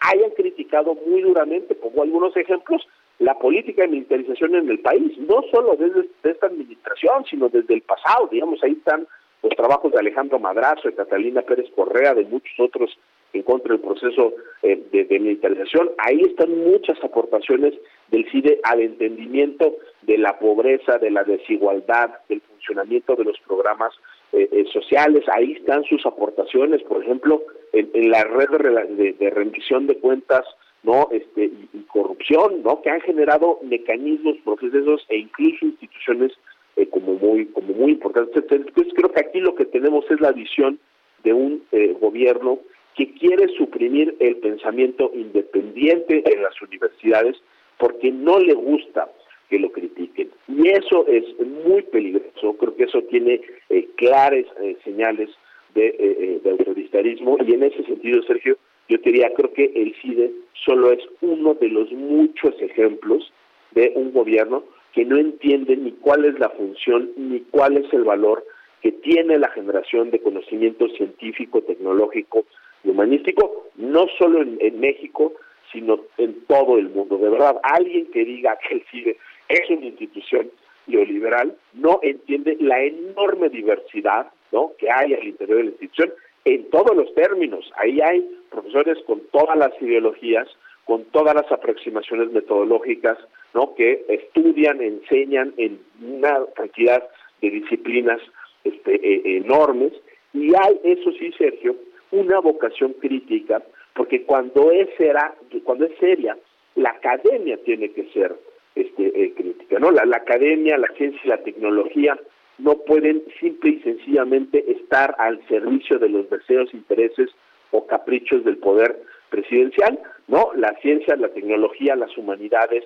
hayan 0.00 0.30
criticado 0.30 0.94
muy 1.06 1.22
duramente, 1.22 1.74
pongo 1.74 2.02
algunos 2.02 2.36
ejemplos, 2.36 2.86
la 3.18 3.38
política 3.38 3.82
de 3.82 3.88
militarización 3.88 4.54
en 4.56 4.68
el 4.68 4.80
país, 4.80 5.16
no 5.18 5.42
solo 5.50 5.74
desde 5.76 6.08
esta 6.22 6.46
administración, 6.46 7.24
sino 7.28 7.48
desde 7.48 7.74
el 7.74 7.82
pasado, 7.82 8.28
digamos, 8.30 8.62
ahí 8.62 8.72
están 8.72 9.06
los 9.42 9.54
trabajos 9.56 9.92
de 9.92 9.98
Alejandro 9.98 10.38
Madrazo, 10.38 10.88
de 10.88 10.94
Catalina 10.94 11.42
Pérez 11.42 11.70
Correa, 11.74 12.14
de 12.14 12.24
muchos 12.24 12.52
otros 12.58 12.98
en 13.32 13.42
contra 13.42 13.72
del 13.72 13.82
proceso 13.82 14.34
eh, 14.62 14.82
de, 14.92 15.18
militarización. 15.18 15.90
Ahí 15.98 16.20
están 16.22 16.56
muchas 16.58 17.02
aportaciones 17.02 17.74
del 18.10 18.28
CIDE 18.30 18.60
al 18.64 18.80
entendimiento 18.80 19.76
de 20.02 20.18
la 20.18 20.38
pobreza, 20.38 20.98
de 20.98 21.10
la 21.10 21.24
desigualdad, 21.24 22.10
del 22.28 22.40
funcionamiento 22.40 23.14
de 23.14 23.24
los 23.24 23.38
programas 23.46 23.92
eh, 24.32 24.48
eh, 24.50 24.64
sociales. 24.72 25.24
Ahí 25.32 25.52
están 25.52 25.84
sus 25.84 26.04
aportaciones, 26.04 26.82
por 26.82 27.02
ejemplo, 27.02 27.42
en, 27.72 28.10
la 28.10 28.24
red 28.24 28.48
de, 28.48 29.30
rendición 29.30 29.86
de 29.86 29.96
cuentas 29.98 30.44
no 30.82 31.08
este 31.10 31.44
y, 31.72 31.80
corrupción 31.88 32.62
no 32.62 32.80
que 32.82 32.90
han 32.90 33.00
generado 33.00 33.58
mecanismos 33.62 34.36
procesos 34.44 35.04
e 35.08 35.18
incluso 35.18 35.66
instituciones 35.66 36.32
eh, 36.76 36.86
como 36.88 37.14
muy 37.14 37.46
como 37.46 37.74
muy 37.74 37.92
importantes 37.92 38.44
entonces 38.50 38.92
creo 38.94 39.12
que 39.12 39.20
aquí 39.20 39.40
lo 39.40 39.54
que 39.54 39.64
tenemos 39.64 40.04
es 40.10 40.20
la 40.20 40.32
visión 40.32 40.78
de 41.24 41.32
un 41.32 41.62
eh, 41.72 41.96
gobierno 42.00 42.60
que 42.94 43.12
quiere 43.14 43.48
suprimir 43.56 44.16
el 44.20 44.36
pensamiento 44.36 45.10
independiente 45.14 46.22
en 46.32 46.42
las 46.42 46.60
universidades 46.62 47.36
porque 47.78 48.10
no 48.10 48.38
le 48.38 48.54
gusta 48.54 49.10
que 49.48 49.58
lo 49.58 49.70
critiquen. 49.70 50.30
Y 50.48 50.68
eso 50.68 51.06
es 51.06 51.24
muy 51.40 51.82
peligroso, 51.82 52.56
creo 52.58 52.76
que 52.76 52.84
eso 52.84 53.02
tiene 53.02 53.40
eh, 53.68 53.88
claras 53.96 54.44
señales 54.84 55.30
de, 55.74 56.40
de 56.42 56.50
autoritarismo 56.50 57.36
y 57.46 57.52
en 57.52 57.64
ese 57.64 57.84
sentido, 57.84 58.22
Sergio, 58.22 58.56
yo 58.88 59.00
te 59.00 59.10
diría, 59.10 59.32
creo 59.34 59.52
que 59.52 59.72
el 59.74 59.94
CIDE 60.00 60.30
solo 60.64 60.92
es 60.92 61.00
uno 61.20 61.54
de 61.54 61.68
los 61.68 61.90
muchos 61.92 62.54
ejemplos 62.60 63.32
de 63.72 63.92
un 63.94 64.12
gobierno 64.12 64.64
que 64.92 65.04
no 65.04 65.18
entiende 65.18 65.76
ni 65.76 65.92
cuál 65.92 66.24
es 66.24 66.38
la 66.38 66.48
función 66.50 67.10
ni 67.16 67.40
cuál 67.50 67.76
es 67.76 67.92
el 67.92 68.04
valor 68.04 68.44
que 68.80 68.92
tiene 68.92 69.38
la 69.38 69.50
generación 69.50 70.10
de 70.10 70.20
conocimiento 70.20 70.88
científico, 70.90 71.62
tecnológico 71.62 72.46
y 72.84 72.90
humanístico, 72.90 73.66
no 73.76 74.06
solo 74.18 74.42
en, 74.42 74.80
México, 74.80 75.34
sino 75.72 76.00
en 76.18 76.40
todo 76.46 76.78
el 76.78 76.88
mundo. 76.90 77.18
De 77.18 77.28
verdad, 77.28 77.56
alguien 77.62 78.06
que 78.06 78.24
diga 78.24 78.56
que 78.58 78.76
el 78.76 78.84
CIDE 78.90 79.16
es 79.48 79.70
una 79.70 79.86
institución 79.86 80.50
neoliberal 80.86 81.56
no 81.74 81.98
entiende 82.02 82.56
la 82.60 82.82
enorme 82.82 83.48
diversidad 83.48 84.28
¿no? 84.52 84.72
que 84.78 84.90
hay 84.90 85.14
al 85.14 85.26
interior 85.26 85.58
de 85.58 85.64
la 85.64 85.70
institución 85.70 86.12
en 86.44 86.70
todos 86.70 86.96
los 86.96 87.12
términos. 87.14 87.70
Ahí 87.76 88.00
hay 88.00 88.24
profesores 88.50 88.98
con 89.06 89.20
todas 89.32 89.56
las 89.58 89.70
ideologías, 89.82 90.48
con 90.84 91.04
todas 91.06 91.34
las 91.34 91.50
aproximaciones 91.50 92.30
metodológicas, 92.30 93.18
¿no? 93.54 93.74
que 93.74 94.04
estudian, 94.08 94.80
enseñan 94.80 95.52
en 95.56 95.80
una 96.00 96.46
cantidad 96.54 97.02
de 97.42 97.50
disciplinas 97.50 98.20
este, 98.62 98.94
e, 98.94 99.38
enormes. 99.38 99.92
Y 100.32 100.54
hay, 100.54 100.80
eso 100.84 101.10
sí, 101.18 101.32
Sergio, 101.36 101.74
una 102.12 102.38
vocación 102.38 102.92
crítica, 102.94 103.62
porque 103.94 104.22
cuando 104.22 104.70
es, 104.70 104.88
era, 105.00 105.34
cuando 105.64 105.86
es 105.86 105.98
seria, 105.98 106.36
la 106.76 106.90
academia 106.90 107.56
tiene 107.64 107.90
que 107.90 108.04
ser 108.12 108.36
este, 108.76 109.06
eh, 109.06 109.32
crítica, 109.34 109.78
¿no? 109.78 109.90
La, 109.90 110.02
academia, 110.16 110.76
la 110.76 110.88
ciencia 110.96 111.20
y 111.24 111.28
la 111.28 111.42
tecnología 111.42 112.18
no 112.58 112.76
pueden 112.78 113.22
simple 113.40 113.70
y 113.70 113.80
sencillamente 113.80 114.70
estar 114.70 115.14
al 115.18 115.40
servicio 115.48 115.98
de 115.98 116.10
los 116.10 116.28
deseos, 116.28 116.72
intereses 116.74 117.30
o 117.70 117.86
caprichos 117.86 118.44
del 118.44 118.58
poder 118.58 119.02
presidencial, 119.30 119.98
¿no? 120.28 120.50
La 120.54 120.74
ciencia, 120.82 121.16
la 121.16 121.30
tecnología, 121.30 121.96
las 121.96 122.16
humanidades 122.18 122.84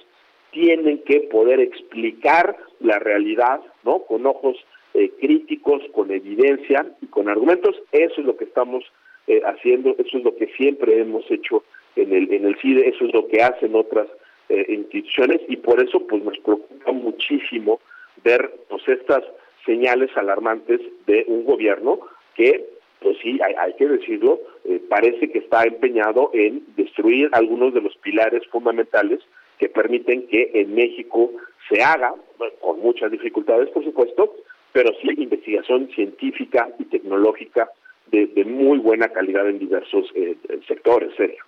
tienen 0.53 1.03
que 1.05 1.21
poder 1.23 1.59
explicar 1.59 2.57
la 2.79 3.01
realidad, 3.01 3.61
¿no? 3.85 4.05
Con 4.05 4.27
ojos 4.27 4.57
eh, 4.95 5.11
críticos, 5.21 5.83
con 5.93 6.13
evidencia 6.13 6.87
y 7.01 7.07
con 7.07 7.29
argumentos. 7.29 7.77
Eso 7.91 8.21
es 8.21 8.27
lo 8.27 8.37
que 8.37 8.45
estamos 8.45 8.85
eh, 9.27 9.43
haciendo, 9.45 9.95
eso 9.99 10.19
es 10.19 10.25
lo 10.25 10.37
que 10.37 10.47
siempre 10.57 11.01
hemos 11.01 11.29
hecho 11.31 11.65
en 11.97 12.13
el 12.13 12.33
en 12.33 12.47
el 12.47 12.57
CIDE, 12.61 12.89
eso 12.89 13.07
es 13.07 13.13
lo 13.13 13.27
que 13.27 13.43
hacen 13.43 13.75
otras 13.75 14.07
eh, 14.51 14.67
instituciones 14.69 15.41
y 15.49 15.57
por 15.57 15.81
eso 15.81 16.07
pues 16.07 16.23
nos 16.25 16.37
preocupa 16.39 16.93
muchísimo 16.93 17.81
ver 18.25 18.51
pues 18.69 18.87
estas 18.89 19.23
señales 19.65 20.11
alarmantes 20.17 20.81
de 21.07 21.25
un 21.29 21.45
gobierno 21.45 22.01
que, 22.35 22.67
pues 23.01 23.17
sí, 23.23 23.39
hay, 23.43 23.73
que 23.75 23.87
decirlo, 23.87 24.41
eh, 24.65 24.83
parece 24.89 25.31
que 25.31 25.39
está 25.39 25.63
empeñado 25.63 26.31
en 26.35 26.65
destruir 26.77 27.29
algunos 27.33 27.73
de 27.75 27.81
los 27.81 27.97
pilares 27.99 28.47
fundamentales 28.49 29.21
que 29.59 29.69
permiten 29.69 30.27
que 30.27 30.51
en 30.55 30.75
México 30.75 31.31
se 31.69 31.83
haga, 31.83 32.15
con 32.61 32.81
muchas 32.81 33.11
dificultades 33.13 33.71
por 33.71 33.85
supuesto, 33.85 34.35
pero 34.73 34.91
sí 35.01 35.11
investigación 35.17 35.89
científica 35.95 36.69
y 36.79 36.85
tecnológica 36.87 37.71
de, 38.11 38.45
muy 38.45 38.79
buena 38.79 39.09
calidad 39.11 39.49
en 39.49 39.61
diversos 39.61 40.11
eh, 40.17 40.37
sectores, 40.67 41.15
serio. 41.17 41.45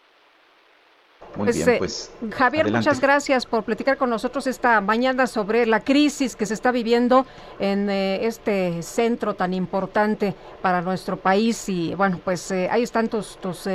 Muy 1.36 1.46
pues, 1.46 2.10
bien, 2.20 2.30
eh. 2.30 2.34
Javier, 2.34 2.70
muchas 2.70 3.00
gracias 3.00 3.46
por 3.46 3.64
platicar 3.64 3.96
con 3.96 4.10
nosotros 4.10 4.46
esta 4.46 4.80
mañana 4.80 5.26
sobre 5.26 5.64
la 5.66 5.80
crisis 5.80 6.36
que 6.36 6.44
se 6.44 6.54
está 6.54 6.72
viviendo 6.72 7.24
en 7.58 7.88
eh, 7.88 8.26
este 8.26 8.82
centro 8.82 9.34
tan 9.34 9.54
importante 9.54 10.34
para 10.60 10.82
nuestro 10.82 11.16
país. 11.16 11.68
Y 11.68 11.94
bueno, 11.94 12.20
pues 12.22 12.50
eh, 12.50 12.68
ahí 12.70 12.82
están 12.82 13.08
tus, 13.08 13.36
tus 13.38 13.68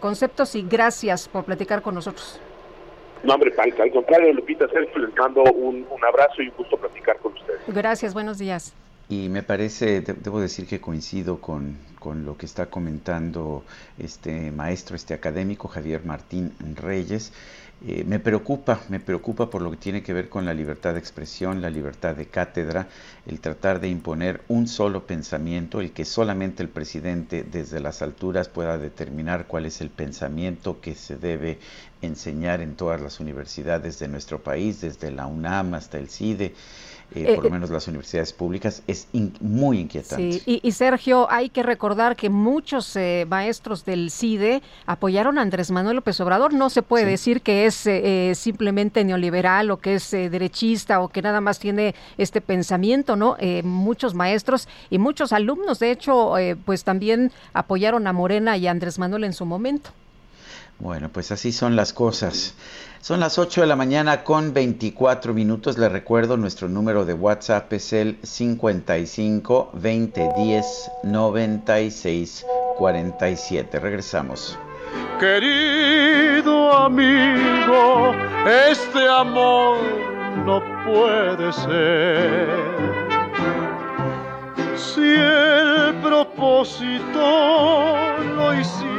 conceptos 0.00 0.54
y 0.54 0.62
gracias 0.62 1.28
por 1.28 1.44
platicar 1.44 1.80
con 1.82 1.94
nosotros. 1.94 2.40
No, 3.24 3.34
hombre, 3.34 3.52
al, 3.58 3.74
al 3.80 3.90
contrario, 3.90 4.32
Lupita, 4.32 4.68
Sergio, 4.68 4.98
les 4.98 5.16
mando 5.16 5.42
un, 5.42 5.86
un 5.90 6.04
abrazo 6.04 6.42
y 6.42 6.48
un 6.48 6.54
gusto 6.56 6.76
platicar 6.76 7.18
con 7.18 7.32
ustedes. 7.32 7.60
Gracias, 7.66 8.14
buenos 8.14 8.38
días. 8.38 8.74
Y 9.10 9.30
me 9.30 9.42
parece, 9.42 10.02
debo 10.02 10.38
decir 10.38 10.66
que 10.66 10.82
coincido 10.82 11.40
con, 11.40 11.78
con, 11.98 12.26
lo 12.26 12.36
que 12.36 12.44
está 12.44 12.66
comentando 12.66 13.64
este 13.98 14.50
maestro, 14.50 14.96
este 14.96 15.14
académico 15.14 15.66
Javier 15.66 16.04
Martín 16.04 16.52
Reyes. 16.74 17.32
Eh, 17.86 18.04
me 18.04 18.18
preocupa, 18.18 18.80
me 18.88 19.00
preocupa 19.00 19.48
por 19.48 19.62
lo 19.62 19.70
que 19.70 19.76
tiene 19.76 20.02
que 20.02 20.12
ver 20.12 20.28
con 20.28 20.44
la 20.44 20.52
libertad 20.52 20.92
de 20.92 20.98
expresión, 20.98 21.62
la 21.62 21.70
libertad 21.70 22.16
de 22.16 22.26
cátedra, 22.26 22.88
el 23.24 23.40
tratar 23.40 23.80
de 23.80 23.88
imponer 23.88 24.42
un 24.48 24.66
solo 24.66 25.06
pensamiento, 25.06 25.80
el 25.80 25.92
que 25.92 26.04
solamente 26.04 26.62
el 26.62 26.68
presidente 26.68 27.44
desde 27.44 27.80
las 27.80 28.02
alturas 28.02 28.48
pueda 28.48 28.76
determinar 28.76 29.46
cuál 29.46 29.64
es 29.64 29.80
el 29.80 29.90
pensamiento 29.90 30.80
que 30.80 30.96
se 30.96 31.16
debe 31.16 31.60
enseñar 32.02 32.60
en 32.60 32.74
todas 32.74 33.00
las 33.00 33.20
universidades 33.20 33.98
de 34.00 34.08
nuestro 34.08 34.42
país, 34.42 34.80
desde 34.80 35.12
la 35.12 35.26
UNAM 35.26 35.74
hasta 35.74 35.98
el 35.98 36.08
CIDE. 36.08 36.54
Eh, 37.14 37.24
eh, 37.26 37.34
por 37.36 37.44
lo 37.44 37.50
menos 37.50 37.70
las 37.70 37.88
universidades 37.88 38.34
públicas, 38.34 38.82
es 38.86 39.08
muy 39.40 39.80
inquietante. 39.80 40.40
Sí, 40.40 40.60
y, 40.62 40.72
Sergio, 40.72 41.30
hay 41.30 41.48
que 41.48 41.62
recordar 41.62 42.16
que 42.16 42.28
muchos 42.28 42.94
eh, 42.96 43.26
maestros 43.28 43.86
del 43.86 44.10
CIDE 44.10 44.62
apoyaron 44.84 45.38
a 45.38 45.42
Andrés 45.42 45.70
Manuel 45.70 45.96
López 45.96 46.20
Obrador. 46.20 46.52
No 46.52 46.68
se 46.68 46.82
puede 46.82 47.06
decir 47.06 47.40
que 47.40 47.66
es 47.66 47.88
simplemente 48.38 49.04
neoliberal 49.04 49.70
o 49.70 49.78
que 49.78 49.94
es 49.94 50.10
derechista 50.10 51.00
o 51.00 51.08
que 51.08 51.22
nada 51.22 51.40
más 51.40 51.58
tiene 51.58 51.94
este 52.18 52.40
pensamiento, 52.40 53.16
¿no? 53.16 53.36
muchos 53.62 54.14
maestros 54.14 54.68
y 54.90 54.98
muchos 54.98 55.32
alumnos, 55.32 55.78
de 55.78 55.90
hecho, 55.90 56.34
pues 56.64 56.84
también 56.84 57.32
apoyaron 57.52 58.06
a 58.06 58.12
Morena 58.12 58.56
y 58.56 58.66
a 58.66 58.70
Andrés 58.70 58.98
Manuel 58.98 59.24
en 59.24 59.32
su 59.32 59.46
momento. 59.46 59.90
Bueno, 60.80 61.08
pues 61.12 61.32
así 61.32 61.50
son 61.50 61.74
las 61.74 61.92
cosas. 61.92 62.54
Son 63.00 63.18
las 63.18 63.38
8 63.38 63.62
de 63.62 63.66
la 63.66 63.74
mañana 63.74 64.22
con 64.22 64.52
24 64.52 65.34
minutos. 65.34 65.76
Les 65.76 65.90
recuerdo, 65.90 66.36
nuestro 66.36 66.68
número 66.68 67.04
de 67.04 67.14
WhatsApp 67.14 67.72
es 67.72 67.92
el 67.92 68.18
55 68.22 69.70
20 69.72 70.28
10 70.36 70.90
96 71.02 72.46
47. 72.76 73.80
Regresamos. 73.80 74.56
Querido 75.18 76.72
amigo, 76.72 78.14
este 78.70 79.08
amor 79.08 79.78
no 80.46 80.62
puede 80.86 81.52
ser. 81.52 82.48
Si 84.76 85.00
el 85.02 85.94
propósito 86.00 87.20
lo 88.36 88.54
hiciera. 88.54 88.98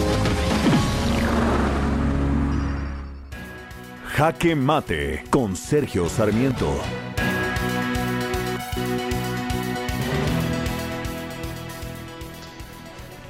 Jaque 4.21 4.55
Mate 4.55 5.23
con 5.31 5.55
Sergio 5.55 6.07
Sarmiento. 6.07 6.71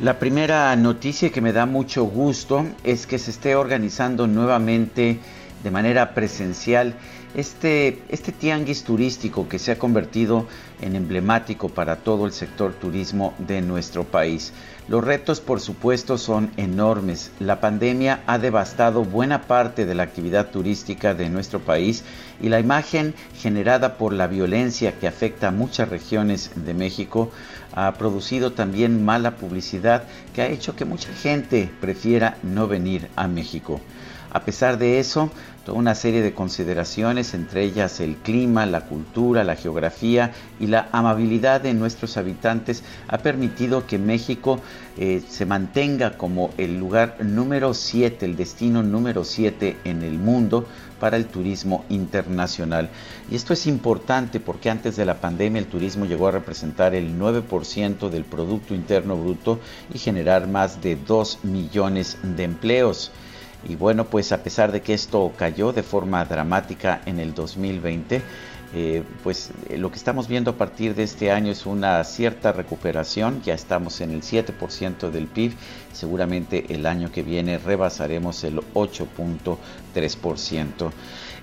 La 0.02 0.20
primera 0.20 0.76
noticia 0.76 1.30
que 1.30 1.40
me 1.40 1.54
da 1.54 1.66
mucho 1.66 2.04
gusto 2.04 2.66
es 2.84 3.08
que 3.08 3.20
se 3.20 3.32
esté 3.32 3.56
organizando 3.56 4.28
nuevamente 4.28 5.20
de 5.64 5.72
manera 5.72 6.14
presencial 6.14 6.96
este, 7.36 8.02
este 8.10 8.34
tianguis 8.34 8.84
turístico 8.84 9.48
que 9.48 9.60
se 9.60 9.72
ha 9.72 9.80
convertido 9.80 10.46
en 10.82 10.98
emblemático 10.98 11.70
para 11.70 11.96
todo 11.96 12.26
el 12.26 12.34
sector 12.34 12.74
turismo 12.74 13.34
de 13.38 13.62
nuestro 13.62 14.04
país. 14.04 14.52
Los 14.92 15.06
retos, 15.06 15.40
por 15.40 15.62
supuesto, 15.62 16.18
son 16.18 16.52
enormes. 16.58 17.32
La 17.40 17.62
pandemia 17.62 18.24
ha 18.28 18.38
devastado 18.40 19.06
buena 19.06 19.44
parte 19.44 19.86
de 19.86 19.96
la 19.96 20.04
actividad 20.04 20.50
turística 20.50 21.14
de 21.14 21.30
nuestro 21.30 21.62
país 21.62 22.04
y 22.42 22.50
la 22.50 22.60
imagen 22.60 23.16
generada 23.34 23.98
por 23.98 24.12
la 24.12 24.28
violencia 24.28 25.00
que 25.00 25.08
afecta 25.08 25.48
a 25.48 25.52
muchas 25.52 25.88
regiones 25.88 26.52
de 26.56 26.74
México 26.74 27.32
ha 27.74 27.94
producido 27.94 28.52
también 28.52 29.06
mala 29.06 29.38
publicidad 29.38 30.04
que 30.34 30.42
ha 30.42 30.50
hecho 30.50 30.76
que 30.76 30.84
mucha 30.84 31.14
gente 31.14 31.72
prefiera 31.80 32.36
no 32.44 32.68
venir 32.68 33.08
a 33.16 33.30
México. 33.30 33.80
A 34.34 34.46
pesar 34.46 34.78
de 34.78 35.00
eso, 35.00 35.30
toda 35.66 35.78
una 35.78 35.94
serie 35.94 36.22
de 36.22 36.34
consideraciones, 36.34 37.34
entre 37.34 37.64
ellas 37.64 38.00
el 38.00 38.16
clima, 38.16 38.66
la 38.66 38.86
cultura, 38.86 39.44
la 39.44 39.58
geografía 39.58 40.32
y 40.60 40.68
la 40.68 40.88
amabilidad 40.94 41.60
de 41.60 41.74
nuestros 41.74 42.16
habitantes, 42.16 42.84
ha 43.10 43.18
permitido 43.18 43.86
que 43.86 43.98
México 43.98 44.62
eh, 44.98 45.22
se 45.28 45.46
mantenga 45.46 46.18
como 46.18 46.52
el 46.58 46.80
lugar 46.80 47.18
número 47.20 47.74
7, 47.74 48.26
el 48.26 48.38
destino 48.38 48.84
número 48.84 49.26
7 49.26 49.78
en 49.84 50.02
el 50.02 50.18
mundo 50.18 50.66
para 51.02 51.18
el 51.18 51.26
turismo 51.26 51.84
internacional. 51.90 52.90
Y 53.30 53.36
esto 53.36 53.52
es 53.52 53.68
importante 53.68 54.40
porque 54.40 54.70
antes 54.70 54.96
de 54.96 55.04
la 55.04 55.20
pandemia 55.20 55.60
el 55.60 55.68
turismo 55.68 56.06
llegó 56.06 56.28
a 56.28 56.32
representar 56.32 56.96
el 56.96 57.20
9% 57.20 58.10
del 58.10 58.24
Producto 58.24 58.74
Interno 58.74 59.18
Bruto 59.18 59.60
y 59.94 59.98
generar 59.98 60.48
más 60.48 60.82
de 60.82 60.96
2 60.96 61.40
millones 61.44 62.18
de 62.24 62.44
empleos. 62.44 63.12
Y 63.68 63.76
bueno, 63.76 64.06
pues 64.06 64.32
a 64.32 64.44
pesar 64.44 64.72
de 64.72 64.82
que 64.82 64.94
esto 64.94 65.32
cayó 65.38 65.72
de 65.72 65.84
forma 65.84 66.26
dramática 66.26 67.02
en 67.06 67.20
el 67.20 67.34
2020, 67.34 68.22
eh, 68.74 69.04
pues 69.22 69.52
eh, 69.70 69.78
lo 69.78 69.92
que 69.92 69.98
estamos 69.98 70.30
viendo 70.30 70.52
a 70.52 70.56
partir 70.56 70.96
de 70.96 71.04
este 71.04 71.30
año 71.32 71.52
es 71.52 71.66
una 71.66 72.02
cierta 72.06 72.54
recuperación, 72.54 73.42
ya 73.44 73.54
estamos 73.54 74.00
en 74.00 74.12
el 74.12 74.22
7% 74.22 75.12
del 75.12 75.28
PIB, 75.28 75.52
seguramente 75.92 76.74
el 76.74 76.86
año 76.86 77.12
que 77.12 77.22
viene 77.22 77.58
rebasaremos 77.58 78.46
el 78.46 78.62
8.3%. 78.74 80.92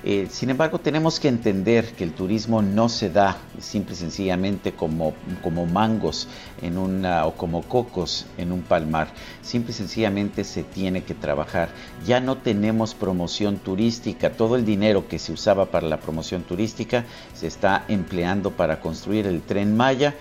Eh, 0.04 0.28
sin 0.30 0.50
embargo, 0.50 0.78
tenemos 0.78 1.18
que 1.18 1.26
entender 1.26 1.92
que 1.94 2.04
el 2.04 2.12
turismo 2.12 2.62
no 2.62 2.88
se 2.88 3.10
da 3.10 3.36
simple 3.58 3.94
y 3.94 3.96
sencillamente 3.96 4.72
como, 4.72 5.12
como 5.42 5.66
mangos 5.66 6.28
en 6.62 6.78
una, 6.78 7.26
o 7.26 7.34
como 7.34 7.62
cocos 7.62 8.26
en 8.36 8.52
un 8.52 8.62
palmar. 8.62 9.08
Simple 9.42 9.72
y 9.72 9.74
sencillamente 9.74 10.44
se 10.44 10.62
tiene 10.62 11.02
que 11.02 11.14
trabajar. 11.14 11.70
Ya 12.06 12.20
no 12.20 12.36
tenemos 12.36 12.94
promoción 12.94 13.58
turística. 13.58 14.30
Todo 14.30 14.54
el 14.54 14.64
dinero 14.64 15.08
que 15.08 15.18
se 15.18 15.32
usaba 15.32 15.66
para 15.66 15.88
la 15.88 15.98
promoción 15.98 16.42
turística 16.42 17.04
se 17.34 17.48
está 17.48 17.84
empleando 17.88 18.52
para 18.52 18.80
construir 18.80 19.26
el 19.26 19.42
tren 19.42 19.76
Maya 19.76 20.14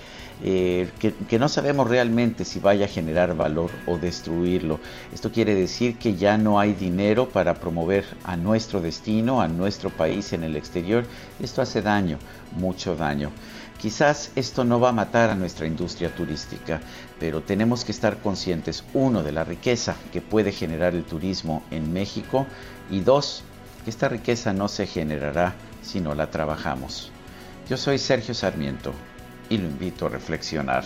eh, 0.43 0.89
que, 0.99 1.39
no 1.39 1.49
sabemos 1.49 1.89
realmente 1.89 2.45
si 2.45 2.59
vaya 2.59 2.85
a 2.85 2.89
generar 2.89 3.35
valor 3.35 3.71
o 3.87 3.97
destruirlo. 3.97 4.79
Esto 5.13 5.31
quiere 5.31 5.55
decir 5.55 5.97
que 5.97 6.15
ya 6.15 6.37
no 6.37 6.59
hay 6.59 6.73
dinero 6.73 7.29
para 7.29 7.55
promover 7.55 8.05
a 8.23 8.37
nuestro 8.37 8.79
destino, 8.79 9.41
a 9.41 9.47
nuestro 9.47 9.89
país 9.89 10.33
en 10.33 10.43
el 10.43 10.55
exterior. 10.55 11.05
Esto 11.39 11.61
hace 11.61 11.81
daño, 11.81 12.19
mucho 12.55 12.95
daño. 12.95 13.31
Quizás 13.79 14.31
esto 14.35 14.63
no 14.63 14.79
va 14.79 14.89
a 14.89 14.93
matar 14.93 15.29
a 15.29 15.35
nuestra 15.35 15.67
industria 15.67 16.13
turística, 16.13 16.81
pero 17.19 17.41
tenemos 17.41 17.85
que 17.85 17.91
estar 17.91 18.17
conscientes, 18.17 18.83
uno, 18.93 19.21
de 19.21 19.31
la 19.31 19.43
riqueza 19.43 19.95
que 20.11 20.21
puede 20.21 20.51
generar 20.51 20.95
el 20.95 21.03
turismo 21.03 21.63
en 21.69 21.93
México 21.93 22.47
y 22.89 23.01
dos, 23.01 23.43
que 23.83 23.91
esta 23.91 24.09
riqueza 24.09 24.51
no 24.51 24.67
se 24.67 24.87
generará 24.87 25.53
si 25.83 25.99
no 25.99 26.15
la 26.15 26.31
trabajamos. 26.31 27.11
Yo 27.69 27.77
soy 27.77 27.99
Sergio 27.99 28.33
Sarmiento 28.33 28.93
y 29.49 29.57
lo 29.57 29.67
invito 29.67 30.05
a 30.05 30.09
reflexionar. 30.09 30.83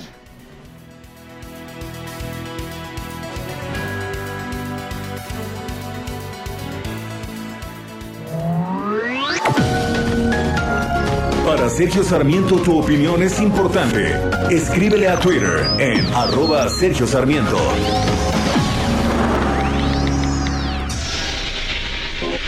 Sergio 11.72 12.04
Sarmiento 12.04 12.58
tu 12.58 12.80
opinión 12.80 13.24
es 13.24 13.40
importante. 13.40 14.14
Escríbele 14.50 15.08
a 15.08 15.18
Twitter 15.18 15.68
en 15.80 16.06
arroba 16.14 16.68
Sergio 16.70 17.08
Sarmiento. 17.08 17.58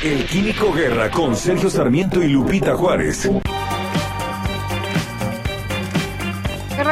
El 0.04 0.26
Químico 0.26 0.74
Guerra 0.74 1.10
con 1.10 1.38
Sergio 1.38 1.70
Sarmiento 1.70 2.22
y 2.22 2.28
Lupita 2.28 2.76
Juárez. 2.76 3.30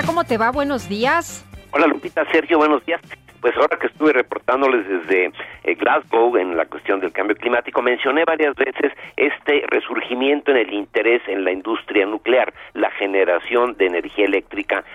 ¿Cómo 0.05 0.23
te 0.23 0.38
va? 0.38 0.51
Buenos 0.51 0.88
días. 0.88 1.45
Hola 1.72 1.85
Lupita, 1.85 2.23
Sergio, 2.31 2.57
buenos 2.57 2.85
días. 2.85 3.01
Pues 3.41 3.55
ahora 3.57 3.77
que 3.77 3.88
estuve 3.88 4.13
reportándoles 4.13 4.88
desde 4.88 5.31
eh, 5.63 5.76
Glasgow 5.76 6.38
en 6.38 6.55
la 6.55 6.65
cuestión 6.65 7.01
del 7.01 7.11
cambio 7.11 7.35
climático, 7.35 7.81
mencioné 7.81 8.23
varias 8.23 8.55
veces 8.55 8.93
este 9.18 9.63
resurgimiento 9.68 10.51
en 10.51 10.57
el 10.57 10.73
interés 10.73 11.22
en 11.27 11.43
la 11.43 11.51
industria 11.51 12.05
nuclear, 12.05 12.53
la 12.73 12.89
generación 12.91 13.76
de 13.77 13.88
energía 13.88 14.26
eléctrica 14.26 14.85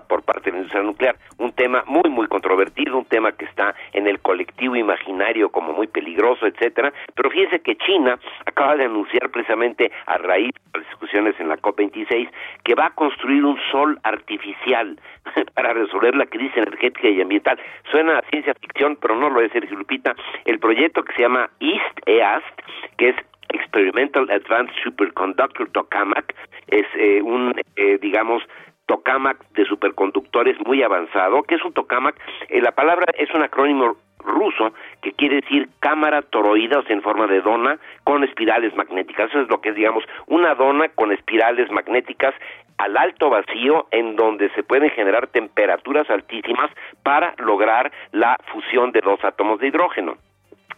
por 0.00 0.22
parte 0.22 0.50
de 0.50 0.52
la 0.52 0.56
industria 0.58 0.82
nuclear. 0.82 1.16
Un 1.38 1.52
tema 1.52 1.84
muy, 1.86 2.08
muy 2.10 2.26
controvertido, 2.26 2.98
un 2.98 3.04
tema 3.04 3.32
que 3.32 3.44
está 3.44 3.74
en 3.92 4.06
el 4.06 4.20
colectivo 4.20 4.76
imaginario 4.76 5.50
como 5.50 5.72
muy 5.72 5.86
peligroso, 5.86 6.46
etcétera. 6.46 6.92
Pero 7.14 7.30
fíjense 7.30 7.60
que 7.60 7.76
China 7.76 8.18
acaba 8.46 8.76
de 8.76 8.84
anunciar 8.84 9.30
precisamente 9.30 9.90
a 10.06 10.18
raíz 10.18 10.52
de 10.72 10.80
las 10.80 10.88
discusiones 10.88 11.38
en 11.38 11.48
la 11.48 11.58
COP26 11.58 12.28
que 12.64 12.74
va 12.74 12.86
a 12.86 12.90
construir 12.90 13.44
un 13.44 13.58
sol 13.70 13.98
artificial 14.02 14.98
para 15.54 15.72
resolver 15.72 16.14
la 16.14 16.26
crisis 16.26 16.56
energética 16.56 17.08
y 17.08 17.20
ambiental. 17.20 17.58
Suena 17.90 18.18
a 18.18 18.22
ciencia 18.30 18.54
ficción, 18.54 18.96
pero 19.00 19.16
no 19.16 19.30
lo 19.30 19.40
es, 19.40 19.52
Sergio 19.52 19.76
Lupita. 19.76 20.14
El 20.44 20.58
proyecto 20.58 21.02
que 21.02 21.12
se 21.14 21.22
llama 21.22 21.50
East 21.60 21.98
EAST, 22.06 22.60
que 22.96 23.10
es 23.10 23.16
Experimental 23.50 24.30
Advanced 24.30 24.74
Superconductor 24.82 25.68
Tokamak, 25.70 26.34
es 26.68 26.86
eh, 26.96 27.20
un, 27.22 27.54
eh, 27.76 27.98
digamos, 28.00 28.42
tokamak 28.86 29.38
de 29.52 29.64
superconductores 29.64 30.56
muy 30.66 30.82
avanzado. 30.82 31.42
¿Qué 31.42 31.56
es 31.56 31.64
un 31.64 31.72
tokamak? 31.72 32.16
Eh, 32.48 32.60
la 32.60 32.72
palabra 32.72 33.06
es 33.16 33.32
un 33.34 33.42
acrónimo 33.42 33.96
ruso 34.18 34.72
que 35.00 35.12
quiere 35.12 35.36
decir 35.36 35.68
cámara 35.80 36.22
toroida, 36.22 36.78
o 36.78 36.84
en 36.88 37.02
forma 37.02 37.26
de 37.26 37.40
dona, 37.40 37.78
con 38.04 38.24
espirales 38.24 38.74
magnéticas. 38.76 39.30
Eso 39.30 39.40
es 39.40 39.48
lo 39.48 39.60
que 39.60 39.70
es, 39.70 39.74
digamos, 39.74 40.04
una 40.26 40.54
dona 40.54 40.88
con 40.88 41.12
espirales 41.12 41.70
magnéticas 41.70 42.34
al 42.78 42.96
alto 42.96 43.30
vacío 43.30 43.86
en 43.90 44.16
donde 44.16 44.50
se 44.50 44.62
pueden 44.62 44.90
generar 44.90 45.28
temperaturas 45.28 46.08
altísimas 46.10 46.70
para 47.02 47.34
lograr 47.38 47.92
la 48.12 48.36
fusión 48.52 48.92
de 48.92 49.00
dos 49.00 49.22
átomos 49.24 49.60
de 49.60 49.68
hidrógeno. 49.68 50.16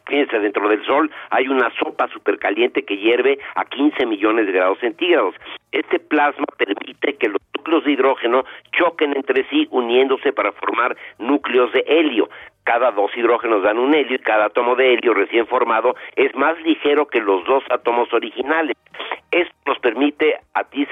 Fíjense, 0.07 0.39
dentro 0.39 0.69
del 0.69 0.85
Sol 0.85 1.11
hay 1.31 1.49
una 1.49 1.71
sopa 1.79 2.09
supercaliente 2.09 2.85
que 2.85 2.99
hierve 2.99 3.39
a 3.55 3.65
15 3.65 4.05
millones 4.05 4.47
de 4.47 4.53
grados 4.53 4.79
centígrados. 4.81 5.35
Este 5.73 5.99
plasma 5.99 6.45
permite 6.59 7.17
que 7.17 7.29
los 7.29 7.41
núcleos 7.65 7.85
de 7.85 7.93
hidrógeno 7.93 8.45
choquen 8.73 9.16
entre 9.16 9.45
sí 9.49 9.66
uniéndose 9.70 10.32
para 10.32 10.53
formar 10.53 10.97
núcleos 11.19 11.73
de 11.73 11.82
helio 11.86 12.28
cada 12.62 12.91
dos 12.93 13.11
hidrógenos 13.16 13.62
dan 13.62 13.78
un 13.78 13.95
helio 13.95 14.16
y 14.16 14.19
cada 14.19 14.47
átomo 14.47 14.74
de 14.74 14.95
helio 14.95 15.15
recién 15.15 15.47
formado 15.47 15.95
es 16.16 16.35
más 16.35 16.59
ligero 16.62 17.07
que 17.07 17.20
los 17.20 17.45
dos 17.45 17.62
átomos 17.70 18.11
originales. 18.12 18.74
Esto 19.31 19.55
nos 19.66 19.78
permite 19.81 20.39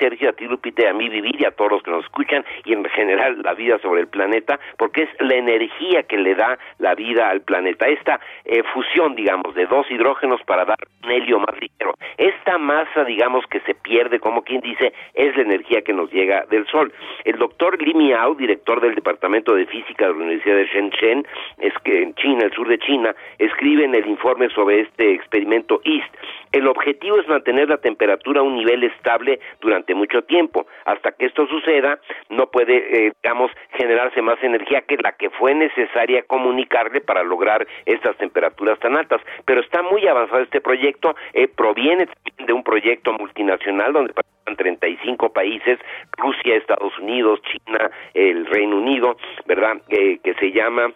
Sergio, 0.02 0.30
a 0.30 0.32
ti, 0.32 0.46
Lupita, 0.46 0.90
a 0.90 0.92
mí 0.92 1.08
vivir 1.08 1.40
y 1.40 1.44
a 1.44 1.52
todos 1.52 1.70
los 1.70 1.82
que 1.84 1.92
nos 1.92 2.04
escuchan 2.04 2.44
y 2.64 2.72
en 2.72 2.84
general 2.86 3.40
la 3.40 3.54
vida 3.54 3.78
sobre 3.78 4.00
el 4.00 4.08
planeta, 4.08 4.58
porque 4.76 5.04
es 5.04 5.10
la 5.20 5.36
energía 5.36 6.02
que 6.02 6.16
le 6.16 6.34
da 6.34 6.58
la 6.78 6.96
vida 6.96 7.28
al 7.28 7.42
planeta. 7.42 7.86
Esta 7.86 8.18
eh, 8.44 8.64
fusión, 8.74 9.14
digamos, 9.14 9.54
de 9.54 9.66
dos 9.66 9.88
hidrógenos 9.88 10.42
para 10.42 10.64
dar 10.64 10.78
un 11.04 11.10
helio 11.12 11.38
más 11.38 11.54
ligero. 11.60 11.94
Esta 12.18 12.58
masa, 12.58 13.04
digamos, 13.04 13.46
que 13.46 13.60
se 13.60 13.76
pierde, 13.76 14.18
como 14.18 14.42
quien 14.42 14.60
dice, 14.60 14.92
es 15.14 15.36
la 15.36 15.42
energía 15.42 15.82
que 15.82 15.92
nos 15.92 16.10
llega 16.10 16.46
del 16.50 16.66
Sol. 16.66 16.92
El 17.24 17.38
doctor 17.38 17.80
Li 17.80 17.94
Miao, 17.94 18.34
director 18.34 18.80
del 18.80 18.96
Departamento 18.96 19.54
de 19.54 19.66
Física 19.66 20.08
de 20.08 20.14
la 20.14 20.16
Universidad 20.16 20.56
de 20.56 20.66
Shenzhen, 20.66 21.26
es 21.58 21.74
que 21.84 22.02
en 22.02 22.14
China, 22.16 22.44
el 22.44 22.52
sur 22.52 22.66
de 22.66 22.78
China, 22.80 23.14
escribe 23.38 23.84
en 23.84 23.94
el 23.94 24.08
informe 24.08 24.48
sobre 24.48 24.80
este 24.80 25.14
experimento 25.14 25.80
EAST. 25.84 26.12
El 26.50 26.66
objetivo 26.66 27.18
es 27.18 27.28
mantener 27.28 27.68
la 27.68 27.78
temperatura 27.78 28.40
a 28.40 28.42
un 28.42 28.56
nivel 28.56 28.82
estable 28.84 29.40
durante 29.60 29.91
mucho 29.94 30.22
tiempo. 30.22 30.66
Hasta 30.84 31.12
que 31.12 31.26
esto 31.26 31.46
suceda, 31.46 31.98
no 32.30 32.46
puede, 32.46 32.76
eh, 32.76 33.12
digamos, 33.22 33.50
generarse 33.78 34.22
más 34.22 34.42
energía 34.42 34.82
que 34.82 34.96
la 34.96 35.12
que 35.12 35.30
fue 35.30 35.54
necesaria 35.54 36.22
comunicarle 36.24 37.00
para 37.00 37.22
lograr 37.22 37.66
estas 37.86 38.16
temperaturas 38.16 38.78
tan 38.78 38.96
altas. 38.96 39.20
Pero 39.44 39.60
está 39.60 39.82
muy 39.82 40.06
avanzado 40.06 40.42
este 40.42 40.60
proyecto, 40.60 41.14
eh, 41.32 41.48
proviene 41.48 42.06
también 42.06 42.46
de 42.46 42.52
un 42.52 42.62
proyecto 42.62 43.12
multinacional 43.12 43.92
donde 43.92 44.12
participan 44.12 44.56
35 44.56 45.32
países, 45.32 45.78
Rusia, 46.16 46.56
Estados 46.56 46.98
Unidos, 46.98 47.40
China, 47.42 47.90
el 48.14 48.46
Reino 48.46 48.76
Unido, 48.76 49.16
¿verdad? 49.46 49.78
Eh, 49.88 50.18
que 50.22 50.34
se 50.34 50.52
llama 50.52 50.92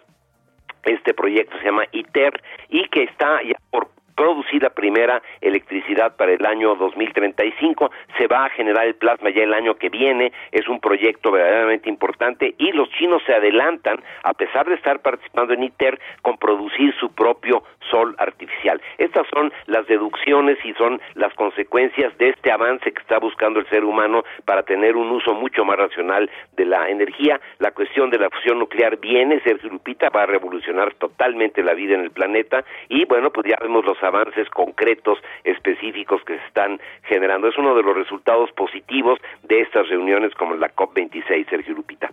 este 0.83 1.13
proyecto 1.13 1.57
se 1.57 1.65
llama 1.65 1.83
ITER 1.91 2.41
y 2.69 2.87
que 2.89 3.03
está 3.03 3.41
ya 3.43 3.57
por 3.71 3.89
producir 4.17 4.63
la 4.63 4.71
primera 4.71 5.21
electricidad 5.39 6.17
para 6.17 6.33
el 6.33 6.45
año 6.45 6.75
2035. 6.75 7.91
Se 8.17 8.27
va 8.27 8.45
a 8.45 8.49
generar 8.49 8.87
el 8.87 8.95
plasma 8.95 9.29
ya 9.29 9.43
el 9.43 9.53
año 9.53 9.75
que 9.75 9.89
viene. 9.89 10.33
Es 10.51 10.67
un 10.67 10.79
proyecto 10.79 11.31
verdaderamente 11.31 11.87
importante 11.87 12.55
y 12.57 12.71
los 12.71 12.89
chinos 12.89 13.21
se 13.25 13.33
adelantan, 13.33 14.01
a 14.23 14.33
pesar 14.33 14.67
de 14.67 14.75
estar 14.75 14.99
participando 14.99 15.53
en 15.53 15.63
ITER, 15.63 15.99
con 16.23 16.37
producir 16.37 16.93
su 16.99 17.13
propio 17.13 17.63
sol 17.91 18.15
artificial. 18.17 18.81
Estas 18.97 19.27
son 19.33 19.53
las 19.67 19.85
deducciones 19.87 20.57
y 20.65 20.73
son 20.73 20.99
las 21.13 21.33
consecuencias 21.35 22.17
de 22.17 22.29
este 22.29 22.51
avance 22.51 22.91
que 22.91 23.01
está 23.01 23.19
buscando 23.19 23.59
el 23.59 23.69
ser 23.69 23.85
humano 23.85 24.23
para 24.45 24.63
tener 24.63 24.95
un 24.95 25.11
uso 25.11 25.33
mucho 25.35 25.63
más 25.63 25.77
racional 25.77 26.29
de 26.55 26.65
la 26.65 26.89
energía. 26.89 27.39
La 27.59 27.71
cuestión 27.71 28.09
de 28.09 28.17
la 28.17 28.29
fusión 28.29 28.57
nuclear 28.59 28.97
viene, 28.97 29.39
Sergio 29.41 29.69
Lupita, 29.69 30.09
va 30.09 30.23
a 30.23 30.25
revolucionar 30.25 30.95
totalmente 30.95 31.63
la 31.63 31.75
vida 31.75 31.93
en 31.93 32.01
el 32.01 32.11
planeta 32.11 32.65
y 32.89 33.05
bueno, 33.05 33.29
pues 33.29 33.47
ya 33.47 33.57
vemos 33.61 33.85
los 33.85 34.01
avances 34.07 34.49
concretos, 34.49 35.19
específicos 35.43 36.21
que 36.25 36.37
se 36.37 36.45
están 36.45 36.79
generando. 37.03 37.47
Es 37.47 37.57
uno 37.57 37.75
de 37.75 37.83
los 37.83 37.95
resultados 37.95 38.51
positivos 38.53 39.19
de 39.43 39.61
estas 39.61 39.87
reuniones 39.89 40.33
como 40.35 40.55
la 40.55 40.73
COP26, 40.73 41.49
Sergio 41.49 41.75
Lupita. 41.75 42.09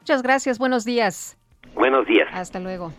Muchas 0.00 0.22
gracias, 0.22 0.58
buenos 0.58 0.84
días. 0.84 1.36
Buenos 1.74 2.06
días. 2.06 2.28
Hasta 2.32 2.60
luego. 2.60 2.92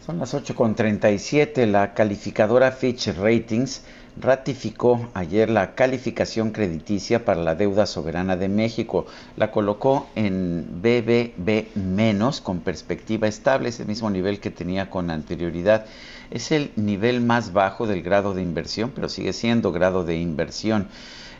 Son 0.00 0.18
las 0.18 0.34
8.37. 0.34 1.66
La 1.66 1.94
calificadora 1.94 2.72
Fitch 2.72 3.16
Ratings 3.16 3.86
ratificó 4.20 5.08
ayer 5.14 5.48
la 5.48 5.74
calificación 5.74 6.50
crediticia 6.50 7.24
para 7.24 7.40
la 7.40 7.54
deuda 7.54 7.86
soberana 7.86 8.36
de 8.36 8.48
México. 8.48 9.06
La 9.36 9.50
colocó 9.50 10.08
en 10.14 10.82
BBB 10.82 11.76
menos 11.76 12.40
con 12.40 12.60
perspectiva 12.60 13.28
estable, 13.28 13.68
ese 13.68 13.84
mismo 13.84 14.10
nivel 14.10 14.40
que 14.40 14.50
tenía 14.50 14.90
con 14.90 15.10
anterioridad. 15.10 15.86
Es 16.32 16.50
el 16.50 16.72
nivel 16.76 17.20
más 17.20 17.52
bajo 17.52 17.86
del 17.86 18.02
grado 18.02 18.32
de 18.32 18.40
inversión, 18.40 18.90
pero 18.94 19.10
sigue 19.10 19.34
siendo 19.34 19.70
grado 19.70 20.02
de 20.02 20.16
inversión. 20.16 20.88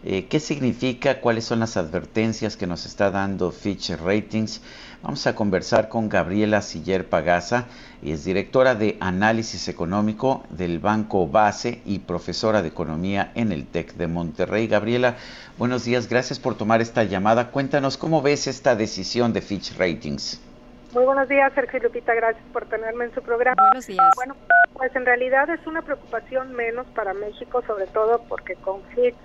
Eh, 0.05 0.27
¿Qué 0.29 0.39
significa? 0.39 1.23
¿Cuáles 1.23 1.47
son 1.47 1.61
las 1.61 1.79
advertencias 1.79 2.59
que 2.59 2.67
nos 2.67 2.85
está 2.85 3.11
dando 3.11 3.53
Fitch 3.53 3.93
Ratings? 3.93 4.61
Vamos 5.03 5.27
a 5.27 5.35
conversar 5.35 5.89
con 5.89 6.11
Gabriela 6.11 6.61
Siller 6.61 7.09
Pagaza, 7.09 7.69
es 8.03 8.27
directora 8.27 8.75
de 8.75 8.99
Análisis 9.01 9.67
Económico 9.69 10.45
del 10.51 10.79
Banco 10.79 11.27
Base 11.27 11.81
y 11.87 12.01
profesora 12.01 12.61
de 12.61 12.69
Economía 12.69 13.33
en 13.35 13.51
el 13.51 13.65
TEC 13.65 13.95
de 13.95 14.09
Monterrey. 14.09 14.67
Gabriela, 14.67 15.17
buenos 15.57 15.87
días, 15.87 16.07
gracias 16.07 16.39
por 16.39 16.55
tomar 16.55 16.83
esta 16.83 17.05
llamada. 17.05 17.51
Cuéntanos 17.51 17.97
cómo 17.97 18.21
ves 18.21 18.47
esta 18.47 18.77
decisión 18.77 19.33
de 19.33 19.41
Fitch 19.41 19.75
Ratings. 19.79 20.52
Muy 20.93 21.07
buenos 21.07 21.27
días, 21.27 21.51
Sergio 21.55 21.79
y 21.79 21.83
Lupita, 21.85 22.13
gracias 22.13 22.45
por 22.53 22.67
tenerme 22.67 23.07
en 23.07 23.15
su 23.15 23.23
programa. 23.23 23.57
Buenos 23.69 23.87
días. 23.87 24.13
Bueno, 24.15 24.37
pues 24.75 24.95
en 24.95 25.07
realidad 25.07 25.49
es 25.49 25.67
una 25.67 25.81
preocupación 25.81 26.53
menos 26.53 26.87
para 26.89 27.15
México, 27.15 27.63
sobre 27.67 27.87
todo 27.87 28.23
porque 28.29 28.57
con 28.57 28.83
Fitch 28.91 29.17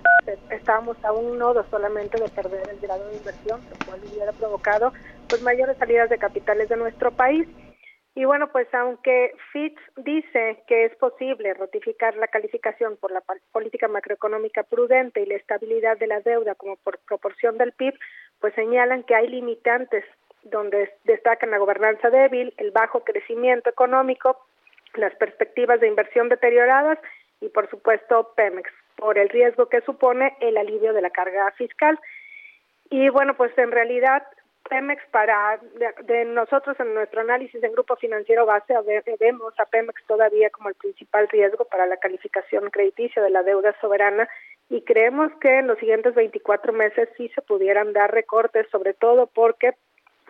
estábamos 0.49 0.95
a 1.03 1.11
un 1.11 1.37
nodo 1.37 1.65
solamente 1.69 2.21
de 2.21 2.29
perder 2.29 2.69
el 2.69 2.79
grado 2.79 3.09
de 3.09 3.17
inversión, 3.17 3.59
lo 3.69 3.85
cual 3.85 3.99
hubiera 4.09 4.31
provocado 4.31 4.93
pues 5.27 5.41
mayores 5.41 5.77
salidas 5.77 6.09
de 6.09 6.17
capitales 6.17 6.69
de 6.69 6.77
nuestro 6.77 7.11
país. 7.11 7.45
Y 8.15 8.23
bueno, 8.23 8.47
pues 8.49 8.73
aunque 8.73 9.33
Fitch 9.51 9.77
dice 9.97 10.63
que 10.67 10.85
es 10.85 10.95
posible 10.95 11.53
ratificar 11.53 12.15
la 12.15 12.29
calificación 12.29 12.95
por 12.95 13.11
la 13.11 13.21
política 13.51 13.89
macroeconómica 13.89 14.63
prudente 14.63 15.21
y 15.21 15.25
la 15.25 15.35
estabilidad 15.35 15.97
de 15.97 16.07
la 16.07 16.21
deuda 16.21 16.55
como 16.55 16.77
por 16.77 16.97
proporción 16.99 17.57
del 17.57 17.73
PIB, 17.73 17.93
pues 18.39 18.55
señalan 18.55 19.03
que 19.03 19.15
hay 19.15 19.27
limitantes 19.27 20.05
donde 20.43 20.93
destacan 21.03 21.51
la 21.51 21.57
gobernanza 21.57 22.09
débil, 22.09 22.53
el 22.57 22.71
bajo 22.71 23.03
crecimiento 23.03 23.69
económico, 23.69 24.45
las 24.95 25.13
perspectivas 25.15 25.79
de 25.79 25.87
inversión 25.87 26.29
deterioradas 26.29 26.99
y, 27.41 27.49
por 27.49 27.69
supuesto, 27.69 28.33
Pemex, 28.35 28.71
por 28.95 29.17
el 29.17 29.29
riesgo 29.29 29.67
que 29.69 29.81
supone 29.81 30.35
el 30.39 30.57
alivio 30.57 30.93
de 30.93 31.01
la 31.01 31.09
carga 31.09 31.51
fiscal. 31.51 31.99
Y 32.89 33.09
bueno, 33.09 33.35
pues 33.35 33.55
en 33.57 33.71
realidad 33.71 34.23
Pemex 34.69 35.01
para 35.11 35.59
de, 36.05 36.25
nosotros 36.25 36.77
en 36.79 36.93
nuestro 36.93 37.21
análisis 37.21 37.61
en 37.63 37.71
grupo 37.71 37.95
financiero 37.95 38.45
base 38.45 38.73
vemos 39.19 39.53
a 39.59 39.65
Pemex 39.65 40.03
todavía 40.07 40.49
como 40.49 40.69
el 40.69 40.75
principal 40.75 41.27
riesgo 41.29 41.65
para 41.65 41.85
la 41.85 41.97
calificación 41.97 42.69
crediticia 42.69 43.21
de 43.21 43.29
la 43.29 43.43
deuda 43.43 43.75
soberana 43.79 44.27
y 44.69 44.81
creemos 44.81 45.31
que 45.39 45.59
en 45.59 45.67
los 45.67 45.77
siguientes 45.79 46.15
24 46.15 46.73
meses 46.73 47.07
sí 47.15 47.29
se 47.33 47.41
pudieran 47.41 47.93
dar 47.93 48.11
recortes, 48.11 48.67
sobre 48.69 48.93
todo 48.93 49.27
porque 49.27 49.73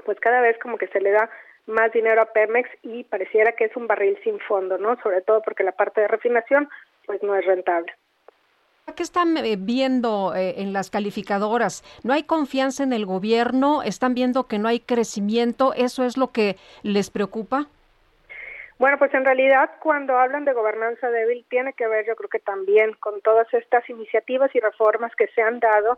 pues 0.07 0.19
cada 0.21 0.39
vez 0.39 0.57
como 0.59 0.77
que 0.77 0.87
se 0.87 1.01
le 1.01 1.11
da 1.11 1.29
más 1.65 1.91
dinero 1.91 2.21
a 2.21 2.31
Pemex 2.31 2.69
y 2.81 3.03
pareciera 3.03 3.51
que 3.51 3.65
es 3.65 3.75
un 3.75 3.87
barril 3.87 4.17
sin 4.23 4.39
fondo, 4.39 4.77
¿no? 4.77 4.95
Sobre 5.03 5.21
todo 5.21 5.41
porque 5.41 5.65
la 5.65 5.73
parte 5.73 5.99
de 5.99 6.07
refinación 6.07 6.69
pues 7.05 7.21
no 7.21 7.35
es 7.35 7.45
rentable. 7.45 7.93
¿Qué 8.95 9.03
están 9.03 9.35
eh, 9.35 9.57
viendo 9.59 10.33
eh, 10.33 10.61
en 10.61 10.71
las 10.71 10.89
calificadoras? 10.89 11.83
¿No 12.05 12.13
hay 12.13 12.23
confianza 12.23 12.83
en 12.83 12.93
el 12.93 13.05
gobierno? 13.05 13.83
¿Están 13.83 14.13
viendo 14.13 14.47
que 14.47 14.59
no 14.59 14.69
hay 14.69 14.79
crecimiento? 14.79 15.73
¿Eso 15.73 16.05
es 16.05 16.15
lo 16.15 16.31
que 16.31 16.55
les 16.83 17.09
preocupa? 17.09 17.67
Bueno, 18.79 18.97
pues 18.97 19.13
en 19.13 19.25
realidad 19.25 19.71
cuando 19.81 20.17
hablan 20.17 20.45
de 20.45 20.53
gobernanza 20.53 21.09
débil 21.09 21.45
tiene 21.49 21.73
que 21.73 21.85
ver 21.87 22.05
yo 22.07 22.15
creo 22.15 22.29
que 22.29 22.39
también 22.39 22.93
con 23.01 23.19
todas 23.19 23.53
estas 23.53 23.89
iniciativas 23.89 24.55
y 24.55 24.61
reformas 24.61 25.13
que 25.17 25.27
se 25.35 25.41
han 25.41 25.59
dado 25.59 25.97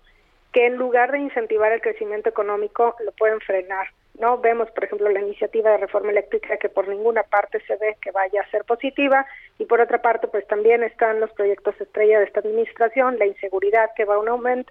que 0.51 0.65
en 0.65 0.77
lugar 0.77 1.11
de 1.11 1.19
incentivar 1.19 1.71
el 1.71 1.81
crecimiento 1.81 2.29
económico 2.29 2.95
lo 3.05 3.11
pueden 3.11 3.39
frenar. 3.41 3.87
No 4.19 4.37
vemos, 4.37 4.69
por 4.71 4.83
ejemplo, 4.83 5.09
la 5.09 5.21
iniciativa 5.21 5.71
de 5.71 5.77
reforma 5.77 6.11
eléctrica 6.11 6.57
que 6.57 6.67
por 6.67 6.89
ninguna 6.89 7.23
parte 7.23 7.61
se 7.65 7.77
ve 7.77 7.97
que 8.01 8.11
vaya 8.11 8.41
a 8.41 8.51
ser 8.51 8.65
positiva 8.65 9.25
y 9.57 9.65
por 9.65 9.79
otra 9.79 10.01
parte, 10.01 10.27
pues 10.27 10.45
también 10.45 10.83
están 10.83 11.21
los 11.21 11.31
proyectos 11.31 11.79
estrella 11.79 12.19
de 12.19 12.25
esta 12.25 12.41
administración, 12.41 13.17
la 13.17 13.25
inseguridad 13.25 13.91
que 13.95 14.03
va 14.03 14.15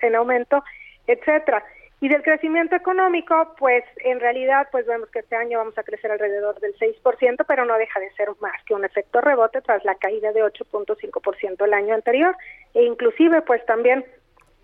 en 0.02 0.14
aumento, 0.16 0.62
etcétera. 1.06 1.64
Y 2.00 2.08
del 2.08 2.22
crecimiento 2.22 2.76
económico, 2.76 3.54
pues 3.58 3.82
en 4.04 4.20
realidad 4.20 4.68
pues 4.70 4.86
vemos 4.86 5.10
que 5.10 5.20
este 5.20 5.34
año 5.34 5.58
vamos 5.58 5.76
a 5.78 5.82
crecer 5.82 6.12
alrededor 6.12 6.60
del 6.60 6.76
6%, 6.76 7.44
pero 7.48 7.64
no 7.64 7.76
deja 7.76 7.98
de 7.98 8.10
ser 8.12 8.28
más 8.40 8.62
que 8.66 8.74
un 8.74 8.84
efecto 8.84 9.20
rebote 9.20 9.62
tras 9.62 9.84
la 9.84 9.96
caída 9.96 10.30
de 10.32 10.44
8.5% 10.44 11.64
el 11.64 11.74
año 11.74 11.94
anterior 11.94 12.36
e 12.74 12.84
inclusive 12.84 13.42
pues 13.42 13.64
también 13.66 14.04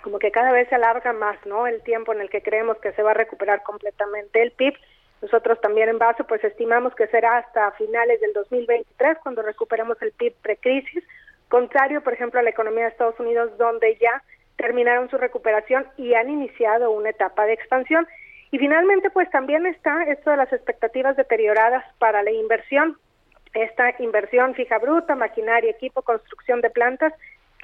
como 0.04 0.18
que 0.18 0.30
cada 0.30 0.52
vez 0.52 0.68
se 0.68 0.74
alarga 0.74 1.14
más, 1.14 1.38
¿no? 1.46 1.66
El 1.66 1.82
tiempo 1.82 2.12
en 2.12 2.20
el 2.20 2.28
que 2.28 2.42
creemos 2.42 2.76
que 2.76 2.92
se 2.92 3.02
va 3.02 3.12
a 3.12 3.14
recuperar 3.14 3.62
completamente 3.62 4.42
el 4.42 4.50
PIB. 4.50 4.74
Nosotros 5.22 5.58
también 5.62 5.88
en 5.88 5.98
base 5.98 6.24
pues 6.24 6.44
estimamos 6.44 6.94
que 6.94 7.06
será 7.06 7.38
hasta 7.38 7.70
finales 7.70 8.20
del 8.20 8.34
2023 8.34 9.16
cuando 9.22 9.40
recuperemos 9.40 9.96
el 10.02 10.12
PIB 10.12 10.34
precrisis, 10.42 11.02
contrario 11.48 12.02
por 12.02 12.12
ejemplo 12.12 12.38
a 12.38 12.42
la 12.42 12.50
economía 12.50 12.84
de 12.84 12.90
Estados 12.90 13.18
Unidos 13.18 13.56
donde 13.56 13.96
ya 13.96 14.22
terminaron 14.56 15.08
su 15.08 15.16
recuperación 15.16 15.86
y 15.96 16.12
han 16.12 16.28
iniciado 16.28 16.90
una 16.90 17.08
etapa 17.08 17.46
de 17.46 17.54
expansión. 17.54 18.06
Y 18.50 18.58
finalmente, 18.58 19.08
pues 19.08 19.30
también 19.30 19.64
está 19.64 20.02
esto 20.02 20.30
de 20.30 20.36
las 20.36 20.52
expectativas 20.52 21.16
deterioradas 21.16 21.82
para 21.98 22.22
la 22.22 22.30
inversión, 22.30 22.98
esta 23.54 23.94
inversión 24.00 24.54
fija 24.54 24.78
bruta, 24.78 25.14
maquinaria, 25.14 25.70
equipo, 25.70 26.02
construcción 26.02 26.60
de 26.60 26.68
plantas, 26.68 27.14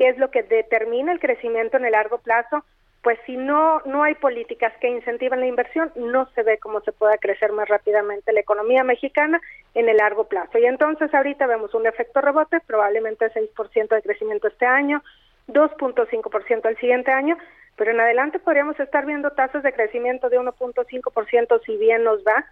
que 0.00 0.08
es 0.08 0.16
lo 0.16 0.30
que 0.30 0.42
determina 0.42 1.12
el 1.12 1.20
crecimiento 1.20 1.76
en 1.76 1.84
el 1.84 1.92
largo 1.92 2.16
plazo, 2.16 2.64
pues 3.02 3.18
si 3.26 3.36
no 3.36 3.82
no 3.84 4.02
hay 4.02 4.14
políticas 4.14 4.72
que 4.80 4.88
incentivan 4.88 5.40
la 5.40 5.46
inversión, 5.46 5.92
no 5.94 6.24
se 6.34 6.42
ve 6.42 6.56
cómo 6.56 6.80
se 6.80 6.92
pueda 6.92 7.18
crecer 7.18 7.52
más 7.52 7.68
rápidamente 7.68 8.32
la 8.32 8.40
economía 8.40 8.82
mexicana 8.82 9.42
en 9.74 9.90
el 9.90 9.98
largo 9.98 10.24
plazo. 10.24 10.56
Y 10.56 10.64
entonces 10.64 11.12
ahorita 11.12 11.46
vemos 11.46 11.74
un 11.74 11.86
efecto 11.86 12.22
rebote, 12.22 12.60
probablemente 12.66 13.30
6% 13.30 13.88
de 13.88 14.00
crecimiento 14.00 14.48
este 14.48 14.64
año, 14.64 15.02
2.5% 15.48 16.66
el 16.70 16.78
siguiente 16.78 17.12
año, 17.12 17.36
pero 17.76 17.90
en 17.90 18.00
adelante 18.00 18.38
podríamos 18.38 18.80
estar 18.80 19.04
viendo 19.04 19.32
tasas 19.32 19.62
de 19.62 19.74
crecimiento 19.74 20.30
de 20.30 20.40
1.5% 20.40 21.60
si 21.66 21.76
bien 21.76 22.04
nos 22.04 22.20
va, 22.20 22.46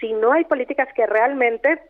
si 0.00 0.14
no 0.14 0.32
hay 0.32 0.46
políticas 0.46 0.88
que 0.94 1.06
realmente 1.06 1.82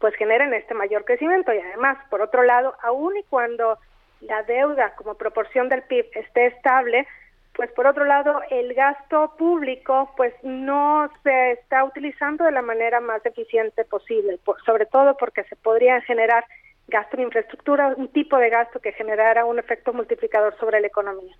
pues 0.00 0.14
generen 0.16 0.52
este 0.52 0.74
mayor 0.74 1.06
crecimiento 1.06 1.50
y 1.54 1.58
además, 1.60 1.96
por 2.10 2.20
otro 2.20 2.42
lado, 2.42 2.74
aun 2.82 3.16
y 3.16 3.22
cuando 3.22 3.78
la 4.20 4.42
deuda 4.42 4.94
como 4.96 5.14
proporción 5.14 5.68
del 5.68 5.82
PIB 5.82 6.06
esté 6.14 6.46
estable, 6.46 7.06
pues 7.54 7.70
por 7.72 7.86
otro 7.86 8.04
lado 8.04 8.40
el 8.50 8.74
gasto 8.74 9.34
público 9.36 10.10
pues 10.16 10.34
no 10.42 11.10
se 11.22 11.52
está 11.52 11.84
utilizando 11.84 12.44
de 12.44 12.52
la 12.52 12.62
manera 12.62 13.00
más 13.00 13.24
eficiente 13.26 13.84
posible, 13.84 14.38
sobre 14.64 14.86
todo 14.86 15.16
porque 15.16 15.44
se 15.44 15.56
podría 15.56 16.00
generar 16.02 16.44
gasto 16.88 17.16
en 17.16 17.24
infraestructura, 17.24 17.94
un 17.96 18.08
tipo 18.08 18.36
de 18.36 18.50
gasto 18.50 18.80
que 18.80 18.92
generara 18.92 19.44
un 19.44 19.58
efecto 19.58 19.92
multiplicador 19.92 20.56
sobre 20.58 20.80
la 20.80 20.86
economía. 20.86 21.34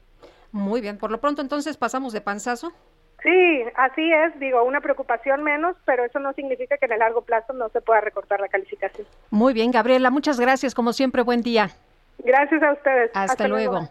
Muy 0.52 0.81
bien, 0.81 0.98
por 0.98 1.11
lo 1.11 1.20
pronto 1.20 1.43
entonces 1.43 1.77
pasamos 1.77 2.12
de 2.12 2.20
panzazo. 2.20 2.73
Sí, 3.23 3.62
así 3.77 4.12
es, 4.12 4.39
digo, 4.40 4.62
una 4.65 4.81
preocupación 4.81 5.43
menos, 5.43 5.77
pero 5.85 6.05
eso 6.05 6.19
no 6.19 6.32
significa 6.32 6.78
que 6.78 6.86
en 6.86 6.93
el 6.93 7.01
largo 7.01 7.23
plazo 7.23 7.52
no 7.52 7.69
se 7.69 7.82
pueda 7.82 8.01
recortar 8.01 8.40
la 8.40 8.48
calificación. 8.48 9.07
Muy 9.31 9.52
bien, 9.52 9.70
Gabriela, 9.70 10.11
muchas 10.11 10.40
gracias, 10.40 10.74
como 10.74 10.94
siempre, 10.94 11.23
buen 11.23 11.43
día. 11.43 11.70
Gracias 12.24 12.62
a 12.62 12.72
ustedes. 12.72 13.10
Hasta, 13.14 13.48
luego. 13.48 13.88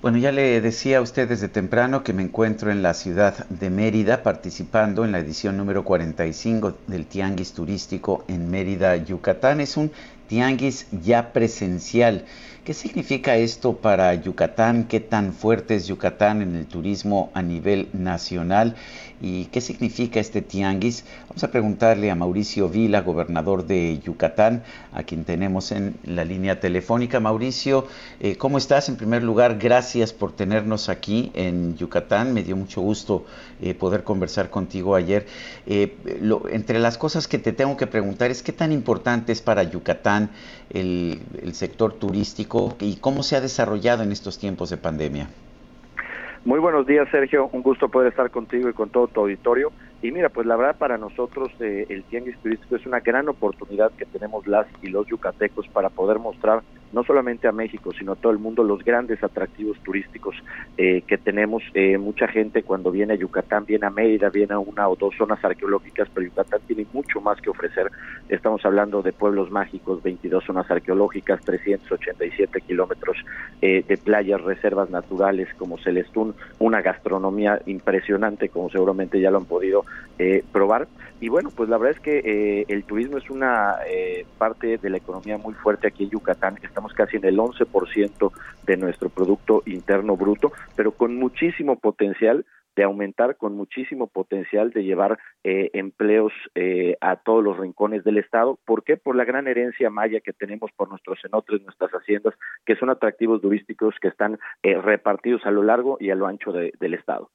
Bueno, 0.00 0.18
ya 0.18 0.30
le 0.30 0.60
decía 0.60 0.98
a 0.98 1.00
usted 1.00 1.28
desde 1.28 1.48
temprano 1.48 2.04
que 2.04 2.12
me 2.12 2.22
encuentro 2.22 2.70
en 2.70 2.82
la 2.82 2.94
ciudad 2.94 3.46
de 3.48 3.68
Mérida 3.68 4.22
participando 4.22 5.04
en 5.04 5.10
la 5.10 5.18
edición 5.18 5.56
número 5.56 5.82
45 5.82 6.78
del 6.86 7.06
Tianguis 7.06 7.52
Turístico 7.52 8.24
en 8.28 8.48
Mérida, 8.48 8.94
Yucatán. 8.96 9.60
Es 9.60 9.76
un 9.76 9.90
tianguis 10.28 10.86
ya 10.92 11.32
presencial. 11.32 12.24
¿Qué 12.64 12.74
significa 12.74 13.36
esto 13.36 13.76
para 13.76 14.14
Yucatán? 14.14 14.84
¿Qué 14.84 15.00
tan 15.00 15.32
fuerte 15.32 15.74
es 15.74 15.86
Yucatán 15.86 16.42
en 16.42 16.54
el 16.54 16.66
turismo 16.66 17.30
a 17.34 17.42
nivel 17.42 17.88
nacional? 17.92 18.76
¿Y 19.20 19.46
qué 19.46 19.60
significa 19.60 20.20
este 20.20 20.42
tianguis? 20.42 21.04
Vamos 21.28 21.42
a 21.42 21.50
preguntarle 21.50 22.10
a 22.10 22.14
Mauricio 22.14 22.68
Vila, 22.68 23.00
gobernador 23.00 23.66
de 23.66 23.98
Yucatán, 23.98 24.62
a 24.92 25.02
quien 25.02 25.24
tenemos 25.24 25.72
en 25.72 25.96
la 26.04 26.24
línea 26.24 26.60
telefónica. 26.60 27.18
Mauricio, 27.18 27.88
eh, 28.20 28.36
¿cómo 28.36 28.58
estás? 28.58 28.88
En 28.88 28.96
primer 28.96 29.24
lugar, 29.24 29.58
gracias 29.58 30.12
por 30.12 30.30
tenernos 30.30 30.88
aquí 30.88 31.32
en 31.34 31.76
Yucatán. 31.76 32.32
Me 32.32 32.44
dio 32.44 32.56
mucho 32.56 32.80
gusto 32.80 33.24
eh, 33.60 33.74
poder 33.74 34.04
conversar 34.04 34.50
contigo 34.50 34.94
ayer. 34.94 35.26
Eh, 35.66 35.96
entre 36.52 36.78
las 36.78 36.96
cosas 36.96 37.26
que 37.26 37.38
te 37.38 37.52
tengo 37.52 37.76
que 37.76 37.88
preguntar 37.88 38.30
es 38.30 38.44
qué 38.44 38.52
tan 38.52 38.70
importante 38.70 39.32
es 39.32 39.42
para 39.42 39.64
Yucatán 39.64 40.30
el, 40.70 41.20
el 41.42 41.54
sector 41.56 41.92
turístico 41.94 42.76
y 42.78 42.96
cómo 42.96 43.24
se 43.24 43.34
ha 43.34 43.40
desarrollado 43.40 44.04
en 44.04 44.12
estos 44.12 44.38
tiempos 44.38 44.70
de 44.70 44.76
pandemia. 44.76 45.28
Muy 46.48 46.60
buenos 46.60 46.86
días, 46.86 47.06
Sergio. 47.10 47.50
Un 47.52 47.60
gusto 47.60 47.90
poder 47.90 48.08
estar 48.08 48.30
contigo 48.30 48.70
y 48.70 48.72
con 48.72 48.88
todo 48.88 49.06
tu 49.06 49.20
auditorio. 49.20 49.70
Y 50.00 50.12
mira, 50.12 50.30
pues 50.30 50.46
la 50.46 50.56
verdad 50.56 50.78
para 50.78 50.96
nosotros 50.96 51.50
eh, 51.60 51.84
el 51.90 52.04
tianguis 52.04 52.38
turístico 52.38 52.76
es 52.76 52.86
una 52.86 53.00
gran 53.00 53.28
oportunidad 53.28 53.92
que 53.92 54.06
tenemos 54.06 54.46
las 54.46 54.66
y 54.80 54.86
los 54.86 55.06
yucatecos 55.08 55.68
para 55.68 55.90
poder 55.90 56.18
mostrar 56.18 56.62
no 56.92 57.04
solamente 57.04 57.48
a 57.48 57.52
México, 57.52 57.92
sino 57.92 58.12
a 58.12 58.16
todo 58.16 58.32
el 58.32 58.38
mundo 58.38 58.64
los 58.64 58.84
grandes 58.84 59.22
atractivos 59.22 59.78
turísticos 59.80 60.36
eh, 60.76 61.02
que 61.06 61.18
tenemos. 61.18 61.62
Eh, 61.74 61.98
mucha 61.98 62.28
gente 62.28 62.62
cuando 62.62 62.90
viene 62.90 63.14
a 63.14 63.16
Yucatán 63.16 63.64
viene 63.66 63.86
a 63.86 63.90
Mérida, 63.90 64.30
viene 64.30 64.54
a 64.54 64.58
una 64.58 64.88
o 64.88 64.96
dos 64.96 65.14
zonas 65.16 65.44
arqueológicas, 65.44 66.08
pero 66.12 66.26
Yucatán 66.26 66.60
tiene 66.66 66.86
mucho 66.92 67.20
más 67.20 67.40
que 67.40 67.50
ofrecer. 67.50 67.90
Estamos 68.28 68.64
hablando 68.64 69.02
de 69.02 69.12
pueblos 69.12 69.50
mágicos, 69.50 70.02
22 70.02 70.44
zonas 70.44 70.70
arqueológicas, 70.70 71.40
387 71.42 72.60
kilómetros 72.62 73.16
eh, 73.60 73.84
de 73.86 73.96
playas, 73.96 74.40
reservas 74.40 74.90
naturales 74.90 75.48
como 75.58 75.78
Celestún, 75.78 76.34
una 76.58 76.80
gastronomía 76.80 77.60
impresionante 77.66 78.48
como 78.48 78.70
seguramente 78.70 79.20
ya 79.20 79.30
lo 79.30 79.38
han 79.38 79.44
podido 79.44 79.84
probar. 80.50 80.88
Y 81.20 81.28
bueno, 81.28 81.50
pues 81.54 81.68
la 81.68 81.78
verdad 81.78 81.96
es 81.96 82.02
que 82.02 82.64
el 82.68 82.82
turismo 82.82 83.18
es 83.18 83.30
una 83.30 83.76
parte 84.36 84.78
de 84.78 84.90
la 84.90 84.96
economía 84.96 85.38
muy 85.38 85.54
fuerte 85.54 85.86
aquí 85.86 86.04
en 86.04 86.10
Yucatán 86.10 86.56
estamos 86.78 86.94
casi 86.94 87.16
en 87.16 87.24
el 87.24 87.38
11% 87.38 88.30
de 88.64 88.76
nuestro 88.76 89.08
Producto 89.08 89.64
Interno 89.66 90.16
Bruto, 90.16 90.52
pero 90.76 90.92
con 90.92 91.16
muchísimo 91.16 91.74
potencial 91.76 92.46
de 92.76 92.84
aumentar 92.84 93.36
con 93.36 93.56
muchísimo 93.56 94.06
potencial 94.06 94.70
de 94.70 94.84
llevar 94.84 95.18
eh, 95.42 95.70
empleos 95.72 96.32
eh, 96.54 96.96
a 97.00 97.16
todos 97.16 97.42
los 97.42 97.58
rincones 97.58 98.04
del 98.04 98.18
estado. 98.18 98.60
¿Por 98.64 98.84
qué? 98.84 98.96
Por 98.96 99.16
la 99.16 99.24
gran 99.24 99.48
herencia 99.48 99.90
maya 99.90 100.20
que 100.20 100.32
tenemos 100.32 100.70
por 100.76 100.88
nuestros 100.88 101.18
cenotes, 101.20 101.60
nuestras 101.62 101.90
haciendas, 101.90 102.34
que 102.64 102.76
son 102.76 102.90
atractivos 102.90 103.40
turísticos 103.40 103.96
que 104.00 104.06
están 104.06 104.38
eh, 104.62 104.80
repartidos 104.80 105.44
a 105.46 105.50
lo 105.50 105.64
largo 105.64 105.96
y 105.98 106.10
a 106.10 106.14
lo 106.14 106.28
ancho 106.28 106.52
del 106.52 106.94
estado. 106.94 107.32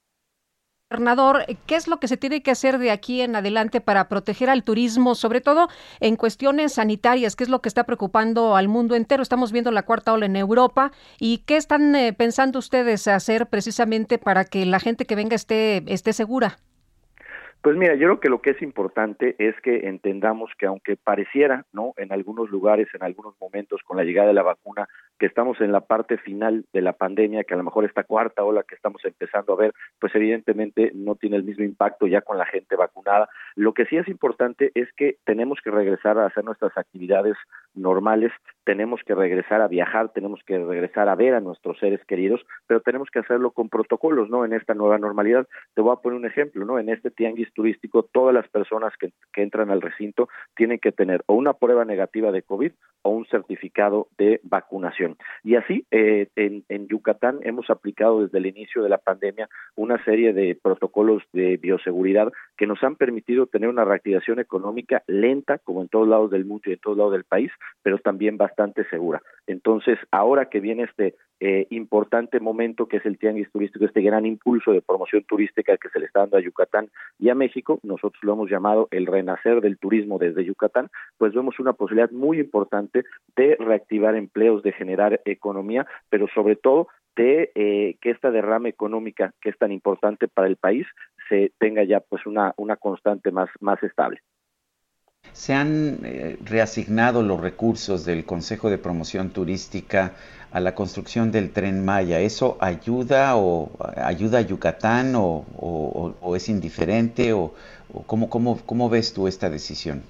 Gobernador, 0.94 1.38
¿qué 1.66 1.74
es 1.74 1.88
lo 1.88 1.98
que 1.98 2.06
se 2.06 2.16
tiene 2.16 2.40
que 2.40 2.52
hacer 2.52 2.78
de 2.78 2.92
aquí 2.92 3.20
en 3.20 3.34
adelante 3.34 3.80
para 3.80 4.08
proteger 4.08 4.48
al 4.48 4.62
turismo, 4.62 5.16
sobre 5.16 5.40
todo 5.40 5.66
en 5.98 6.14
cuestiones 6.14 6.74
sanitarias? 6.74 7.34
¿Qué 7.34 7.42
es 7.42 7.50
lo 7.50 7.60
que 7.60 7.68
está 7.68 7.82
preocupando 7.82 8.54
al 8.54 8.68
mundo 8.68 8.94
entero? 8.94 9.20
Estamos 9.20 9.50
viendo 9.50 9.72
la 9.72 9.82
cuarta 9.82 10.12
ola 10.12 10.26
en 10.26 10.36
Europa. 10.36 10.92
¿Y 11.18 11.38
qué 11.46 11.56
están 11.56 11.96
eh, 11.96 12.12
pensando 12.12 12.60
ustedes 12.60 13.08
hacer 13.08 13.48
precisamente 13.48 14.18
para 14.18 14.44
que 14.44 14.64
la 14.66 14.78
gente 14.78 15.04
que 15.04 15.16
venga 15.16 15.34
esté, 15.34 15.82
esté 15.92 16.12
segura? 16.12 16.58
Pues 17.60 17.76
mira, 17.76 17.94
yo 17.94 18.06
creo 18.06 18.20
que 18.20 18.28
lo 18.28 18.40
que 18.40 18.50
es 18.50 18.62
importante 18.62 19.34
es 19.38 19.58
que 19.62 19.88
entendamos 19.88 20.52
que 20.58 20.66
aunque 20.66 20.96
pareciera, 20.96 21.64
¿no? 21.72 21.94
En 21.96 22.12
algunos 22.12 22.50
lugares, 22.50 22.86
en 22.94 23.02
algunos 23.02 23.34
momentos 23.40 23.80
con 23.82 23.96
la 23.96 24.04
llegada 24.04 24.28
de 24.28 24.34
la 24.34 24.42
vacuna, 24.42 24.86
que 25.18 25.26
estamos 25.26 25.60
en 25.60 25.72
la 25.72 25.80
parte 25.80 26.18
final 26.18 26.64
de 26.72 26.82
la 26.82 26.92
pandemia, 26.92 27.44
que 27.44 27.54
a 27.54 27.56
lo 27.56 27.64
mejor 27.64 27.84
esta 27.84 28.04
cuarta 28.04 28.44
ola 28.44 28.64
que 28.64 28.74
estamos 28.74 29.04
empezando 29.04 29.52
a 29.52 29.56
ver, 29.56 29.72
pues 29.98 30.14
evidentemente 30.14 30.92
no 30.94 31.14
tiene 31.14 31.36
el 31.36 31.44
mismo 31.44 31.64
impacto 31.64 32.06
ya 32.06 32.20
con 32.20 32.38
la 32.38 32.46
gente 32.46 32.76
vacunada. 32.76 33.28
Lo 33.54 33.74
que 33.74 33.86
sí 33.86 33.96
es 33.96 34.08
importante 34.08 34.72
es 34.74 34.88
que 34.96 35.18
tenemos 35.24 35.58
que 35.62 35.70
regresar 35.70 36.18
a 36.18 36.26
hacer 36.26 36.44
nuestras 36.44 36.76
actividades 36.76 37.36
normales 37.74 38.32
tenemos 38.64 39.00
que 39.04 39.14
regresar 39.14 39.60
a 39.60 39.68
viajar, 39.68 40.10
tenemos 40.10 40.40
que 40.44 40.58
regresar 40.58 41.08
a 41.08 41.14
ver 41.14 41.34
a 41.34 41.40
nuestros 41.40 41.78
seres 41.78 42.04
queridos, 42.06 42.44
pero 42.66 42.80
tenemos 42.80 43.10
que 43.10 43.18
hacerlo 43.18 43.50
con 43.50 43.68
protocolos, 43.68 44.30
¿no? 44.30 44.44
En 44.44 44.52
esta 44.52 44.74
nueva 44.74 44.98
normalidad. 44.98 45.46
Te 45.74 45.80
voy 45.80 45.92
a 45.92 46.00
poner 46.00 46.18
un 46.18 46.26
ejemplo, 46.26 46.64
¿no? 46.64 46.78
En 46.78 46.88
este 46.88 47.10
tianguis 47.10 47.52
turístico, 47.52 48.02
todas 48.02 48.34
las 48.34 48.48
personas 48.48 48.92
que, 48.98 49.12
entran 49.36 49.70
al 49.70 49.82
recinto 49.82 50.28
tienen 50.56 50.78
que 50.78 50.90
tener 50.90 51.22
o 51.26 51.34
una 51.34 51.52
prueba 51.52 51.84
negativa 51.84 52.32
de 52.32 52.40
COVID 52.40 52.72
o 53.02 53.10
un 53.10 53.26
certificado 53.26 54.06
de 54.16 54.40
vacunación. 54.42 55.18
Y 55.42 55.56
así, 55.56 55.84
eh, 55.90 56.28
en 56.36 56.88
Yucatán 56.88 57.40
hemos 57.42 57.68
aplicado 57.68 58.22
desde 58.22 58.38
el 58.38 58.46
inicio 58.46 58.82
de 58.82 58.88
la 58.88 58.96
pandemia 58.96 59.50
una 59.76 60.02
serie 60.04 60.32
de 60.32 60.58
protocolos 60.60 61.22
de 61.34 61.58
bioseguridad 61.58 62.32
que 62.56 62.66
nos 62.66 62.82
han 62.82 62.96
permitido 62.96 63.46
tener 63.46 63.68
una 63.68 63.84
reactivación 63.84 64.38
económica 64.38 65.02
lenta, 65.06 65.58
como 65.58 65.82
en 65.82 65.88
todos 65.88 66.08
lados 66.08 66.30
del 66.30 66.46
mundo 66.46 66.62
y 66.66 66.72
en 66.72 66.78
todos 66.78 66.96
lados 66.96 67.12
del 67.12 67.24
país, 67.24 67.50
pero 67.82 67.98
también 67.98 68.38
bastante 68.38 68.53
segura. 68.90 69.22
Entonces, 69.46 69.98
ahora 70.10 70.46
que 70.46 70.60
viene 70.60 70.84
este 70.84 71.14
eh, 71.40 71.66
importante 71.70 72.40
momento 72.40 72.86
que 72.86 72.98
es 72.98 73.06
el 73.06 73.18
tianguis 73.18 73.50
turístico, 73.50 73.84
este 73.84 74.02
gran 74.02 74.24
impulso 74.24 74.72
de 74.72 74.80
promoción 74.80 75.24
turística 75.24 75.76
que 75.76 75.88
se 75.90 75.98
le 75.98 76.06
está 76.06 76.20
dando 76.20 76.36
a 76.36 76.40
Yucatán 76.40 76.88
y 77.18 77.28
a 77.28 77.34
México, 77.34 77.78
nosotros 77.82 78.22
lo 78.22 78.32
hemos 78.32 78.50
llamado 78.50 78.88
el 78.90 79.06
renacer 79.06 79.60
del 79.60 79.78
turismo 79.78 80.18
desde 80.18 80.44
Yucatán, 80.44 80.88
pues 81.18 81.34
vemos 81.34 81.58
una 81.58 81.72
posibilidad 81.72 82.10
muy 82.10 82.40
importante 82.40 83.04
de 83.36 83.56
reactivar 83.58 84.14
empleos, 84.14 84.62
de 84.62 84.72
generar 84.72 85.20
economía, 85.24 85.86
pero 86.08 86.26
sobre 86.34 86.56
todo 86.56 86.88
de 87.16 87.52
eh, 87.54 87.96
que 88.00 88.10
esta 88.10 88.30
derrama 88.30 88.68
económica 88.68 89.32
que 89.40 89.50
es 89.50 89.58
tan 89.58 89.70
importante 89.70 90.28
para 90.28 90.48
el 90.48 90.56
país 90.56 90.86
se 91.28 91.52
tenga 91.58 91.84
ya 91.84 92.00
pues 92.00 92.26
una, 92.26 92.54
una 92.56 92.76
constante 92.76 93.30
más, 93.30 93.50
más 93.60 93.82
estable. 93.82 94.20
¿Se 95.34 95.52
han 95.52 95.98
eh, 96.04 96.38
reasignado 96.44 97.24
los 97.24 97.40
recursos 97.40 98.04
del 98.06 98.24
Consejo 98.24 98.70
de 98.70 98.78
Promoción 98.78 99.30
Turística 99.30 100.12
a 100.52 100.60
la 100.60 100.76
construcción 100.76 101.32
del 101.32 101.52
tren 101.52 101.84
Maya? 101.84 102.20
¿Eso 102.20 102.56
ayuda 102.60 103.36
o 103.36 103.72
ayuda 103.96 104.38
a 104.38 104.42
Yucatán 104.42 105.14
o, 105.16 106.36
es 106.36 106.48
indiferente 106.48 107.32
o, 107.32 107.52
cómo 108.06 108.88
ves 108.88 109.12
tú 109.12 109.26
esta 109.26 109.50
decisión? 109.50 110.04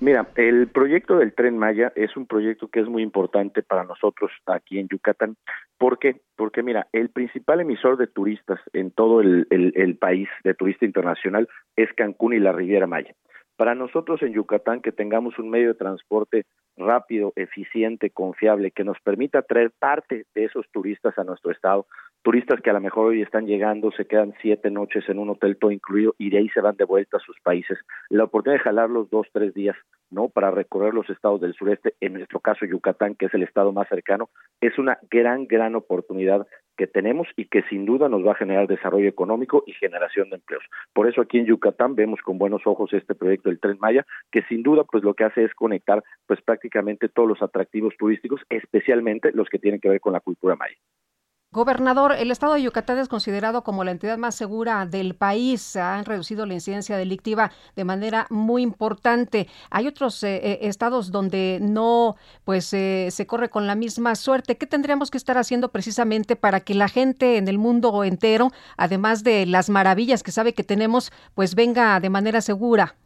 Mira, 0.00 0.26
el 0.36 0.68
proyecto 0.68 1.16
del 1.16 1.32
tren 1.32 1.56
Maya 1.56 1.90
es 1.96 2.14
un 2.14 2.26
proyecto 2.26 2.68
que 2.68 2.80
es 2.80 2.86
muy 2.86 3.02
importante 3.02 3.62
para 3.62 3.84
nosotros 3.84 4.30
aquí 4.44 4.78
en 4.78 4.88
Yucatán. 4.88 5.36
¿Por 5.78 5.98
qué? 5.98 6.20
Porque 6.36 6.62
mira, 6.62 6.86
el 6.92 7.08
principal 7.08 7.62
emisor 7.62 7.96
de 7.96 8.08
turistas 8.08 8.60
en 8.74 8.90
todo 8.90 9.22
el, 9.22 9.46
el 9.48 9.96
país 9.96 10.28
de 10.42 10.52
turista 10.52 10.84
internacional 10.84 11.48
es 11.76 11.90
Cancún 11.94 12.34
y 12.34 12.40
la 12.40 12.52
Riviera 12.52 12.86
Maya. 12.86 13.14
Para 13.56 13.74
nosotros 13.74 14.20
en 14.22 14.32
Yucatán 14.32 14.80
que 14.80 14.90
tengamos 14.90 15.38
un 15.38 15.50
medio 15.50 15.68
de 15.68 15.74
transporte 15.74 16.44
rápido, 16.76 17.32
eficiente, 17.36 18.10
confiable, 18.10 18.72
que 18.72 18.82
nos 18.82 18.98
permita 19.00 19.42
traer 19.42 19.70
parte 19.78 20.26
de 20.34 20.44
esos 20.44 20.66
turistas 20.72 21.16
a 21.18 21.24
nuestro 21.24 21.52
estado, 21.52 21.86
turistas 22.22 22.60
que 22.60 22.70
a 22.70 22.72
lo 22.72 22.80
mejor 22.80 23.06
hoy 23.06 23.22
están 23.22 23.46
llegando, 23.46 23.92
se 23.92 24.06
quedan 24.06 24.34
siete 24.40 24.70
noches 24.70 25.08
en 25.08 25.18
un 25.18 25.30
hotel 25.30 25.56
todo 25.56 25.70
incluido 25.70 26.14
y 26.18 26.30
de 26.30 26.38
ahí 26.38 26.48
se 26.48 26.60
van 26.60 26.76
de 26.76 26.84
vuelta 26.84 27.18
a 27.18 27.20
sus 27.20 27.38
países. 27.40 27.78
La 28.08 28.24
oportunidad 28.24 28.58
de 28.58 28.64
jalarlos 28.64 29.10
dos, 29.10 29.28
tres 29.32 29.54
días, 29.54 29.76
¿no? 30.14 30.28
Para 30.28 30.50
recorrer 30.50 30.94
los 30.94 31.10
estados 31.10 31.40
del 31.40 31.54
sureste, 31.54 31.94
en 32.00 32.14
nuestro 32.14 32.40
caso 32.40 32.64
Yucatán, 32.64 33.14
que 33.14 33.26
es 33.26 33.34
el 33.34 33.42
estado 33.42 33.72
más 33.72 33.88
cercano, 33.88 34.30
es 34.60 34.78
una 34.78 34.98
gran, 35.10 35.46
gran 35.46 35.74
oportunidad 35.74 36.46
que 36.76 36.86
tenemos 36.86 37.28
y 37.36 37.46
que 37.46 37.62
sin 37.68 37.84
duda 37.84 38.08
nos 38.08 38.26
va 38.26 38.32
a 38.32 38.36
generar 38.36 38.66
desarrollo 38.66 39.08
económico 39.08 39.62
y 39.66 39.72
generación 39.72 40.30
de 40.30 40.36
empleos. 40.36 40.64
Por 40.92 41.08
eso 41.08 41.20
aquí 41.20 41.38
en 41.38 41.46
Yucatán 41.46 41.94
vemos 41.94 42.20
con 42.22 42.38
buenos 42.38 42.62
ojos 42.66 42.92
este 42.92 43.14
proyecto 43.14 43.48
del 43.48 43.60
Tren 43.60 43.78
Maya, 43.80 44.06
que 44.32 44.42
sin 44.42 44.62
duda 44.62 44.84
pues 44.84 45.04
lo 45.04 45.14
que 45.14 45.24
hace 45.24 45.44
es 45.44 45.54
conectar 45.54 46.02
pues 46.26 46.40
prácticamente 46.42 47.08
todos 47.08 47.28
los 47.28 47.42
atractivos 47.42 47.94
turísticos, 47.96 48.40
especialmente 48.48 49.32
los 49.32 49.48
que 49.48 49.58
tienen 49.58 49.80
que 49.80 49.88
ver 49.88 50.00
con 50.00 50.12
la 50.12 50.20
cultura 50.20 50.56
maya. 50.56 50.76
Gobernador, 51.54 52.16
el 52.18 52.32
estado 52.32 52.54
de 52.54 52.62
Yucatán 52.62 52.98
es 52.98 53.06
considerado 53.06 53.62
como 53.62 53.84
la 53.84 53.92
entidad 53.92 54.18
más 54.18 54.34
segura 54.34 54.86
del 54.86 55.14
país. 55.14 55.76
Han 55.76 56.04
reducido 56.04 56.46
la 56.46 56.54
incidencia 56.54 56.96
delictiva 56.96 57.52
de 57.76 57.84
manera 57.84 58.26
muy 58.28 58.62
importante. 58.62 59.46
Hay 59.70 59.86
otros 59.86 60.20
eh, 60.24 60.40
eh, 60.42 60.58
estados 60.62 61.12
donde 61.12 61.60
no, 61.62 62.16
pues, 62.42 62.74
eh, 62.74 63.06
se 63.12 63.28
corre 63.28 63.50
con 63.50 63.68
la 63.68 63.76
misma 63.76 64.16
suerte. 64.16 64.56
¿Qué 64.56 64.66
tendríamos 64.66 65.12
que 65.12 65.16
estar 65.16 65.38
haciendo 65.38 65.68
precisamente 65.68 66.34
para 66.34 66.58
que 66.58 66.74
la 66.74 66.88
gente 66.88 67.36
en 67.36 67.46
el 67.46 67.58
mundo 67.58 68.02
entero, 68.02 68.50
además 68.76 69.22
de 69.22 69.46
las 69.46 69.70
maravillas 69.70 70.24
que 70.24 70.32
sabe 70.32 70.54
que 70.54 70.64
tenemos, 70.64 71.12
pues 71.36 71.54
venga 71.54 72.00
de 72.00 72.10
manera 72.10 72.40
segura? 72.40 72.96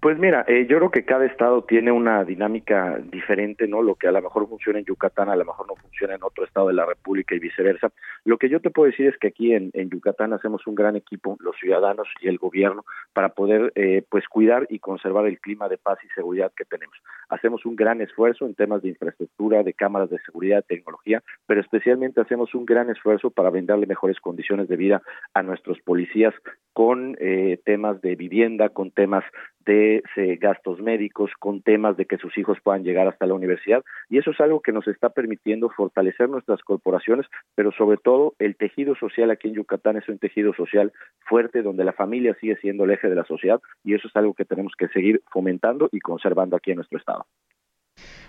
Pues 0.00 0.18
mira, 0.18 0.46
eh, 0.48 0.66
yo 0.66 0.78
creo 0.78 0.90
que 0.90 1.04
cada 1.04 1.26
estado 1.26 1.62
tiene 1.64 1.92
una 1.92 2.24
dinámica 2.24 2.98
diferente, 3.12 3.68
¿no? 3.68 3.82
Lo 3.82 3.96
que 3.96 4.08
a 4.08 4.12
lo 4.12 4.22
mejor 4.22 4.48
funciona 4.48 4.78
en 4.78 4.86
Yucatán, 4.86 5.28
a 5.28 5.36
lo 5.36 5.44
mejor 5.44 5.66
no 5.68 5.76
funciona 5.76 6.14
en 6.14 6.22
otro 6.22 6.46
estado 6.46 6.68
de 6.68 6.72
la 6.72 6.86
República 6.86 7.34
y 7.34 7.38
viceversa. 7.38 7.92
Lo 8.24 8.38
que 8.38 8.48
yo 8.48 8.60
te 8.60 8.70
puedo 8.70 8.90
decir 8.90 9.08
es 9.08 9.18
que 9.18 9.28
aquí 9.28 9.52
en, 9.52 9.70
en 9.74 9.90
Yucatán 9.90 10.32
hacemos 10.32 10.66
un 10.66 10.74
gran 10.74 10.96
equipo, 10.96 11.36
los 11.40 11.54
ciudadanos 11.56 12.08
y 12.22 12.28
el 12.28 12.38
gobierno, 12.38 12.86
para 13.12 13.28
poder, 13.28 13.72
eh, 13.74 14.02
pues, 14.08 14.26
cuidar 14.26 14.66
y 14.70 14.78
conservar 14.78 15.26
el 15.26 15.38
clima 15.38 15.68
de 15.68 15.76
paz 15.76 15.98
y 16.02 16.08
seguridad 16.14 16.50
que 16.56 16.64
tenemos. 16.64 16.96
Hacemos 17.28 17.66
un 17.66 17.76
gran 17.76 18.00
esfuerzo 18.00 18.46
en 18.46 18.54
temas 18.54 18.80
de 18.80 18.88
infraestructura, 18.88 19.62
de 19.62 19.74
cámaras 19.74 20.08
de 20.08 20.18
seguridad, 20.20 20.64
tecnología, 20.66 21.22
pero 21.46 21.60
especialmente 21.60 22.22
hacemos 22.22 22.54
un 22.54 22.64
gran 22.64 22.88
esfuerzo 22.88 23.28
para 23.28 23.50
brindarle 23.50 23.84
mejores 23.84 24.18
condiciones 24.18 24.66
de 24.68 24.76
vida 24.76 25.02
a 25.34 25.42
nuestros 25.42 25.78
policías 25.82 26.32
con 26.72 27.18
eh, 27.20 27.60
temas 27.66 28.00
de 28.00 28.16
vivienda, 28.16 28.70
con 28.70 28.90
temas 28.90 29.24
de 29.66 30.02
gastos 30.40 30.80
médicos, 30.80 31.30
con 31.38 31.62
temas 31.62 31.96
de 31.96 32.06
que 32.06 32.16
sus 32.16 32.36
hijos 32.38 32.58
puedan 32.62 32.82
llegar 32.82 33.06
hasta 33.06 33.26
la 33.26 33.34
universidad. 33.34 33.84
Y 34.08 34.18
eso 34.18 34.30
es 34.30 34.40
algo 34.40 34.60
que 34.60 34.72
nos 34.72 34.86
está 34.88 35.10
permitiendo 35.10 35.70
fortalecer 35.70 36.28
nuestras 36.28 36.60
corporaciones, 36.62 37.26
pero 37.54 37.70
sobre 37.72 37.98
todo 37.98 38.34
el 38.38 38.56
tejido 38.56 38.94
social 38.96 39.30
aquí 39.30 39.48
en 39.48 39.54
Yucatán 39.54 39.96
es 39.96 40.08
un 40.08 40.18
tejido 40.18 40.54
social 40.54 40.92
fuerte, 41.20 41.62
donde 41.62 41.84
la 41.84 41.92
familia 41.92 42.36
sigue 42.40 42.56
siendo 42.56 42.84
el 42.84 42.90
eje 42.90 43.08
de 43.08 43.14
la 43.14 43.24
sociedad, 43.24 43.60
y 43.84 43.94
eso 43.94 44.08
es 44.08 44.16
algo 44.16 44.34
que 44.34 44.44
tenemos 44.44 44.72
que 44.76 44.88
seguir 44.88 45.22
fomentando 45.30 45.88
y 45.92 46.00
conservando 46.00 46.56
aquí 46.56 46.70
en 46.70 46.76
nuestro 46.76 46.98
estado. 46.98 47.26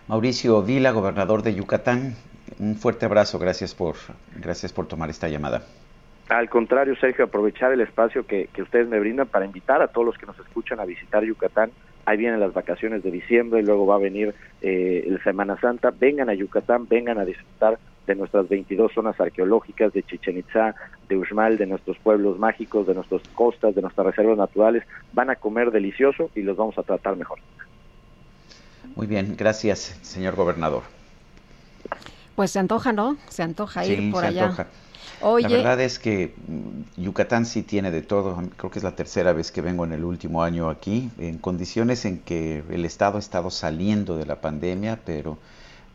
Mauricio 0.07 0.61
Vila, 0.63 0.91
gobernador 0.91 1.43
de 1.43 1.55
Yucatán, 1.55 2.15
un 2.59 2.75
fuerte 2.75 3.05
abrazo, 3.05 3.39
gracias 3.39 3.73
por, 3.73 3.95
gracias 4.35 4.73
por 4.73 4.87
tomar 4.87 5.09
esta 5.09 5.29
llamada. 5.29 5.61
Al 6.31 6.49
contrario, 6.49 6.95
Sergio, 6.95 7.25
aprovechar 7.25 7.73
el 7.73 7.81
espacio 7.81 8.25
que, 8.25 8.47
ustedes 8.57 8.87
me 8.87 9.01
brindan 9.01 9.27
para 9.27 9.43
invitar 9.43 9.81
a 9.81 9.89
todos 9.89 10.07
los 10.07 10.17
que 10.17 10.25
nos 10.25 10.39
escuchan 10.39 10.79
a 10.79 10.85
visitar 10.85 11.25
Yucatán. 11.25 11.71
Ahí 12.05 12.15
vienen 12.15 12.39
las 12.39 12.53
vacaciones 12.53 13.03
de 13.03 13.11
diciembre 13.11 13.59
y 13.59 13.63
luego 13.63 13.85
va 13.85 13.95
a 13.95 13.97
venir 13.97 14.33
eh, 14.61 15.05
la 15.09 15.21
Semana 15.25 15.59
Santa. 15.59 15.91
Vengan 15.91 16.29
a 16.29 16.33
Yucatán, 16.33 16.87
vengan 16.87 17.17
a 17.17 17.25
disfrutar 17.25 17.77
de 18.07 18.15
nuestras 18.15 18.47
22 18.47 18.93
zonas 18.93 19.19
arqueológicas, 19.19 19.91
de 19.91 20.03
Chichen 20.03 20.37
Itza, 20.37 20.73
de 21.09 21.17
Uxmal, 21.17 21.57
de 21.57 21.65
nuestros 21.65 21.97
pueblos 21.97 22.39
mágicos, 22.39 22.87
de 22.87 22.93
nuestras 22.93 23.23
costas, 23.35 23.75
de 23.75 23.81
nuestras 23.81 24.07
reservas 24.07 24.37
naturales. 24.37 24.83
Van 25.11 25.29
a 25.29 25.35
comer 25.35 25.69
delicioso 25.69 26.31
y 26.33 26.43
los 26.43 26.55
vamos 26.55 26.77
a 26.77 26.83
tratar 26.83 27.17
mejor. 27.17 27.39
Muy 28.95 29.05
bien, 29.05 29.35
gracias, 29.37 29.99
señor 30.01 30.37
gobernador. 30.37 30.83
Pues 32.37 32.51
se 32.51 32.59
antoja, 32.59 32.93
¿no? 32.93 33.17
Se 33.27 33.43
antoja 33.43 33.85
ir 33.85 34.13
por 34.13 34.23
allá. 34.23 34.45
Antoja. 34.45 34.67
La 35.21 35.57
verdad 35.57 35.81
es 35.81 35.99
que 35.99 36.33
mm, 36.47 37.01
Yucatán 37.01 37.45
sí 37.45 37.63
tiene 37.63 37.91
de 37.91 38.01
todo. 38.01 38.41
Creo 38.57 38.71
que 38.71 38.79
es 38.79 38.83
la 38.83 38.95
tercera 38.95 39.33
vez 39.33 39.51
que 39.51 39.61
vengo 39.61 39.85
en 39.85 39.93
el 39.93 40.03
último 40.03 40.43
año 40.43 40.69
aquí, 40.69 41.09
en 41.19 41.38
condiciones 41.38 42.05
en 42.05 42.19
que 42.19 42.63
el 42.69 42.85
Estado 42.85 43.17
ha 43.17 43.19
estado 43.19 43.51
saliendo 43.51 44.17
de 44.17 44.25
la 44.25 44.41
pandemia, 44.41 44.99
pero 45.05 45.38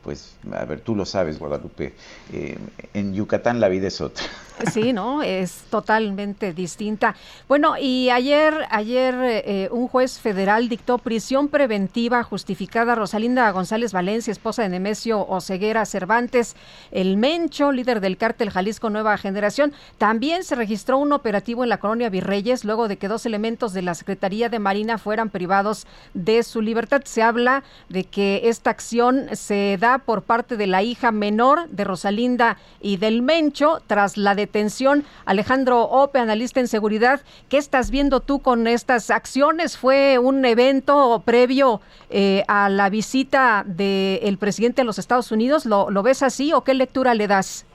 pues, 0.03 0.37
a 0.53 0.65
ver, 0.65 0.81
tú 0.83 0.95
lo 0.95 1.05
sabes, 1.05 1.39
Guadalupe, 1.39 1.95
eh, 2.33 2.57
en 2.95 3.13
Yucatán 3.13 3.59
la 3.59 3.69
vida 3.69 3.89
es 3.89 4.01
otra. 4.01 4.25
Sí, 4.73 4.95
¿no? 4.95 5.23
Es 5.23 5.65
totalmente 5.69 6.55
distinta. 6.55 7.15
Bueno, 7.47 7.77
y 7.79 8.09
ayer, 8.09 8.67
ayer 8.71 9.15
eh, 9.21 9.69
un 9.71 9.87
juez 9.87 10.19
federal 10.19 10.71
dictó 10.71 10.97
prisión 10.97 11.49
preventiva 11.49 12.23
justificada 12.23 12.93
a 12.93 12.95
Rosalinda 12.95 13.51
González 13.51 13.93
Valencia, 13.93 14.33
esposa 14.33 14.63
de 14.63 14.71
Nemesio 14.71 15.27
Oceguera 15.29 15.85
Cervantes, 15.85 16.57
el 16.91 17.19
Mencho, 17.19 17.71
líder 17.71 18.01
del 18.01 18.17
cártel 18.17 18.49
Jalisco 18.49 18.89
Nueva 18.89 19.19
Generación. 19.19 19.75
También 19.99 20.43
se 20.43 20.55
registró 20.55 20.97
un 20.97 21.13
operativo 21.13 21.63
en 21.63 21.69
la 21.69 21.79
colonia 21.79 22.09
Virreyes 22.09 22.65
luego 22.65 22.89
de 22.89 22.97
que 22.97 23.09
dos 23.09 23.27
elementos 23.27 23.75
de 23.75 23.83
la 23.83 23.95
Secretaría 23.95 24.49
de 24.49 24.59
Marina 24.59 24.97
fueran 24.97 25.29
privados 25.29 25.87
de 26.15 26.43
su 26.43 26.63
libertad. 26.63 27.03
Se 27.05 27.23
habla 27.23 27.63
de 27.91 28.05
que 28.05 28.43
esta 28.45 28.71
acción 28.71 29.27
se 29.35 29.77
da 29.79 29.99
por 29.99 30.23
parte 30.23 30.57
de 30.57 30.67
la 30.67 30.83
hija 30.83 31.13
menor 31.13 31.69
de 31.69 31.85
Rosalinda 31.85 32.57
y 32.81 32.97
del 32.97 33.21
Mencho 33.21 33.83
tras 33.87 34.17
la 34.17 34.35
detención. 34.47 35.05
Alejandro 35.25 35.83
Ope, 35.83 36.19
analista 36.19 36.61
en 36.61 36.69
seguridad, 36.69 37.21
¿qué 37.51 37.59
estás 37.59 37.91
viendo 37.91 38.21
tú 38.21 38.41
con 38.41 38.67
estas 38.67 39.11
acciones? 39.11 39.77
¿Fue 39.77 40.19
un 40.19 40.45
evento 40.45 41.23
previo 41.25 41.81
eh, 42.09 42.45
a 42.49 42.69
la 42.69 42.89
visita 42.89 43.65
del 43.67 44.39
presidente 44.39 44.83
de 44.83 44.87
los 44.87 44.99
Estados 44.99 45.31
Unidos? 45.33 45.67
¿Lo, 45.67 45.91
¿Lo 45.91 46.03
ves 46.03 46.23
así 46.23 46.53
o 46.53 46.63
qué 46.65 46.75
lectura 46.75 47.15
le 47.15 47.27
das? 47.27 47.67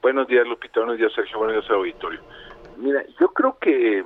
Buenos 0.00 0.26
días, 0.28 0.46
Lupita. 0.46 0.80
Buenos 0.80 0.98
días, 0.98 1.12
Sergio. 1.14 1.38
Buenos 1.38 1.56
días, 1.56 1.70
auditorio. 1.70 2.20
Mira, 2.76 3.02
yo 3.20 3.28
creo 3.28 3.56
que 3.58 4.04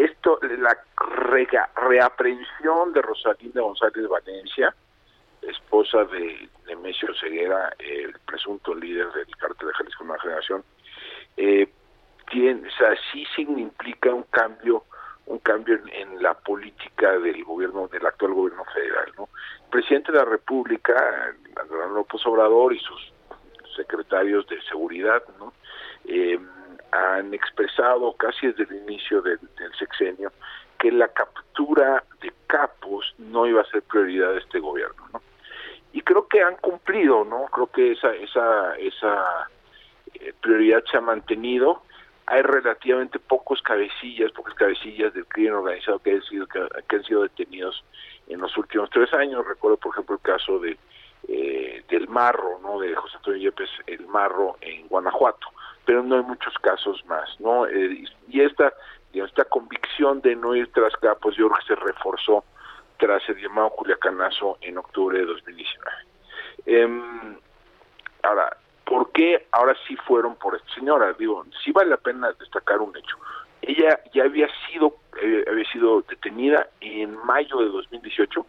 insisto, 0.00 0.38
la 0.42 0.76
reaprensión 1.88 2.92
de 2.92 3.02
Rosalinda 3.02 3.60
González 3.60 4.08
Valencia, 4.08 4.74
esposa 5.50 6.04
de 6.04 6.48
Nemesio 6.66 7.14
Ceguera, 7.14 7.74
el 7.78 8.12
presunto 8.26 8.74
líder 8.74 9.10
del 9.12 9.36
cártel 9.36 9.68
de 9.68 9.74
Jalisco 9.74 10.04
Nueva 10.04 10.22
Generación, 10.22 10.64
eh, 11.36 11.68
tiene, 12.30 12.68
o 12.68 12.72
sea, 12.72 12.94
sí 13.12 13.26
implica 13.36 14.12
un 14.14 14.24
cambio 14.24 14.84
un 15.26 15.38
cambio 15.38 15.78
en, 15.92 16.20
la 16.20 16.34
política 16.34 17.18
del 17.18 17.44
gobierno 17.44 17.86
del 17.88 18.04
actual 18.04 18.34
gobierno 18.34 18.64
federal 18.74 19.12
no 19.16 19.28
el 19.64 19.70
presidente 19.70 20.10
de 20.12 20.18
la 20.18 20.24
república 20.24 20.94
Andrés 21.56 21.90
López 21.94 22.26
Obrador 22.26 22.72
y 22.72 22.80
sus 22.80 23.12
secretarios 23.76 24.46
de 24.48 24.60
seguridad 24.62 25.22
no 25.38 25.52
eh, 26.04 26.38
han 26.92 27.32
expresado 27.32 28.12
casi 28.14 28.48
desde 28.48 28.64
el 28.64 28.82
inicio 28.82 29.22
del, 29.22 29.38
sexenio 29.78 30.32
que 30.78 30.90
la 30.90 31.08
captura 31.08 32.02
de 32.20 32.32
capos 32.46 33.14
no 33.18 33.46
iba 33.46 33.62
a 33.62 33.70
ser 33.70 33.82
prioridad 33.82 34.32
de 34.32 34.38
este 34.38 34.58
gobierno, 34.58 35.08
¿no? 35.12 35.22
Y 35.92 36.02
creo 36.02 36.26
que 36.28 36.42
han 36.42 36.56
cumplido, 36.56 37.24
¿no? 37.24 37.46
Creo 37.46 37.66
que 37.66 37.92
esa 37.92 38.14
esa 38.14 38.76
esa 38.76 39.48
eh, 40.14 40.32
prioridad 40.40 40.82
se 40.90 40.98
ha 40.98 41.00
mantenido. 41.00 41.82
Hay 42.26 42.42
relativamente 42.42 43.18
pocos 43.18 43.60
cabecillas, 43.62 44.30
pocas 44.32 44.54
cabecillas 44.54 45.12
del 45.14 45.26
crimen 45.26 45.54
organizado 45.54 45.98
que 45.98 46.12
han 46.12 46.22
sido 46.22 46.46
que, 46.46 46.60
han 46.60 47.04
sido 47.04 47.22
detenidos 47.22 47.84
en 48.28 48.40
los 48.40 48.56
últimos 48.56 48.88
tres 48.90 49.12
años. 49.14 49.46
Recuerdo, 49.46 49.78
por 49.78 49.92
ejemplo, 49.92 50.14
el 50.14 50.22
caso 50.22 50.58
de 50.60 50.78
eh, 51.28 51.82
del 51.88 52.08
Marro, 52.08 52.60
¿no? 52.62 52.78
De 52.78 52.94
José 52.94 53.16
Antonio 53.16 53.40
Yepes, 53.40 53.70
el 53.86 54.06
Marro 54.06 54.56
en 54.60 54.86
Guanajuato 54.86 55.48
pero 55.90 56.04
no 56.04 56.14
hay 56.14 56.22
muchos 56.22 56.54
casos 56.62 57.04
más, 57.06 57.28
¿no? 57.40 57.66
Eh, 57.66 58.04
y 58.28 58.40
esta, 58.40 58.72
esta 59.12 59.44
convicción 59.46 60.20
de 60.20 60.36
no 60.36 60.54
ir 60.54 60.70
tras 60.72 60.94
capos, 60.96 61.36
yo 61.36 61.48
creo 61.48 61.58
que 61.58 61.74
se 61.74 61.74
reforzó 61.74 62.44
tras 63.00 63.26
el 63.30 63.40
llamado 63.40 63.70
Culiacanazo 63.70 64.58
en 64.60 64.76
octubre 64.78 65.18
de 65.18 65.24
2019. 65.24 65.90
Em, 66.66 67.36
ahora, 68.22 68.56
¿por 68.84 69.10
qué 69.12 69.46
ahora 69.52 69.74
sí 69.88 69.96
fueron 69.96 70.36
por 70.36 70.54
esta 70.54 70.74
señora? 70.74 71.14
Digo, 71.14 71.44
sí 71.64 71.72
vale 71.72 71.90
la 71.90 71.96
pena 71.96 72.30
destacar 72.38 72.78
un 72.80 72.94
hecho. 72.96 73.16
Ella 73.62 74.00
ya 74.12 74.24
había 74.24 74.48
sido 74.66 74.96
eh, 75.20 75.44
había 75.50 75.64
sido 75.72 76.02
detenida 76.02 76.68
en 76.80 77.16
mayo 77.24 77.58
de 77.58 77.68
2018 77.68 78.46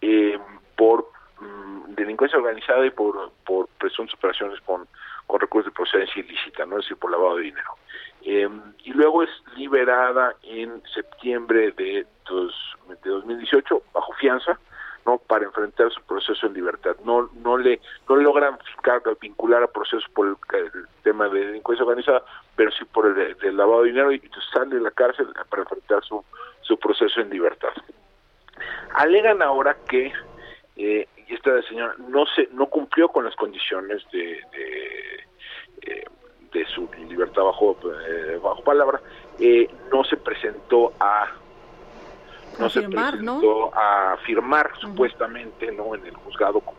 em, 0.00 0.40
por 0.76 1.10
mm, 1.40 1.94
delincuencia 1.94 2.38
organizada 2.38 2.84
y 2.84 2.90
por 2.90 3.30
por 3.46 3.68
presuntas 3.78 4.14
operaciones 4.14 4.60
con 4.62 4.86
con 5.28 5.40
recursos 5.40 5.70
de 5.70 5.76
procedencia 5.76 6.20
ilícita, 6.20 6.66
no 6.66 6.78
es 6.78 6.84
decir, 6.84 6.96
por 6.96 7.12
lavado 7.12 7.36
de 7.36 7.42
dinero. 7.44 7.76
Em, 8.22 8.60
y 8.82 8.92
luego 8.92 9.22
es 9.22 9.30
liberada 9.56 10.34
en 10.42 10.82
septiembre 10.92 11.70
de, 11.72 12.06
dos, 12.28 12.52
de 12.88 13.10
2018 13.10 13.82
bajo 13.92 14.12
fianza, 14.14 14.58
no 15.06 15.18
para 15.18 15.44
enfrentar 15.44 15.92
su 15.92 16.02
proceso 16.02 16.46
en 16.46 16.54
libertad. 16.54 16.96
No 17.04 17.30
no 17.42 17.56
le 17.56 17.80
no 18.08 18.16
logran 18.16 18.58
vincular 19.20 19.62
a 19.62 19.68
procesos 19.68 20.04
por 20.14 20.26
el, 20.26 20.36
tema 21.02 21.28
de 21.28 21.46
delincuencia 21.46 21.84
organizada, 21.84 22.22
pero 22.56 22.70
sí 22.72 22.84
por 22.86 23.06
el, 23.06 23.56
lavado 23.56 23.82
de 23.82 23.88
dinero 23.88 24.12
y 24.12 24.20
sale 24.52 24.76
de 24.76 24.80
la 24.80 24.90
cárcel 24.90 25.28
para 25.48 25.62
enfrentar 25.62 26.02
su, 26.04 26.24
su 26.62 26.78
proceso 26.78 27.20
en 27.20 27.30
libertad. 27.30 27.72
Alegan 28.94 29.42
ahora 29.42 29.76
que 29.88 30.12
eh, 30.76 31.06
y 31.28 31.34
esta 31.34 31.62
señora 31.62 31.94
no 32.08 32.24
se 32.26 32.48
no 32.52 32.66
cumplió 32.66 33.08
con 33.08 33.24
las 33.24 33.36
condiciones 33.36 34.02
de 34.12 34.40
de, 34.52 36.00
eh, 36.60 36.64
su 36.74 36.88
libertad 37.08 37.42
bajo 37.42 37.76
eh, 38.08 38.38
bajo 38.42 38.62
palabra 38.62 39.00
eh, 39.38 39.68
no 39.92 40.02
se 40.04 40.16
presentó 40.16 40.92
a 40.98 41.26
no 42.58 42.68
se 42.68 42.82
presentó 42.82 43.70
a 43.74 44.16
firmar 44.24 44.72
supuestamente 44.80 45.70
no 45.70 45.94
en 45.94 46.06
el 46.06 46.14
juzgado 46.14 46.60
como 46.60 46.78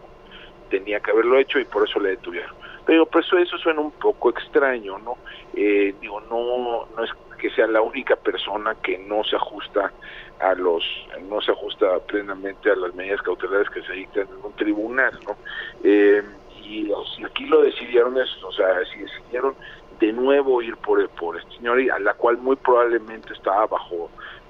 tenía 0.69 0.99
que 0.99 1.11
haberlo 1.11 1.39
hecho 1.39 1.59
y 1.59 1.65
por 1.65 1.87
eso 1.87 1.99
le 1.99 2.09
detuvieron. 2.09 2.53
Pero 2.85 3.05
pues 3.07 3.25
eso 3.31 3.57
suena 3.57 3.79
un 3.79 3.91
poco 3.91 4.29
extraño 4.29 4.97
no 4.99 5.17
digo 5.53 6.19
no 6.21 6.87
no 6.95 7.03
es 7.03 7.11
que 7.39 7.49
sea 7.51 7.67
la 7.67 7.81
única 7.81 8.15
persona 8.15 8.75
que 8.83 8.97
no 8.97 9.23
se 9.23 9.35
ajusta 9.35 9.91
a 10.39 10.53
los 10.53 10.83
no 11.29 11.41
se 11.41 11.51
ajusta 11.51 11.99
plenamente 12.07 12.71
a 12.71 12.75
las 12.75 12.93
medidas 12.93 13.21
cautelares 13.21 13.69
que 13.69 13.81
se 13.81 13.93
dictan 13.93 14.27
en 14.27 14.45
un 14.45 14.53
tribunal 14.53 15.17
no 15.25 15.35
eh, 15.83 16.23
y 16.63 16.91
aquí 17.25 17.45
lo 17.45 17.61
decidieron 17.61 18.17
es 18.17 18.29
o 18.43 18.51
sea 18.51 18.85
si 18.93 18.99
decidieron 18.99 19.55
de 19.99 20.13
nuevo 20.13 20.61
ir 20.61 20.77
por 20.77 21.07
por 21.09 21.37
este 21.37 21.55
señor 21.55 21.79
a 21.91 21.99
la 21.99 22.13
cual 22.13 22.37
muy 22.37 22.55
probablemente 22.55 23.33
estaba 23.33 23.65
bajo 23.65 24.09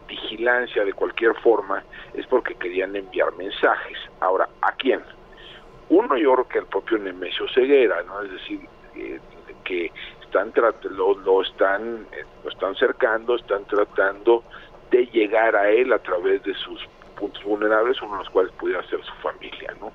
vigilancia 0.10 0.84
de 0.84 0.94
cualquier 0.94 1.36
forma 1.36 1.84
es 2.14 2.26
porque 2.28 2.56
querían 2.56 2.96
enviar 2.96 3.32
mensajes. 3.38 3.98
Ahora 4.20 4.50
a 4.62 4.72
quién 4.74 5.02
uno 5.90 6.18
yo 6.18 6.34
creo 6.34 6.48
que 6.48 6.60
el 6.60 6.66
propio 6.66 6.98
Nemesio 6.98 7.48
Ceguera 7.54 8.04
no 8.04 8.22
es 8.22 8.32
decir 8.32 8.60
que 9.64 9.92
están 10.30 10.54
lo, 10.92 11.18
lo 11.18 11.42
están 11.42 12.06
eh, 12.12 12.24
lo 12.44 12.50
están 12.50 12.76
cercando 12.76 13.36
están 13.36 13.66
tratando 13.66 14.44
de 14.92 15.06
llegar 15.08 15.56
a 15.56 15.70
él 15.70 15.92
a 15.94 16.00
través 16.00 16.44
de 16.44 16.54
sus 16.56 16.80
puntos 17.20 17.44
vulnerables, 17.44 18.02
uno 18.02 18.14
de 18.14 18.18
los 18.20 18.30
cuales 18.30 18.52
pudiera 18.54 18.82
ser 18.88 19.04
su 19.04 19.14
familia, 19.22 19.76
¿no? 19.80 19.92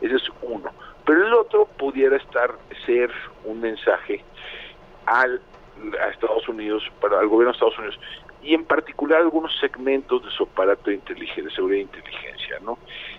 Ese 0.00 0.16
es 0.16 0.30
uno. 0.42 0.70
Pero 1.04 1.26
el 1.26 1.34
otro 1.34 1.66
pudiera 1.66 2.16
estar, 2.16 2.54
ser 2.86 3.10
un 3.44 3.60
mensaje 3.60 4.22
al, 5.06 5.40
a 6.00 6.08
Estados 6.08 6.48
Unidos, 6.48 6.84
para 7.00 7.20
el 7.20 7.28
gobierno 7.28 7.52
de 7.52 7.56
Estados 7.56 7.78
Unidos, 7.78 8.00
y 8.42 8.54
en 8.54 8.64
particular 8.64 9.20
algunos 9.20 9.52
segmentos 9.58 10.24
de 10.24 10.30
su 10.30 10.44
aparato 10.44 10.90
de 10.90 10.94
inteligencia, 10.94 11.44
de 11.44 11.50
seguridad 11.50 11.80
e 11.80 11.82
inteligencia, 11.82 12.58
¿no? 12.62 12.78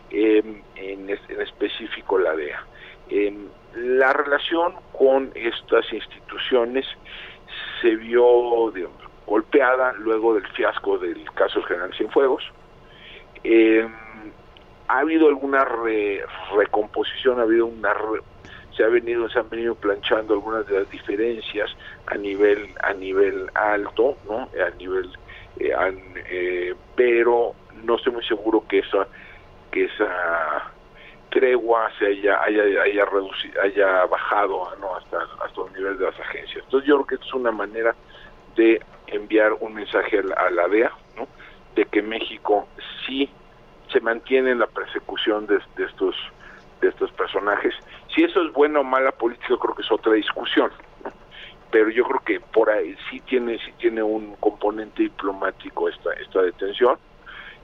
Em, 0.09 0.63
en, 0.75 1.09
en, 1.09 1.41
específico 1.41 2.17
la 2.17 2.35
DEA. 2.35 2.63
Em, 3.09 3.47
la 3.75 4.13
relación 4.13 4.73
con 4.97 5.31
estas 5.35 5.91
instituciones 5.93 6.85
se 7.81 7.95
vio, 7.95 8.71
golpeada 9.25 9.93
luego 9.93 10.33
del 10.33 10.47
fiasco 10.47 10.97
del 10.97 11.23
caso 11.33 11.61
General 11.63 11.93
Cienfuegos. 11.93 12.43
Eh, 13.43 13.87
ha 14.87 14.99
habido 14.99 15.27
alguna 15.27 15.65
recomposición, 16.55 17.39
ha 17.39 17.43
habido 17.43 17.67
una 17.67 17.93
se 18.75 18.83
ha 18.83 18.87
venido 18.87 19.29
se 19.29 19.39
han 19.39 19.49
venido 19.49 19.75
planchando 19.75 20.33
algunas 20.33 20.65
de 20.67 20.79
las 20.79 20.89
diferencias 20.89 21.69
a 22.07 22.15
nivel 22.15 22.73
a 22.81 22.93
nivel 22.93 23.49
alto, 23.53 24.17
¿no? 24.27 24.49
A 24.65 24.69
nivel 24.77 25.09
eh, 25.59 25.73
eh, 26.29 26.73
pero 26.95 27.53
no 27.83 27.95
estoy 27.97 28.13
muy 28.13 28.23
seguro 28.23 28.63
que 28.67 28.79
esa 28.79 29.07
que 29.71 29.85
esa 29.85 30.71
tregua 31.29 31.89
se 31.97 32.07
haya 32.07 32.41
haya 32.41 32.81
haya 32.81 33.05
reducido, 33.05 33.61
haya 33.61 34.05
bajado 34.05 34.75
¿no? 34.79 34.95
hasta 34.95 35.19
hasta 35.43 35.61
el 35.67 35.73
nivel 35.73 35.97
de 35.97 36.05
las 36.05 36.19
agencias. 36.19 36.63
Entonces 36.65 36.87
yo 36.87 36.95
creo 37.03 37.19
que 37.19 37.25
es 37.25 37.33
una 37.33 37.51
manera 37.51 37.95
de 38.55 38.81
enviar 39.07 39.53
un 39.59 39.73
mensaje 39.73 40.19
a 40.19 40.49
la, 40.49 40.67
DEA, 40.67 40.91
¿no? 41.15 41.27
de 41.75 41.85
que 41.85 42.01
México 42.01 42.67
sí 43.05 43.29
se 43.91 43.99
mantiene 44.01 44.51
en 44.51 44.59
la 44.59 44.67
persecución 44.67 45.47
de, 45.47 45.59
estos 45.83 46.15
de 46.81 46.89
estos 46.89 47.11
personajes. 47.11 47.73
Si 48.13 48.23
eso 48.23 48.41
es 48.41 48.53
buena 48.53 48.79
o 48.79 48.83
mala 48.83 49.11
política, 49.11 49.55
creo 49.59 49.75
que 49.75 49.81
es 49.81 49.91
otra 49.91 50.13
discusión. 50.13 50.71
Pero 51.71 51.89
yo 51.89 52.03
creo 52.05 52.21
que 52.23 52.39
por 52.39 52.69
ahí 52.69 52.95
sí 53.09 53.19
tiene 53.21 53.59
sí 53.59 53.71
tiene 53.77 54.01
un 54.01 54.35
componente 54.37 55.03
diplomático 55.03 55.87
esta 55.87 56.13
esta 56.13 56.41
detención. 56.41 56.97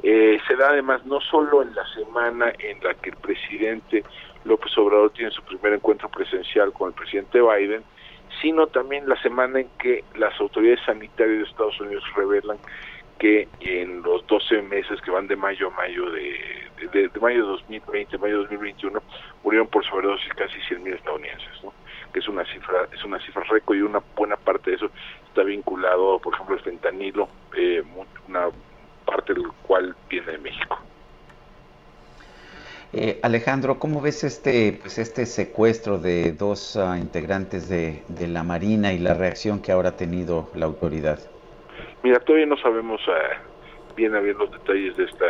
Eh, 0.03 0.39
se 0.47 0.55
da 0.55 0.69
además 0.69 1.05
no 1.05 1.19
solo 1.21 1.61
en 1.61 1.73
la 1.73 1.85
semana 1.93 2.53
en 2.59 2.83
la 2.83 2.93
que 2.95 3.09
el 3.09 3.15
presidente 3.15 4.03
López 4.43 4.77
Obrador 4.77 5.11
tiene 5.11 5.31
su 5.31 5.41
primer 5.43 5.73
encuentro 5.73 6.09
presencial 6.09 6.71
con 6.73 6.89
el 6.89 6.93
presidente 6.93 7.41
Biden, 7.41 7.83
sino 8.41 8.67
también 8.67 9.07
la 9.07 9.19
semana 9.21 9.61
en 9.61 9.69
que 9.79 10.03
las 10.15 10.39
autoridades 10.39 10.83
sanitarias 10.85 11.39
de 11.39 11.43
Estados 11.45 11.79
Unidos 11.79 12.03
revelan 12.15 12.57
que 13.17 13.47
en 13.61 14.01
los 14.01 14.27
12 14.27 14.61
meses 14.63 15.01
que 15.01 15.09
van 15.09 15.27
de 15.27 15.35
mayo 15.35 15.67
a 15.67 15.71
mayo 15.71 16.11
de, 16.11 16.37
de, 16.91 17.09
mayo 17.21 17.43
de 17.43 17.47
2020, 17.47 18.17
mayo 18.17 18.33
de 18.33 18.41
2021, 18.41 19.01
murieron 19.43 19.67
por 19.67 19.85
sobredosis 19.85 20.33
casi 20.33 20.59
100.000 20.69 20.95
estadounidenses, 20.95 21.63
¿no? 21.63 21.73
que 22.11 22.19
es 22.19 22.27
una 22.27 22.45
cifra 22.45 22.87
es 22.93 23.03
una 23.03 23.19
cifra 23.19 23.43
récord 23.43 23.77
y 23.77 23.81
una 23.81 24.01
buena 24.15 24.35
parte 24.35 24.71
de 24.71 24.75
eso 24.77 24.89
está 25.27 25.43
vinculado, 25.43 26.19
por 26.19 26.33
ejemplo, 26.33 26.55
al 26.55 26.61
fentanilo, 26.61 27.29
eh, 27.55 27.83
una 28.27 28.49
parte 29.05 29.33
del 29.33 29.47
cual 29.67 29.95
viene 30.09 30.31
de 30.33 30.37
México. 30.39 30.77
Eh, 32.97 33.19
Alejandro, 33.23 33.77
¿cómo 33.77 34.01
ves 34.01 34.23
este, 34.23 34.79
pues 34.81 34.97
este 34.99 35.25
secuestro 35.25 35.97
de 35.97 36.31
dos 36.31 36.77
ah, 36.77 36.97
integrantes 36.97 37.67
de, 37.67 38.03
la 38.27 38.43
Marina 38.43 38.93
y 38.93 38.99
la 38.99 39.13
reacción 39.13 39.61
que 39.61 39.73
ahora 39.73 39.89
ha 39.89 39.97
tenido 39.97 40.49
la 40.55 40.65
autoridad? 40.65 41.19
Mira, 42.03 42.19
todavía 42.21 42.45
no 42.45 42.55
sabemos 42.57 43.01
uh, 43.07 43.95
bien 43.95 44.15
a 44.15 44.21
bien 44.21 44.37
los 44.37 44.49
detalles 44.49 44.95
de, 44.95 45.03
esta, 45.03 45.25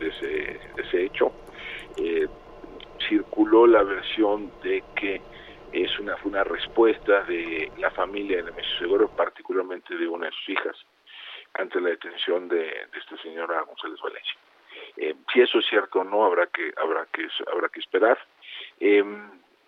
de, 0.00 0.08
ese, 0.08 0.60
ese 0.78 1.04
hecho. 1.04 1.30
Eh, 1.96 2.26
circuló 3.08 3.66
la 3.66 3.84
versión 3.84 4.50
de 4.64 4.82
que 4.96 5.20
es 5.72 5.98
una, 6.00 6.16
una 6.24 6.42
respuesta 6.42 7.22
de 7.22 7.70
la 7.78 7.90
familia 7.90 8.42
de 8.42 8.50
Messi 8.50 8.78
Seguro, 8.80 9.08
particularmente 9.08 9.94
de 9.96 10.08
una 10.08 10.26
de 10.26 10.32
sus 10.32 10.48
hijas, 10.48 10.76
ante 11.58 11.80
la 11.80 11.90
detención 11.90 12.48
de, 12.48 12.64
de 12.64 12.98
esta 12.98 13.16
señora 13.18 13.62
González 13.62 14.00
Valencia. 14.00 14.34
Eh, 14.96 15.14
si 15.32 15.40
eso 15.40 15.58
es 15.58 15.66
cierto 15.66 16.00
o 16.00 16.04
no, 16.04 16.24
habrá 16.24 16.46
que, 16.46 16.72
habrá 16.76 17.06
que, 17.06 17.28
habrá 17.52 17.68
que 17.68 17.80
esperar. 17.80 18.18
Eh, 18.80 19.04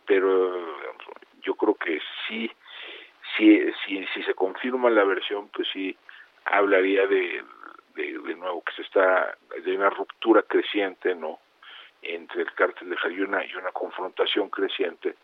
pero 0.06 0.78
yo 1.42 1.54
creo 1.54 1.74
que 1.74 2.00
sí, 2.26 2.50
sí, 3.36 3.60
sí, 3.86 4.06
si 4.14 4.22
se 4.22 4.34
confirma 4.34 4.90
la 4.90 5.04
versión, 5.04 5.48
pues 5.48 5.68
sí 5.72 5.96
hablaría 6.44 7.06
de, 7.06 7.42
de, 7.94 8.18
de 8.18 8.34
nuevo 8.34 8.62
que 8.64 8.72
se 8.72 8.82
está 8.82 9.36
de 9.62 9.76
una 9.76 9.90
ruptura 9.90 10.42
creciente, 10.42 11.14
¿no? 11.14 11.40
entre 12.02 12.42
el 12.42 12.52
cártel 12.54 12.90
de 12.90 12.96
Jalisco 12.96 13.24
y 13.24 13.54
una 13.56 13.72
confrontación 13.72 14.48
creciente 14.50 15.16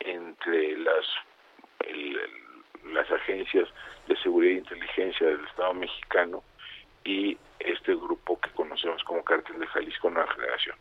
entre 0.00 0.76
las 0.78 1.06
el, 1.80 2.20
las 2.92 3.10
agencias 3.10 3.68
de 4.08 4.16
seguridad 4.16 4.54
e 4.54 4.58
inteligencia 4.58 5.26
del 5.26 5.44
Estado 5.46 5.74
mexicano 5.74 6.42
y 7.04 7.36
este 7.58 7.94
grupo 7.94 8.38
que 8.40 8.50
conocemos 8.50 9.02
como 9.04 9.22
Cártel 9.22 9.58
de 9.58 9.66
Jalisco 9.66 10.10
Nueva 10.10 10.30
Generación. 10.32 10.76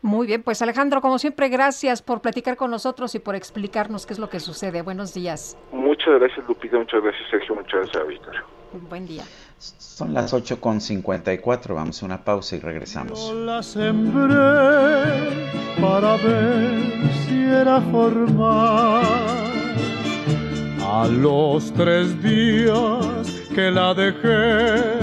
Muy 0.00 0.26
bien, 0.26 0.42
pues 0.42 0.62
Alejandro, 0.62 1.00
como 1.00 1.18
siempre, 1.18 1.48
gracias 1.48 2.02
por 2.02 2.22
platicar 2.22 2.56
con 2.56 2.70
nosotros 2.70 3.14
y 3.14 3.18
por 3.18 3.34
explicarnos 3.34 4.06
qué 4.06 4.14
es 4.14 4.18
lo 4.18 4.30
que 4.30 4.40
sucede. 4.40 4.82
Buenos 4.82 5.12
días. 5.12 5.58
Muchas 5.72 6.18
gracias, 6.18 6.46
Lupita, 6.46 6.78
muchas 6.78 7.02
gracias, 7.02 7.28
Sergio, 7.30 7.54
muchas 7.54 7.80
gracias, 7.80 8.06
Víctor. 8.06 8.34
Buen 8.88 9.06
día. 9.06 9.24
Son 9.58 10.14
las 10.14 10.32
8.54, 10.32 11.74
vamos 11.74 12.02
a 12.02 12.06
una 12.06 12.24
pausa 12.24 12.56
y 12.56 12.60
regresamos. 12.60 13.28
Yo 13.28 13.34
la 13.34 13.62
sembré 13.62 14.36
para 15.80 16.16
ver 16.16 17.12
si 17.26 17.42
era 17.42 17.80
formal. 17.80 19.47
A 21.00 21.06
los 21.06 21.72
tres 21.74 22.20
días 22.20 23.30
que 23.54 23.70
la 23.70 23.94
dejé 23.94 24.98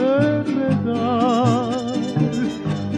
de 0.00 0.42
regar, 0.42 1.92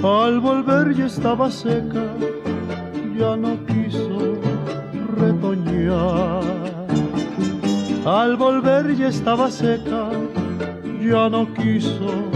al 0.05 0.39
volver 0.39 0.95
ya 0.95 1.07
estaba 1.07 1.51
seca, 1.51 2.07
ya 3.19 3.37
no 3.37 3.59
quiso 3.67 4.39
retoñar. 5.19 6.45
Al 8.05 8.37
volver 8.37 8.95
ya 8.95 9.09
estaba 9.09 9.51
seca, 9.51 10.11
ya 11.03 11.29
no 11.29 11.53
quiso 11.53 12.36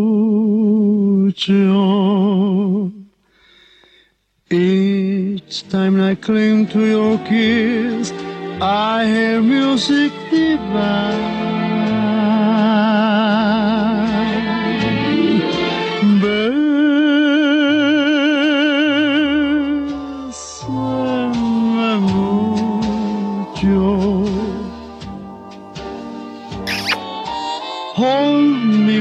Each 4.49 5.69
time 5.69 6.01
I 6.01 6.15
cling 6.15 6.67
to 6.67 6.85
your 6.85 7.17
kiss, 7.19 8.11
I 8.61 9.05
hear 9.05 9.41
music 9.41 10.11
divine. 10.29 11.80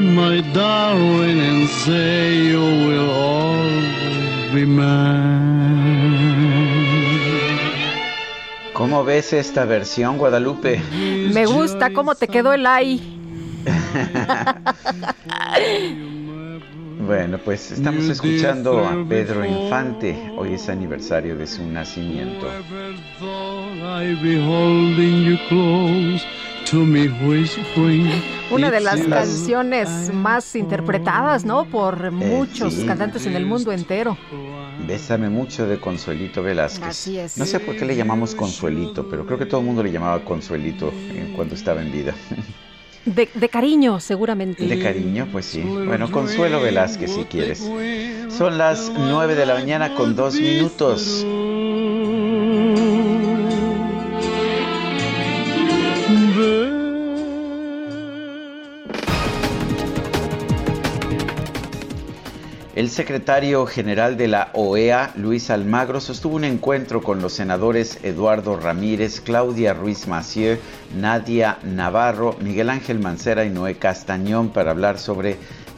Me, 0.00 0.14
my 0.14 0.40
darling, 0.52 1.40
and 1.40 1.68
say 1.68 2.36
you 2.36 2.60
will 2.60 3.10
always 3.10 4.52
be 4.52 4.66
mine. 4.66 5.40
¿Cómo 8.72 9.04
ves 9.04 9.32
esta 9.32 9.66
versión, 9.66 10.16
Guadalupe? 10.16 10.80
Me 11.34 11.44
gusta 11.44 11.92
cómo 11.92 12.14
te 12.14 12.28
quedó 12.28 12.52
el 12.52 12.66
ay. 12.66 13.16
Bueno, 17.06 17.38
pues 17.38 17.72
estamos 17.72 18.04
escuchando 18.04 18.86
a 18.86 19.04
Pedro 19.08 19.44
Infante. 19.44 20.30
Hoy 20.36 20.54
es 20.54 20.68
aniversario 20.68 21.36
de 21.36 21.46
su 21.46 21.66
nacimiento. 21.66 22.46
Una 28.52 28.70
de 28.70 28.80
las 28.80 29.00
canciones 29.00 30.12
más 30.14 30.54
interpretadas, 30.54 31.44
¿no? 31.44 31.64
Por 31.64 32.12
muchos 32.12 32.74
sí. 32.74 32.86
cantantes 32.86 33.26
en 33.26 33.34
el 33.34 33.44
mundo 33.44 33.72
entero. 33.72 34.16
Bésame 34.86 35.28
mucho 35.28 35.66
de 35.66 35.80
Consuelito 35.80 36.44
Velázquez. 36.44 36.86
Así 36.86 37.18
es. 37.18 37.36
No 37.38 37.44
sé 37.44 37.58
por 37.58 37.76
qué 37.76 37.84
le 37.84 37.96
llamamos 37.96 38.36
Consuelito, 38.36 39.08
pero 39.08 39.26
creo 39.26 39.36
que 39.36 39.46
todo 39.46 39.60
el 39.60 39.66
mundo 39.66 39.82
le 39.82 39.90
llamaba 39.90 40.24
Consuelito 40.24 40.92
eh, 40.94 41.32
cuando 41.34 41.56
estaba 41.56 41.82
en 41.82 41.90
vida. 41.90 42.14
De, 43.06 43.30
de 43.34 43.48
cariño, 43.48 43.98
seguramente. 43.98 44.66
De 44.66 44.78
cariño, 44.78 45.26
pues 45.32 45.46
sí. 45.46 45.62
Bueno, 45.62 46.10
Consuelo 46.10 46.60
Velázquez, 46.60 47.10
si 47.10 47.24
quieres. 47.24 47.66
Son 48.28 48.58
las 48.58 48.92
9 48.94 49.34
de 49.34 49.46
la 49.46 49.54
mañana 49.54 49.94
con 49.94 50.14
dos 50.14 50.34
minutos. 50.34 51.24
El 62.80 62.88
secretario 62.88 63.66
general 63.66 64.16
de 64.16 64.26
la 64.26 64.48
OEA, 64.54 65.12
Luis 65.14 65.50
Almagro, 65.50 66.00
sostuvo 66.00 66.36
un 66.36 66.44
encuentro 66.44 67.02
con 67.02 67.20
los 67.20 67.34
senadores 67.34 67.98
Eduardo 68.02 68.56
Ramírez, 68.56 69.20
Claudia 69.20 69.74
Ruiz 69.74 70.08
Massieu, 70.08 70.56
Nadia 70.96 71.58
Navarro, 71.62 72.36
Miguel 72.40 72.70
Ángel 72.70 72.98
Mancera 72.98 73.44
y 73.44 73.50
Noé 73.50 73.74
Castañón 73.74 74.48
para 74.48 74.70
hablar 74.70 74.98
sobre 74.98 75.36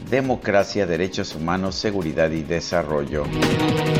democracia, 0.08 0.86
derechos 0.86 1.34
humanos, 1.34 1.74
seguridad 1.74 2.30
y 2.30 2.44
desarrollo. 2.44 3.24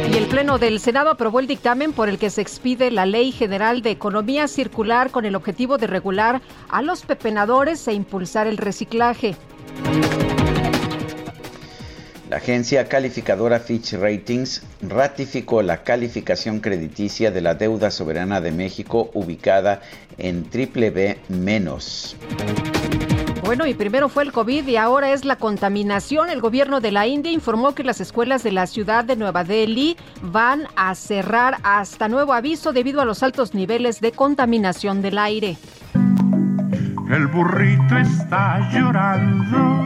Y 0.08 0.16
el 0.16 0.26
Pleno 0.26 0.58
del 0.58 0.78
Senado 0.78 1.10
aprobó 1.10 1.40
el 1.40 1.48
dictamen 1.48 1.92
por 1.92 2.08
el 2.08 2.20
que 2.20 2.30
se 2.30 2.40
expide 2.40 2.92
la 2.92 3.04
Ley 3.04 3.32
General 3.32 3.82
de 3.82 3.90
Economía 3.90 4.46
Circular 4.46 5.10
con 5.10 5.24
el 5.24 5.34
objetivo 5.34 5.76
de 5.76 5.88
regular 5.88 6.40
a 6.68 6.82
los 6.82 7.02
pepenadores 7.02 7.88
e 7.88 7.94
impulsar 7.94 8.46
el 8.46 8.58
reciclaje. 8.58 9.34
La 12.32 12.38
agencia 12.38 12.88
calificadora 12.88 13.60
Fitch 13.60 13.92
Ratings 13.92 14.62
ratificó 14.80 15.60
la 15.60 15.82
calificación 15.82 16.60
crediticia 16.60 17.30
de 17.30 17.42
la 17.42 17.54
deuda 17.54 17.90
soberana 17.90 18.40
de 18.40 18.52
México 18.52 19.10
ubicada 19.12 19.82
en 20.16 20.48
triple 20.48 20.88
B 20.88 21.18
menos. 21.28 22.16
Bueno, 23.44 23.66
y 23.66 23.74
primero 23.74 24.08
fue 24.08 24.22
el 24.22 24.32
COVID 24.32 24.66
y 24.66 24.76
ahora 24.76 25.12
es 25.12 25.26
la 25.26 25.36
contaminación. 25.36 26.30
El 26.30 26.40
gobierno 26.40 26.80
de 26.80 26.90
la 26.90 27.06
India 27.06 27.30
informó 27.30 27.74
que 27.74 27.84
las 27.84 28.00
escuelas 28.00 28.42
de 28.42 28.52
la 28.52 28.66
ciudad 28.66 29.04
de 29.04 29.16
Nueva 29.16 29.44
Delhi 29.44 29.98
van 30.22 30.62
a 30.74 30.94
cerrar 30.94 31.58
hasta 31.62 32.08
nuevo 32.08 32.32
aviso 32.32 32.72
debido 32.72 33.02
a 33.02 33.04
los 33.04 33.22
altos 33.22 33.52
niveles 33.52 34.00
de 34.00 34.12
contaminación 34.12 35.02
del 35.02 35.18
aire. 35.18 35.58
El 37.10 37.26
burrito 37.26 37.98
está 37.98 38.70
llorando. 38.72 39.82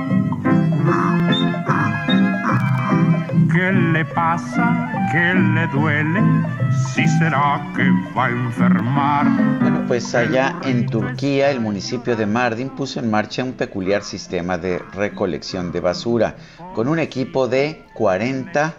¿Qué 3.56 3.72
le 3.72 4.04
pasa? 4.04 5.08
¿Qué 5.10 5.32
le 5.32 5.66
duele? 5.68 6.20
¿Si 6.92 7.08
será 7.08 7.66
que 7.74 7.88
va 8.14 8.26
a 8.26 8.28
enfermar? 8.28 9.26
Bueno, 9.62 9.82
pues 9.88 10.14
allá 10.14 10.60
en 10.62 10.84
Turquía, 10.84 11.50
el 11.50 11.60
municipio 11.60 12.16
de 12.16 12.26
Mardin 12.26 12.68
puso 12.68 13.00
en 13.00 13.10
marcha 13.10 13.42
un 13.42 13.54
peculiar 13.54 14.02
sistema 14.02 14.58
de 14.58 14.78
recolección 14.92 15.72
de 15.72 15.80
basura 15.80 16.36
con 16.74 16.86
un 16.86 16.98
equipo 16.98 17.48
de 17.48 17.82
40 17.94 18.74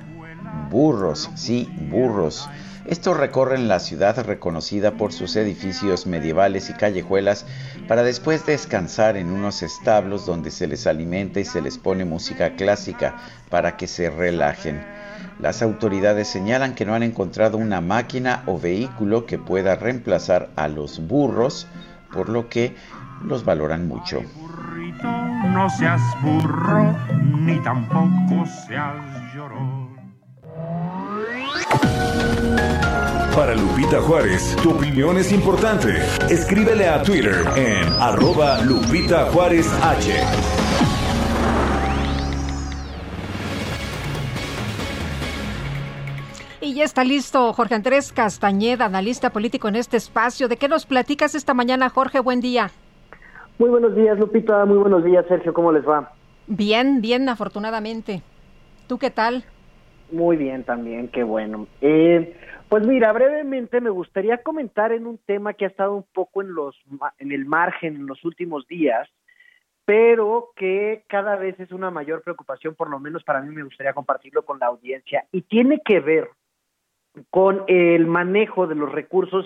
burros, 0.69 1.31
sí, 1.33 1.67
burros. 1.89 2.47
Estos 2.87 3.17
recorren 3.17 3.67
la 3.67 3.79
ciudad 3.79 4.25
reconocida 4.25 4.91
por 4.91 5.11
sus 5.11 5.35
edificios 5.35 6.07
medievales 6.07 6.69
y 6.69 6.73
callejuelas 6.73 7.45
para 7.85 8.01
después 8.01 8.45
descansar 8.45 9.17
en 9.17 9.29
unos 9.29 9.61
establos 9.61 10.25
donde 10.25 10.51
se 10.51 10.67
les 10.67 10.87
alimenta 10.87 11.41
y 11.41 11.45
se 11.45 11.61
les 11.61 11.77
pone 11.77 12.05
música 12.05 12.55
clásica 12.55 13.17
para 13.49 13.75
que 13.75 13.87
se 13.87 14.09
relajen. 14.09 14.81
Las 15.39 15.61
autoridades 15.61 16.29
señalan 16.29 16.75
que 16.75 16.85
no 16.85 16.95
han 16.95 17.03
encontrado 17.03 17.57
una 17.57 17.81
máquina 17.81 18.43
o 18.45 18.57
vehículo 18.57 19.25
que 19.25 19.37
pueda 19.37 19.75
reemplazar 19.75 20.49
a 20.55 20.69
los 20.69 21.05
burros, 21.05 21.67
por 22.13 22.29
lo 22.29 22.47
que 22.47 22.73
los 23.21 23.43
valoran 23.43 23.85
mucho. 23.85 24.21
No 25.49 25.69
seas 25.69 26.01
burro, 26.21 26.95
ni 27.21 27.61
tampoco 27.61 28.45
seas 28.65 29.33
llorón. 29.35 29.87
Para 33.37 33.53
Lupita 33.53 34.01
Juárez, 34.01 34.55
tu 34.63 34.71
opinión 34.71 35.15
es 35.15 35.31
importante. 35.31 35.89
Escríbele 36.27 36.87
a 36.87 37.03
Twitter 37.03 37.35
en 37.55 37.87
arroba 37.99 38.63
Lupita 38.63 39.25
Juárez 39.25 39.67
H. 39.83 40.11
Y 46.61 46.73
ya 46.73 46.83
está 46.83 47.03
listo 47.03 47.53
Jorge 47.53 47.75
Andrés 47.75 48.11
Castañeda, 48.11 48.85
analista 48.85 49.29
político 49.29 49.67
en 49.67 49.75
este 49.75 49.97
espacio. 49.97 50.47
¿De 50.47 50.57
qué 50.57 50.67
nos 50.67 50.87
platicas 50.87 51.35
esta 51.35 51.53
mañana, 51.53 51.89
Jorge? 51.89 52.19
Buen 52.19 52.41
día. 52.41 52.71
Muy 53.59 53.69
buenos 53.69 53.95
días, 53.95 54.17
Lupita. 54.17 54.65
Muy 54.65 54.79
buenos 54.79 55.03
días, 55.03 55.23
Sergio. 55.27 55.53
¿Cómo 55.53 55.71
les 55.71 55.87
va? 55.87 56.11
Bien, 56.47 57.01
bien, 57.01 57.29
afortunadamente. 57.29 58.23
¿Tú 58.87 58.97
qué 58.97 59.11
tal? 59.11 59.43
Muy 60.11 60.37
bien 60.37 60.63
también, 60.63 61.07
qué 61.09 61.21
bueno. 61.21 61.67
Eh, 61.81 62.35
pues 62.69 62.85
mira, 62.85 63.11
brevemente 63.13 63.81
me 63.81 63.89
gustaría 63.89 64.43
comentar 64.43 64.91
en 64.91 65.07
un 65.07 65.17
tema 65.17 65.53
que 65.53 65.65
ha 65.65 65.69
estado 65.69 65.95
un 65.95 66.05
poco 66.13 66.41
en 66.41 66.53
los 66.53 66.75
en 67.19 67.31
el 67.31 67.45
margen 67.45 67.95
en 67.95 68.07
los 68.07 68.23
últimos 68.25 68.67
días, 68.67 69.07
pero 69.85 70.51
que 70.55 71.03
cada 71.07 71.37
vez 71.37 71.59
es 71.59 71.71
una 71.71 71.91
mayor 71.91 72.21
preocupación, 72.21 72.75
por 72.75 72.89
lo 72.89 72.99
menos 72.99 73.23
para 73.23 73.41
mí 73.41 73.53
me 73.55 73.63
gustaría 73.63 73.93
compartirlo 73.93 74.43
con 74.43 74.59
la 74.59 74.65
audiencia 74.65 75.25
y 75.31 75.43
tiene 75.43 75.81
que 75.83 75.99
ver 76.01 76.29
con 77.29 77.63
el 77.67 78.05
manejo 78.05 78.67
de 78.67 78.75
los 78.75 78.91
recursos 78.91 79.45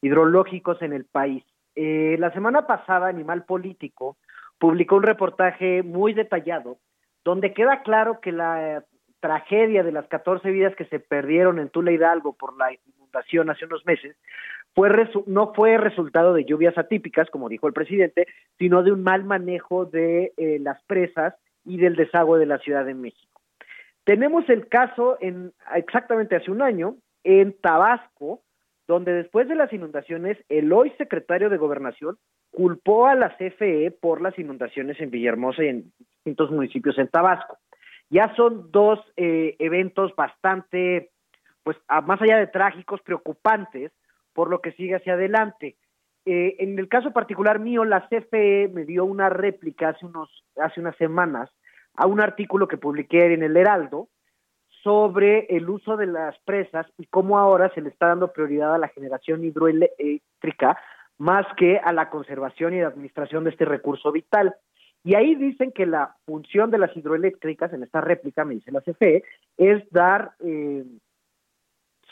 hidrológicos 0.00 0.80
en 0.82 0.92
el 0.92 1.04
país. 1.04 1.44
Eh, 1.74 2.16
la 2.18 2.32
semana 2.32 2.66
pasada, 2.66 3.08
Animal 3.08 3.44
Político 3.44 4.16
publicó 4.58 4.96
un 4.96 5.02
reportaje 5.02 5.82
muy 5.82 6.14
detallado 6.14 6.78
donde 7.24 7.52
queda 7.52 7.82
claro 7.82 8.20
que 8.20 8.30
la 8.32 8.84
tragedia 9.26 9.82
de 9.82 9.90
las 9.90 10.06
14 10.06 10.48
vidas 10.52 10.76
que 10.76 10.84
se 10.84 11.00
perdieron 11.00 11.58
en 11.58 11.68
Tula 11.68 11.90
Hidalgo 11.90 12.34
por 12.34 12.56
la 12.56 12.68
inundación 12.72 13.50
hace 13.50 13.64
unos 13.64 13.84
meses 13.84 14.16
fue 14.72 14.88
no 15.26 15.52
fue 15.52 15.78
resultado 15.78 16.32
de 16.32 16.44
lluvias 16.44 16.78
atípicas, 16.78 17.28
como 17.30 17.48
dijo 17.48 17.66
el 17.66 17.72
presidente, 17.72 18.26
sino 18.56 18.84
de 18.84 18.92
un 18.92 19.02
mal 19.02 19.24
manejo 19.24 19.84
de 19.84 20.32
eh, 20.36 20.58
las 20.60 20.80
presas 20.84 21.34
y 21.64 21.78
del 21.78 21.96
desagüe 21.96 22.38
de 22.38 22.46
la 22.46 22.58
Ciudad 22.58 22.84
de 22.84 22.94
México. 22.94 23.40
Tenemos 24.04 24.48
el 24.48 24.68
caso 24.68 25.16
en 25.20 25.52
exactamente 25.74 26.36
hace 26.36 26.52
un 26.52 26.62
año 26.62 26.94
en 27.24 27.52
Tabasco, 27.60 28.42
donde 28.86 29.12
después 29.12 29.48
de 29.48 29.56
las 29.56 29.72
inundaciones, 29.72 30.38
el 30.48 30.72
hoy 30.72 30.92
secretario 30.98 31.50
de 31.50 31.56
Gobernación 31.56 32.16
culpó 32.52 33.08
a 33.08 33.16
la 33.16 33.36
CFE 33.36 33.90
por 33.90 34.20
las 34.20 34.38
inundaciones 34.38 35.00
en 35.00 35.10
Villahermosa 35.10 35.64
y 35.64 35.68
en 35.68 35.92
distintos 35.98 36.52
municipios 36.52 36.96
en 36.98 37.08
Tabasco. 37.08 37.58
Ya 38.10 38.34
son 38.36 38.70
dos 38.70 39.00
eh, 39.16 39.56
eventos 39.58 40.14
bastante, 40.14 41.10
pues 41.62 41.76
más 42.06 42.20
allá 42.22 42.38
de 42.38 42.46
trágicos, 42.46 43.00
preocupantes 43.02 43.92
por 44.32 44.50
lo 44.50 44.60
que 44.60 44.72
sigue 44.72 44.96
hacia 44.96 45.14
adelante. 45.14 45.76
Eh, 46.26 46.56
en 46.58 46.78
el 46.78 46.88
caso 46.88 47.12
particular 47.12 47.58
mío, 47.58 47.84
la 47.84 48.08
CFE 48.08 48.68
me 48.72 48.84
dio 48.84 49.04
una 49.04 49.28
réplica 49.28 49.90
hace, 49.90 50.04
unos, 50.04 50.44
hace 50.60 50.80
unas 50.80 50.96
semanas 50.96 51.50
a 51.94 52.06
un 52.06 52.20
artículo 52.20 52.68
que 52.68 52.76
publiqué 52.76 53.32
en 53.32 53.42
el 53.42 53.56
Heraldo 53.56 54.08
sobre 54.82 55.46
el 55.56 55.68
uso 55.68 55.96
de 55.96 56.06
las 56.06 56.38
presas 56.40 56.86
y 56.98 57.06
cómo 57.06 57.38
ahora 57.38 57.72
se 57.74 57.80
le 57.80 57.88
está 57.88 58.08
dando 58.08 58.32
prioridad 58.32 58.74
a 58.74 58.78
la 58.78 58.88
generación 58.88 59.44
hidroeléctrica 59.44 60.78
más 61.18 61.46
que 61.56 61.78
a 61.78 61.92
la 61.92 62.10
conservación 62.10 62.74
y 62.74 62.80
la 62.80 62.88
administración 62.88 63.44
de 63.44 63.50
este 63.50 63.64
recurso 63.64 64.12
vital. 64.12 64.54
Y 65.06 65.14
ahí 65.14 65.36
dicen 65.36 65.70
que 65.70 65.86
la 65.86 66.16
función 66.26 66.72
de 66.72 66.78
las 66.78 66.94
hidroeléctricas, 66.96 67.72
en 67.72 67.84
esta 67.84 68.00
réplica, 68.00 68.44
me 68.44 68.56
dice 68.56 68.72
la 68.72 68.80
CFE, 68.80 69.22
es 69.56 69.88
dar 69.92 70.32
eh, 70.40 70.84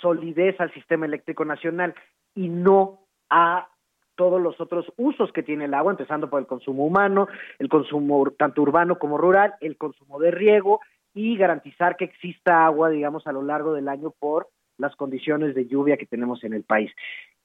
solidez 0.01 0.61
al 0.61 0.73
sistema 0.73 1.05
eléctrico 1.05 1.45
nacional 1.45 1.93
y 2.37 2.49
no 2.49 3.01
a 3.31 3.69
todos 4.15 4.41
los 4.41 4.61
otros 4.61 4.93
usos 4.97 5.33
que 5.33 5.43
tiene 5.43 5.65
el 5.65 5.75
agua, 5.75 5.91
empezando 5.91 6.31
por 6.31 6.39
el 6.39 6.47
consumo 6.47 6.87
humano, 6.87 7.27
el 7.59 7.69
consumo 7.69 8.31
tanto 8.31 8.63
urbano 8.63 8.97
como 9.01 9.19
rural, 9.19 9.55
el 9.61 9.77
consumo 9.77 10.21
de 10.21 10.31
riego 10.31 10.81
y 11.15 11.37
garantizar 11.37 11.97
que 11.97 12.05
exista 12.05 12.65
agua, 12.65 12.91
digamos, 12.91 13.27
a 13.27 13.33
lo 13.33 13.43
largo 13.43 13.73
del 13.73 13.89
año 13.89 14.13
por 14.17 14.47
las 14.79 14.95
condiciones 14.95 15.57
de 15.57 15.67
lluvia 15.67 15.97
que 15.97 16.07
tenemos 16.07 16.45
en 16.45 16.53
el 16.53 16.63
país. 16.63 16.93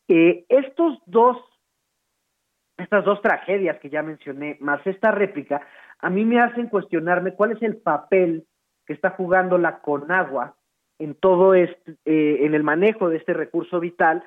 Eh, 0.10 0.46
estos 0.48 1.00
dos, 1.08 1.38
estas 2.80 3.06
dos 3.06 3.22
tragedias 3.22 3.80
que 3.80 3.90
ya 3.90 4.02
mencioné, 4.02 4.58
más 4.60 4.86
esta 4.86 5.12
réplica, 5.12 5.62
a 6.00 6.10
mí 6.10 6.26
me 6.26 6.40
hacen 6.40 6.68
cuestionarme 6.68 7.34
cuál 7.34 7.52
es 7.52 7.62
el 7.62 7.78
papel 7.78 8.46
que 8.86 8.94
está 8.94 9.12
jugando 9.12 9.58
la 9.58 9.80
Conagua 9.80 10.56
en 10.98 11.16
todo 11.16 11.54
este, 11.54 11.96
eh, 12.06 12.46
en 12.46 12.54
el 12.54 12.64
manejo 12.64 13.10
de 13.10 13.18
este 13.18 13.34
recurso 13.34 13.80
vital 13.80 14.24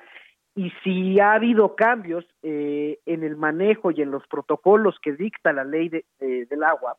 y 0.55 0.71
si 0.83 1.19
ha 1.19 1.33
habido 1.33 1.75
cambios 1.75 2.25
eh, 2.43 2.99
en 3.05 3.23
el 3.23 3.35
manejo 3.35 3.91
y 3.91 4.01
en 4.01 4.11
los 4.11 4.25
protocolos 4.27 4.97
que 5.01 5.13
dicta 5.13 5.51
la 5.51 5.63
ley 5.63 5.89
de, 5.89 6.05
del 6.19 6.63
agua 6.63 6.97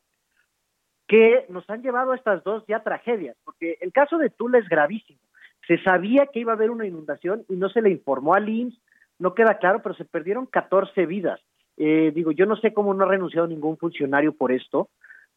que 1.07 1.45
nos 1.49 1.69
han 1.69 1.81
llevado 1.81 2.11
a 2.11 2.15
estas 2.15 2.43
dos 2.43 2.63
ya 2.67 2.81
tragedias, 2.81 3.37
porque 3.43 3.77
el 3.81 3.91
caso 3.91 4.17
de 4.17 4.29
Tula 4.29 4.57
es 4.57 4.67
gravísimo. 4.67 5.19
Se 5.67 5.81
sabía 5.83 6.27
que 6.27 6.39
iba 6.39 6.51
a 6.51 6.55
haber 6.55 6.71
una 6.71 6.85
inundación 6.85 7.45
y 7.49 7.55
no 7.55 7.69
se 7.69 7.81
le 7.81 7.89
informó 7.89 8.33
al 8.33 8.49
IMSS, 8.49 8.79
no 9.19 9.33
queda 9.33 9.57
claro, 9.57 9.81
pero 9.81 9.95
se 9.95 10.05
perdieron 10.05 10.45
14 10.45 11.05
vidas. 11.05 11.41
Eh, 11.77 12.11
digo, 12.13 12.31
yo 12.31 12.45
no 12.45 12.55
sé 12.55 12.73
cómo 12.73 12.93
no 12.93 13.03
ha 13.03 13.07
renunciado 13.07 13.47
ningún 13.47 13.77
funcionario 13.77 14.33
por 14.33 14.51
esto, 14.51 14.89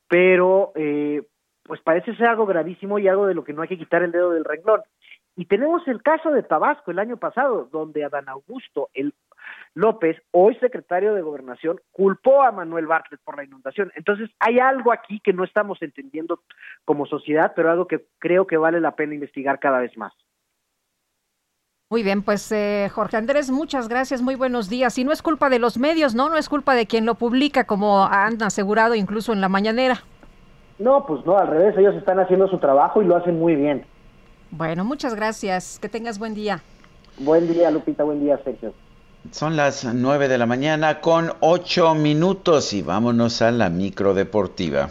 pero 0.08 0.72
eh, 0.74 1.22
pues 1.64 1.80
parece 1.82 2.14
ser 2.16 2.28
algo 2.28 2.46
gravísimo 2.46 2.98
y 2.98 3.08
algo 3.08 3.26
de 3.26 3.34
lo 3.34 3.44
que 3.44 3.52
no 3.52 3.62
hay 3.62 3.68
que 3.68 3.78
quitar 3.78 4.02
el 4.02 4.12
dedo 4.12 4.30
del 4.30 4.44
renglón. 4.44 4.82
Y 5.36 5.46
tenemos 5.46 5.86
el 5.86 6.02
caso 6.02 6.30
de 6.30 6.42
Tabasco 6.42 6.90
el 6.90 6.98
año 6.98 7.16
pasado, 7.16 7.68
donde 7.70 8.04
Adán 8.04 8.28
Augusto 8.28 8.88
el 8.94 9.14
López, 9.74 10.20
hoy 10.32 10.56
secretario 10.56 11.14
de 11.14 11.22
Gobernación, 11.22 11.80
culpó 11.92 12.42
a 12.42 12.50
Manuel 12.50 12.86
Bartlett 12.86 13.20
por 13.22 13.36
la 13.36 13.44
inundación. 13.44 13.92
Entonces, 13.94 14.30
hay 14.40 14.58
algo 14.58 14.92
aquí 14.92 15.20
que 15.20 15.32
no 15.32 15.44
estamos 15.44 15.80
entendiendo 15.80 16.40
como 16.84 17.06
sociedad, 17.06 17.52
pero 17.54 17.70
algo 17.70 17.86
que 17.86 18.04
creo 18.18 18.46
que 18.46 18.56
vale 18.56 18.80
la 18.80 18.96
pena 18.96 19.14
investigar 19.14 19.60
cada 19.60 19.78
vez 19.78 19.96
más. 19.96 20.12
Muy 21.90 22.02
bien, 22.02 22.20
pues 22.20 22.52
eh, 22.52 22.90
Jorge 22.94 23.16
Andrés, 23.16 23.50
muchas 23.50 23.88
gracias, 23.88 24.20
muy 24.20 24.34
buenos 24.34 24.68
días. 24.68 24.98
Y 24.98 25.04
no 25.04 25.10
es 25.10 25.22
culpa 25.22 25.48
de 25.48 25.58
los 25.58 25.78
medios, 25.78 26.14
¿no? 26.14 26.28
No 26.28 26.36
es 26.36 26.50
culpa 26.50 26.74
de 26.74 26.86
quien 26.86 27.06
lo 27.06 27.14
publica, 27.14 27.64
como 27.64 28.04
han 28.04 28.42
asegurado 28.42 28.94
incluso 28.94 29.32
en 29.32 29.40
la 29.40 29.48
mañanera. 29.48 30.04
No, 30.78 31.06
pues 31.06 31.24
no, 31.24 31.38
al 31.38 31.48
revés, 31.48 31.78
ellos 31.78 31.94
están 31.94 32.20
haciendo 32.20 32.46
su 32.48 32.58
trabajo 32.58 33.00
y 33.00 33.06
lo 33.06 33.16
hacen 33.16 33.38
muy 33.38 33.54
bien. 33.54 33.86
Bueno, 34.50 34.84
muchas 34.84 35.14
gracias, 35.14 35.78
que 35.78 35.88
tengas 35.88 36.18
buen 36.18 36.34
día. 36.34 36.62
Buen 37.20 37.50
día, 37.50 37.70
Lupita, 37.70 38.04
buen 38.04 38.20
día, 38.20 38.38
Sergio. 38.44 38.74
Son 39.30 39.56
las 39.56 39.86
9 39.86 40.28
de 40.28 40.36
la 40.36 40.44
mañana 40.44 41.00
con 41.00 41.32
8 41.40 41.94
minutos 41.94 42.74
y 42.74 42.82
vámonos 42.82 43.40
a 43.40 43.50
la 43.50 43.70
micro 43.70 44.12
deportiva. 44.12 44.90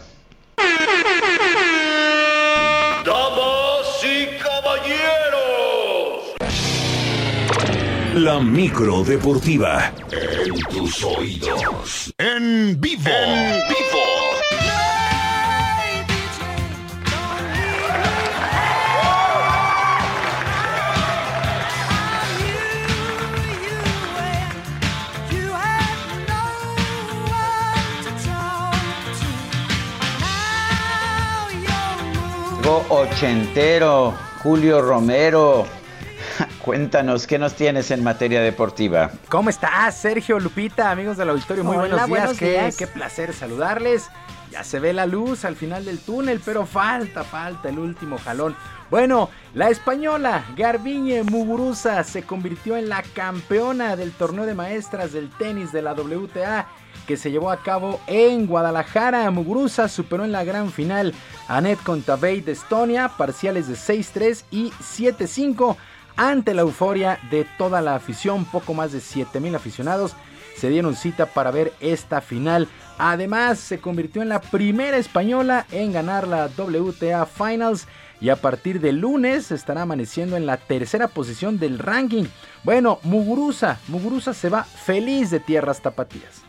La 8.18 8.40
micro 8.40 9.04
deportiva. 9.04 9.92
En 10.10 10.60
tus 10.62 11.04
oídos. 11.04 12.12
En 12.18 12.80
vivo. 12.80 13.08
En 13.08 13.62
vivo. 13.68 13.78
ochentero, 32.90 34.12
Julio 34.42 34.82
Romero. 34.82 35.77
Cuéntanos, 36.68 37.26
¿qué 37.26 37.38
nos 37.38 37.54
tienes 37.54 37.90
en 37.92 38.04
materia 38.04 38.42
deportiva? 38.42 39.10
¿Cómo 39.30 39.48
estás, 39.48 39.96
Sergio 39.96 40.38
Lupita, 40.38 40.90
amigos 40.90 41.16
del 41.16 41.30
auditorio? 41.30 41.64
Muy 41.64 41.78
Hola, 41.78 42.04
buenos 42.04 42.06
días. 42.06 42.08
buenos 42.10 42.38
qué, 42.38 42.50
días. 42.50 42.76
qué 42.76 42.86
placer 42.86 43.32
saludarles. 43.32 44.10
Ya 44.50 44.62
se 44.62 44.78
ve 44.78 44.92
la 44.92 45.06
luz 45.06 45.46
al 45.46 45.56
final 45.56 45.86
del 45.86 45.98
túnel, 45.98 46.42
pero 46.44 46.66
falta, 46.66 47.24
falta 47.24 47.70
el 47.70 47.78
último 47.78 48.18
jalón. 48.18 48.54
Bueno, 48.90 49.30
la 49.54 49.70
española 49.70 50.44
Garbiñe 50.58 51.22
Muguruza 51.22 52.04
se 52.04 52.24
convirtió 52.24 52.76
en 52.76 52.90
la 52.90 53.02
campeona 53.14 53.96
del 53.96 54.12
torneo 54.12 54.44
de 54.44 54.54
maestras 54.54 55.14
del 55.14 55.30
tenis 55.30 55.72
de 55.72 55.80
la 55.80 55.94
WTA 55.94 56.66
que 57.06 57.16
se 57.16 57.30
llevó 57.30 57.50
a 57.50 57.62
cabo 57.62 57.98
en 58.06 58.46
Guadalajara. 58.46 59.30
Muguruza 59.30 59.88
superó 59.88 60.26
en 60.26 60.32
la 60.32 60.44
gran 60.44 60.70
final 60.70 61.14
a 61.48 61.62
Net 61.62 61.78
Kontaveit 61.82 62.44
de 62.44 62.52
Estonia, 62.52 63.08
parciales 63.08 63.68
de 63.68 63.74
6-3 63.74 64.44
y 64.50 64.70
7-5 64.72 65.78
ante 66.18 66.52
la 66.52 66.62
euforia 66.62 67.18
de 67.30 67.46
toda 67.56 67.80
la 67.80 67.94
afición, 67.94 68.44
poco 68.44 68.74
más 68.74 68.92
de 68.92 69.00
7000 69.00 69.54
aficionados 69.54 70.16
se 70.58 70.68
dieron 70.68 70.96
cita 70.96 71.26
para 71.26 71.50
ver 71.50 71.72
esta 71.80 72.20
final. 72.20 72.68
Además, 72.98 73.60
se 73.60 73.78
convirtió 73.78 74.22
en 74.22 74.28
la 74.28 74.40
primera 74.40 74.96
española 74.96 75.66
en 75.70 75.92
ganar 75.92 76.26
la 76.26 76.46
WTA 76.46 77.26
Finals 77.26 77.86
y 78.20 78.30
a 78.30 78.36
partir 78.36 78.80
de 78.80 78.92
lunes 78.92 79.52
estará 79.52 79.82
amaneciendo 79.82 80.36
en 80.36 80.46
la 80.46 80.56
tercera 80.56 81.06
posición 81.06 81.60
del 81.60 81.78
ranking. 81.78 82.24
Bueno, 82.64 82.98
Muguruza, 83.04 83.78
Muguruza 83.86 84.34
se 84.34 84.48
va 84.48 84.64
feliz 84.64 85.30
de 85.30 85.38
tierras 85.38 85.80
tapatías. 85.80 86.47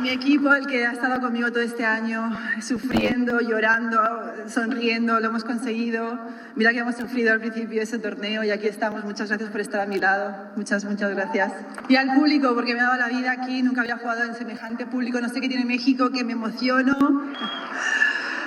Mi 0.00 0.10
equipo, 0.10 0.54
el 0.54 0.66
que 0.66 0.86
ha 0.86 0.92
estado 0.92 1.20
conmigo 1.20 1.50
todo 1.50 1.62
este 1.62 1.84
año, 1.84 2.30
sufriendo, 2.60 3.40
llorando, 3.40 4.00
sonriendo, 4.46 5.18
lo 5.18 5.28
hemos 5.28 5.42
conseguido. 5.42 6.18
Mira 6.54 6.72
que 6.72 6.78
hemos 6.78 6.94
sufrido 6.94 7.32
al 7.32 7.40
principio 7.40 7.82
ese 7.82 7.98
torneo 7.98 8.44
y 8.44 8.50
aquí 8.50 8.68
estamos. 8.68 9.04
Muchas 9.04 9.28
gracias 9.28 9.50
por 9.50 9.60
estar 9.60 9.80
a 9.80 9.86
mi 9.86 9.98
lado. 9.98 10.52
Muchas, 10.54 10.84
muchas 10.84 11.14
gracias. 11.14 11.52
Y 11.88 11.96
al 11.96 12.14
público, 12.14 12.54
porque 12.54 12.74
me 12.74 12.80
ha 12.80 12.84
dado 12.84 12.96
la 12.96 13.08
vida 13.08 13.32
aquí. 13.32 13.60
Nunca 13.62 13.80
había 13.80 13.96
jugado 13.96 14.22
en 14.22 14.34
semejante 14.36 14.86
público. 14.86 15.20
No 15.20 15.28
sé 15.28 15.40
qué 15.40 15.48
tiene 15.48 15.64
México, 15.64 16.10
que 16.10 16.22
me 16.22 16.32
emociono. 16.34 16.96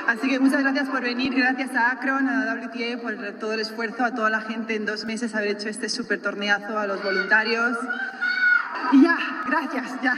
Así 0.07 0.29
que 0.29 0.39
muchas 0.39 0.61
gracias 0.61 0.89
por 0.89 1.01
venir, 1.01 1.33
gracias 1.33 1.75
a 1.75 1.91
Akron, 1.91 2.27
a 2.27 2.53
WTA 2.53 3.01
por 3.01 3.15
todo 3.39 3.53
el 3.53 3.59
esfuerzo, 3.59 4.03
a 4.03 4.13
toda 4.13 4.29
la 4.29 4.41
gente 4.41 4.75
en 4.75 4.85
dos 4.85 5.05
meses 5.05 5.35
haber 5.35 5.49
hecho 5.49 5.69
este 5.69 5.89
súper 5.89 6.21
torneazo, 6.21 6.77
a 6.77 6.87
los 6.87 7.03
voluntarios. 7.03 7.77
Y 8.91 9.03
ya, 9.03 9.17
gracias, 9.47 10.01
ya. 10.01 10.13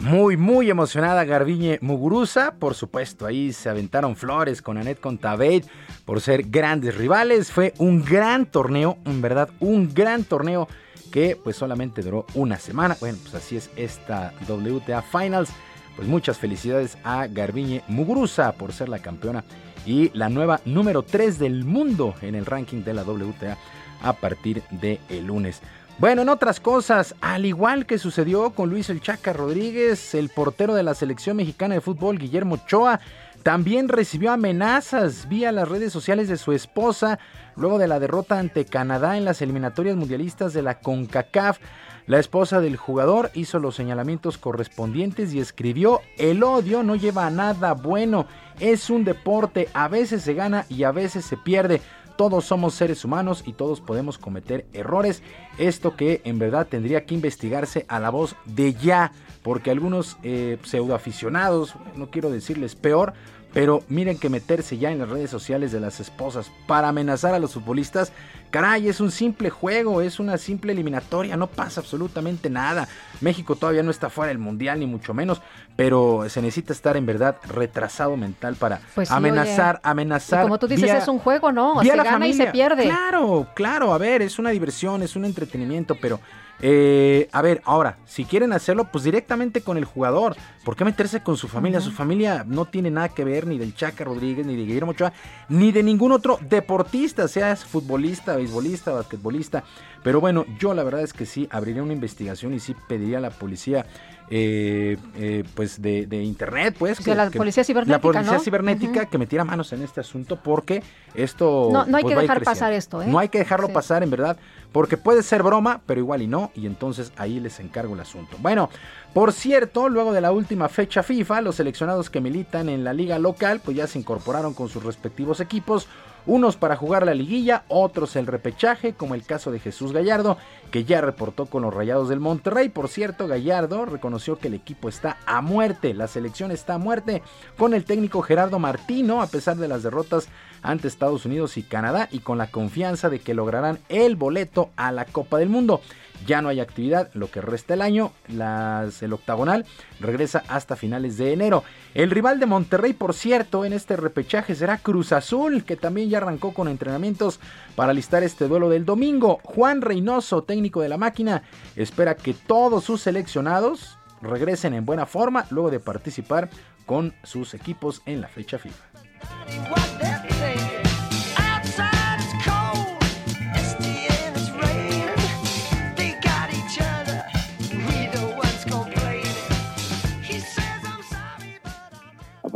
Muy, 0.00 0.36
muy 0.36 0.70
emocionada 0.70 1.24
Garbiñe 1.24 1.78
Muguruza. 1.82 2.54
Por 2.54 2.74
supuesto, 2.74 3.26
ahí 3.26 3.52
se 3.52 3.68
aventaron 3.68 4.14
flores 4.14 4.62
con 4.62 4.78
Anet 4.78 5.00
Contaveit 5.00 5.66
por 6.04 6.20
ser 6.20 6.44
grandes 6.44 6.96
rivales. 6.96 7.50
Fue 7.50 7.74
un 7.78 8.04
gran 8.04 8.46
torneo, 8.46 8.98
en 9.04 9.20
verdad, 9.20 9.50
un 9.58 9.92
gran 9.92 10.22
torneo 10.22 10.68
que 11.10 11.34
pues 11.34 11.56
solamente 11.56 12.02
duró 12.02 12.24
una 12.34 12.56
semana. 12.56 12.96
Bueno, 13.00 13.18
pues 13.20 13.34
así 13.34 13.56
es 13.56 13.68
esta 13.74 14.32
WTA 14.48 15.02
Finals. 15.02 15.50
Pues 15.96 16.06
muchas 16.06 16.38
felicidades 16.38 16.98
a 17.02 17.26
Garbiñe 17.26 17.82
Muguruza 17.88 18.52
por 18.52 18.72
ser 18.72 18.88
la 18.88 19.00
campeona 19.00 19.44
y 19.86 20.10
la 20.12 20.28
nueva 20.28 20.60
número 20.64 21.02
3 21.02 21.38
del 21.38 21.64
mundo 21.64 22.14
en 22.20 22.34
el 22.34 22.44
ranking 22.44 22.82
de 22.82 22.92
la 22.92 23.04
WTA 23.04 23.56
a 24.02 24.12
partir 24.12 24.62
de 24.70 25.00
el 25.08 25.26
lunes. 25.26 25.62
Bueno, 25.98 26.20
en 26.20 26.28
otras 26.28 26.60
cosas, 26.60 27.14
al 27.22 27.46
igual 27.46 27.86
que 27.86 27.96
sucedió 27.96 28.50
con 28.50 28.68
Luis 28.68 28.90
El 28.90 29.00
Chaca 29.00 29.32
Rodríguez, 29.32 30.14
el 30.14 30.28
portero 30.28 30.74
de 30.74 30.82
la 30.82 30.94
selección 30.94 31.38
mexicana 31.38 31.74
de 31.74 31.80
fútbol, 31.80 32.18
Guillermo 32.18 32.56
Ochoa, 32.56 33.00
también 33.42 33.88
recibió 33.88 34.32
amenazas 34.32 35.28
vía 35.28 35.52
las 35.52 35.68
redes 35.68 35.92
sociales 35.92 36.28
de 36.28 36.36
su 36.36 36.52
esposa 36.52 37.18
luego 37.54 37.78
de 37.78 37.88
la 37.88 37.98
derrota 38.00 38.38
ante 38.38 38.66
Canadá 38.66 39.16
en 39.16 39.24
las 39.24 39.40
eliminatorias 39.40 39.96
mundialistas 39.96 40.52
de 40.52 40.62
la 40.62 40.80
CONCACAF. 40.80 41.58
La 42.06 42.20
esposa 42.20 42.60
del 42.60 42.76
jugador 42.76 43.32
hizo 43.34 43.58
los 43.58 43.74
señalamientos 43.74 44.38
correspondientes 44.38 45.34
y 45.34 45.40
escribió, 45.40 46.02
el 46.18 46.44
odio 46.44 46.84
no 46.84 46.94
lleva 46.94 47.26
a 47.26 47.30
nada 47.30 47.74
bueno, 47.74 48.26
es 48.60 48.90
un 48.90 49.02
deporte, 49.02 49.68
a 49.74 49.88
veces 49.88 50.22
se 50.22 50.34
gana 50.34 50.66
y 50.68 50.84
a 50.84 50.92
veces 50.92 51.24
se 51.24 51.36
pierde. 51.36 51.82
Todos 52.16 52.44
somos 52.44 52.74
seres 52.74 53.04
humanos 53.04 53.42
y 53.44 53.54
todos 53.54 53.80
podemos 53.80 54.18
cometer 54.18 54.66
errores. 54.72 55.20
Esto 55.58 55.96
que 55.96 56.22
en 56.24 56.38
verdad 56.38 56.68
tendría 56.68 57.04
que 57.04 57.14
investigarse 57.14 57.84
a 57.88 57.98
la 57.98 58.10
voz 58.10 58.36
de 58.44 58.74
ya, 58.74 59.10
porque 59.42 59.72
algunos 59.72 60.16
eh, 60.22 60.58
pseudoaficionados, 60.62 61.74
no 61.96 62.10
quiero 62.10 62.30
decirles 62.30 62.76
peor, 62.76 63.14
pero 63.52 63.82
miren 63.88 64.18
que 64.18 64.28
meterse 64.28 64.78
ya 64.78 64.92
en 64.92 64.98
las 64.98 65.08
redes 65.08 65.30
sociales 65.30 65.72
de 65.72 65.80
las 65.80 65.98
esposas 65.98 66.52
para 66.66 66.88
amenazar 66.88 67.34
a 67.34 67.38
los 67.38 67.54
futbolistas, 67.54 68.12
caray, 68.50 68.88
es 68.88 69.00
un 69.00 69.10
simple 69.10 69.50
juego, 69.50 70.00
es 70.02 70.18
una 70.20 70.38
simple 70.38 70.72
eliminatoria, 70.72 71.36
no 71.36 71.46
pasa 71.46 71.80
absolutamente 71.80 72.48
nada. 72.50 72.88
México 73.20 73.56
todavía 73.56 73.82
no 73.82 73.90
está 73.90 74.10
fuera 74.10 74.28
del 74.28 74.38
mundial, 74.38 74.80
ni 74.80 74.86
mucho 74.86 75.14
menos, 75.14 75.40
pero 75.76 76.24
se 76.28 76.40
necesita 76.42 76.72
estar 76.72 76.96
en 76.96 77.06
verdad 77.06 77.36
retrasado 77.48 78.16
mental 78.16 78.56
para 78.56 78.80
Pues 78.94 79.08
sí, 79.08 79.14
amenazar, 79.14 79.76
oye. 79.76 79.90
amenazar. 79.90 80.40
Y 80.40 80.42
como 80.42 80.58
tú 80.58 80.66
dices, 80.66 80.84
vía- 80.84 80.98
es 80.98 81.08
un 81.08 81.18
juego, 81.18 81.52
¿no? 81.52 81.82
Se 81.82 81.96
la 81.96 82.04
gana 82.04 82.26
y 82.26 82.32
se 82.32 82.46
familia. 82.46 82.52
pierde. 82.52 82.84
Claro, 82.84 83.46
claro, 83.54 83.92
a 83.92 83.98
ver, 83.98 84.22
es 84.22 84.38
una 84.38 84.50
diversión, 84.50 85.02
es 85.02 85.16
un 85.16 85.24
entretenimiento, 85.24 85.94
pero 86.00 86.20
eh, 86.60 87.28
a 87.32 87.42
ver, 87.42 87.60
ahora, 87.64 87.96
si 88.06 88.24
quieren 88.24 88.52
hacerlo, 88.52 88.88
pues 88.90 89.04
directamente 89.04 89.60
con 89.60 89.76
el 89.76 89.84
jugador. 89.84 90.36
¿Por 90.64 90.74
qué 90.74 90.84
meterse 90.84 91.22
con 91.22 91.36
su 91.36 91.46
familia? 91.48 91.80
Su 91.80 91.92
familia 91.92 92.44
no 92.46 92.64
tiene 92.64 92.90
nada 92.90 93.10
que 93.10 93.24
ver 93.24 93.46
ni 93.46 93.56
del 93.58 93.74
Chaca 93.76 94.04
Rodríguez, 94.04 94.44
ni 94.46 94.56
de 94.56 94.64
Guillermo 94.64 94.90
Ochoa, 94.92 95.12
ni 95.48 95.70
de 95.70 95.82
ningún 95.82 96.10
otro 96.12 96.38
deportista, 96.48 97.28
seas 97.28 97.64
futbolista, 97.64 98.34
beisbolista, 98.36 98.90
basquetbolista. 98.92 99.62
Pero 100.02 100.20
bueno, 100.20 100.44
yo 100.58 100.74
la 100.74 100.82
verdad 100.82 101.02
es 101.02 101.12
que 101.12 101.24
sí 101.26 101.46
abriría 101.52 101.82
una 101.82 101.92
investigación 101.92 102.52
y 102.54 102.58
sí 102.60 102.74
pediría 102.88 103.18
a 103.18 103.20
la 103.20 103.30
policía, 103.30 103.86
eh, 104.28 104.96
eh, 105.16 105.44
pues 105.54 105.80
de, 105.80 106.06
de 106.06 106.22
internet, 106.24 106.74
pues. 106.76 106.98
O 106.98 107.02
sea, 107.02 107.14
la 107.14 107.30
policía 107.30 107.62
cibernética, 107.62 107.96
La 107.98 108.02
policía 108.02 108.32
¿no? 108.32 108.40
cibernética 108.40 109.06
que 109.06 109.18
metiera 109.18 109.44
manos 109.44 109.72
en 109.72 109.82
este 109.82 110.00
asunto 110.00 110.36
porque 110.42 110.82
esto... 111.14 111.70
No- 111.72 111.86
no 111.86 111.96
hay 111.96 112.02
pues, 112.02 112.16
que 112.16 112.20
dejar 112.22 112.42
pasar 112.42 112.72
esto, 112.72 113.02
¿eh? 113.02 113.06
No 113.06 113.18
hay 113.20 113.28
que 113.28 113.38
dejarlo 113.38 113.68
Sí. 113.68 113.72
pasar, 113.72 114.02
en 114.02 114.10
verdad, 114.10 114.36
porque 114.76 114.98
puede 114.98 115.22
ser 115.22 115.42
broma, 115.42 115.80
pero 115.86 116.02
igual 116.02 116.20
y 116.20 116.26
no, 116.26 116.50
y 116.54 116.66
entonces 116.66 117.10
ahí 117.16 117.40
les 117.40 117.60
encargo 117.60 117.94
el 117.94 118.00
asunto. 118.00 118.36
Bueno, 118.40 118.68
por 119.14 119.32
cierto, 119.32 119.88
luego 119.88 120.12
de 120.12 120.20
la 120.20 120.32
última 120.32 120.68
fecha 120.68 121.02
FIFA, 121.02 121.40
los 121.40 121.56
seleccionados 121.56 122.10
que 122.10 122.20
militan 122.20 122.68
en 122.68 122.84
la 122.84 122.92
liga 122.92 123.18
local, 123.18 123.62
pues 123.64 123.74
ya 123.74 123.86
se 123.86 123.98
incorporaron 123.98 124.52
con 124.52 124.68
sus 124.68 124.84
respectivos 124.84 125.40
equipos, 125.40 125.88
unos 126.26 126.56
para 126.56 126.76
jugar 126.76 127.06
la 127.06 127.14
liguilla, 127.14 127.64
otros 127.68 128.16
el 128.16 128.26
repechaje, 128.26 128.94
como 128.94 129.14
el 129.14 129.24
caso 129.24 129.50
de 129.50 129.60
Jesús 129.60 129.92
Gallardo, 129.92 130.36
que 130.70 130.84
ya 130.84 131.00
reportó 131.00 131.46
con 131.46 131.62
los 131.62 131.72
Rayados 131.72 132.08
del 132.08 132.20
Monterrey. 132.20 132.68
Por 132.68 132.88
cierto, 132.88 133.28
Gallardo 133.28 133.86
reconoció 133.86 134.38
que 134.38 134.48
el 134.48 134.54
equipo 134.54 134.88
está 134.88 135.18
a 135.26 135.40
muerte, 135.40 135.94
la 135.94 136.08
selección 136.08 136.50
está 136.50 136.74
a 136.74 136.78
muerte 136.78 137.22
con 137.56 137.74
el 137.74 137.84
técnico 137.84 138.22
Gerardo 138.22 138.58
Martino, 138.58 139.22
a 139.22 139.28
pesar 139.28 139.56
de 139.56 139.68
las 139.68 139.82
derrotas 139.82 140.28
ante 140.62 140.88
Estados 140.88 141.24
Unidos 141.24 141.56
y 141.56 141.62
Canadá, 141.62 142.08
y 142.10 142.18
con 142.18 142.38
la 142.38 142.50
confianza 142.50 143.08
de 143.08 143.20
que 143.20 143.34
lograrán 143.34 143.78
el 143.88 144.16
boleto 144.16 144.70
a 144.76 144.90
la 144.92 145.04
Copa 145.04 145.38
del 145.38 145.48
Mundo. 145.48 145.80
Ya 146.24 146.40
no 146.42 146.48
hay 146.48 146.60
actividad 146.60 147.10
lo 147.14 147.30
que 147.30 147.40
resta 147.40 147.74
el 147.74 147.82
año. 147.82 148.12
Las- 148.28 149.02
el 149.02 149.12
octagonal 149.12 149.66
regresa 150.00 150.42
hasta 150.48 150.76
finales 150.76 151.18
de 151.18 151.32
enero. 151.32 151.64
El 151.94 152.10
rival 152.10 152.40
de 152.40 152.46
Monterrey, 152.46 152.92
por 152.92 153.14
cierto, 153.14 153.64
en 153.64 153.72
este 153.72 153.96
repechaje 153.96 154.54
será 154.54 154.78
Cruz 154.78 155.12
Azul, 155.12 155.64
que 155.64 155.76
también 155.76 156.08
ya 156.08 156.18
arrancó 156.18 156.54
con 156.54 156.68
entrenamientos 156.68 157.40
para 157.74 157.92
listar 157.92 158.22
este 158.22 158.48
duelo 158.48 158.68
del 158.68 158.84
domingo. 158.84 159.40
Juan 159.44 159.82
Reynoso, 159.82 160.42
técnico 160.42 160.80
de 160.80 160.88
la 160.88 160.96
máquina, 160.96 161.42
espera 161.76 162.14
que 162.16 162.34
todos 162.34 162.84
sus 162.84 163.02
seleccionados 163.02 163.98
regresen 164.22 164.74
en 164.74 164.86
buena 164.86 165.06
forma 165.06 165.46
luego 165.50 165.70
de 165.70 165.80
participar 165.80 166.48
con 166.86 167.14
sus 167.24 167.52
equipos 167.54 168.00
en 168.06 168.20
la 168.20 168.28
fecha 168.28 168.58
FIFA. 168.58 168.84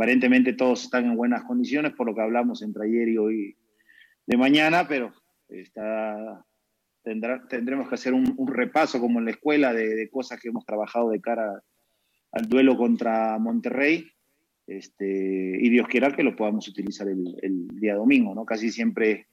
Aparentemente 0.01 0.53
todos 0.53 0.85
están 0.85 1.05
en 1.05 1.15
buenas 1.15 1.43
condiciones 1.43 1.93
por 1.93 2.07
lo 2.07 2.15
que 2.15 2.21
hablamos 2.21 2.63
entre 2.63 2.85
ayer 2.85 3.07
y 3.07 3.17
hoy 3.19 3.55
de 4.25 4.35
mañana, 4.35 4.87
pero 4.87 5.13
tendremos 7.03 7.87
que 7.87 7.93
hacer 7.93 8.15
un, 8.15 8.47
repaso 8.47 8.99
como 8.99 9.19
en 9.19 9.25
la 9.25 9.31
escuela 9.31 9.75
de, 9.75 10.09
cosas 10.09 10.41
que 10.41 10.47
hemos 10.49 10.65
trabajado 10.65 11.11
de 11.11 11.21
cara 11.21 11.61
al 12.31 12.49
duelo 12.49 12.77
contra 12.77 13.37
Monterrey. 13.37 14.07
Este, 14.65 15.59
y 15.61 15.69
Dios 15.69 15.87
quiera 15.87 16.11
que 16.15 16.23
lo 16.23 16.35
podamos 16.35 16.67
utilizar 16.67 17.07
el, 17.07 17.37
el 17.43 17.67
día 17.67 17.93
domingo, 17.93 18.33
¿no? 18.33 18.43
Casi 18.43 18.71
siempre 18.71 19.27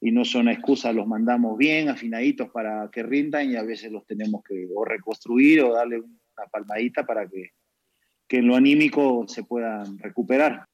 y 0.00 0.12
no 0.12 0.24
son 0.24 0.48
excusas, 0.48 0.94
los 0.94 1.08
mandamos 1.08 1.58
bien, 1.58 1.88
afinaditos 1.88 2.48
para 2.50 2.88
que 2.92 3.02
rindan 3.02 3.50
y 3.50 3.56
a 3.56 3.64
veces 3.64 3.90
los 3.90 4.06
tenemos 4.06 4.44
que 4.44 4.68
o 4.72 4.84
reconstruir 4.84 5.62
o 5.62 5.72
darle 5.72 5.98
una 5.98 6.46
palmadita 6.52 7.04
para 7.04 7.26
que, 7.26 7.50
que 8.28 8.38
en 8.38 8.48
lo 8.48 8.56
anímico 8.56 9.24
se 9.28 9.44
puedan 9.44 9.98
recuperar. 9.98 10.66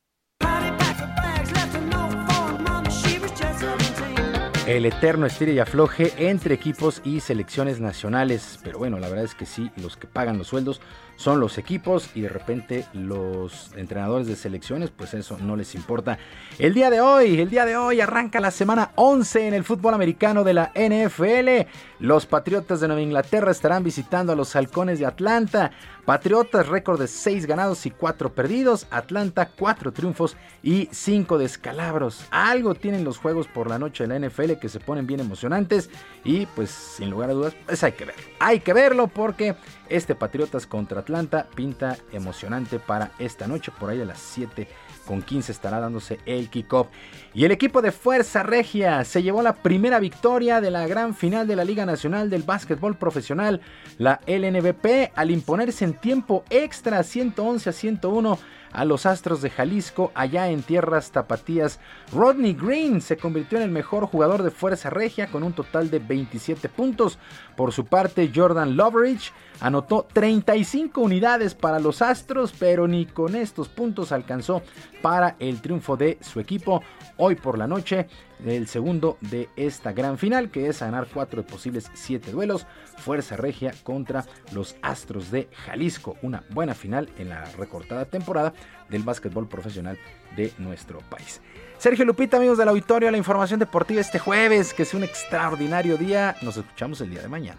el 4.66 4.86
eterno 4.86 5.26
estire 5.26 5.52
y 5.52 5.58
afloje 5.58 6.12
entre 6.16 6.54
equipos 6.54 7.02
y 7.04 7.20
selecciones 7.20 7.80
nacionales. 7.80 8.58
Pero 8.62 8.78
bueno, 8.78 8.98
la 8.98 9.08
verdad 9.08 9.24
es 9.24 9.34
que 9.34 9.44
sí, 9.44 9.70
los 9.76 9.96
que 9.96 10.06
pagan 10.06 10.38
los 10.38 10.46
sueldos 10.46 10.80
son 11.16 11.40
los 11.40 11.58
equipos 11.58 12.10
y 12.14 12.22
de 12.22 12.28
repente 12.28 12.86
los 12.92 13.72
entrenadores 13.76 14.26
de 14.26 14.36
selecciones, 14.36 14.90
pues 14.90 15.14
eso 15.14 15.36
no 15.38 15.56
les 15.56 15.74
importa. 15.74 16.18
El 16.58 16.74
día 16.74 16.90
de 16.90 17.00
hoy, 17.00 17.40
el 17.40 17.50
día 17.50 17.66
de 17.66 17.76
hoy 17.76 18.00
arranca 18.00 18.40
la 18.40 18.50
semana 18.50 18.92
11 18.94 19.48
en 19.48 19.54
el 19.54 19.64
fútbol 19.64 19.94
americano 19.94 20.42
de 20.42 20.54
la 20.54 20.72
NFL. 20.74 21.68
Los 21.98 22.26
Patriotas 22.26 22.80
de 22.80 22.88
Nueva 22.88 23.02
Inglaterra 23.02 23.50
estarán 23.50 23.84
visitando 23.84 24.32
a 24.32 24.36
los 24.36 24.56
Halcones 24.56 24.98
de 24.98 25.06
Atlanta. 25.06 25.72
Patriotas, 26.04 26.68
récord 26.68 26.98
de 26.98 27.06
6 27.06 27.46
ganados 27.46 27.86
y 27.86 27.90
4 27.90 28.34
perdidos. 28.34 28.88
Atlanta, 28.90 29.50
4 29.56 29.92
triunfos 29.92 30.36
y 30.62 30.88
5 30.90 31.38
descalabros. 31.38 32.26
Algo 32.30 32.74
tienen 32.74 33.04
los 33.04 33.18
juegos 33.18 33.46
por 33.46 33.68
la 33.68 33.78
noche 33.78 34.06
de 34.06 34.18
la 34.18 34.28
NFL 34.28 34.54
que 34.54 34.68
se 34.68 34.80
ponen 34.80 35.06
bien 35.06 35.20
emocionantes. 35.20 35.90
Y 36.24 36.46
pues 36.46 36.70
sin 36.70 37.10
lugar 37.10 37.30
a 37.30 37.34
dudas, 37.34 37.54
pues 37.66 37.84
hay 37.84 37.92
que 37.92 38.04
verlo. 38.04 38.22
Hay 38.40 38.60
que 38.60 38.72
verlo 38.72 39.06
porque 39.06 39.54
este 39.88 40.16
Patriotas 40.16 40.66
contra 40.66 41.00
Atlanta 41.00 41.46
pinta 41.54 41.96
emocionante 42.10 42.80
para 42.80 43.12
esta 43.20 43.46
noche. 43.46 43.70
Por 43.78 43.90
ahí 43.90 44.00
a 44.00 44.04
las 44.04 44.18
7 44.18 44.66
con 45.06 45.22
15 45.22 45.52
estará 45.52 45.80
dándose 45.80 46.18
el 46.26 46.48
kickoff. 46.48 46.88
Y 47.34 47.44
el 47.44 47.52
equipo 47.52 47.82
de 47.82 47.92
Fuerza 47.92 48.42
Regia 48.42 49.04
se 49.04 49.22
llevó 49.22 49.42
la 49.42 49.54
primera 49.54 49.98
victoria 49.98 50.60
de 50.60 50.70
la 50.70 50.86
gran 50.86 51.14
final 51.14 51.46
de 51.46 51.56
la 51.56 51.64
Liga 51.64 51.86
Nacional 51.86 52.30
del 52.30 52.42
Básquetbol 52.42 52.96
Profesional, 52.96 53.60
la 53.98 54.20
LNBP, 54.26 55.12
al 55.14 55.30
imponerse 55.30 55.84
en 55.84 55.94
tiempo 55.94 56.44
extra 56.50 57.02
111 57.02 57.70
a 57.70 57.72
101 57.72 58.38
a 58.72 58.84
los 58.84 59.06
Astros 59.06 59.42
de 59.42 59.50
Jalisco 59.50 60.10
allá 60.14 60.48
en 60.48 60.62
tierras 60.62 61.10
tapatías. 61.12 61.78
Rodney 62.12 62.54
Green 62.54 63.00
se 63.00 63.16
convirtió 63.16 63.58
en 63.58 63.64
el 63.64 63.70
mejor 63.70 64.06
jugador 64.06 64.42
de 64.42 64.50
Fuerza 64.50 64.90
Regia 64.90 65.28
con 65.28 65.42
un 65.42 65.52
total 65.52 65.90
de 65.90 65.98
27 65.98 66.68
puntos. 66.68 67.18
Por 67.56 67.72
su 67.72 67.84
parte, 67.84 68.30
Jordan 68.34 68.76
Loveridge 68.76 69.32
anotó 69.60 70.06
35 70.12 71.00
unidades 71.00 71.54
para 71.54 71.78
los 71.78 72.02
Astros, 72.02 72.52
pero 72.58 72.88
ni 72.88 73.06
con 73.06 73.36
estos 73.36 73.68
puntos 73.68 74.12
alcanzó 74.12 74.62
para 75.00 75.36
el 75.38 75.60
triunfo 75.60 75.96
de 75.96 76.18
su 76.20 76.40
equipo 76.40 76.82
hoy 77.16 77.34
por 77.34 77.58
la 77.58 77.66
noche 77.66 78.08
el 78.44 78.66
segundo 78.66 79.18
de 79.20 79.48
esta 79.56 79.92
gran 79.92 80.18
final, 80.18 80.50
que 80.50 80.66
es 80.66 80.80
ganar 80.80 81.06
cuatro 81.12 81.42
de 81.42 81.48
posibles 81.48 81.90
siete 81.94 82.32
duelos. 82.32 82.66
Fuerza 82.98 83.36
Regia 83.36 83.72
contra 83.82 84.24
los 84.52 84.76
Astros 84.82 85.30
de 85.30 85.48
Jalisco. 85.66 86.16
Una 86.22 86.44
buena 86.50 86.74
final 86.74 87.08
en 87.18 87.28
la 87.28 87.44
recortada 87.56 88.04
temporada 88.04 88.52
del 88.88 89.02
básquetbol 89.02 89.48
profesional 89.48 89.98
de 90.36 90.52
nuestro 90.58 90.98
país. 91.08 91.40
Sergio 91.82 92.04
Lupita, 92.04 92.36
amigos 92.36 92.59
del 92.59 92.68
auditorio, 92.68 93.10
la 93.10 93.18
información 93.18 93.59
deportiva 93.59 94.00
este 94.00 94.20
jueves, 94.20 94.72
que 94.72 94.84
es 94.84 94.94
un 94.94 95.02
extraordinario 95.02 95.96
día. 95.96 96.36
Nos 96.40 96.56
escuchamos 96.56 97.00
el 97.00 97.10
día 97.10 97.22
de 97.22 97.26
mañana. 97.26 97.59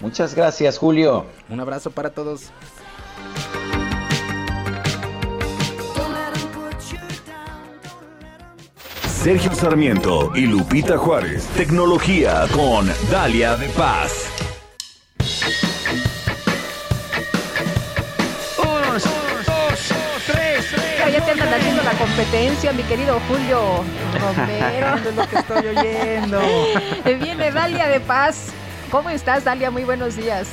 Muchas 0.00 0.34
gracias, 0.34 0.78
Julio. 0.78 1.26
Un 1.50 1.60
abrazo 1.60 1.90
para 1.90 2.08
todos. 2.08 2.50
Sergio 9.06 9.54
Sarmiento 9.54 10.32
y 10.34 10.46
Lupita 10.46 10.96
Juárez. 10.96 11.44
Tecnología 11.48 12.46
con 12.54 12.88
Dalia 13.10 13.56
de 13.56 13.68
Paz. 13.68 14.49
La 21.92 21.98
competencia, 21.98 22.72
mi 22.72 22.82
querido 22.84 23.18
Julio 23.28 23.82
Romero. 24.20 24.94
es 25.08 25.16
lo 25.16 25.28
que 25.28 25.36
estoy 25.36 25.66
oyendo. 25.66 26.40
Viene 27.04 27.50
Dalia 27.50 27.88
de 27.88 28.00
Paz. 28.00 28.52
¿Cómo 28.90 29.10
estás, 29.10 29.44
Dalia? 29.44 29.70
Muy 29.70 29.84
buenos 29.84 30.16
días. 30.16 30.48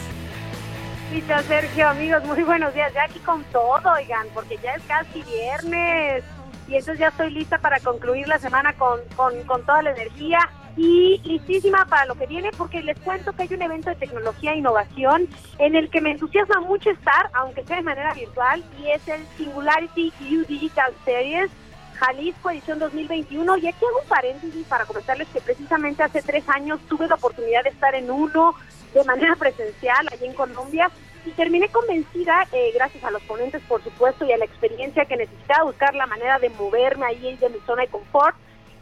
Sergio, 1.47 1.89
amigos, 1.89 2.23
muy 2.25 2.43
buenos 2.43 2.73
días. 2.73 2.91
Ya 2.93 3.03
aquí 3.03 3.19
con 3.19 3.43
todo, 3.45 3.81
oigan, 3.93 4.27
porque 4.33 4.57
ya 4.61 4.73
es 4.73 4.83
casi 4.83 5.23
viernes 5.23 6.23
y 6.67 6.75
entonces 6.75 6.99
ya 6.99 7.07
estoy 7.07 7.31
lista 7.31 7.57
para 7.59 7.79
concluir 7.79 8.27
la 8.27 8.39
semana 8.39 8.73
con, 8.73 8.99
con, 9.15 9.63
toda 9.63 9.81
la 9.83 9.91
energía 9.91 10.39
y 10.77 11.19
listísima 11.23 11.85
para 11.85 12.05
lo 12.05 12.15
que 12.15 12.27
viene 12.27 12.51
porque 12.57 12.81
les 12.81 12.97
cuento 12.99 13.33
que 13.33 13.43
hay 13.43 13.53
un 13.53 13.61
evento 13.63 13.89
de 13.89 13.95
tecnología 13.95 14.53
e 14.53 14.57
innovación 14.57 15.27
en 15.57 15.75
el 15.75 15.89
que 15.89 16.01
me 16.01 16.11
entusiasma 16.11 16.61
mucho 16.61 16.91
estar, 16.91 17.29
aunque 17.33 17.63
sea 17.63 17.77
de 17.77 17.83
manera 17.83 18.13
virtual, 18.13 18.63
y 18.79 18.91
es 18.91 19.05
el 19.07 19.25
Singularity 19.37 20.13
U 20.31 20.45
Digital 20.47 20.93
Series 21.03 21.49
Jalisco 21.97 22.51
edición 22.51 22.79
2021. 22.79 23.57
Y 23.57 23.67
aquí 23.67 23.85
hago 23.85 24.01
un 24.01 24.07
paréntesis 24.07 24.65
para 24.67 24.85
comentarles 24.85 25.27
que 25.29 25.41
precisamente 25.41 26.03
hace 26.03 26.21
tres 26.21 26.47
años 26.47 26.79
tuve 26.87 27.07
la 27.07 27.15
oportunidad 27.15 27.63
de 27.63 27.69
estar 27.69 27.93
en 27.95 28.09
uno 28.09 28.53
de 28.93 29.03
manera 29.03 29.35
presencial 29.35 30.07
allí 30.11 30.25
en 30.25 30.33
Colombia 30.33 30.89
y 31.25 31.31
terminé 31.31 31.67
convencida, 31.69 32.47
eh, 32.53 32.71
gracias 32.73 33.03
a 33.03 33.11
los 33.11 33.21
ponentes, 33.23 33.61
por 33.63 33.83
supuesto, 33.83 34.23
y 34.25 34.31
a 34.31 34.37
la 34.37 34.45
experiencia 34.45 35.05
que 35.05 35.17
necesitaba 35.17 35.65
buscar 35.65 35.93
la 35.93 36.07
manera 36.07 36.39
de 36.39 36.49
moverme 36.49 37.05
ahí 37.05 37.35
de 37.35 37.49
mi 37.49 37.59
zona 37.65 37.81
de 37.81 37.89
confort. 37.89 38.35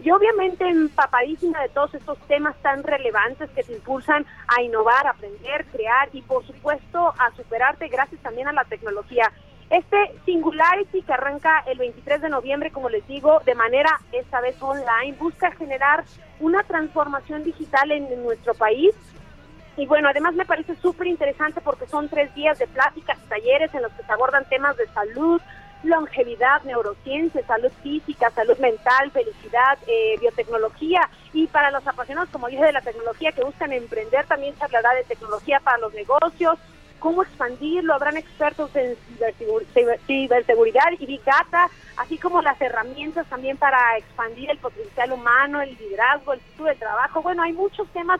Y 0.04 0.12
obviamente 0.12 0.68
empapadísima 0.68 1.62
de 1.62 1.70
todos 1.70 1.94
estos 1.96 2.18
temas 2.28 2.56
tan 2.62 2.84
relevantes 2.84 3.50
que 3.52 3.64
te 3.64 3.74
impulsan 3.74 4.26
a 4.48 4.62
innovar, 4.62 5.08
aprender, 5.08 5.66
crear 5.72 6.10
y 6.14 6.22
por 6.22 6.46
supuesto 6.46 7.14
a 7.18 7.32
superarte 7.36 7.88
gracias 7.88 8.22
también 8.22 8.48
a 8.48 8.54
la 8.54 8.66
tecnología. 8.66 9.32
Este 9.70 9.98
Singularity 10.26 11.02
que 11.02 11.14
arranca 11.14 11.64
el 11.66 11.80
23 11.80 12.22
de 12.22 12.30
noviembre, 12.30 12.72
como 12.72 12.90
les 12.90 13.06
digo, 13.08 13.40
de 13.46 13.56
manera 13.56 14.00
esta 14.12 14.40
vez 14.42 14.62
online, 14.62 15.18
busca 15.18 15.52
generar 15.52 16.04
una 16.40 16.62
transformación 16.64 17.44
digital 17.44 17.92
en 17.92 18.24
nuestro 18.24 18.54
país 18.54 18.94
y 19.78 19.86
bueno, 19.88 20.08
además 20.08 20.36
me 20.36 20.46
parece 20.46 20.76
súper 20.76 21.08
interesante 21.08 21.60
porque 21.62 21.88
son 21.88 22.08
tres 22.08 22.34
días 22.34 22.58
de 22.60 22.68
pláticas 22.68 23.18
talleres 23.28 23.74
en 23.74 23.82
los 23.82 23.92
que 23.94 24.04
se 24.04 24.12
abordan 24.12 24.48
temas 24.48 24.78
de 24.78 24.88
salud, 24.88 25.42
longevidad, 25.86 26.64
neurociencia, 26.64 27.46
salud 27.46 27.72
física, 27.84 28.30
salud 28.32 28.58
mental, 28.58 29.12
felicidad, 29.12 29.78
eh, 29.88 30.16
biotecnología 30.20 31.10
y 31.34 31.48
para 31.48 31.72
los 31.72 31.86
apasionados, 31.88 32.30
como 32.30 32.48
dije, 32.48 32.64
de 32.64 32.74
la 32.74 32.82
tecnología 32.82 33.32
que 33.32 33.44
buscan 33.44 33.72
emprender, 33.72 34.26
también 34.26 34.56
se 34.58 34.66
hablará 34.66 34.94
de 34.94 35.04
tecnología 35.04 35.60
para 35.60 35.78
los 35.78 35.94
negocios, 35.94 36.58
cómo 37.00 37.24
expandirlo, 37.24 37.94
habrán 37.94 38.18
expertos 38.18 38.76
en 38.76 38.96
ciberseguridad 40.08 40.92
y 40.98 41.06
Big 41.06 41.24
Data, 41.24 41.70
así 41.98 42.18
como 42.18 42.42
las 42.42 42.60
herramientas 42.60 43.28
también 43.28 43.58
para 43.58 43.98
expandir 43.98 44.50
el 44.50 44.58
potencial 44.58 45.12
humano, 45.12 45.62
el 45.62 45.76
liderazgo, 45.76 46.34
el 46.34 46.40
futuro 46.40 46.70
del 46.70 46.80
trabajo. 46.80 47.22
Bueno, 47.22 47.44
hay 47.44 47.54
muchos 47.54 47.88
temas 47.90 48.20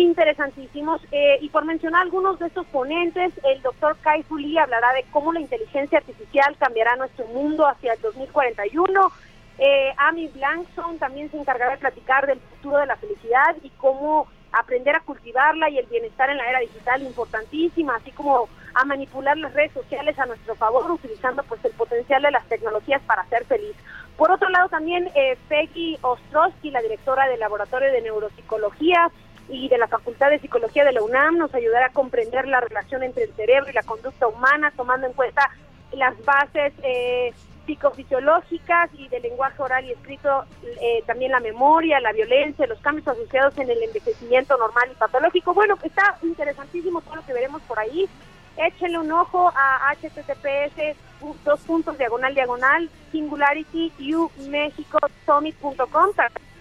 interesantísimos. 0.00 1.00
Eh, 1.10 1.38
y 1.40 1.48
por 1.48 1.64
mencionar 1.64 2.02
algunos 2.02 2.38
de 2.38 2.46
estos 2.46 2.66
ponentes, 2.66 3.32
el 3.44 3.60
doctor 3.62 3.96
Kai 4.00 4.22
Fu 4.22 4.38
Lee 4.38 4.58
hablará 4.58 4.92
de 4.94 5.04
cómo 5.10 5.32
la 5.32 5.40
inteligencia 5.40 5.98
artificial 5.98 6.56
cambiará 6.58 6.96
nuestro 6.96 7.26
mundo 7.26 7.66
hacia 7.66 7.94
el 7.94 8.00
2041. 8.00 9.12
Eh, 9.58 9.92
Amy 9.98 10.28
Blankson 10.28 10.98
también 10.98 11.30
se 11.30 11.38
encargará 11.38 11.72
de 11.72 11.78
platicar 11.78 12.26
del 12.26 12.40
futuro 12.40 12.78
de 12.78 12.86
la 12.86 12.96
felicidad 12.96 13.56
y 13.62 13.70
cómo 13.70 14.28
aprender 14.52 14.96
a 14.96 15.00
cultivarla 15.00 15.70
y 15.70 15.78
el 15.78 15.86
bienestar 15.86 16.30
en 16.30 16.36
la 16.36 16.48
era 16.48 16.60
digital 16.60 17.02
importantísima, 17.02 17.96
así 17.96 18.10
como 18.12 18.48
a 18.74 18.84
manipular 18.84 19.36
las 19.36 19.52
redes 19.54 19.72
sociales 19.72 20.18
a 20.18 20.26
nuestro 20.26 20.54
favor, 20.54 20.90
utilizando 20.90 21.42
pues 21.44 21.64
el 21.64 21.72
potencial 21.72 22.22
de 22.22 22.30
las 22.30 22.46
tecnologías 22.46 23.02
para 23.02 23.26
ser 23.26 23.44
feliz. 23.44 23.74
Por 24.16 24.30
otro 24.30 24.48
lado, 24.50 24.68
también 24.68 25.10
eh, 25.14 25.36
Peggy 25.48 25.98
Ostrowski, 26.02 26.70
la 26.70 26.82
directora 26.82 27.28
del 27.28 27.40
Laboratorio 27.40 27.90
de 27.90 28.02
Neuropsicología, 28.02 29.10
y 29.48 29.68
de 29.68 29.78
la 29.78 29.88
Facultad 29.88 30.30
de 30.30 30.38
Psicología 30.38 30.84
de 30.84 30.92
la 30.92 31.02
UNAM 31.02 31.38
nos 31.38 31.54
ayudará 31.54 31.86
a 31.86 31.92
comprender 31.92 32.46
la 32.46 32.60
relación 32.60 33.02
entre 33.02 33.24
el 33.24 33.34
cerebro 33.34 33.70
y 33.70 33.74
la 33.74 33.82
conducta 33.82 34.28
humana, 34.28 34.72
tomando 34.76 35.06
en 35.06 35.12
cuenta 35.12 35.50
las 35.92 36.14
bases 36.24 36.72
eh, 36.82 37.32
psicofisiológicas 37.66 38.90
y 38.94 39.08
del 39.08 39.22
lenguaje 39.22 39.62
oral 39.62 39.84
y 39.84 39.92
escrito, 39.92 40.44
eh, 40.80 41.02
también 41.06 41.32
la 41.32 41.40
memoria, 41.40 42.00
la 42.00 42.12
violencia, 42.12 42.66
los 42.66 42.80
cambios 42.80 43.06
asociados 43.06 43.56
en 43.58 43.70
el 43.70 43.82
envejecimiento 43.82 44.56
normal 44.56 44.88
y 44.90 44.96
patológico. 44.96 45.54
Bueno, 45.54 45.78
está 45.82 46.18
interesantísimo 46.22 47.02
todo 47.02 47.16
lo 47.16 47.26
que 47.26 47.32
veremos 47.32 47.62
por 47.62 47.78
ahí. 47.78 48.08
échenle 48.56 48.98
un 48.98 49.12
ojo 49.12 49.52
a 49.54 49.94
https 49.94 50.96
dos 51.44 51.60
puntos 51.60 51.96
diagonal 51.98 52.34
diagonal 52.34 52.90
singularityumexicosummit.com 53.12 56.10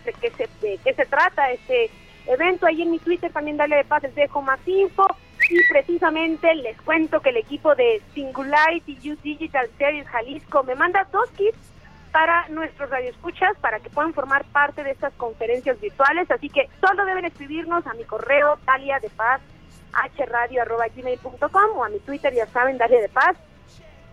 de 0.05 0.13
qué 0.13 0.31
se 0.31 0.47
de 0.61 0.79
qué 0.83 0.93
se 0.93 1.05
trata 1.05 1.51
este 1.51 1.89
evento 2.27 2.65
ahí 2.65 2.81
en 2.81 2.91
mi 2.91 2.99
Twitter 2.99 3.31
también 3.31 3.57
dale 3.57 3.77
de 3.77 3.83
paz 3.83 4.03
les 4.03 4.15
dejo 4.15 4.41
más 4.41 4.59
info. 4.65 5.05
Y 5.49 5.57
precisamente 5.69 6.53
les 6.55 6.79
cuento 6.81 7.19
que 7.19 7.29
el 7.29 7.37
equipo 7.37 7.75
de 7.75 8.01
Singularity 8.13 9.11
U 9.11 9.17
Digital 9.21 9.69
Series 9.77 10.07
Jalisco 10.07 10.63
me 10.63 10.75
manda 10.75 11.05
dos 11.11 11.29
kits 11.31 11.57
para 12.11 12.47
nuestros 12.49 12.89
radioescuchas 12.89 13.57
para 13.59 13.79
que 13.79 13.89
puedan 13.89 14.13
formar 14.13 14.45
parte 14.45 14.83
de 14.83 14.91
estas 14.91 15.13
conferencias 15.13 15.79
virtuales. 15.81 16.29
Así 16.31 16.49
que 16.49 16.69
solo 16.79 17.05
deben 17.05 17.25
escribirnos 17.25 17.85
a 17.87 17.93
mi 17.95 18.03
correo 18.03 18.59
Dalia 18.65 18.99
de 18.99 19.09
Paz 19.09 19.41
hradio.gmail.com 19.91 21.77
o 21.77 21.83
a 21.83 21.89
mi 21.89 21.99
Twitter, 21.99 22.33
ya 22.33 22.45
saben, 22.47 22.77
Dalia 22.77 23.01
de 23.01 23.09
Paz, 23.09 23.35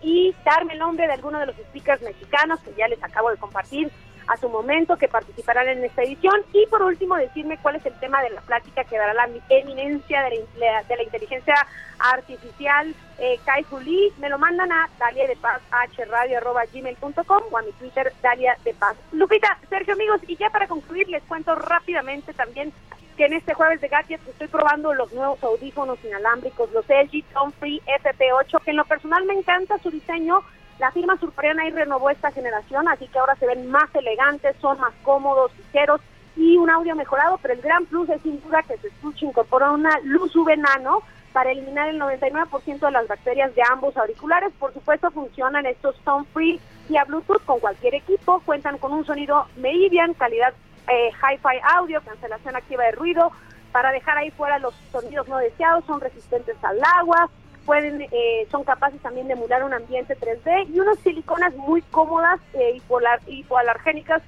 y 0.01 0.33
darme 0.45 0.73
el 0.73 0.79
nombre 0.79 1.07
de 1.07 1.13
alguno 1.13 1.39
de 1.39 1.47
los 1.47 1.55
speakers 1.55 2.01
mexicanos 2.01 2.59
que 2.61 2.73
ya 2.77 2.87
les 2.87 3.01
acabo 3.03 3.31
de 3.31 3.37
compartir 3.37 3.91
a 4.29 4.37
su 4.37 4.47
momento 4.47 4.95
que 4.95 5.07
participarán 5.07 5.67
en 5.67 5.83
esta 5.83 6.03
edición 6.03 6.41
y 6.53 6.65
por 6.67 6.83
último 6.83 7.15
decirme 7.15 7.57
cuál 7.57 7.77
es 7.77 7.85
el 7.87 7.99
tema 7.99 8.21
de 8.21 8.29
la 8.29 8.41
plática 8.41 8.83
que 8.83 8.95
dará 8.97 9.13
la 9.15 9.27
eminencia 9.49 10.21
de 10.23 10.45
la, 10.57 10.83
de 10.83 10.95
la 10.97 11.03
inteligencia 11.03 11.55
artificial 11.97 12.93
eh, 13.17 13.39
Kai 13.43 13.65
Lee. 13.83 14.13
Me 14.19 14.29
lo 14.29 14.37
mandan 14.37 14.71
a 14.71 14.87
Dalia 14.99 15.27
de 15.27 15.35
Paz 15.35 15.61
hradio.gmail.com 15.97 17.43
o 17.51 17.57
a 17.57 17.61
mi 17.63 17.71
Twitter 17.73 18.13
Dalia 18.21 18.55
de 18.63 18.73
Paz. 18.75 18.95
Lupita, 19.11 19.57
Sergio 19.67 19.95
amigos, 19.95 20.21
y 20.27 20.35
ya 20.37 20.51
para 20.51 20.67
concluir 20.67 21.09
les 21.09 21.23
cuento 21.23 21.55
rápidamente 21.55 22.31
también 22.33 22.71
que 23.17 23.25
en 23.25 23.33
este 23.33 23.55
jueves 23.55 23.81
de 23.81 23.87
Gadgets 23.89 24.25
estoy 24.27 24.47
probando 24.47 24.93
los 24.93 25.11
nuevos 25.11 25.43
audífonos 25.43 25.97
inalámbricos, 26.05 26.71
los 26.71 26.87
LG 26.87 27.25
Tone 27.33 27.51
Free 27.59 27.81
FP8, 27.85 28.63
que 28.63 28.71
en 28.71 28.77
lo 28.77 28.85
personal 28.85 29.25
me 29.25 29.33
encanta 29.33 29.77
su 29.79 29.89
diseño, 29.89 30.41
la 30.79 30.91
firma 30.91 31.17
surcoreana 31.17 31.63
ahí 31.63 31.71
renovó 31.71 32.09
esta 32.09 32.31
generación, 32.31 32.87
así 32.87 33.07
que 33.07 33.19
ahora 33.19 33.35
se 33.35 33.45
ven 33.45 33.69
más 33.69 33.93
elegantes, 33.93 34.55
son 34.61 34.79
más 34.79 34.93
cómodos, 35.03 35.51
ligeros 35.57 36.01
y 36.35 36.57
un 36.57 36.69
audio 36.69 36.95
mejorado, 36.95 37.37
pero 37.41 37.53
el 37.53 37.61
gran 37.61 37.85
plus 37.85 38.09
es 38.09 38.21
sin 38.21 38.41
duda 38.41 38.63
que 38.63 38.77
se 38.77 38.87
escucha 38.87 39.25
incorpora 39.25 39.71
una 39.71 39.99
luz 40.03 40.35
UV 40.35 40.57
nano 40.57 41.03
para 41.33 41.51
eliminar 41.51 41.89
el 41.89 41.99
99% 41.99 42.79
de 42.79 42.91
las 42.91 43.07
bacterias 43.07 43.53
de 43.55 43.61
ambos 43.69 43.95
auriculares. 43.97 44.51
Por 44.57 44.73
supuesto, 44.73 45.11
funcionan 45.11 45.65
estos 45.65 45.95
Tone 46.03 46.25
Free 46.33 46.59
y 46.89 46.97
a 46.97 47.03
Bluetooth 47.03 47.43
con 47.45 47.59
cualquier 47.59 47.95
equipo. 47.95 48.41
Cuentan 48.45 48.77
con 48.77 48.93
un 48.93 49.05
sonido 49.05 49.45
Meridian, 49.57 50.13
calidad 50.13 50.53
eh, 50.87 51.11
Hi-Fi 51.11 51.59
audio, 51.75 52.01
cancelación 52.01 52.55
activa 52.55 52.85
de 52.85 52.91
ruido, 52.93 53.31
para 53.71 53.91
dejar 53.91 54.17
ahí 54.17 54.31
fuera 54.31 54.57
los 54.59 54.73
sonidos 54.91 55.27
no 55.27 55.37
deseados. 55.37 55.85
Son 55.85 56.01
resistentes 56.01 56.55
al 56.63 56.79
agua, 56.97 57.29
pueden, 57.69 58.01
eh, 58.01 58.47
son 58.49 58.63
capaces 58.63 58.99
también 58.99 59.27
de 59.27 59.33
emular 59.33 59.63
un 59.63 59.75
ambiente 59.75 60.17
3D 60.17 60.73
y 60.73 60.79
unas 60.79 60.97
siliconas 61.01 61.53
muy 61.53 61.83
cómodas 61.83 62.39
e 62.55 62.77
hipolar, 62.77 63.21
hipoalergénicas 63.27 64.23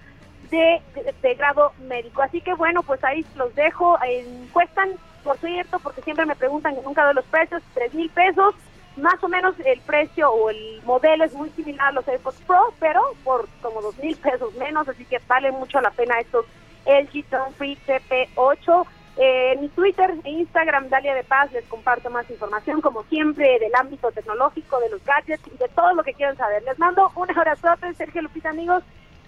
de, 0.52 0.80
de, 1.24 1.34
grado 1.34 1.72
médico. 1.88 2.22
Así 2.22 2.40
que 2.42 2.54
bueno, 2.54 2.84
pues 2.84 3.04
ahí 3.04 3.26
los 3.36 3.56
dejo. 3.56 3.98
cuestan, 4.54 4.92
por 5.24 5.40
cierto, 5.40 5.80
porque 5.80 6.04
siempre 6.04 6.28
me 6.28 6.36
preguntan 6.36 6.76
que 6.76 6.84
nunca 6.84 7.04
doy 7.04 7.16
los 7.16 7.26
precios, 7.26 7.64
tres 7.74 7.92
mil 7.96 8.12
pesos. 8.12 8.54
Más 8.96 9.24
o 9.24 9.28
menos 9.28 9.56
el 9.66 9.80
precio 9.82 10.30
o 10.30 10.52
el 10.52 10.80
modelo 10.86 11.24
es 11.24 11.34
muy 11.34 11.50
similar 11.50 11.88
a 11.88 11.94
los 11.94 12.08
AirPods 12.08 12.42
Pro, 12.46 12.76
pero 12.80 13.02
por 13.24 13.50
como 13.64 13.82
dos 13.82 13.98
mil 13.98 14.16
pesos 14.18 14.54
menos, 14.54 14.88
así 14.88 15.04
que 15.06 15.20
vale 15.28 15.52
mucho 15.52 15.82
la 15.82 15.90
pena 15.90 16.20
estos 16.20 16.46
LG 16.86 17.26
Tone 17.28 17.56
Free 17.58 17.76
CP8 19.22 19.54
en 19.54 19.62
mi 19.62 19.70
Twitter 19.70 20.14
e 20.24 20.32
Instagram, 20.32 20.90
Dalia 20.90 21.14
de 21.14 21.24
Paz, 21.24 21.52
les 21.52 21.66
comparto 21.66 22.10
más 22.10 22.30
información, 22.30 22.82
como 22.82 23.04
siempre, 23.04 23.60
del 23.60 23.74
ámbito 23.76 24.12
tecnológico, 24.12 24.80
de 24.80 24.90
los 24.90 25.04
gadgets 25.04 25.44
y 25.48 25.58
de 25.58 25.68
todo 25.70 25.94
lo 25.94 26.04
que 26.04 26.14
quieran 26.14 26.36
saber. 26.38 26.64
Les 26.64 26.78
mando 26.80 27.12
un 27.16 27.30
abrazo, 27.32 27.68
Sergio 27.96 28.22
Lupita, 28.24 28.50
amigos. 28.50 28.84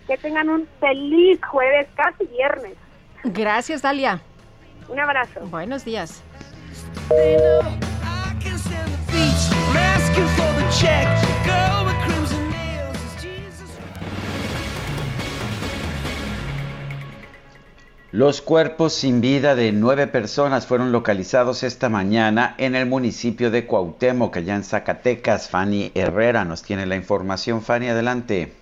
Que 0.07 0.17
tengan 0.17 0.49
un 0.49 0.67
feliz 0.79 1.39
jueves, 1.45 1.87
casi 1.95 2.25
viernes. 2.25 2.73
Gracias, 3.23 3.81
Dalia. 3.81 4.19
Un 4.89 4.99
abrazo. 4.99 5.41
Buenos 5.47 5.85
días. 5.85 6.21
Los 18.13 18.43
cuerpos 18.43 18.93
sin 18.93 19.21
vida 19.21 19.55
de 19.55 19.71
nueve 19.71 20.05
personas 20.05 20.67
fueron 20.67 20.91
localizados 20.91 21.63
esta 21.63 21.89
mañana 21.89 22.53
en 22.59 22.75
el 22.75 22.85
municipio 22.85 23.49
de 23.49 23.65
Cuauhtémoc, 23.65 24.37
allá 24.37 24.53
en 24.53 24.61
Zacatecas. 24.61 25.49
Fanny 25.49 25.91
Herrera 25.95 26.45
nos 26.45 26.61
tiene 26.61 26.85
la 26.85 26.95
información. 26.95 27.63
Fanny, 27.63 27.87
adelante. 27.87 28.53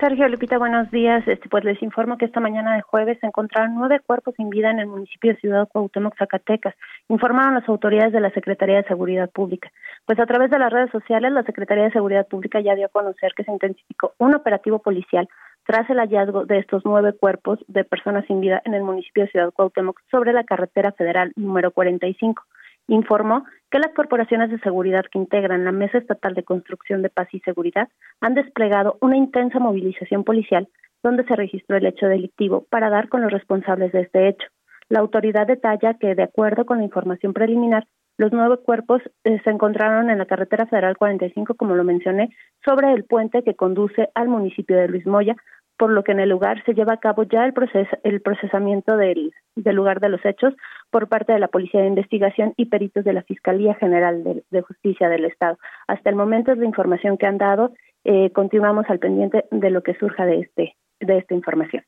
Sergio 0.00 0.26
Lupita, 0.26 0.58
buenos 0.58 0.90
días. 0.90 1.22
Este, 1.28 1.48
pues 1.48 1.62
les 1.62 1.80
informo 1.80 2.18
que 2.18 2.24
esta 2.24 2.40
mañana 2.40 2.74
de 2.74 2.82
jueves 2.82 3.16
se 3.20 3.28
encontraron 3.28 3.76
nueve 3.76 4.00
cuerpos 4.04 4.34
sin 4.36 4.50
vida 4.50 4.72
en 4.72 4.80
el 4.80 4.88
municipio 4.88 5.32
de 5.32 5.38
Ciudad 5.38 5.68
Cuauhtémoc, 5.68 6.18
Zacatecas, 6.18 6.74
informaron 7.08 7.54
las 7.54 7.68
autoridades 7.68 8.12
de 8.12 8.20
la 8.20 8.30
Secretaría 8.30 8.78
de 8.78 8.88
Seguridad 8.88 9.30
Pública. 9.30 9.70
Pues 10.04 10.18
a 10.18 10.26
través 10.26 10.50
de 10.50 10.58
las 10.58 10.72
redes 10.72 10.90
sociales, 10.90 11.30
la 11.30 11.44
Secretaría 11.44 11.84
de 11.84 11.92
Seguridad 11.92 12.26
Pública 12.26 12.60
ya 12.60 12.74
dio 12.74 12.86
a 12.86 12.88
conocer 12.88 13.34
que 13.36 13.44
se 13.44 13.52
intensificó 13.52 14.14
un 14.18 14.34
operativo 14.34 14.80
policial 14.80 15.28
tras 15.64 15.88
el 15.90 15.98
hallazgo 15.98 16.44
de 16.44 16.58
estos 16.58 16.82
nueve 16.84 17.12
cuerpos 17.12 17.58
de 17.68 17.84
personas 17.84 18.24
sin 18.26 18.40
vida 18.40 18.62
en 18.64 18.74
el 18.74 18.82
municipio 18.82 19.24
de 19.24 19.30
Ciudad 19.30 19.52
Cuauhtémoc 19.52 20.00
sobre 20.10 20.32
la 20.32 20.44
carretera 20.44 20.92
federal 20.92 21.32
número 21.36 21.70
45. 21.70 22.42
Informó 22.88 23.44
que 23.70 23.78
las 23.78 23.94
corporaciones 23.94 24.50
de 24.50 24.58
seguridad 24.58 25.04
que 25.10 25.18
integran 25.18 25.64
la 25.64 25.72
Mesa 25.72 25.98
Estatal 25.98 26.34
de 26.34 26.42
Construcción 26.42 27.02
de 27.02 27.10
Paz 27.10 27.28
y 27.32 27.40
Seguridad 27.40 27.88
han 28.20 28.34
desplegado 28.34 28.98
una 29.00 29.16
intensa 29.16 29.58
movilización 29.58 30.24
policial 30.24 30.68
donde 31.02 31.24
se 31.24 31.36
registró 31.36 31.76
el 31.76 31.86
hecho 31.86 32.06
delictivo 32.06 32.66
para 32.70 32.90
dar 32.90 33.08
con 33.08 33.22
los 33.22 33.32
responsables 33.32 33.92
de 33.92 34.02
este 34.02 34.28
hecho. 34.28 34.46
La 34.88 35.00
autoridad 35.00 35.46
detalla 35.46 35.94
que, 35.94 36.14
de 36.14 36.22
acuerdo 36.22 36.66
con 36.66 36.78
la 36.78 36.84
información 36.84 37.32
preliminar, 37.32 37.86
los 38.18 38.32
nueve 38.32 38.58
cuerpos 38.64 39.02
eh, 39.24 39.40
se 39.42 39.50
encontraron 39.50 40.10
en 40.10 40.18
la 40.18 40.26
carretera 40.26 40.66
federal 40.66 40.96
45, 40.96 41.54
como 41.54 41.74
lo 41.74 41.84
mencioné, 41.84 42.30
sobre 42.64 42.92
el 42.92 43.04
puente 43.04 43.42
que 43.42 43.54
conduce 43.54 44.08
al 44.14 44.28
municipio 44.28 44.76
de 44.76 44.88
Luis 44.88 45.06
Moya, 45.06 45.36
por 45.78 45.90
lo 45.90 46.04
que 46.04 46.12
en 46.12 46.20
el 46.20 46.28
lugar 46.28 46.62
se 46.64 46.74
lleva 46.74 46.94
a 46.94 47.00
cabo 47.00 47.24
ya 47.24 47.44
el, 47.44 47.52
proces 47.52 47.88
el 48.04 48.20
procesamiento 48.20 48.96
del, 48.96 49.32
lugar 49.56 50.00
de 50.00 50.10
los 50.10 50.24
hechos 50.24 50.54
por 50.90 51.08
parte 51.08 51.32
de 51.32 51.40
la 51.40 51.48
Policía 51.48 51.80
de 51.80 51.88
Investigación 51.88 52.52
y 52.56 52.66
peritos 52.66 53.04
de 53.04 53.12
la 53.12 53.22
Fiscalía 53.22 53.74
General 53.74 54.22
de, 54.22 54.44
de 54.50 54.62
Justicia 54.62 55.08
del 55.08 55.24
Estado. 55.24 55.58
Hasta 55.88 56.10
el 56.10 56.16
momento 56.16 56.52
es 56.52 56.58
la 56.58 56.66
información 56.66 57.16
que 57.16 57.26
han 57.26 57.38
dado. 57.38 57.72
Eh, 58.04 58.30
continuamos 58.32 58.86
al 58.88 58.98
pendiente 58.98 59.44
de 59.50 59.70
lo 59.70 59.82
que 59.82 59.94
surja 59.94 60.26
de 60.26 60.40
este 60.40 60.76
de 61.00 61.18
esta 61.18 61.34
información. 61.34 61.82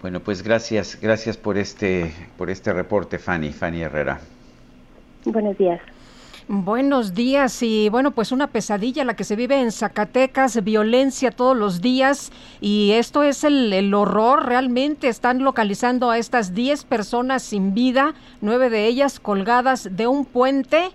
Bueno, 0.00 0.20
pues 0.20 0.44
gracias, 0.44 1.00
gracias 1.00 1.36
por 1.36 1.56
este 1.56 2.12
por 2.36 2.50
este 2.50 2.72
reporte, 2.72 3.18
Fanny, 3.18 3.52
Fanny 3.52 3.82
Herrera. 3.82 4.20
Buenos 5.26 5.58
días. 5.58 5.80
Buenos 6.48 7.14
días 7.14 7.60
y 7.64 7.88
bueno, 7.88 8.12
pues 8.12 8.30
una 8.30 8.46
pesadilla 8.46 9.04
la 9.04 9.16
que 9.16 9.24
se 9.24 9.34
vive 9.34 9.60
en 9.60 9.72
Zacatecas, 9.72 10.62
violencia 10.62 11.32
todos 11.32 11.56
los 11.56 11.80
días 11.80 12.30
y 12.60 12.92
esto 12.92 13.24
es 13.24 13.42
el, 13.42 13.92
horror, 13.92 14.46
realmente 14.46 15.08
están 15.08 15.40
localizando 15.42 16.08
a 16.08 16.18
estas 16.18 16.54
10 16.54 16.84
personas 16.84 17.42
sin 17.42 17.74
vida, 17.74 18.14
nueve 18.40 18.70
de 18.70 18.86
ellas 18.86 19.18
colgadas 19.18 19.96
de 19.96 20.06
un 20.06 20.24
puente 20.24 20.90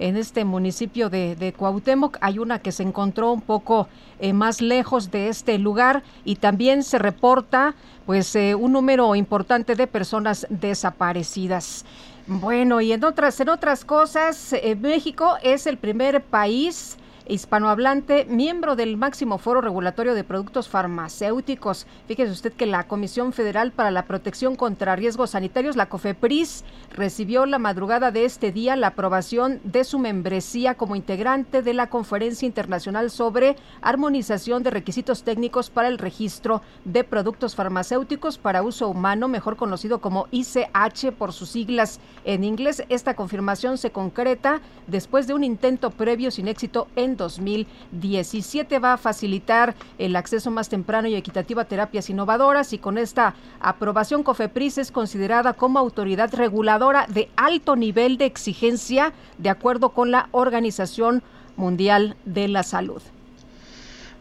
en 0.00 0.16
este 0.16 0.44
municipio 0.44 1.08
de, 1.08 1.36
de 1.36 1.52
Cuauhtémoc. 1.52 2.18
Hay 2.20 2.40
una 2.40 2.58
que 2.58 2.72
se 2.72 2.82
encontró 2.82 3.30
un 3.30 3.42
poco 3.42 3.86
eh, 4.18 4.32
más 4.32 4.60
lejos 4.60 5.12
de 5.12 5.28
este 5.28 5.56
lugar 5.58 6.02
y 6.24 6.36
también 6.36 6.82
se 6.82 6.98
reporta 6.98 7.76
pues 8.06 8.34
eh, 8.34 8.56
un 8.56 8.72
número 8.72 9.14
importante 9.14 9.76
de 9.76 9.86
personas 9.86 10.48
desaparecidas. 10.50 11.84
Bueno, 12.26 12.80
y 12.80 12.92
en 12.92 13.04
otras, 13.04 13.38
en 13.38 13.48
otras 13.48 13.84
cosas, 13.84 14.52
eh, 14.52 14.74
México 14.74 15.36
es 15.42 15.66
el 15.66 15.78
primer 15.78 16.22
país 16.22 16.96
hispanohablante, 17.28 18.24
miembro 18.26 18.76
del 18.76 18.96
máximo 18.96 19.38
foro 19.38 19.60
regulatorio 19.60 20.14
de 20.14 20.24
productos 20.24 20.68
farmacéuticos. 20.68 21.86
Fíjese 22.06 22.32
usted 22.32 22.52
que 22.52 22.66
la 22.66 22.86
Comisión 22.86 23.32
Federal 23.32 23.72
para 23.72 23.90
la 23.90 24.06
Protección 24.06 24.56
contra 24.56 24.96
Riesgos 24.96 25.30
Sanitarios, 25.30 25.76
la 25.76 25.88
COFEPRIS, 25.88 26.64
recibió 26.94 27.46
la 27.46 27.58
madrugada 27.58 28.10
de 28.10 28.24
este 28.24 28.52
día 28.52 28.76
la 28.76 28.88
aprobación 28.88 29.60
de 29.64 29.84
su 29.84 29.98
membresía 29.98 30.74
como 30.74 30.96
integrante 30.96 31.62
de 31.62 31.74
la 31.74 31.88
Conferencia 31.88 32.46
Internacional 32.46 33.10
sobre 33.10 33.56
Armonización 33.80 34.62
de 34.62 34.70
Requisitos 34.70 35.22
Técnicos 35.22 35.70
para 35.70 35.88
el 35.88 35.98
Registro 35.98 36.62
de 36.84 37.04
Productos 37.04 37.54
Farmacéuticos 37.54 38.38
para 38.38 38.62
Uso 38.62 38.88
Humano, 38.88 39.28
mejor 39.28 39.56
conocido 39.56 40.00
como 40.00 40.28
ICH 40.30 41.12
por 41.18 41.32
sus 41.32 41.50
siglas 41.50 42.00
en 42.24 42.44
inglés. 42.44 42.84
Esta 42.88 43.14
confirmación 43.14 43.78
se 43.78 43.90
concreta 43.90 44.60
después 44.86 45.26
de 45.26 45.34
un 45.34 45.44
intento 45.44 45.90
previo 45.90 46.30
sin 46.30 46.48
éxito 46.48 46.88
en 46.96 47.15
en 47.16 47.18
2017. 47.18 48.78
Va 48.78 48.92
a 48.92 48.96
facilitar 48.98 49.74
el 49.98 50.14
acceso 50.16 50.50
más 50.50 50.68
temprano 50.68 51.08
y 51.08 51.14
equitativo 51.14 51.60
a 51.60 51.64
terapias 51.64 52.10
innovadoras 52.10 52.72
y 52.72 52.78
con 52.78 52.98
esta 52.98 53.34
aprobación 53.60 54.22
COFEPRIS 54.22 54.78
es 54.78 54.92
considerada 54.92 55.54
como 55.54 55.78
autoridad 55.78 56.32
reguladora 56.34 57.06
de 57.08 57.30
alto 57.36 57.74
nivel 57.74 58.18
de 58.18 58.26
exigencia 58.26 59.12
de 59.38 59.48
acuerdo 59.48 59.90
con 59.90 60.10
la 60.10 60.28
Organización 60.32 61.22
Mundial 61.56 62.16
de 62.26 62.48
la 62.48 62.62
Salud. 62.62 63.02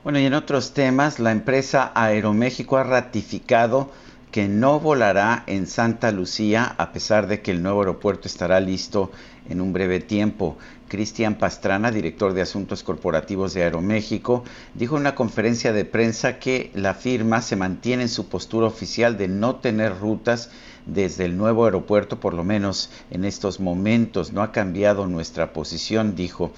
Bueno, 0.03 0.19
y 0.19 0.25
en 0.25 0.33
otros 0.35 0.73
temas, 0.73 1.19
la 1.19 1.31
empresa 1.31 1.91
Aeroméxico 1.95 2.77
ha 2.77 2.83
ratificado 2.83 3.91
que 4.31 4.47
no 4.47 4.79
volará 4.79 5.43
en 5.47 5.65
Santa 5.65 6.11
Lucía 6.11 6.75
a 6.77 6.91
pesar 6.91 7.27
de 7.27 7.41
que 7.41 7.51
el 7.51 7.63
nuevo 7.63 7.79
aeropuerto 7.79 8.27
estará 8.27 8.59
listo 8.59 9.11
en 9.49 9.61
un 9.61 9.73
breve 9.73 9.99
tiempo. 9.99 10.57
Cristian 10.95 11.35
Pastrana, 11.35 11.91
director 11.91 12.33
de 12.33 12.41
Asuntos 12.41 12.81
Corporativos 12.81 13.53
de 13.53 13.63
Aeroméxico, 13.63 14.45
dijo 14.75 14.95
en 14.95 15.01
una 15.01 15.13
conferencia 15.13 15.73
de 15.73 15.83
prensa 15.83 16.39
que 16.39 16.71
la 16.73 16.93
firma 16.93 17.41
se 17.41 17.57
mantiene 17.57 18.03
en 18.03 18.09
su 18.09 18.29
postura 18.29 18.67
oficial 18.67 19.17
de 19.17 19.27
no 19.27 19.57
tener 19.57 19.99
rutas 19.99 20.51
desde 20.85 21.25
el 21.25 21.35
nuevo 21.35 21.65
aeropuerto, 21.65 22.21
por 22.21 22.33
lo 22.33 22.45
menos 22.45 22.91
en 23.11 23.25
estos 23.25 23.59
momentos. 23.59 24.31
No 24.31 24.41
ha 24.41 24.53
cambiado 24.53 25.05
nuestra 25.05 25.51
posición, 25.51 26.15
dijo. 26.15 26.53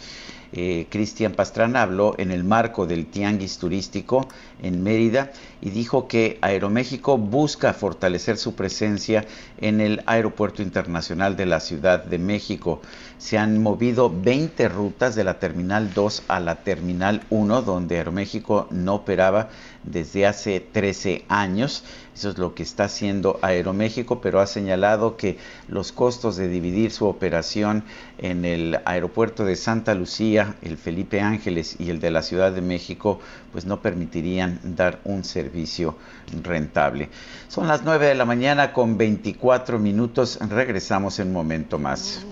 Eh, 0.53 0.87
Cristian 0.89 1.33
Pastrana 1.33 1.81
habló 1.81 2.15
en 2.17 2.31
el 2.31 2.43
marco 2.43 2.87
del 2.87 3.07
Tianguis 3.07 3.57
Turístico 3.57 4.27
en 4.61 4.81
Mérida 4.83 5.31
y 5.61 5.69
dijo 5.69 6.07
que 6.07 6.37
Aeroméxico 6.41 7.17
busca 7.17 7.73
fortalecer 7.73 8.37
su 8.37 8.55
presencia 8.55 9.25
en 9.59 9.81
el 9.81 10.01
Aeropuerto 10.05 10.61
Internacional 10.61 11.35
de 11.35 11.45
la 11.45 11.59
Ciudad 11.59 12.03
de 12.03 12.17
México. 12.17 12.81
Se 13.17 13.37
han 13.37 13.61
movido 13.61 14.13
20 14.13 14.69
rutas 14.69 15.15
de 15.15 15.23
la 15.23 15.39
Terminal 15.39 15.93
2 15.93 16.23
a 16.27 16.39
la 16.39 16.55
Terminal 16.55 17.21
1, 17.29 17.61
donde 17.63 17.97
Aeroméxico 17.97 18.67
no 18.71 18.95
operaba 18.95 19.49
desde 19.91 20.25
hace 20.25 20.59
13 20.59 21.25
años. 21.29 21.83
Eso 22.15 22.29
es 22.29 22.37
lo 22.37 22.55
que 22.55 22.63
está 22.63 22.85
haciendo 22.85 23.39
Aeroméxico, 23.41 24.21
pero 24.21 24.39
ha 24.39 24.47
señalado 24.47 25.17
que 25.17 25.37
los 25.67 25.91
costos 25.91 26.35
de 26.35 26.47
dividir 26.47 26.91
su 26.91 27.05
operación 27.05 27.83
en 28.17 28.43
el 28.43 28.79
aeropuerto 28.85 29.45
de 29.45 29.55
Santa 29.55 29.93
Lucía, 29.93 30.55
el 30.61 30.77
Felipe 30.77 31.21
Ángeles 31.21 31.75
y 31.79 31.89
el 31.89 31.99
de 31.99 32.11
la 32.11 32.23
Ciudad 32.23 32.51
de 32.51 32.61
México, 32.61 33.19
pues 33.51 33.65
no 33.65 33.81
permitirían 33.81 34.59
dar 34.63 34.99
un 35.03 35.23
servicio 35.23 35.95
rentable. 36.43 37.09
Son 37.47 37.67
las 37.67 37.83
9 37.83 38.07
de 38.07 38.15
la 38.15 38.25
mañana 38.25 38.73
con 38.73 38.97
24 38.97 39.79
minutos. 39.79 40.39
Regresamos 40.49 41.19
en 41.19 41.27
un 41.27 41.33
momento 41.33 41.77
más. 41.77 42.25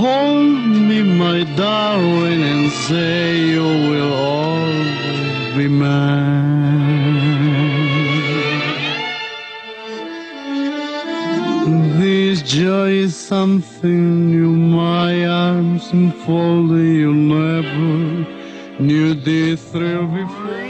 Hold 0.00 0.64
me, 0.88 1.02
my 1.02 1.44
darling, 1.56 2.42
and 2.42 2.72
say 2.72 3.36
you 3.36 3.62
will 3.62 4.14
always 4.14 5.54
be 5.54 5.68
mine. 5.68 6.80
This 12.00 12.40
joy 12.40 12.92
is 12.92 13.14
something 13.14 14.30
new, 14.30 14.56
my 14.56 15.26
arms 15.26 15.92
enfolding 15.92 16.94
you 16.94 17.12
never 17.12 18.26
knew 18.80 19.12
the 19.12 19.56
thrill 19.56 20.06
before. 20.06 20.69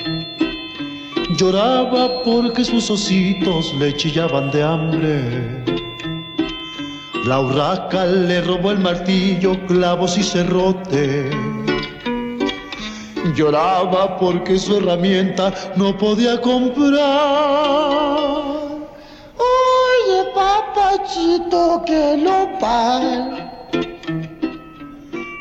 Lloraba 1.41 2.21
porque 2.23 2.63
sus 2.63 2.91
ositos 2.91 3.73
le 3.79 3.97
chillaban 3.97 4.51
de 4.51 4.61
hambre. 4.61 5.63
La 7.25 7.39
urraca 7.39 8.05
le 8.05 8.41
robó 8.41 8.69
el 8.69 8.77
martillo, 8.77 9.57
clavos 9.65 10.19
y 10.19 10.23
cerrote. 10.23 11.31
Lloraba 13.35 14.19
porque 14.19 14.59
su 14.59 14.77
herramienta 14.77 15.51
no 15.77 15.97
podía 15.97 16.39
comprar. 16.41 17.01
Oye, 19.49 20.19
papachito, 20.35 21.81
que 21.87 22.17
lo 22.17 22.59
par. 22.59 23.71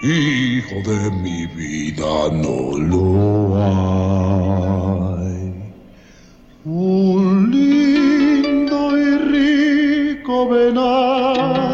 Hijo 0.03 0.77
de 0.91 1.11
mi 1.11 1.45
vida, 1.49 2.31
no 2.33 2.79
lo 2.89 3.63
hay. 3.63 4.50
Un 6.73 7.51
lindo 7.51 8.97
y 8.97 9.19
rico 10.15 10.49
venado 10.49 11.73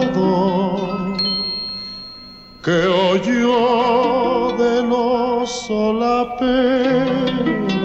que 2.65 2.87
oyó 2.87 4.57
del 4.57 4.91
oso 4.91 5.93
la 5.93 6.35
pena. 6.39 7.77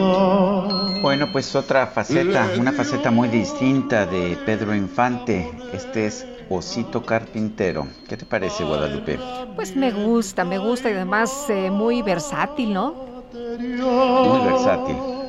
Bueno, 1.01 1.29
pues 1.33 1.53
otra 1.53 1.85
faceta, 1.87 2.49
una 2.57 2.71
faceta 2.71 3.11
muy 3.11 3.27
distinta 3.27 4.05
de 4.05 4.37
Pedro 4.45 4.73
Infante. 4.73 5.51
Este 5.73 6.05
es 6.05 6.25
Osito 6.49 7.05
Carpintero. 7.05 7.87
¿Qué 8.07 8.15
te 8.15 8.25
parece, 8.25 8.63
Guadalupe? 8.63 9.19
Pues 9.57 9.75
me 9.75 9.91
gusta, 9.91 10.45
me 10.45 10.59
gusta 10.59 10.89
y 10.89 10.93
además 10.93 11.49
eh, 11.49 11.69
muy 11.69 12.01
versátil, 12.03 12.73
¿no? 12.73 12.95
Muy 13.33 14.45
versátil. 14.49 15.20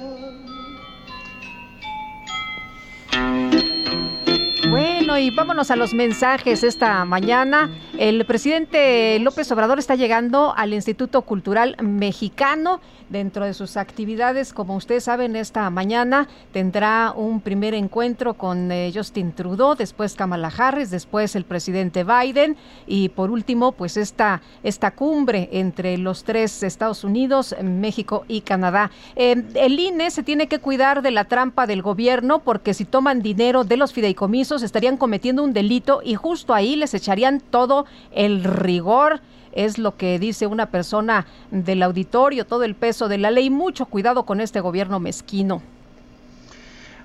Y 5.19 5.31
vámonos 5.31 5.71
a 5.71 5.77
los 5.77 5.93
mensajes 5.93 6.63
esta 6.63 7.05
mañana. 7.05 7.71
El 7.99 8.25
presidente 8.25 9.19
López 9.19 9.51
Obrador 9.53 9.79
está 9.79 9.95
llegando 9.95 10.55
al 10.57 10.73
Instituto 10.73 11.23
Cultural 11.23 11.77
Mexicano. 11.83 12.81
Dentro 13.11 13.45
de 13.45 13.53
sus 13.53 13.77
actividades, 13.77 14.55
como 14.55 14.75
ustedes 14.75 15.05
saben, 15.05 15.37
esta 15.37 15.69
mañana 15.69 16.29
tendrá 16.51 17.13
un 17.15 17.43
primer 17.43 17.75
encuentro 17.75 18.35
con 18.35 18.73
eh, 18.73 18.91
Justin 18.95 19.33
Trudeau, 19.33 19.75
después 19.75 20.15
Kamala 20.15 20.51
Harris, 20.57 20.91
después 20.91 21.37
el 21.37 21.45
presidente 21.45 22.05
Biden 22.05 22.57
y 22.87 23.11
por 23.11 23.31
último, 23.31 23.73
pues 23.73 23.99
esta, 23.99 24.41
esta 24.63 24.93
cumbre 24.93 25.51
entre 25.53 25.99
los 25.99 26.25
tres 26.25 26.63
Estados 26.63 27.05
Unidos, 27.05 27.55
México 27.63 28.25
y 28.29 28.41
Canadá. 28.41 28.91
Eh, 29.15 29.45
el 29.57 29.79
INE 29.79 30.11
se 30.11 30.23
tiene 30.23 30.47
que 30.47 30.59
cuidar 30.59 31.03
de 31.03 31.11
la 31.11 31.25
trampa 31.25 31.67
del 31.67 31.83
gobierno 31.83 32.39
porque 32.39 32.73
si 32.73 32.87
toman 32.87 33.21
dinero 33.21 33.65
de 33.65 33.77
los 33.77 33.93
fideicomisos 33.93 34.63
estarían 34.63 34.97
cometiendo 35.03 35.43
un 35.43 35.53
delito 35.53 36.01
y 36.05 36.15
justo 36.15 36.55
ahí 36.55 36.77
les 36.77 36.95
echarían 36.95 37.41
todo 37.41 37.87
el 38.13 38.45
rigor 38.45 39.21
es 39.51 39.77
lo 39.77 39.97
que 39.97 40.21
dice 40.21 40.47
una 40.47 40.67
persona 40.67 41.27
del 41.51 41.83
auditorio, 41.83 42.47
todo 42.47 42.63
el 42.63 42.77
peso 42.77 43.09
de 43.09 43.19
la 43.19 43.33
ley. 43.33 43.51
Mucho 43.51 43.87
cuidado 43.87 44.25
con 44.25 44.41
este 44.41 44.61
gobierno 44.61 45.01
mezquino. 45.01 45.61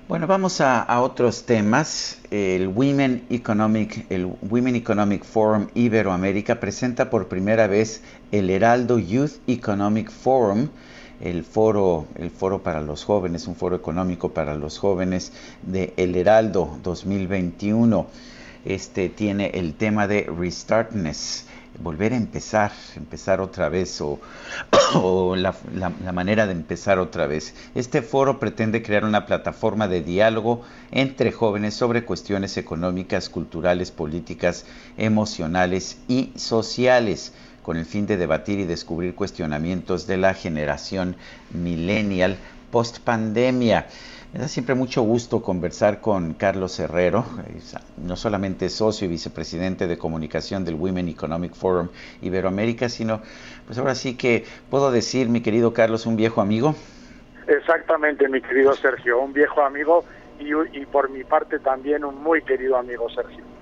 Bueno, 0.06 0.28
vamos 0.28 0.60
a, 0.60 1.00
otros 1.00 1.44
temas. 1.44 2.20
El 2.30 2.68
Women 2.68 3.24
Economic, 3.30 4.06
el 4.10 4.32
Women 4.48 4.76
Economic 4.76 5.24
Forum 5.24 5.66
Iberoamérica 5.74 6.60
presenta 6.60 7.10
por 7.10 7.26
primera 7.26 7.66
vez 7.66 8.04
el 8.30 8.48
Heraldo 8.48 9.00
Youth 9.00 9.40
Economic 9.48 10.12
Forum, 10.12 10.68
el 11.20 11.44
foro, 11.44 12.06
el 12.16 12.30
foro 12.30 12.62
para 12.62 12.80
los 12.80 13.04
jóvenes, 13.04 13.46
un 13.46 13.56
foro 13.56 13.76
económico 13.76 14.30
para 14.30 14.54
los 14.54 14.78
jóvenes 14.78 15.32
de 15.62 15.94
El 15.96 16.16
Heraldo 16.16 16.78
2021. 16.82 18.06
Este 18.64 19.08
tiene 19.08 19.50
el 19.54 19.74
tema 19.74 20.06
de 20.06 20.24
Restartness 20.24 21.46
volver 21.80 22.12
a 22.12 22.16
empezar, 22.16 22.72
empezar 22.96 23.40
otra 23.40 23.68
vez 23.68 24.00
o, 24.00 24.18
la, 25.36 25.54
manera 26.12 26.46
de 26.46 26.52
empezar 26.52 26.98
otra 26.98 27.26
vez. 27.26 27.54
Este 27.74 28.02
foro 28.02 28.38
pretende 28.38 28.82
crear 28.82 29.04
una 29.04 29.26
plataforma 29.26 29.88
de 29.88 30.02
diálogo 30.02 30.62
entre 30.90 31.32
jóvenes 31.32 31.74
sobre 31.74 32.04
cuestiones 32.04 32.56
económicas, 32.56 33.28
culturales, 33.28 33.90
políticas, 33.90 34.64
emocionales 34.96 35.98
y 36.08 36.32
sociales 36.36 37.32
con 37.68 37.76
el 37.76 37.84
fin 37.84 38.06
de 38.06 38.16
debatir 38.16 38.60
y 38.60 38.64
descubrir 38.64 39.14
cuestionamientos 39.14 40.06
de 40.06 40.16
la 40.16 40.32
generación 40.32 41.16
millennial 41.50 42.38
post 42.72 43.00
pandemia. 43.00 43.88
Me 44.32 44.40
da 44.40 44.48
siempre 44.48 44.74
mucho 44.74 45.02
gusto 45.02 45.42
conversar 45.42 46.00
con 46.00 46.32
Carlos 46.32 46.80
Herrero, 46.80 47.26
no 47.98 48.16
solamente 48.16 48.70
socio 48.70 49.04
y 49.04 49.10
vicepresidente 49.10 49.86
de 49.86 49.98
comunicación 49.98 50.64
del 50.64 50.76
Women 50.76 51.10
Economic 51.10 51.52
Forum 51.52 51.90
Iberoamérica, 52.22 52.88
sino 52.88 53.20
pues 53.66 53.76
ahora 53.76 53.94
sí 53.94 54.16
que 54.16 54.46
puedo 54.70 54.90
decir, 54.90 55.28
mi 55.28 55.42
querido 55.42 55.74
Carlos, 55.74 56.06
un 56.06 56.16
viejo 56.16 56.40
amigo. 56.40 56.74
Exactamente, 57.46 58.30
mi 58.30 58.40
querido 58.40 58.72
Sergio, 58.72 59.20
un 59.20 59.34
viejo 59.34 59.60
amigo 59.60 60.06
y, 60.40 60.54
y 60.72 60.86
por 60.86 61.10
mi 61.10 61.22
parte 61.22 61.58
también 61.58 62.02
un 62.06 62.22
muy 62.22 62.40
querido 62.40 62.78
amigo 62.78 63.10
Sergio. 63.10 63.57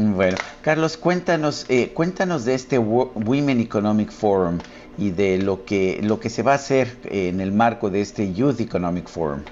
Bueno, 0.00 0.36
Carlos, 0.62 0.96
cuéntanos, 0.96 1.68
eh, 1.68 1.92
cuéntanos 1.92 2.44
de 2.44 2.54
este 2.54 2.78
Women 2.78 3.58
Economic 3.58 4.12
Forum 4.12 4.58
y 4.96 5.10
de 5.10 5.38
lo 5.38 5.64
que 5.64 5.98
lo 6.04 6.20
que 6.20 6.30
se 6.30 6.44
va 6.44 6.52
a 6.52 6.54
hacer 6.54 6.86
en 7.04 7.40
el 7.40 7.50
marco 7.50 7.90
de 7.90 8.00
este 8.00 8.32
Youth 8.32 8.60
Economic 8.60 9.08
Forum. 9.08 9.42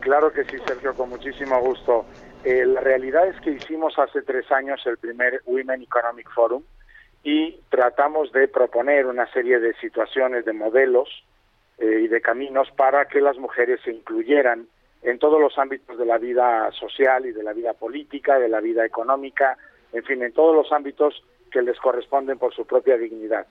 Claro 0.00 0.30
que 0.30 0.44
sí, 0.44 0.58
Sergio, 0.66 0.94
con 0.94 1.08
muchísimo 1.08 1.58
gusto. 1.62 2.04
Eh, 2.44 2.66
la 2.66 2.82
realidad 2.82 3.26
es 3.26 3.40
que 3.40 3.52
hicimos 3.52 3.98
hace 3.98 4.20
tres 4.20 4.52
años 4.52 4.82
el 4.84 4.98
primer 4.98 5.40
Women 5.46 5.80
Economic 5.80 6.30
Forum 6.30 6.62
y 7.24 7.58
tratamos 7.70 8.30
de 8.32 8.48
proponer 8.48 9.06
una 9.06 9.26
serie 9.32 9.58
de 9.60 9.72
situaciones, 9.76 10.44
de 10.44 10.52
modelos 10.52 11.08
eh, 11.78 12.02
y 12.04 12.08
de 12.08 12.20
caminos 12.20 12.68
para 12.76 13.06
que 13.06 13.22
las 13.22 13.38
mujeres 13.38 13.80
se 13.82 13.92
incluyeran 13.92 14.66
en 15.02 15.18
todos 15.18 15.40
los 15.40 15.56
ámbitos 15.56 15.96
de 15.96 16.04
la 16.04 16.18
vida 16.18 16.70
social 16.72 17.24
y 17.24 17.32
de 17.32 17.42
la 17.42 17.54
vida 17.54 17.72
política, 17.72 18.38
de 18.38 18.50
la 18.50 18.60
vida 18.60 18.84
económica, 18.84 19.56
en 19.92 20.04
fin, 20.04 20.22
en 20.22 20.32
todos 20.32 20.54
los 20.54 20.72
ámbitos 20.72 21.22
que 21.50 21.62
les 21.62 21.78
corresponden 21.78 22.38
por 22.38 22.54
su 22.54 22.66
propia 22.66 22.96
dignidad. 22.96 23.46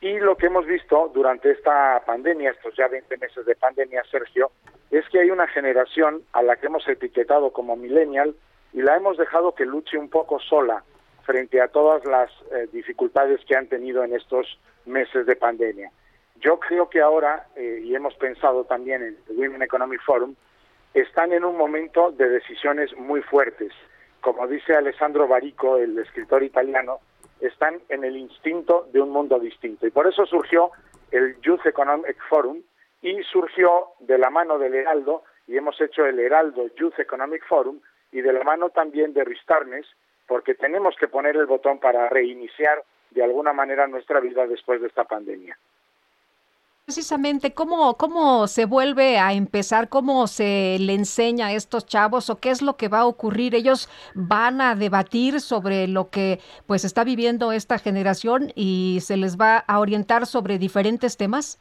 Y 0.00 0.18
lo 0.18 0.36
que 0.36 0.46
hemos 0.46 0.66
visto 0.66 1.10
durante 1.14 1.50
esta 1.50 2.02
pandemia, 2.04 2.50
estos 2.50 2.76
ya 2.76 2.88
20 2.88 3.16
meses 3.16 3.46
de 3.46 3.56
pandemia, 3.56 4.02
Sergio, 4.10 4.50
es 4.90 5.08
que 5.08 5.20
hay 5.20 5.30
una 5.30 5.48
generación 5.48 6.22
a 6.32 6.42
la 6.42 6.56
que 6.56 6.66
hemos 6.66 6.86
etiquetado 6.86 7.52
como 7.52 7.74
millennial 7.74 8.34
y 8.72 8.82
la 8.82 8.96
hemos 8.96 9.16
dejado 9.16 9.54
que 9.54 9.64
luche 9.64 9.96
un 9.96 10.10
poco 10.10 10.38
sola 10.40 10.84
frente 11.22 11.60
a 11.60 11.68
todas 11.68 12.04
las 12.04 12.30
eh, 12.52 12.68
dificultades 12.70 13.40
que 13.46 13.56
han 13.56 13.68
tenido 13.68 14.04
en 14.04 14.14
estos 14.14 14.58
meses 14.84 15.26
de 15.26 15.36
pandemia. 15.36 15.90
Yo 16.36 16.58
creo 16.60 16.90
que 16.90 17.00
ahora, 17.00 17.46
eh, 17.56 17.80
y 17.82 17.94
hemos 17.94 18.14
pensado 18.16 18.64
también 18.64 19.02
en 19.02 19.16
el 19.28 19.36
Women 19.36 19.62
Economic 19.62 20.02
Forum, 20.02 20.34
están 20.92 21.32
en 21.32 21.44
un 21.44 21.56
momento 21.56 22.10
de 22.10 22.28
decisiones 22.28 22.94
muy 22.96 23.22
fuertes. 23.22 23.72
Como 24.24 24.46
dice 24.46 24.74
Alessandro 24.74 25.28
Barico, 25.28 25.76
el 25.76 25.98
escritor 25.98 26.42
italiano, 26.42 27.00
están 27.40 27.82
en 27.90 28.04
el 28.04 28.16
instinto 28.16 28.88
de 28.90 29.02
un 29.02 29.10
mundo 29.10 29.38
distinto. 29.38 29.86
Y 29.86 29.90
por 29.90 30.06
eso 30.06 30.24
surgió 30.24 30.70
el 31.10 31.38
Youth 31.42 31.66
Economic 31.66 32.16
Forum 32.30 32.62
y 33.02 33.22
surgió 33.24 33.88
de 33.98 34.16
la 34.16 34.30
mano 34.30 34.58
del 34.58 34.76
Heraldo, 34.76 35.24
y 35.46 35.58
hemos 35.58 35.78
hecho 35.78 36.06
el 36.06 36.18
Heraldo 36.18 36.68
Youth 36.74 36.98
Economic 37.00 37.46
Forum, 37.46 37.80
y 38.12 38.22
de 38.22 38.32
la 38.32 38.42
mano 38.44 38.70
también 38.70 39.12
de 39.12 39.24
Ristarnes, 39.24 39.86
porque 40.26 40.54
tenemos 40.54 40.96
que 40.96 41.08
poner 41.08 41.36
el 41.36 41.44
botón 41.44 41.78
para 41.78 42.08
reiniciar 42.08 42.82
de 43.10 43.24
alguna 43.24 43.52
manera 43.52 43.86
nuestra 43.88 44.20
vida 44.20 44.46
después 44.46 44.80
de 44.80 44.86
esta 44.86 45.04
pandemia. 45.04 45.58
Precisamente, 46.86 47.54
¿cómo, 47.54 47.96
¿cómo 47.96 48.46
se 48.46 48.66
vuelve 48.66 49.18
a 49.18 49.32
empezar? 49.32 49.88
¿Cómo 49.88 50.26
se 50.26 50.76
le 50.78 50.92
enseña 50.92 51.46
a 51.46 51.52
estos 51.52 51.86
chavos 51.86 52.28
o 52.28 52.38
qué 52.38 52.50
es 52.50 52.60
lo 52.60 52.76
que 52.76 52.88
va 52.88 52.98
a 52.98 53.06
ocurrir? 53.06 53.54
Ellos 53.54 53.88
van 54.14 54.60
a 54.60 54.74
debatir 54.74 55.40
sobre 55.40 55.88
lo 55.88 56.10
que 56.10 56.40
pues 56.66 56.84
está 56.84 57.02
viviendo 57.02 57.52
esta 57.52 57.78
generación 57.78 58.52
y 58.54 58.98
se 59.00 59.16
les 59.16 59.40
va 59.40 59.64
a 59.66 59.80
orientar 59.80 60.26
sobre 60.26 60.58
diferentes 60.58 61.16
temas. 61.16 61.58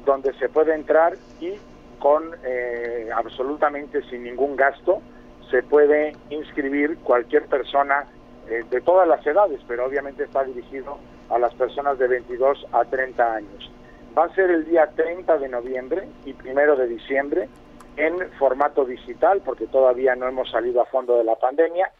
donde 0.08 0.32
se 0.38 0.48
puede 0.48 0.74
entrar 0.74 1.18
y 1.38 1.52
con 1.98 2.34
eh, 2.42 3.10
absolutamente 3.14 4.00
sin 4.08 4.22
ningún 4.22 4.56
gasto 4.56 5.02
se 5.50 5.62
puede 5.62 6.16
inscribir 6.30 6.96
cualquier 7.00 7.44
persona 7.44 8.06
eh, 8.48 8.64
de 8.70 8.80
todas 8.80 9.06
las 9.06 9.26
edades, 9.26 9.60
pero 9.68 9.84
obviamente 9.84 10.24
está 10.24 10.44
dirigido 10.44 10.98
a 11.28 11.38
las 11.38 11.52
personas 11.54 11.98
de 11.98 12.08
22 12.08 12.66
a 12.72 12.86
30 12.86 13.34
años. 13.34 13.70
Va 14.16 14.24
a 14.24 14.34
ser 14.34 14.50
el 14.50 14.64
día 14.64 14.86
30 14.96 15.36
de 15.36 15.48
noviembre 15.50 16.08
y 16.24 16.32
primero 16.32 16.74
de 16.74 16.86
diciembre 16.86 17.50
en 17.98 18.30
formato 18.38 18.86
digital, 18.86 19.42
porque 19.44 19.66
todavía 19.66 20.16
no 20.16 20.26
hemos 20.26 20.50
salido 20.50 20.80
a 20.80 20.86
fondo 20.86 21.18
de 21.18 21.24
la 21.24 21.36
pandemia, 21.36 21.92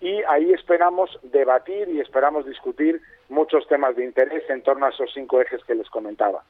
y 0.00 0.22
ahí 0.28 0.52
esperamos 0.52 1.18
debatir 1.24 1.88
y 1.88 1.98
esperamos 1.98 2.46
discutir 2.46 3.00
muchos 3.28 3.66
temas 3.66 3.96
de 3.96 4.04
interés 4.04 4.48
en 4.50 4.62
torno 4.62 4.86
a 4.86 4.90
esos 4.90 5.10
cinco 5.12 5.40
ejes 5.40 5.64
que 5.64 5.74
les 5.74 5.90
comentaba. 5.90 6.44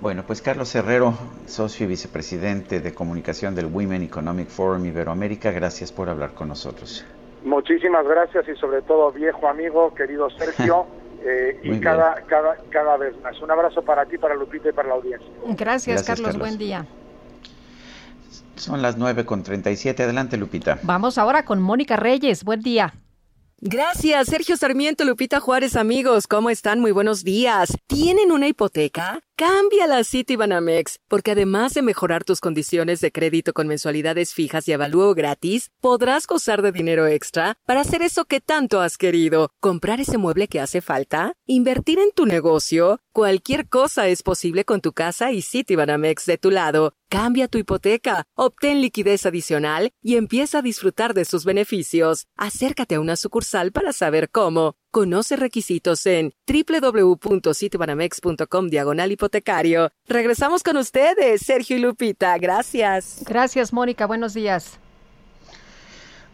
Bueno, 0.00 0.24
pues 0.26 0.40
Carlos 0.40 0.74
Herrero, 0.74 1.14
socio 1.46 1.84
y 1.84 1.88
vicepresidente 1.90 2.80
de 2.80 2.94
comunicación 2.94 3.54
del 3.54 3.66
Women 3.66 4.02
Economic 4.02 4.48
Forum 4.48 4.86
Iberoamérica, 4.86 5.50
gracias 5.50 5.92
por 5.92 6.08
hablar 6.08 6.32
con 6.32 6.48
nosotros. 6.48 7.04
Muchísimas 7.44 8.06
gracias 8.06 8.48
y 8.48 8.58
sobre 8.58 8.80
todo 8.82 9.12
viejo 9.12 9.46
amigo, 9.46 9.94
querido 9.94 10.28
Sergio. 10.30 10.86
Eh, 11.22 11.60
y 11.62 11.78
cada, 11.80 12.14
cada, 12.28 12.56
cada 12.70 12.96
vez 12.96 13.14
más. 13.20 13.38
Un 13.42 13.50
abrazo 13.50 13.82
para 13.82 14.06
ti, 14.06 14.16
para 14.16 14.34
Lupita 14.34 14.70
y 14.70 14.72
para 14.72 14.88
la 14.88 14.94
audiencia. 14.94 15.28
Gracias, 15.48 15.58
Gracias 15.58 16.06
Carlos, 16.06 16.28
Carlos, 16.28 16.38
buen 16.38 16.56
día. 16.56 16.86
Son 18.56 18.80
las 18.80 18.96
9 18.96 19.26
con 19.26 19.42
37. 19.42 20.02
Adelante, 20.02 20.38
Lupita. 20.38 20.78
Vamos 20.82 21.18
ahora 21.18 21.44
con 21.44 21.60
Mónica 21.60 21.96
Reyes. 21.96 22.42
Buen 22.42 22.60
día. 22.60 22.94
Gracias, 23.60 24.28
Sergio 24.28 24.56
Sarmiento, 24.56 25.04
Lupita 25.04 25.40
Juárez, 25.40 25.76
amigos. 25.76 26.26
¿Cómo 26.26 26.48
están? 26.48 26.80
Muy 26.80 26.92
buenos 26.92 27.22
días. 27.22 27.76
¿Tienen 27.86 28.32
una 28.32 28.48
hipoteca? 28.48 29.20
Cámbiala 29.40 29.96
a 29.96 30.04
Citibanamex, 30.04 30.98
porque 31.08 31.30
además 31.30 31.72
de 31.72 31.80
mejorar 31.80 32.24
tus 32.24 32.40
condiciones 32.40 33.00
de 33.00 33.10
crédito 33.10 33.54
con 33.54 33.68
mensualidades 33.68 34.34
fijas 34.34 34.68
y 34.68 34.74
avalúo 34.74 35.14
gratis, 35.14 35.70
podrás 35.80 36.26
gozar 36.26 36.60
de 36.60 36.72
dinero 36.72 37.06
extra 37.06 37.56
para 37.64 37.80
hacer 37.80 38.02
eso 38.02 38.26
que 38.26 38.42
tanto 38.42 38.82
has 38.82 38.98
querido, 38.98 39.48
comprar 39.58 39.98
ese 39.98 40.18
mueble 40.18 40.46
que 40.46 40.60
hace 40.60 40.82
falta, 40.82 41.32
invertir 41.46 41.98
en 42.00 42.10
tu 42.12 42.26
negocio. 42.26 43.00
Cualquier 43.12 43.66
cosa 43.66 44.08
es 44.08 44.22
posible 44.22 44.66
con 44.66 44.82
tu 44.82 44.92
casa 44.92 45.32
y 45.32 45.40
Citibanamex 45.40 46.26
de 46.26 46.36
tu 46.36 46.50
lado. 46.50 46.92
Cambia 47.08 47.48
tu 47.48 47.56
hipoteca, 47.56 48.24
obtén 48.34 48.82
liquidez 48.82 49.24
adicional 49.24 49.90
y 50.02 50.16
empieza 50.16 50.58
a 50.58 50.62
disfrutar 50.62 51.14
de 51.14 51.24
sus 51.24 51.46
beneficios. 51.46 52.26
Acércate 52.36 52.96
a 52.96 53.00
una 53.00 53.16
sucursal 53.16 53.72
para 53.72 53.94
saber 53.94 54.28
cómo. 54.30 54.76
Conoce 54.92 55.36
requisitos 55.36 56.04
en 56.06 56.32
www.citibanamex.com 56.48 58.68
diagonal 58.68 59.12
hipotecario. 59.12 59.92
Regresamos 60.08 60.64
con 60.64 60.78
ustedes, 60.78 61.42
Sergio 61.42 61.76
y 61.76 61.80
Lupita. 61.80 62.36
Gracias. 62.38 63.22
Gracias, 63.24 63.72
Mónica. 63.72 64.06
Buenos 64.06 64.34
días. 64.34 64.80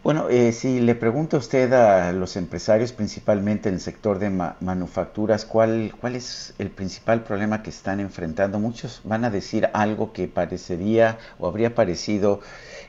Bueno, 0.03 0.29
eh, 0.29 0.53
si 0.53 0.79
le 0.79 0.95
pregunta 0.95 1.37
usted 1.37 1.71
a 1.73 2.11
los 2.13 2.35
empresarios, 2.35 2.93
principalmente 2.93 3.69
en 3.69 3.75
el 3.75 3.81
sector 3.81 4.17
de 4.17 4.29
manufacturas, 4.29 5.45
¿cuál, 5.45 5.93
¿cuál 5.99 6.15
es 6.15 6.55
el 6.57 6.71
principal 6.71 7.23
problema 7.23 7.61
que 7.61 7.69
están 7.69 7.99
enfrentando? 7.99 8.57
Muchos 8.57 9.01
van 9.03 9.23
a 9.23 9.29
decir 9.29 9.69
algo 9.73 10.13
que 10.13 10.27
parecería 10.27 11.19
o 11.37 11.47
habría 11.47 11.75
parecido 11.75 12.39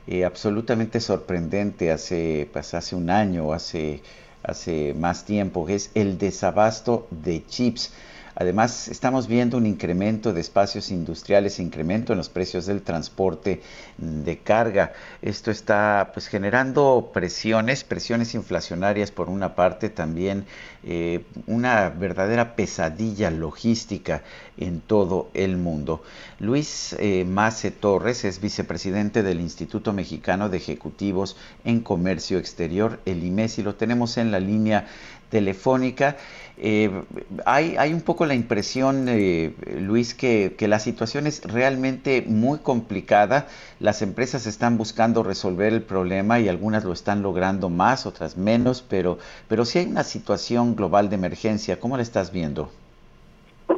eh, 0.07 0.25
absolutamente 0.25 1.01
sorprendente 1.01 1.93
hace, 1.93 2.49
pues, 2.53 2.73
hace 2.73 2.97
un 2.97 3.11
año 3.11 3.49
o 3.49 3.53
hace, 3.53 4.01
hace 4.43 4.95
más 4.95 5.25
tiempo, 5.25 5.67
que 5.67 5.75
es 5.75 5.91
el 5.95 6.19
desabasto 6.19 7.07
de 7.11 7.45
chips. 7.47 7.93
Además, 8.41 8.87
estamos 8.87 9.27
viendo 9.27 9.57
un 9.57 9.67
incremento 9.67 10.33
de 10.33 10.41
espacios 10.41 10.93
industriales, 10.93 11.59
incremento 11.59 12.13
en 12.13 12.19
los 12.19 12.29
precios 12.29 12.67
del 12.67 12.83
transporte 12.83 13.63
de 13.97 14.39
carga. 14.39 14.93
Esto 15.23 15.51
está 15.51 16.13
pues 16.15 16.29
generando 16.29 17.11
presiones, 17.13 17.83
presiones 17.83 18.37
inflacionarias 18.37 19.11
por 19.11 19.29
una 19.29 19.57
parte, 19.57 19.89
también 19.89 20.45
eh, 20.85 21.25
una 21.49 21.89
verdadera 21.89 22.55
pesadilla 22.55 23.33
logística 23.33 24.23
en 24.57 24.83
todo 24.83 25.31
el 25.35 25.57
mundo. 25.57 26.05
Luis 26.39 26.95
eh, 27.01 27.25
Mace 27.25 27.73
Torres 27.73 28.25
es 28.25 28.41
vicepresidente 28.41 29.25
del 29.25 29.41
Instituto 29.41 29.93
Mexicano 29.93 30.49
de 30.49 30.59
Ejecutivos 30.59 31.37
en 31.65 31.81
Comercio 31.81 32.39
Exterior, 32.39 33.01
el 33.05 33.25
IMES, 33.25 33.59
y 33.59 33.65
lo 33.65 33.75
tenemos 33.75 34.17
en 34.17 34.31
la 34.31 34.39
línea 34.39 34.87
telefónica. 35.29 36.17
Eh, 36.61 36.91
hay, 37.47 37.77
hay, 37.79 37.95
un 37.95 38.01
poco 38.01 38.27
la 38.27 38.35
impresión, 38.35 39.07
eh, 39.09 39.53
Luis, 39.81 40.15
que, 40.15 40.55
la 40.61 40.81
situación 40.81 41.29
es 41.29 41.45
realmente 41.45 42.25
muy 42.27 42.59
complicada. 42.59 43.47
Las 43.79 44.03
empresas 44.03 44.47
están 44.47 44.77
buscando 44.77 45.23
resolver 45.23 45.73
el 45.73 45.83
problema 45.83 46.41
y 46.41 46.49
algunas 46.49 46.85
lo 46.85 46.93
están 46.93 47.23
logrando 47.23 47.69
más, 47.71 48.07
otras 48.07 48.37
menos, 48.37 48.83
pero, 48.83 49.19
pero 49.49 49.65
sí 49.65 49.79
hay 49.79 49.87
una 49.87 50.03
situación 50.03 50.75
global 50.75 51.09
de 51.11 51.15
emergencia. 51.15 51.79
¿Cómo 51.79 51.97
la 51.97 52.03
estás 52.03 52.33
viendo? 52.33 52.71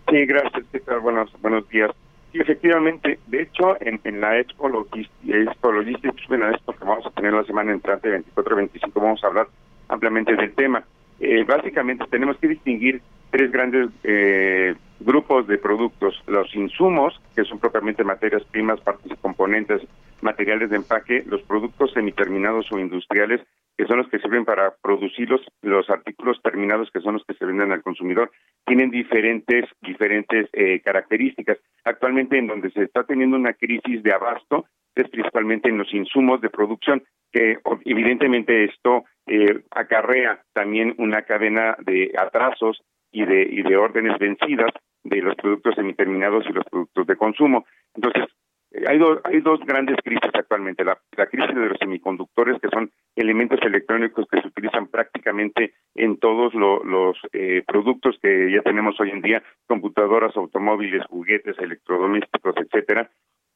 Sí, 0.08 0.24
gracias, 0.24 0.64
Buenos, 1.02 1.30
buenos 1.42 1.68
días. 1.68 1.90
Sí, 2.32 2.38
efectivamente. 2.38 3.18
De 3.26 3.42
hecho, 3.42 3.76
en, 3.80 4.00
en 4.04 4.20
la 4.22 4.38
Expo 4.38 4.68
Logistics, 4.68 5.10
Expo 5.28 5.72
Logistics, 5.72 6.28
bueno, 6.28 6.48
esto 6.48 6.72
que 6.72 6.84
vamos 6.84 7.04
a 7.04 7.10
tener 7.10 7.34
la 7.34 7.44
semana 7.44 7.72
entrante, 7.72 8.08
24 8.08 8.54
y 8.54 8.56
25, 8.56 9.00
vamos 9.00 9.22
a 9.22 9.26
hablar 9.26 9.48
ampliamente 9.88 10.34
del 10.34 10.54
tema. 10.54 10.82
Eh, 11.20 11.44
básicamente 11.44 12.04
tenemos 12.10 12.38
que 12.38 12.48
distinguir 12.48 13.02
tres 13.30 13.52
grandes 13.52 13.90
eh, 14.04 14.74
grupos 15.00 15.46
de 15.46 15.58
productos. 15.58 16.22
Los 16.26 16.54
insumos, 16.54 17.20
que 17.36 17.44
son 17.44 17.58
propiamente 17.58 18.04
materias 18.04 18.42
primas, 18.50 18.80
partes 18.80 19.12
y 19.12 19.16
componentes, 19.16 19.82
materiales 20.22 20.70
de 20.70 20.76
empaque, 20.76 21.22
los 21.26 21.42
productos 21.42 21.92
semiterminados 21.92 22.70
o 22.72 22.78
industriales, 22.78 23.40
que 23.76 23.86
son 23.86 23.98
los 23.98 24.08
que 24.08 24.18
sirven 24.18 24.44
para 24.44 24.74
producir 24.82 25.30
los, 25.30 25.40
los 25.62 25.88
artículos 25.88 26.40
terminados, 26.42 26.90
que 26.90 27.00
son 27.00 27.14
los 27.14 27.24
que 27.24 27.34
se 27.34 27.46
venden 27.46 27.72
al 27.72 27.82
consumidor, 27.82 28.30
tienen 28.66 28.90
diferentes, 28.90 29.64
diferentes 29.80 30.48
eh, 30.52 30.80
características. 30.80 31.58
Actualmente 31.84 32.38
en 32.38 32.46
donde 32.46 32.70
se 32.70 32.82
está 32.82 33.04
teniendo 33.04 33.36
una 33.36 33.54
crisis 33.54 34.02
de 34.02 34.12
abasto 34.12 34.66
es 34.94 35.08
principalmente 35.08 35.68
en 35.68 35.78
los 35.78 35.92
insumos 35.92 36.40
de 36.40 36.50
producción, 36.50 37.02
que 37.32 37.58
evidentemente 37.84 38.64
esto 38.64 39.04
eh, 39.26 39.62
acarrea 39.70 40.42
también 40.52 40.94
una 40.98 41.22
cadena 41.22 41.76
de 41.80 42.12
atrasos 42.18 42.82
y 43.12 43.24
de, 43.24 43.42
y 43.42 43.62
de 43.62 43.76
órdenes 43.76 44.18
vencidas 44.18 44.70
de 45.04 45.22
los 45.22 45.34
productos 45.36 45.74
semiterminados 45.74 46.44
y 46.48 46.52
los 46.52 46.64
productos 46.64 47.06
de 47.06 47.16
consumo. 47.16 47.64
Entonces, 47.94 48.24
eh, 48.72 48.84
hay, 48.86 49.00
hay 49.24 49.40
dos 49.40 49.60
grandes 49.60 49.96
crisis 50.04 50.30
actualmente. 50.32 50.84
La, 50.84 50.98
crisis 51.26 51.54
de 51.54 51.68
los 51.68 51.78
semiconductores, 51.78 52.60
que 52.60 52.68
son 52.68 52.90
elementos 53.16 53.60
electrónicos 53.62 54.26
que 54.30 54.40
se 54.40 54.48
utilizan 54.48 54.88
prácticamente 54.88 55.74
en 55.94 56.18
todos 56.18 56.54
los 56.54 57.16
eh, 57.32 57.62
productos 57.66 58.18
que 58.22 58.50
ya 58.50 58.62
tenemos 58.62 58.98
hoy 59.00 59.10
en 59.10 59.22
día, 59.22 59.42
computadoras, 59.66 60.36
automóviles, 60.36 61.04
juguetes, 61.06 61.58
electrodomésticos, 61.58 62.54
etcétera, 62.56 63.10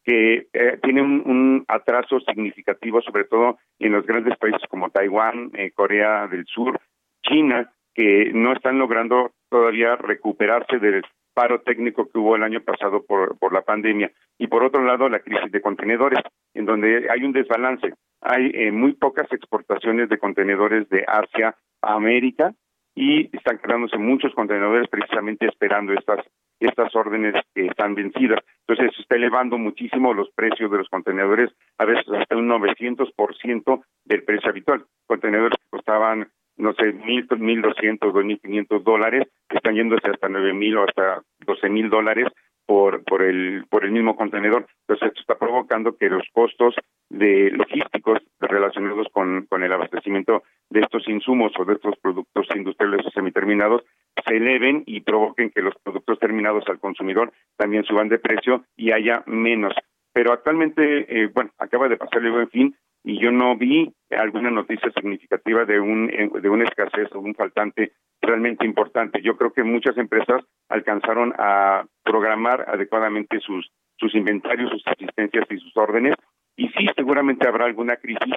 que 0.05 0.48
eh, 0.52 0.78
tiene 0.82 1.02
un, 1.02 1.64
atraso 1.66 2.20
significativo, 2.20 3.01
sobre 3.01 3.24
todo 3.24 3.59
en 3.78 3.93
los 3.93 4.06
grandes 4.06 4.36
países 4.36 4.62
como 4.68 4.90
Taiwán, 4.90 5.51
eh, 5.55 5.70
Corea 5.72 6.26
del 6.28 6.44
Sur, 6.47 6.78
China, 7.22 7.72
que 7.94 8.31
no 8.35 8.52
están 8.52 8.78
logrando 8.78 9.32
todavía 9.48 9.97
recuperarse 9.97 10.78
del 10.78 11.02
paro 11.32 11.60
técnico 11.62 12.09
que 12.09 12.18
hubo 12.18 12.36
el 12.36 12.43
año 12.43 12.60
pasado 12.60 13.05
por, 13.05 13.39
por 13.39 13.52
la 13.52 13.62
pandemia. 13.62 14.10
Y 14.39 14.47
por 14.47 14.62
otro 14.62 14.85
lado, 14.85 15.09
la 15.09 15.20
crisis 15.20 15.51
de 15.51 15.60
contenedores, 15.60 16.20
en 16.55 16.66
donde 16.66 17.09
hay 17.10 17.24
un 17.24 17.32
desbalance. 17.32 17.94
Hay 18.20 18.51
eh, 18.55 18.72
muy 18.72 18.93
pocas 18.94 19.31
exportaciones 19.32 20.09
de 20.09 20.18
contenedores 20.18 20.89
de 20.89 21.05
Asia 21.06 21.56
a 21.82 21.94
América 21.94 22.55
y 22.94 23.36
están 23.36 23.59
quedándose 23.59 23.98
muchos 23.98 24.32
contenedores 24.35 24.89
precisamente 24.89 25.47
esperando 25.47 25.93
estas 25.93 26.24
estas 26.65 26.95
órdenes 26.95 27.35
que 27.55 27.66
están 27.66 27.95
vencidas. 27.95 28.41
Entonces 28.66 28.95
se 28.95 29.03
está 29.03 29.16
elevando 29.16 29.59
muchísimo 29.59 30.15
los 30.15 30.31
precios 30.31 30.70
de 30.70 30.78
los 30.78 30.89
contenedores, 30.89 31.51
a 31.78 31.85
veces 31.85 32.07
hasta 32.12 32.36
un 32.36 32.49
900% 32.49 33.85
del 34.05 34.23
precio 34.23 34.51
habitual. 34.51 34.85
Contenedores 35.07 35.59
que 35.59 35.70
costaban, 35.70 36.28
no 36.57 36.73
sé, 36.74 36.93
mil, 36.93 37.27
mil 37.39 37.62
doscientos, 37.62 38.12
dos 38.12 38.24
mil 38.24 38.41
quinientos 38.41 38.85
dólares, 38.85 39.28
están 39.49 39.74
yéndose 39.74 40.09
hasta 40.09 40.28
nueve 40.28 40.53
mil 40.53 40.77
o 40.78 40.85
hasta 40.85 41.23
doce 41.47 41.69
mil 41.69 41.91
dólares 41.91 42.28
por, 42.66 43.05
por, 43.05 43.23
el, 43.23 43.65
por 43.69 43.85
el 43.85 43.93
mismo 43.93 44.16
contenedor. 44.16 44.66
Entonces, 44.82 45.09
esto 45.09 45.20
está 45.20 45.39
provocando 45.39 45.97
que 45.97 46.09
los 46.09 46.27
costos 46.32 46.74
de 47.11 47.51
logísticos 47.51 48.20
relacionados 48.41 49.07
con, 49.12 49.47
con 49.47 49.62
el 49.62 49.73
abastecimiento 49.73 50.43
de 50.74 50.80
estos 50.80 51.09
insumos 51.09 51.52
o 51.56 51.64
de 51.64 51.74
estos 51.74 51.96
productos 52.02 52.48
industriales 52.55 53.06
o 53.06 53.10
semiterminados 53.10 53.82
se 54.26 54.36
eleven 54.36 54.82
y 54.86 55.01
provoquen 55.01 55.51
que 55.51 55.62
los 55.62 55.74
productos 55.82 56.18
terminados 56.18 56.64
al 56.68 56.80
consumidor 56.80 57.32
también 57.56 57.84
suban 57.84 58.09
de 58.09 58.18
precio 58.18 58.64
y 58.76 58.90
haya 58.90 59.22
menos. 59.26 59.72
Pero 60.12 60.32
actualmente, 60.32 60.82
eh, 61.09 61.30
bueno, 61.32 61.51
acaba 61.58 61.89
de 61.89 61.97
pasar 61.97 62.23
el 62.24 62.32
buen 62.32 62.49
fin 62.49 62.76
y 63.05 63.20
yo 63.20 63.31
no 63.31 63.57
vi 63.57 63.92
alguna 64.10 64.50
noticia 64.50 64.90
significativa 64.90 65.65
de 65.65 65.78
un 65.78 66.10
eh, 66.10 66.28
de 66.42 66.49
una 66.49 66.65
escasez 66.65 67.08
o 67.12 67.20
un 67.20 67.34
faltante 67.34 67.92
realmente 68.20 68.66
importante. 68.66 69.23
Yo 69.23 69.36
creo 69.36 69.52
que 69.52 69.62
muchas 69.62 69.97
empresas 69.97 70.42
alcanzaron 70.68 71.34
a 71.39 71.84
programar 72.02 72.65
adecuadamente 72.68 73.39
sus 73.40 73.70
sus 73.97 74.12
inventarios, 74.16 74.70
sus 74.70 74.86
asistencias 74.89 75.44
y 75.50 75.58
sus 75.58 75.76
órdenes 75.76 76.16
y 76.57 76.68
sí 76.70 76.89
seguramente 76.97 77.47
habrá 77.47 77.66
alguna 77.66 77.97
crisis 77.97 78.34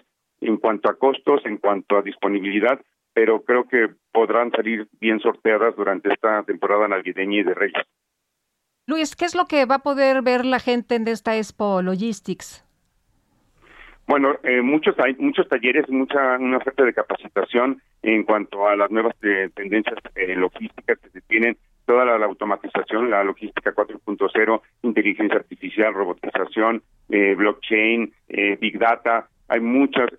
en 0.47 0.57
cuanto 0.57 0.89
a 0.89 0.97
costos, 0.97 1.45
en 1.45 1.57
cuanto 1.57 1.97
a 1.97 2.01
disponibilidad, 2.01 2.79
pero 3.13 3.43
creo 3.43 3.67
que 3.67 3.89
podrán 4.11 4.51
salir 4.51 4.87
bien 4.99 5.19
sorteadas 5.19 5.75
durante 5.75 6.11
esta 6.11 6.43
temporada 6.43 6.87
navideña 6.87 7.39
y 7.39 7.43
de 7.43 7.53
Reyes. 7.53 7.83
Luis, 8.85 9.15
¿qué 9.15 9.25
es 9.25 9.35
lo 9.35 9.45
que 9.45 9.65
va 9.65 9.75
a 9.75 9.83
poder 9.83 10.21
ver 10.21 10.45
la 10.45 10.59
gente 10.59 10.95
en 10.95 11.07
esta 11.07 11.35
Expo 11.35 11.81
Logistics? 11.81 12.63
Bueno, 14.07 14.37
eh, 14.43 14.61
muchos 14.61 14.95
hay 14.99 15.15
muchos 15.15 15.49
talleres, 15.49 15.89
mucha 15.89 16.37
una 16.37 16.57
oferta 16.57 16.85
de 16.85 16.93
capacitación 16.93 17.81
en 18.01 18.23
cuanto 18.23 18.65
a 18.65 18.75
las 18.77 18.89
nuevas 18.89 19.15
eh, 19.21 19.49
tendencias 19.53 19.97
eh, 20.15 20.33
logísticas 20.35 20.97
que 20.99 21.09
se 21.09 21.21
tienen, 21.21 21.57
toda 21.85 22.05
la, 22.05 22.25
automatización, 22.25 23.09
la 23.09 23.23
logística 23.23 23.73
4.0, 23.73 24.61
inteligencia 24.83 25.37
artificial, 25.37 25.93
robotización, 25.93 26.83
eh, 27.09 27.35
blockchain, 27.35 28.13
big 28.59 28.79
data. 28.79 29.27
Hay 29.49 29.59
muchas 29.61 30.09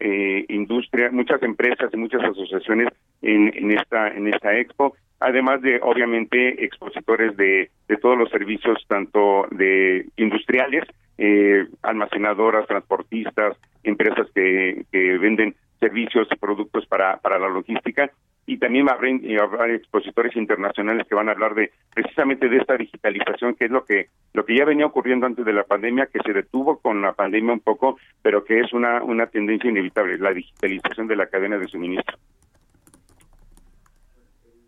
industrias, 0.48 1.12
muchas 1.12 1.42
empresas 1.42 1.90
y 1.92 1.96
muchas 1.96 2.22
asociaciones 2.24 2.88
en, 3.22 3.52
en 3.54 3.72
esta 3.72 4.08
en 4.08 4.28
esta 4.28 4.56
expo 4.58 4.94
además 5.20 5.60
de 5.62 5.80
obviamente 5.82 6.64
expositores 6.64 7.36
de, 7.36 7.70
de 7.88 7.96
todos 7.96 8.16
los 8.16 8.30
servicios 8.30 8.78
tanto 8.86 9.46
de 9.50 10.06
industriales 10.16 10.84
eh, 11.18 11.66
almacenadoras, 11.82 12.66
transportistas, 12.66 13.56
empresas 13.82 14.28
que, 14.34 14.84
que 14.92 15.18
venden 15.18 15.56
servicios 15.80 16.28
y 16.30 16.36
productos 16.36 16.86
para, 16.86 17.16
para 17.18 17.38
la 17.38 17.48
logística 17.48 18.10
y 18.48 18.56
también 18.56 18.88
habrá, 18.88 19.10
habrá, 19.42 19.74
expositores 19.74 20.34
internacionales 20.34 21.06
que 21.06 21.14
van 21.14 21.28
a 21.28 21.32
hablar 21.32 21.54
de 21.54 21.70
precisamente 21.94 22.48
de 22.48 22.56
esta 22.56 22.78
digitalización 22.78 23.54
que 23.54 23.66
es 23.66 23.70
lo 23.70 23.84
que 23.84 24.08
lo 24.32 24.46
que 24.46 24.56
ya 24.56 24.64
venía 24.64 24.86
ocurriendo 24.86 25.26
antes 25.26 25.44
de 25.44 25.52
la 25.52 25.64
pandemia 25.64 26.06
que 26.06 26.18
se 26.24 26.32
detuvo 26.32 26.78
con 26.78 27.02
la 27.02 27.12
pandemia 27.12 27.52
un 27.52 27.60
poco 27.60 27.98
pero 28.22 28.44
que 28.44 28.60
es 28.60 28.72
una 28.72 29.02
una 29.02 29.26
tendencia 29.26 29.68
inevitable 29.68 30.16
la 30.16 30.32
digitalización 30.32 31.08
de 31.08 31.16
la 31.16 31.26
cadena 31.26 31.58
de 31.58 31.68
suministro 31.68 32.16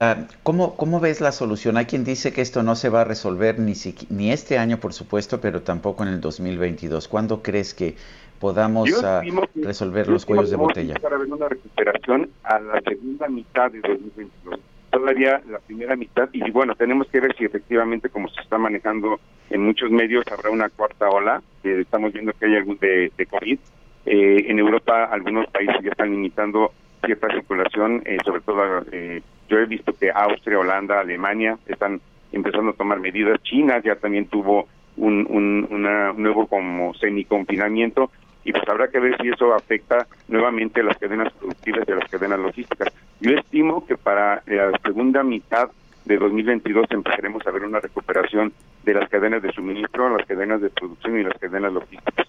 uh, 0.02 0.26
¿cómo, 0.42 0.76
¿Cómo 0.76 1.00
ves 1.00 1.22
la 1.22 1.32
solución? 1.32 1.78
Hay 1.78 1.86
quien 1.86 2.04
dice 2.04 2.34
que 2.34 2.42
esto 2.42 2.62
no 2.62 2.74
se 2.74 2.90
va 2.90 3.00
a 3.00 3.04
resolver 3.04 3.58
ni, 3.58 3.72
ni 4.10 4.30
este 4.30 4.58
año, 4.58 4.78
por 4.78 4.92
supuesto, 4.92 5.40
pero 5.40 5.62
tampoco 5.62 6.02
en 6.02 6.10
el 6.10 6.20
2022. 6.20 7.08
¿Cuándo 7.08 7.42
crees 7.42 7.74
que 7.74 7.96
podamos 8.40 8.90
uh, 8.90 9.20
que, 9.20 9.62
resolver 9.62 10.08
los 10.08 10.26
cuellos 10.26 10.50
de 10.50 10.56
botella. 10.56 10.94
Para 11.00 11.18
ver 11.18 11.32
una 11.32 11.48
recuperación 11.48 12.30
a 12.42 12.58
la 12.58 12.80
segunda 12.80 13.28
mitad 13.28 13.70
de 13.70 13.80
2022. 13.80 14.60
Todavía 14.90 15.40
la 15.48 15.60
primera 15.60 15.94
mitad, 15.94 16.28
y 16.32 16.50
bueno, 16.50 16.74
tenemos 16.74 17.06
que 17.08 17.20
ver 17.20 17.36
si 17.36 17.44
efectivamente, 17.44 18.08
como 18.08 18.28
se 18.28 18.40
está 18.40 18.58
manejando 18.58 19.20
en 19.50 19.64
muchos 19.64 19.90
medios, 19.90 20.24
habrá 20.32 20.50
una 20.50 20.68
cuarta 20.68 21.08
ola. 21.08 21.42
Eh, 21.62 21.78
estamos 21.82 22.12
viendo 22.12 22.32
que 22.32 22.46
hay 22.46 22.56
algún 22.56 22.78
de, 22.78 23.12
de 23.16 23.26
COVID. 23.26 23.58
Eh, 24.06 24.46
en 24.48 24.58
Europa, 24.58 25.04
algunos 25.04 25.46
países 25.48 25.76
ya 25.82 25.90
están 25.90 26.10
limitando 26.10 26.72
cierta 27.04 27.28
circulación, 27.28 28.02
eh, 28.04 28.18
sobre 28.24 28.40
todo 28.40 28.84
eh, 28.92 29.22
yo 29.48 29.58
he 29.58 29.66
visto 29.66 29.92
que 29.92 30.10
Austria, 30.10 30.58
Holanda, 30.58 31.00
Alemania 31.00 31.58
están 31.66 32.00
empezando 32.32 32.70
a 32.70 32.74
tomar 32.74 33.00
medidas. 33.00 33.42
China 33.42 33.80
ya 33.84 33.96
también 33.96 34.26
tuvo 34.26 34.68
un, 34.96 35.26
un 35.28 35.66
una, 35.70 36.12
nuevo 36.12 36.46
como 36.46 36.94
semi-confinamiento 36.94 38.10
y 38.44 38.52
pues 38.52 38.68
habrá 38.68 38.88
que 38.88 39.00
ver 39.00 39.16
si 39.20 39.28
eso 39.28 39.54
afecta 39.54 40.06
nuevamente 40.28 40.82
las 40.82 40.96
cadenas 40.98 41.32
productivas 41.34 41.88
y 41.88 41.92
las 41.92 42.10
cadenas 42.10 42.38
logísticas. 42.38 42.92
Yo 43.20 43.32
estimo 43.32 43.86
que 43.86 43.96
para 43.96 44.42
la 44.46 44.72
segunda 44.82 45.22
mitad 45.22 45.70
de 46.04 46.16
2022 46.16 46.86
empezaremos 46.90 47.46
a 47.46 47.50
ver 47.50 47.64
una 47.64 47.80
recuperación 47.80 48.52
de 48.84 48.94
las 48.94 49.08
cadenas 49.08 49.42
de 49.42 49.52
suministro, 49.52 50.16
las 50.16 50.26
cadenas 50.26 50.60
de 50.60 50.70
producción 50.70 51.18
y 51.18 51.22
las 51.22 51.38
cadenas 51.38 51.72
logísticas. 51.72 52.26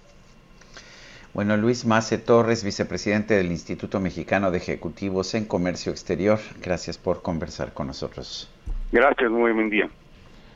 Bueno, 1.34 1.56
Luis 1.56 1.86
Mace 1.86 2.18
Torres, 2.18 2.64
vicepresidente 2.64 3.36
del 3.36 3.52
Instituto 3.52 4.02
Mexicano 4.02 4.52
de 4.52 4.58
Ejecutivos 4.58 5.34
en 5.34 5.46
Comercio 5.46 5.94
Exterior, 5.94 6.40
gracias 6.62 6.98
por 6.98 7.22
conversar 7.22 7.74
con 7.74 7.88
nosotros. 7.88 8.52
Gracias, 8.92 9.32
muy 9.32 9.54
buen 9.54 9.70
día. 9.70 9.90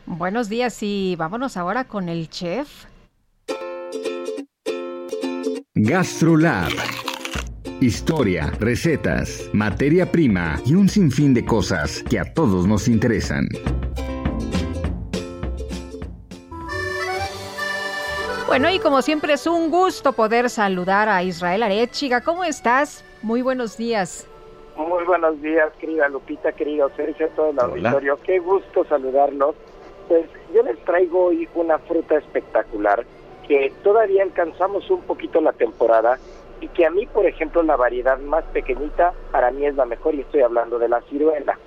Buenos 0.06 0.50
días 0.50 0.84
y 0.84 1.16
vámonos 1.17 1.56
ahora 1.56 1.85
con 1.85 2.09
el 2.09 2.30
chef. 2.30 2.85
GastroLab. 5.77 6.71
Historia, 7.81 8.49
recetas, 8.61 9.49
materia 9.51 10.09
prima 10.09 10.55
y 10.65 10.73
un 10.73 10.87
sinfín 10.87 11.33
de 11.33 11.43
cosas 11.43 12.01
que 12.09 12.17
a 12.17 12.33
todos 12.33 12.65
nos 12.65 12.87
interesan. 12.87 13.49
Bueno, 18.47 18.69
y 18.69 18.79
como 18.79 19.01
siempre 19.01 19.33
es 19.33 19.45
un 19.47 19.69
gusto 19.69 20.13
poder 20.13 20.49
saludar 20.49 21.09
a 21.09 21.21
Israel 21.23 21.63
Arechiga. 21.63 22.21
¿Cómo 22.21 22.45
estás? 22.45 23.03
Muy 23.21 23.41
buenos 23.41 23.75
días. 23.75 24.29
Muy 24.77 25.03
buenos 25.03 25.41
días, 25.41 25.73
querida 25.77 26.07
Lupita, 26.07 26.53
querido 26.53 26.89
Sergio, 26.95 27.27
todo 27.35 27.49
el 27.49 27.59
auditorio. 27.59 28.17
Qué 28.23 28.39
gusto 28.39 28.85
saludarlos. 28.85 29.55
Pues 30.07 30.25
yo 30.53 30.63
les 30.63 30.79
traigo 30.85 31.25
hoy 31.25 31.49
una 31.53 31.79
fruta 31.79 32.15
espectacular 32.17 33.05
que 33.48 33.72
todavía 33.83 34.24
alcanzamos 34.24 34.90
un 34.90 35.01
poquito 35.01 35.41
la 35.41 35.53
temporada 35.53 36.19
y 36.61 36.67
que 36.69 36.85
a 36.85 36.90
mí, 36.90 37.06
por 37.06 37.25
ejemplo, 37.25 37.61
la 37.64 37.75
variedad 37.75 38.17
más 38.19 38.43
pequeñita 38.45 39.14
para 39.32 39.51
mí 39.51 39.65
es 39.65 39.75
la 39.75 39.85
mejor 39.85 40.15
y 40.15 40.22
estoy 40.22 40.41
hablando 40.41 40.80
de 40.80 40.90
la 40.90 41.01
ciruela. 41.01 41.57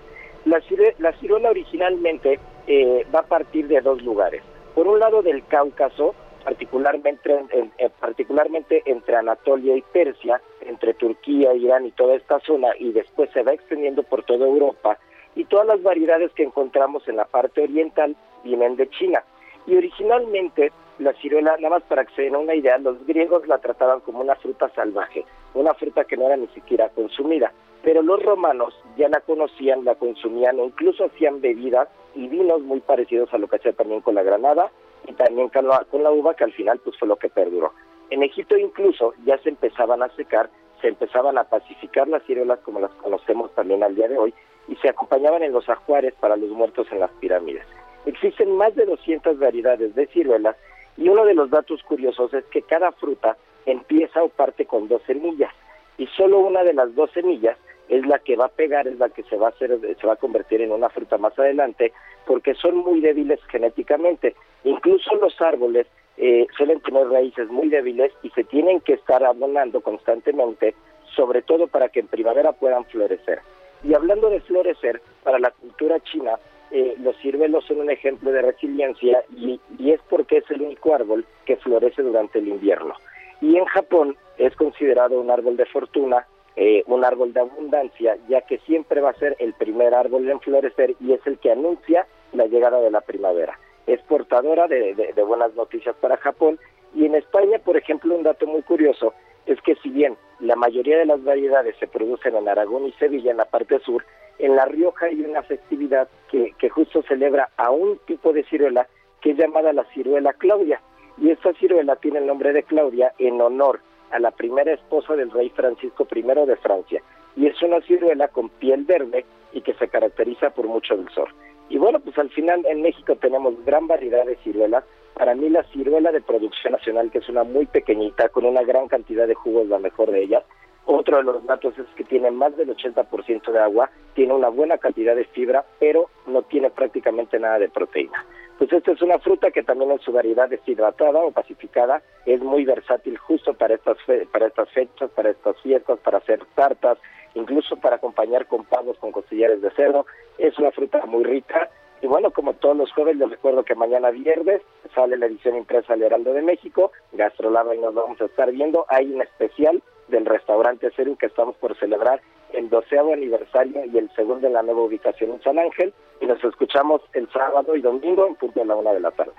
La, 0.44 0.62
la 0.98 1.12
ciruela 1.12 1.50
originalmente 1.50 2.40
eh, 2.66 3.06
va 3.14 3.20
a 3.20 3.26
partir 3.26 3.68
de 3.68 3.80
dos 3.80 4.02
lugares. 4.02 4.42
Por 4.74 4.86
un 4.86 4.98
lado 4.98 5.22
del 5.22 5.44
Cáucaso, 5.46 6.14
particularmente, 6.44 7.32
en, 7.52 7.72
en, 7.78 7.90
particularmente 8.00 8.82
entre 8.86 9.16
Anatolia 9.16 9.76
y 9.76 9.82
Persia, 9.82 10.40
entre 10.62 10.94
Turquía, 10.94 11.52
Irán 11.54 11.86
y 11.86 11.90
toda 11.92 12.14
esta 12.14 12.40
zona, 12.40 12.68
y 12.78 12.92
después 12.92 13.30
se 13.32 13.42
va 13.42 13.52
extendiendo 13.52 14.02
por 14.02 14.22
toda 14.22 14.46
Europa, 14.46 14.98
y 15.34 15.44
todas 15.44 15.66
las 15.66 15.82
variedades 15.82 16.32
que 16.32 16.44
encontramos 16.44 17.06
en 17.08 17.16
la 17.16 17.24
parte 17.24 17.62
oriental 17.62 18.16
vienen 18.42 18.76
de 18.76 18.88
China. 18.90 19.22
Y 19.68 19.76
originalmente 19.76 20.72
la 20.98 21.12
ciruela, 21.12 21.54
nada 21.58 21.76
más 21.76 21.82
para 21.82 22.06
que 22.06 22.14
se 22.14 22.22
den 22.22 22.36
una 22.36 22.54
idea, 22.54 22.78
los 22.78 23.06
griegos 23.06 23.46
la 23.46 23.58
trataban 23.58 24.00
como 24.00 24.20
una 24.20 24.34
fruta 24.36 24.70
salvaje, 24.70 25.26
una 25.52 25.74
fruta 25.74 26.04
que 26.04 26.16
no 26.16 26.24
era 26.24 26.38
ni 26.38 26.48
siquiera 26.48 26.88
consumida, 26.88 27.52
pero 27.82 28.00
los 28.00 28.22
romanos 28.22 28.74
ya 28.96 29.10
la 29.10 29.20
conocían, 29.20 29.84
la 29.84 29.94
consumían, 29.94 30.58
incluso 30.58 31.04
hacían 31.04 31.42
bebidas 31.42 31.86
y 32.14 32.28
vinos 32.28 32.62
muy 32.62 32.80
parecidos 32.80 33.32
a 33.34 33.38
lo 33.38 33.46
que 33.46 33.56
hacía 33.56 33.74
también 33.74 34.00
con 34.00 34.14
la 34.14 34.22
granada 34.22 34.70
y 35.06 35.12
también 35.12 35.50
con 35.50 35.68
la, 35.68 35.84
con 35.90 36.02
la 36.02 36.10
uva, 36.10 36.34
que 36.34 36.44
al 36.44 36.52
final 36.52 36.78
pues 36.78 36.96
fue 36.98 37.06
lo 37.06 37.16
que 37.16 37.28
perduró. 37.28 37.74
En 38.08 38.22
Egipto 38.22 38.56
incluso 38.56 39.12
ya 39.26 39.36
se 39.38 39.50
empezaban 39.50 40.02
a 40.02 40.08
secar, 40.16 40.48
se 40.80 40.88
empezaban 40.88 41.36
a 41.36 41.44
pacificar 41.44 42.08
las 42.08 42.22
ciruelas 42.22 42.60
como 42.60 42.80
las 42.80 42.92
conocemos 42.92 43.54
también 43.54 43.82
al 43.82 43.94
día 43.94 44.08
de 44.08 44.16
hoy 44.16 44.32
y 44.66 44.76
se 44.76 44.88
acompañaban 44.88 45.42
en 45.42 45.52
los 45.52 45.68
ajuares 45.68 46.14
para 46.14 46.36
los 46.36 46.48
muertos 46.48 46.86
en 46.90 47.00
las 47.00 47.10
pirámides. 47.20 47.66
Existen 48.06 48.56
más 48.56 48.74
de 48.74 48.86
200 48.86 49.38
variedades 49.38 49.94
de 49.94 50.06
ciruelas 50.06 50.56
y 50.96 51.08
uno 51.08 51.24
de 51.24 51.34
los 51.34 51.50
datos 51.50 51.82
curiosos 51.82 52.32
es 52.34 52.44
que 52.46 52.62
cada 52.62 52.92
fruta 52.92 53.36
empieza 53.66 54.22
o 54.22 54.28
parte 54.28 54.66
con 54.66 54.88
dos 54.88 55.02
semillas 55.06 55.52
y 55.98 56.06
solo 56.06 56.38
una 56.38 56.62
de 56.64 56.72
las 56.72 56.94
dos 56.94 57.10
semillas 57.12 57.58
es 57.88 58.06
la 58.06 58.18
que 58.18 58.36
va 58.36 58.46
a 58.46 58.50
pegar, 58.50 58.86
es 58.86 58.98
la 58.98 59.08
que 59.08 59.22
se 59.24 59.36
va 59.36 59.46
a 59.46 59.50
hacer, 59.50 59.78
se 60.00 60.06
va 60.06 60.12
a 60.12 60.16
convertir 60.16 60.60
en 60.60 60.72
una 60.72 60.88
fruta 60.90 61.18
más 61.18 61.38
adelante, 61.38 61.92
porque 62.26 62.54
son 62.54 62.76
muy 62.76 63.00
débiles 63.00 63.40
genéticamente. 63.50 64.34
Incluso 64.64 65.14
los 65.16 65.40
árboles 65.40 65.86
eh, 66.18 66.46
suelen 66.56 66.80
tener 66.80 67.08
raíces 67.08 67.48
muy 67.48 67.68
débiles 67.68 68.12
y 68.22 68.30
se 68.30 68.44
tienen 68.44 68.80
que 68.80 68.94
estar 68.94 69.24
abonando 69.24 69.80
constantemente, 69.80 70.74
sobre 71.16 71.42
todo 71.42 71.66
para 71.66 71.88
que 71.88 72.00
en 72.00 72.08
primavera 72.08 72.52
puedan 72.52 72.84
florecer. 72.84 73.40
Y 73.82 73.94
hablando 73.94 74.28
de 74.28 74.40
florecer, 74.40 75.00
para 75.22 75.38
la 75.38 75.50
cultura 75.50 75.98
china, 76.00 76.38
eh, 76.70 76.94
los 77.00 77.16
ciruelos 77.18 77.64
son 77.66 77.80
un 77.80 77.90
ejemplo 77.90 78.30
de 78.30 78.42
resiliencia 78.42 79.22
y, 79.36 79.60
y, 79.78 79.92
es 79.92 80.00
porque 80.08 80.38
es 80.38 80.50
el 80.50 80.62
único 80.62 80.94
árbol 80.94 81.24
que 81.44 81.56
florece 81.56 82.02
durante 82.02 82.38
el 82.38 82.48
invierno. 82.48 82.94
Y 83.40 83.56
en 83.56 83.64
Japón 83.66 84.16
es 84.36 84.54
considerado 84.56 85.20
un 85.20 85.30
árbol 85.30 85.56
de 85.56 85.66
fortuna, 85.66 86.26
eh, 86.56 86.82
un 86.86 87.04
árbol 87.04 87.32
de 87.32 87.40
abundancia, 87.40 88.16
ya 88.28 88.40
que 88.42 88.58
siempre 88.58 89.00
va 89.00 89.10
a 89.10 89.18
ser 89.18 89.36
el 89.38 89.54
primer 89.54 89.94
árbol 89.94 90.28
en 90.28 90.40
florecer 90.40 90.94
y 91.00 91.12
es 91.12 91.26
el 91.26 91.38
que 91.38 91.52
anuncia 91.52 92.06
la 92.32 92.46
llegada 92.46 92.80
de 92.80 92.90
la 92.90 93.00
primavera. 93.00 93.58
Es 93.86 94.00
portadora 94.02 94.66
de, 94.66 94.94
de, 94.94 95.12
de 95.12 95.22
buenas 95.22 95.54
noticias 95.54 95.96
para 96.00 96.16
Japón 96.18 96.58
y 96.94 97.06
en 97.06 97.14
España, 97.14 97.58
por 97.58 97.76
ejemplo, 97.76 98.14
un 98.14 98.22
dato 98.22 98.46
muy 98.46 98.62
curioso 98.62 99.14
es 99.48 99.60
que 99.62 99.74
si 99.76 99.88
bien 99.88 100.16
la 100.40 100.56
mayoría 100.56 100.98
de 100.98 101.06
las 101.06 101.24
variedades 101.24 101.74
se 101.80 101.86
producen 101.86 102.36
en 102.36 102.48
Aragón 102.48 102.86
y 102.86 102.92
Sevilla, 102.92 103.30
en 103.30 103.38
la 103.38 103.46
parte 103.46 103.78
sur, 103.80 104.04
en 104.38 104.54
La 104.54 104.64
Rioja 104.66 105.06
hay 105.06 105.20
una 105.20 105.42
festividad 105.42 106.08
que, 106.30 106.52
justo 106.70 107.02
celebra 107.02 107.50
a 107.56 107.70
un 107.70 107.98
tipo 108.06 108.32
de 108.32 108.44
ciruela 108.44 108.86
que 109.20 109.32
es 109.32 109.36
llamada 109.36 109.72
la 109.72 109.84
ciruela 109.92 110.32
Claudia. 110.32 110.80
Y 111.16 111.30
esta 111.30 111.52
ciruela 111.54 111.96
tiene 111.96 112.20
el 112.20 112.26
nombre 112.26 112.52
de 112.52 112.62
Claudia 112.62 113.12
en 113.18 113.40
honor 113.40 113.80
a 114.12 114.20
la 114.20 114.30
primera 114.30 114.72
esposa 114.72 115.16
del 115.16 115.32
rey 115.32 115.50
Francisco 115.50 116.06
I 116.14 116.22
de 116.22 116.56
Francia. 116.56 117.02
Y 117.34 117.46
es 117.46 117.60
una 117.62 117.80
ciruela 117.80 118.28
con 118.28 118.48
piel 118.48 118.84
verde 118.84 119.24
y 119.52 119.62
que 119.62 119.74
se 119.74 119.88
caracteriza 119.88 120.50
por 120.50 120.66
mucho 120.66 120.96
dulzor. 120.96 121.30
Y 121.68 121.78
bueno, 121.78 121.98
pues 121.98 122.16
al 122.18 122.30
final 122.30 122.64
en 122.66 122.82
México 122.82 123.16
tenemos 123.16 123.54
gran 123.64 123.88
variedad 123.88 124.24
de 124.24 124.36
ciruelas. 124.36 124.84
Para 125.14 125.34
mí 125.34 125.48
la 125.50 125.64
ciruela 125.64 126.12
de 126.12 126.20
producción 126.20 126.74
nacional, 126.74 127.10
que 127.10 127.18
es 127.18 127.28
una 127.28 127.42
muy 127.42 127.66
pequeñita, 127.66 128.28
con 128.28 128.44
una 128.44 128.62
gran 128.62 128.86
cantidad 128.86 129.26
de 129.26 129.34
jugo, 129.34 129.62
es 129.62 129.68
la 129.68 129.80
mejor 129.80 130.12
de 130.12 130.22
ellas. 130.22 130.44
Otro 130.90 131.18
de 131.18 131.22
los 131.22 131.44
datos 131.44 131.78
es 131.78 131.86
que 131.96 132.04
tiene 132.04 132.30
más 132.30 132.56
del 132.56 132.74
80% 132.74 133.52
de 133.52 133.58
agua, 133.58 133.90
tiene 134.14 134.32
una 134.32 134.48
buena 134.48 134.78
cantidad 134.78 135.14
de 135.14 135.26
fibra, 135.26 135.62
pero 135.78 136.08
no 136.26 136.40
tiene 136.40 136.70
prácticamente 136.70 137.38
nada 137.38 137.58
de 137.58 137.68
proteína. 137.68 138.24
Pues 138.56 138.72
esta 138.72 138.92
es 138.92 139.02
una 139.02 139.18
fruta 139.18 139.50
que 139.50 139.62
también 139.62 139.90
en 139.90 139.98
su 139.98 140.12
variedad 140.12 140.48
deshidratada 140.48 141.20
o 141.20 141.30
pacificada 141.30 142.00
es 142.24 142.40
muy 142.40 142.64
versátil 142.64 143.18
justo 143.18 143.52
para 143.52 143.74
estas, 143.74 143.98
para 144.32 144.46
estas 144.46 144.70
fechas, 144.70 145.10
para 145.10 145.28
estas 145.28 145.60
fiestas, 145.60 145.98
para 145.98 146.18
hacer 146.18 146.40
tartas, 146.54 146.96
incluso 147.34 147.76
para 147.76 147.96
acompañar 147.96 148.46
con 148.46 148.64
pavos 148.64 148.96
con 148.96 149.12
costillares 149.12 149.60
de 149.60 149.70
cerdo. 149.72 150.06
Es 150.38 150.58
una 150.58 150.70
fruta 150.70 151.04
muy 151.04 151.22
rica 151.22 151.68
y 152.00 152.06
bueno, 152.06 152.30
como 152.30 152.54
todos 152.54 152.78
los 152.78 152.90
jueves, 152.92 153.16
les 153.16 153.28
recuerdo 153.28 153.62
que 153.62 153.74
mañana 153.74 154.10
viernes 154.10 154.62
sale 154.94 155.18
la 155.18 155.26
edición 155.26 155.54
impresa 155.54 155.92
del 155.92 156.04
Heraldo 156.04 156.32
de 156.32 156.40
México, 156.40 156.92
Gastrolaba 157.12 157.74
y 157.74 157.78
nos 157.78 157.92
vamos 157.92 158.18
a 158.22 158.24
estar 158.24 158.50
viendo. 158.50 158.86
Hay 158.88 159.12
un 159.12 159.20
especial 159.20 159.82
del 160.08 160.26
restaurante 160.26 160.90
Ceru 160.96 161.16
que 161.16 161.26
estamos 161.26 161.56
por 161.56 161.76
celebrar 161.78 162.20
el 162.52 162.68
doceavo 162.70 163.12
aniversario 163.12 163.84
y 163.84 163.98
el 163.98 164.10
segundo 164.14 164.46
en 164.46 164.54
la 164.54 164.62
nueva 164.62 164.82
ubicación 164.82 165.32
en 165.32 165.42
San 165.42 165.58
Ángel. 165.58 165.92
Y 166.20 166.26
nos 166.26 166.42
escuchamos 166.42 167.02
el 167.12 167.28
sábado 167.30 167.76
y 167.76 167.80
domingo 167.80 168.26
en 168.26 168.34
punto 168.34 168.60
de 168.60 168.66
la 168.66 168.74
una 168.74 168.92
de 168.92 169.00
la 169.00 169.10
tarde. 169.10 169.32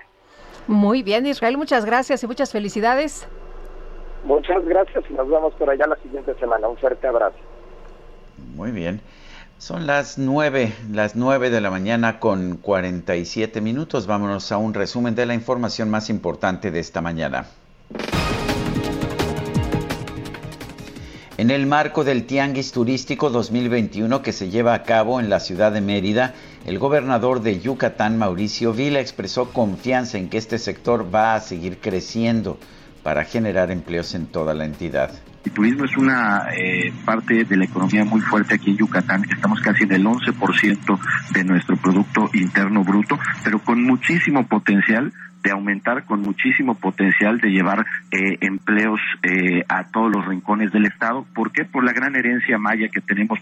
Muy 0.66 1.02
bien, 1.02 1.26
Israel, 1.26 1.56
muchas 1.56 1.84
gracias 1.84 2.22
y 2.22 2.26
muchas 2.26 2.52
felicidades. 2.52 3.28
Muchas 4.24 4.64
gracias 4.64 5.04
y 5.08 5.14
nos 5.14 5.28
vemos 5.28 5.54
por 5.54 5.70
allá 5.70 5.86
la 5.86 5.96
siguiente 5.96 6.34
semana. 6.34 6.68
Un 6.68 6.76
fuerte 6.76 7.06
abrazo. 7.06 7.38
Muy 8.54 8.70
bien. 8.70 9.00
Son 9.58 9.86
las 9.86 10.16
9, 10.16 10.72
las 10.90 11.16
9 11.16 11.50
de 11.50 11.60
la 11.60 11.70
mañana 11.70 12.18
con 12.18 12.56
47 12.56 13.60
minutos. 13.60 14.06
Vámonos 14.06 14.52
a 14.52 14.58
un 14.58 14.72
resumen 14.72 15.14
de 15.14 15.26
la 15.26 15.34
información 15.34 15.90
más 15.90 16.08
importante 16.08 16.70
de 16.70 16.80
esta 16.80 17.02
mañana. 17.02 17.46
En 21.40 21.50
el 21.50 21.66
marco 21.66 22.04
del 22.04 22.26
Tianguis 22.26 22.70
Turístico 22.70 23.30
2021 23.30 24.20
que 24.20 24.30
se 24.30 24.50
lleva 24.50 24.74
a 24.74 24.82
cabo 24.82 25.20
en 25.20 25.30
la 25.30 25.40
ciudad 25.40 25.72
de 25.72 25.80
Mérida, 25.80 26.34
el 26.66 26.78
gobernador 26.78 27.40
de 27.40 27.60
Yucatán, 27.60 28.18
Mauricio 28.18 28.74
Vila, 28.74 29.00
expresó 29.00 29.50
confianza 29.50 30.18
en 30.18 30.28
que 30.28 30.36
este 30.36 30.58
sector 30.58 31.08
va 31.14 31.34
a 31.34 31.40
seguir 31.40 31.78
creciendo 31.78 32.58
para 33.02 33.24
generar 33.24 33.70
empleos 33.70 34.14
en 34.14 34.26
toda 34.26 34.52
la 34.52 34.66
entidad. 34.66 35.12
El 35.42 35.52
turismo 35.52 35.86
es 35.86 35.96
una 35.96 36.46
eh, 36.54 36.92
parte 37.06 37.44
de 37.44 37.56
la 37.56 37.64
economía 37.64 38.04
muy 38.04 38.20
fuerte 38.20 38.56
aquí 38.56 38.72
en 38.72 38.76
Yucatán. 38.76 39.24
Estamos 39.30 39.62
casi 39.62 39.84
en 39.84 39.92
el 39.92 40.04
11% 40.04 40.98
de 41.32 41.44
nuestro 41.44 41.74
Producto 41.78 42.28
Interno 42.34 42.84
Bruto, 42.84 43.18
pero 43.42 43.60
con 43.60 43.82
muchísimo 43.82 44.46
potencial 44.46 45.10
de 45.42 45.50
aumentar, 45.50 46.04
con 46.04 46.20
muchísimo 46.20 46.74
potencial 46.74 47.38
de 47.38 47.48
llevar 47.48 47.84
eh, 48.12 48.36
empleos 48.40 49.00
eh, 49.22 49.64
a 49.68 49.90
todos 49.90 50.10
los 50.10 50.26
rincones 50.26 50.72
del 50.72 50.86
Estado. 50.86 51.24
¿Por 51.34 51.52
qué? 51.52 51.64
Por 51.64 51.84
la 51.84 51.92
gran 51.92 52.16
herencia 52.16 52.58
maya 52.58 52.88
que 52.88 53.00
tenemos. 53.00 53.38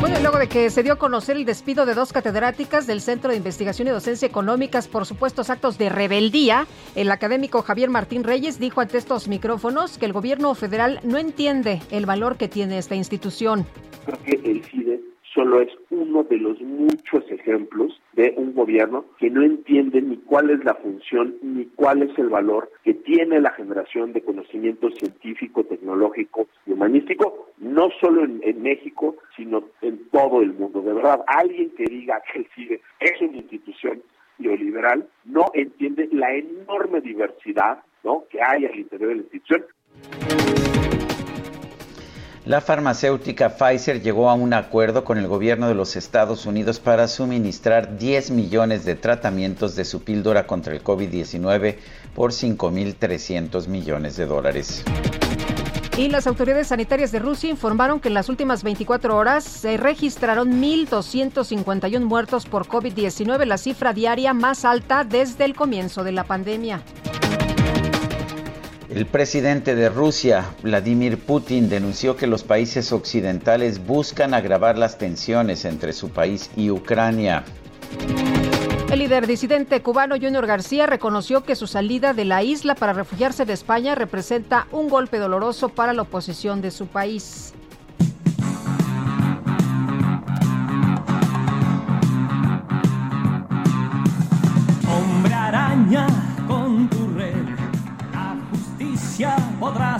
Bueno, 0.00 0.16
luego 0.22 0.38
de 0.38 0.48
que 0.48 0.70
se 0.70 0.82
dio 0.82 0.94
a 0.94 0.96
conocer 0.96 1.36
el 1.36 1.44
despido 1.44 1.84
de 1.84 1.92
dos 1.92 2.10
catedráticas 2.10 2.86
del 2.86 3.02
Centro 3.02 3.30
de 3.30 3.36
Investigación 3.36 3.86
y 3.86 3.90
Docencia 3.90 4.26
Económicas 4.26 4.88
por 4.88 5.04
supuestos 5.04 5.50
actos 5.50 5.76
de 5.76 5.90
rebeldía, 5.90 6.64
el 6.94 7.10
académico 7.10 7.60
Javier 7.60 7.90
Martín 7.90 8.24
Reyes 8.24 8.58
dijo 8.58 8.80
ante 8.80 8.96
estos 8.96 9.28
micrófonos 9.28 9.98
que 9.98 10.06
el 10.06 10.14
gobierno 10.14 10.54
federal 10.54 11.00
no 11.04 11.18
entiende 11.18 11.80
el 11.90 12.06
valor 12.06 12.38
que 12.38 12.48
tiene 12.48 12.78
esta 12.78 12.94
institución. 12.94 13.66
Creo 14.06 14.18
que 14.24 14.50
el 14.50 14.64
CIDE 14.64 15.00
solo 15.34 15.60
es 15.60 15.68
uno 15.90 16.22
de 16.24 16.38
los 16.38 16.58
muchos 16.62 17.22
ejemplos 17.30 17.92
un 18.36 18.54
gobierno 18.54 19.04
que 19.18 19.30
no 19.30 19.42
entiende 19.42 20.00
ni 20.02 20.16
cuál 20.18 20.50
es 20.50 20.64
la 20.64 20.74
función 20.74 21.36
ni 21.42 21.66
cuál 21.66 22.02
es 22.02 22.18
el 22.18 22.28
valor 22.28 22.70
que 22.84 22.94
tiene 22.94 23.40
la 23.40 23.50
generación 23.52 24.12
de 24.12 24.22
conocimiento 24.22 24.90
científico, 24.90 25.64
tecnológico 25.64 26.48
y 26.66 26.72
humanístico, 26.72 27.48
no 27.58 27.88
solo 28.00 28.24
en, 28.24 28.62
México, 28.62 29.16
sino 29.36 29.64
en 29.80 30.08
todo 30.10 30.42
el 30.42 30.52
mundo. 30.52 30.82
De 30.82 30.92
verdad, 30.92 31.22
alguien 31.26 31.70
que 31.70 31.84
diga 31.84 32.22
que 32.32 32.40
el 32.40 32.46
CIDE 32.54 32.80
es 33.00 33.20
una 33.20 33.38
institución 33.38 34.02
neoliberal 34.38 35.06
no 35.24 35.50
entiende 35.54 36.08
la 36.12 36.34
enorme 36.34 37.00
diversidad 37.00 37.82
¿no? 38.02 38.24
que 38.30 38.42
hay 38.42 38.64
al 38.66 38.78
interior 38.78 39.10
de 39.10 39.16
la 39.16 39.22
institución. 39.22 40.69
La 42.46 42.62
farmacéutica 42.62 43.50
Pfizer 43.50 44.00
llegó 44.00 44.30
a 44.30 44.34
un 44.34 44.54
acuerdo 44.54 45.04
con 45.04 45.18
el 45.18 45.28
gobierno 45.28 45.68
de 45.68 45.74
los 45.74 45.94
Estados 45.94 46.46
Unidos 46.46 46.80
para 46.80 47.06
suministrar 47.06 47.98
10 47.98 48.30
millones 48.30 48.86
de 48.86 48.94
tratamientos 48.94 49.76
de 49.76 49.84
su 49.84 50.02
píldora 50.02 50.46
contra 50.46 50.72
el 50.72 50.82
COVID-19 50.82 51.76
por 52.14 52.32
5.300 52.32 53.68
millones 53.68 54.16
de 54.16 54.24
dólares. 54.24 54.82
Y 55.98 56.08
las 56.08 56.26
autoridades 56.26 56.68
sanitarias 56.68 57.12
de 57.12 57.18
Rusia 57.18 57.50
informaron 57.50 58.00
que 58.00 58.08
en 58.08 58.14
las 58.14 58.30
últimas 58.30 58.62
24 58.62 59.14
horas 59.14 59.44
se 59.44 59.76
registraron 59.76 60.62
1.251 60.62 62.00
muertos 62.00 62.46
por 62.46 62.66
COVID-19, 62.66 63.44
la 63.44 63.58
cifra 63.58 63.92
diaria 63.92 64.32
más 64.32 64.64
alta 64.64 65.04
desde 65.04 65.44
el 65.44 65.54
comienzo 65.54 66.04
de 66.04 66.12
la 66.12 66.24
pandemia. 66.24 66.80
El 68.90 69.06
presidente 69.06 69.76
de 69.76 69.88
Rusia, 69.88 70.52
Vladimir 70.64 71.16
Putin, 71.16 71.68
denunció 71.68 72.16
que 72.16 72.26
los 72.26 72.42
países 72.42 72.90
occidentales 72.92 73.86
buscan 73.86 74.34
agravar 74.34 74.76
las 74.76 74.98
tensiones 74.98 75.64
entre 75.64 75.92
su 75.92 76.10
país 76.10 76.50
y 76.56 76.70
Ucrania. 76.70 77.44
El 78.90 78.98
líder 78.98 79.28
disidente 79.28 79.80
cubano 79.80 80.16
Junior 80.20 80.44
García 80.44 80.86
reconoció 80.86 81.44
que 81.44 81.54
su 81.54 81.68
salida 81.68 82.14
de 82.14 82.24
la 82.24 82.42
isla 82.42 82.74
para 82.74 82.92
refugiarse 82.92 83.44
de 83.44 83.52
España 83.52 83.94
representa 83.94 84.66
un 84.72 84.88
golpe 84.88 85.18
doloroso 85.18 85.68
para 85.68 85.92
la 85.92 86.02
oposición 86.02 86.60
de 86.60 86.72
su 86.72 86.88
país. 86.88 87.54
Hombre 94.88 95.32
araña 95.32 96.08
con 96.48 96.90
tu 96.90 96.99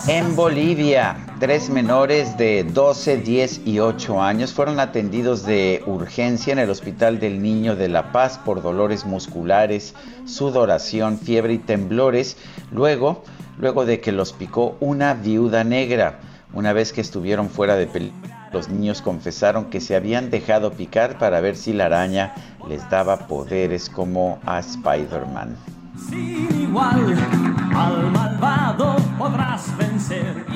en 0.09 0.35
Bolivia, 0.35 1.15
tres 1.41 1.69
menores 1.69 2.39
de 2.39 2.65
12, 2.65 3.19
10 3.19 3.67
y 3.67 3.79
8 3.79 4.23
años 4.23 4.55
fueron 4.55 4.81
atendidos 4.81 5.45
de 5.45 5.83
urgencia 5.87 6.55
en 6.55 6.59
el 6.59 6.71
Hospital 6.71 7.21
del 7.21 7.43
Niño 7.43 7.77
de 7.77 7.89
La 7.89 8.13
Paz 8.13 8.39
por 8.39 8.63
dolores 8.63 9.05
musculares, 9.05 9.95
sudoración, 10.25 11.19
fiebre 11.19 11.53
y 11.53 11.59
temblores, 11.59 12.39
luego, 12.73 13.23
luego 13.59 13.85
de 13.85 14.01
que 14.01 14.13
los 14.13 14.33
picó 14.33 14.79
una 14.81 15.13
viuda 15.13 15.65
negra. 15.65 16.21
Una 16.55 16.73
vez 16.73 16.95
que 16.95 17.03
estuvieron 17.03 17.51
fuera 17.51 17.77
de 17.77 17.87
peligro, 17.87 18.17
los 18.55 18.71
niños 18.71 19.03
confesaron 19.03 19.67
que 19.67 19.83
se 19.83 19.97
habían 19.97 20.31
dejado 20.31 20.73
picar 20.73 21.19
para 21.19 21.43
ver 21.43 21.57
si 21.57 21.75
la 21.75 21.87
araña 21.87 22.35
les 22.67 22.89
daba 22.89 23.27
poderes 23.27 23.91
como 23.91 24.39
a 24.47 24.61
Spider-Man 24.61 25.80
sin 26.01 26.63
igual, 26.63 27.15
al 27.75 28.11
malvado 28.11 28.97
podrás 29.19 29.77
vencer. 29.77 30.47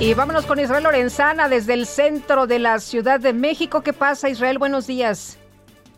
Y 0.00 0.14
vámonos 0.14 0.46
con 0.46 0.60
Israel 0.60 0.84
Lorenzana 0.84 1.48
desde 1.48 1.74
el 1.74 1.84
centro 1.84 2.46
de 2.46 2.60
la 2.60 2.78
Ciudad 2.78 3.18
de 3.18 3.32
México. 3.32 3.82
¿Qué 3.82 3.92
pasa, 3.92 4.28
Israel? 4.28 4.58
Buenos 4.58 4.86
días. 4.86 5.38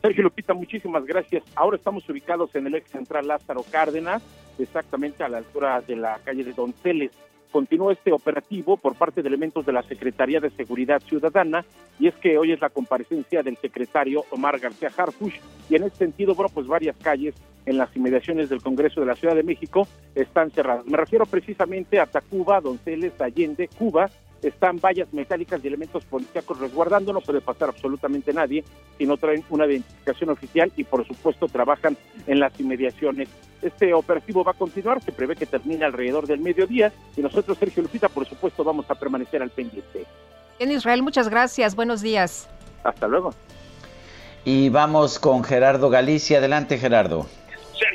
Sergio 0.00 0.22
Lupita, 0.22 0.54
muchísimas 0.54 1.04
gracias. 1.04 1.42
Ahora 1.54 1.76
estamos 1.76 2.08
ubicados 2.08 2.54
en 2.54 2.66
el 2.66 2.74
ex 2.74 2.90
central 2.90 3.28
Lázaro 3.28 3.62
Cárdenas, 3.70 4.22
exactamente 4.58 5.22
a 5.22 5.28
la 5.28 5.38
altura 5.38 5.82
de 5.82 5.96
la 5.96 6.18
calle 6.24 6.44
de 6.44 6.52
Donceles 6.54 7.10
continúa 7.50 7.92
este 7.92 8.12
operativo 8.12 8.76
por 8.76 8.94
parte 8.94 9.22
de 9.22 9.28
elementos 9.28 9.66
de 9.66 9.72
la 9.72 9.82
Secretaría 9.82 10.40
de 10.40 10.50
Seguridad 10.50 11.02
Ciudadana 11.02 11.64
y 11.98 12.08
es 12.08 12.14
que 12.16 12.38
hoy 12.38 12.52
es 12.52 12.60
la 12.60 12.70
comparecencia 12.70 13.42
del 13.42 13.56
secretario 13.56 14.24
Omar 14.30 14.58
García 14.58 14.90
Harfush 14.96 15.38
y 15.68 15.76
en 15.76 15.84
ese 15.84 15.96
sentido, 15.96 16.34
bueno, 16.34 16.50
pues 16.52 16.66
varias 16.66 16.96
calles 16.96 17.34
en 17.66 17.76
las 17.76 17.94
inmediaciones 17.94 18.48
del 18.48 18.62
Congreso 18.62 19.00
de 19.00 19.06
la 19.06 19.16
Ciudad 19.16 19.34
de 19.34 19.42
México 19.42 19.86
están 20.14 20.50
cerradas. 20.50 20.86
Me 20.86 20.96
refiero 20.96 21.26
precisamente 21.26 22.00
a 22.00 22.06
Tacuba, 22.06 22.60
Donceles, 22.60 23.20
Allende, 23.20 23.68
Cuba, 23.68 24.10
están 24.43 24.78
vallas 24.78 25.12
metálicas 25.12 25.62
y 25.62 25.67
elementos 25.67 26.05
policíacos 26.05 26.59
resguardando, 26.59 27.12
no 27.12 27.20
puede 27.20 27.41
pasar 27.41 27.70
absolutamente 27.70 28.33
nadie 28.33 28.65
si 28.99 29.07
no 29.07 29.17
traen 29.17 29.44
una 29.51 29.67
identificación 29.67 30.31
oficial 30.31 30.73
y 30.77 30.85
por 30.85 31.07
supuesto 31.07 31.47
trabajan 31.47 31.97
en 32.27 32.41
las 32.41 32.59
inmediaciones. 32.59 33.28
Este 33.62 33.93
operativo 33.93 34.43
va 34.43 34.52
a 34.52 34.55
continuar, 34.55 35.02
se 35.02 35.12
prevé 35.12 35.36
que 35.36 35.47
termine 35.47 35.85
alrededor 35.85 36.27
del 36.27 36.41
mediodía 36.41 36.93
y 37.17 37.20
nosotros, 37.20 37.59
Sergio 37.59 37.83
Lupita, 37.83 38.09
por 38.09 38.27
supuesto 38.27 38.65
vamos 38.65 38.91
a 38.91 38.94
permanecer 38.94 39.43
al 39.43 39.51
pendiente. 39.51 40.07
En 40.59 40.70
Israel, 40.70 41.02
muchas 41.02 41.28
gracias, 41.28 41.75
buenos 41.75 42.01
días. 42.01 42.49
Hasta 42.85 43.09
luego. 43.09 43.35
Y 44.44 44.70
vamos 44.70 45.19
con 45.19 45.44
Gerardo 45.44 45.91
Galicia. 45.91 46.39
Adelante, 46.39 46.78
Gerardo. 46.78 47.27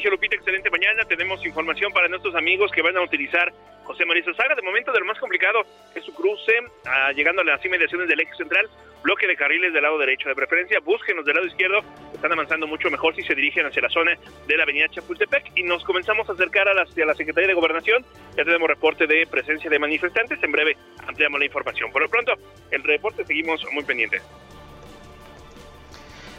Sergio 0.05 0.17
Lupita, 0.17 0.35
excelente 0.35 0.69
mañana. 0.69 1.03
Tenemos 1.05 1.43
información 1.43 1.91
para 1.91 2.07
nuestros 2.07 2.35
amigos 2.35 2.71
que 2.71 2.83
van 2.83 2.95
a 2.95 3.01
utilizar 3.01 3.51
José 3.85 4.05
María 4.05 4.23
Saga. 4.37 4.53
De 4.53 4.61
momento, 4.61 4.91
de 4.91 4.99
lo 4.99 5.05
más 5.07 5.17
complicado 5.17 5.61
es 5.95 6.03
su 6.03 6.13
cruce, 6.13 6.53
ah, 6.85 7.11
llegando 7.11 7.41
a 7.41 7.45
las 7.45 7.65
inmediaciones 7.65 8.07
del 8.07 8.19
eje 8.19 8.35
central, 8.35 8.69
bloque 9.01 9.25
de 9.25 9.35
carriles 9.35 9.73
del 9.73 9.81
lado 9.81 9.97
derecho. 9.97 10.29
De 10.29 10.35
preferencia, 10.35 10.79
búsquenos 10.81 11.25
del 11.25 11.37
lado 11.37 11.47
izquierdo. 11.47 11.79
Están 12.13 12.31
avanzando 12.31 12.67
mucho 12.67 12.91
mejor 12.91 13.15
si 13.15 13.23
se 13.23 13.33
dirigen 13.33 13.65
hacia 13.65 13.81
la 13.81 13.89
zona 13.89 14.15
de 14.45 14.55
la 14.57 14.61
avenida 14.61 14.87
Chapultepec. 14.89 15.57
Y 15.57 15.63
nos 15.63 15.83
comenzamos 15.83 16.29
a 16.29 16.33
acercar 16.33 16.67
a 16.69 16.75
la, 16.75 16.83
a 16.83 17.05
la 17.07 17.15
Secretaría 17.15 17.47
de 17.47 17.55
Gobernación. 17.55 18.05
Ya 18.37 18.45
tenemos 18.45 18.69
reporte 18.69 19.07
de 19.07 19.25
presencia 19.25 19.71
de 19.71 19.79
manifestantes. 19.79 20.37
En 20.43 20.51
breve 20.51 20.77
ampliamos 21.07 21.39
la 21.39 21.45
información. 21.47 21.91
Por 21.91 22.03
lo 22.03 22.09
pronto, 22.09 22.33
el 22.69 22.83
reporte 22.83 23.25
seguimos 23.25 23.65
muy 23.71 23.83
pendientes. 23.83 24.21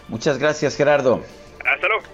Muchas 0.06 0.38
gracias, 0.38 0.76
Gerardo. 0.76 1.20
Hasta 1.64 1.88
luego. 1.88 2.04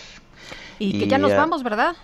Y, 0.78 0.98
que 0.98 1.08
ya 1.08 1.18
nos 1.18 1.34
vamos, 1.34 1.62
¿verdad? 1.62 1.94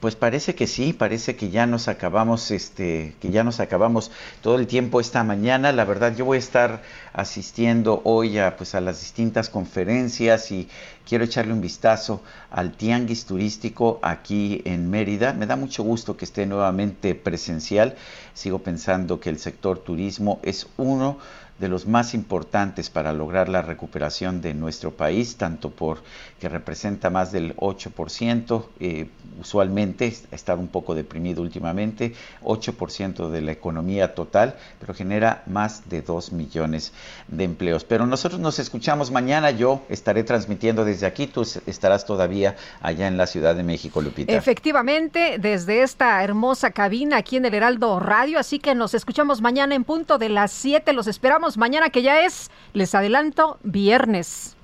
Pues 0.00 0.14
parece 0.14 0.54
que 0.54 0.66
sí, 0.66 0.92
parece 0.92 1.36
que 1.36 1.48
ya 1.48 1.66
nos 1.66 1.88
acabamos, 1.88 2.50
este, 2.50 3.14
que 3.20 3.30
ya 3.30 3.44
nos 3.44 3.60
acabamos 3.60 4.10
todo 4.42 4.56
el 4.56 4.66
tiempo 4.66 5.00
esta 5.00 5.24
mañana. 5.24 5.72
La 5.72 5.84
verdad, 5.84 6.14
yo 6.14 6.26
voy 6.26 6.36
a 6.36 6.38
estar 6.38 6.82
asistiendo 7.14 8.02
hoy 8.04 8.38
a, 8.38 8.56
pues, 8.56 8.74
a 8.74 8.80
las 8.82 9.00
distintas 9.00 9.48
conferencias 9.48 10.52
y 10.52 10.68
quiero 11.08 11.24
echarle 11.24 11.54
un 11.54 11.62
vistazo 11.62 12.22
al 12.50 12.72
tianguis 12.72 13.24
turístico 13.24 13.98
aquí 14.02 14.60
en 14.66 14.90
Mérida. 14.90 15.32
Me 15.32 15.46
da 15.46 15.56
mucho 15.56 15.82
gusto 15.82 16.16
que 16.16 16.26
esté 16.26 16.44
nuevamente 16.44 17.14
presencial. 17.14 17.96
Sigo 18.34 18.58
pensando 18.58 19.18
que 19.18 19.30
el 19.30 19.38
sector 19.38 19.78
turismo 19.78 20.40
es 20.42 20.66
uno 20.76 21.18
de 21.58 21.68
los 21.68 21.86
más 21.86 22.14
importantes 22.14 22.90
para 22.90 23.12
lograr 23.12 23.48
la 23.48 23.62
recuperación 23.62 24.40
de 24.40 24.52
nuestro 24.54 24.92
país, 24.92 25.36
tanto 25.36 25.70
por 25.70 26.02
que 26.38 26.48
representa 26.48 27.08
más 27.08 27.32
del 27.32 27.56
8%, 27.56 28.66
eh, 28.78 29.08
usualmente 29.40 30.12
ha 30.30 30.34
estado 30.34 30.60
un 30.60 30.68
poco 30.68 30.94
deprimido 30.94 31.42
últimamente, 31.42 32.14
8% 32.42 33.30
de 33.30 33.40
la 33.40 33.52
economía 33.52 34.14
total, 34.14 34.56
pero 34.78 34.92
genera 34.92 35.42
más 35.46 35.88
de 35.88 36.02
2 36.02 36.32
millones 36.32 36.92
de 37.28 37.44
empleos. 37.44 37.84
Pero 37.84 38.06
nosotros 38.06 38.40
nos 38.40 38.58
escuchamos 38.58 39.10
mañana, 39.10 39.50
yo 39.50 39.82
estaré 39.88 40.24
transmitiendo 40.24 40.84
desde 40.84 41.06
aquí, 41.06 41.26
tú 41.26 41.46
estarás 41.66 42.04
todavía 42.04 42.56
allá 42.82 43.08
en 43.08 43.16
la 43.16 43.26
Ciudad 43.26 43.54
de 43.54 43.62
México, 43.62 44.02
Lupita. 44.02 44.32
Efectivamente, 44.32 45.38
desde 45.38 45.82
esta 45.82 46.22
hermosa 46.22 46.70
cabina 46.70 47.16
aquí 47.16 47.36
en 47.36 47.46
el 47.46 47.54
Heraldo 47.54 47.98
Radio, 47.98 48.38
así 48.38 48.58
que 48.58 48.74
nos 48.74 48.92
escuchamos 48.92 49.40
mañana 49.40 49.74
en 49.74 49.84
punto 49.84 50.18
de 50.18 50.28
las 50.28 50.52
7, 50.52 50.92
los 50.92 51.06
esperamos 51.06 51.45
mañana 51.56 51.90
que 51.90 52.02
ya 52.02 52.22
es, 52.22 52.50
les 52.72 52.94
adelanto, 52.96 53.58
viernes. 53.62 54.56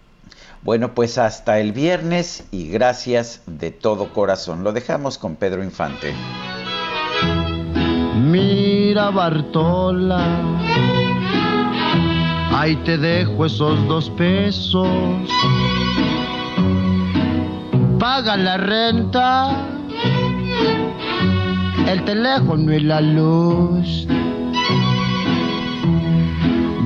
Bueno, 0.62 0.94
pues 0.94 1.18
hasta 1.18 1.58
el 1.60 1.72
viernes 1.72 2.44
y 2.50 2.68
gracias 2.68 3.42
de 3.46 3.70
todo 3.70 4.12
corazón. 4.12 4.64
Lo 4.64 4.72
dejamos 4.72 5.18
con 5.18 5.36
Pedro 5.36 5.62
Infante. 5.62 6.14
Mira 8.14 9.10
Bartola, 9.10 10.24
ahí 12.52 12.76
te 12.84 12.98
dejo 12.98 13.46
esos 13.46 13.86
dos 13.88 14.10
pesos. 14.10 14.88
Paga 17.98 18.36
la 18.36 18.56
renta, 18.56 19.56
el 21.88 22.04
teléfono 22.04 22.72
y 22.72 22.80
la 22.80 23.00
luz. 23.00 24.06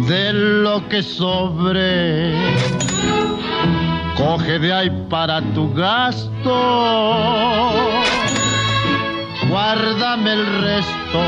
De 0.06 0.32
lo 0.32 0.88
que 0.88 1.02
sobre 1.02 2.32
coge 4.16 4.60
de 4.60 4.72
ahí 4.72 4.90
para 5.10 5.42
tu 5.52 5.74
gasto. 5.74 6.54
Guárdame 9.48 10.32
el 10.32 10.62
resto 10.62 11.20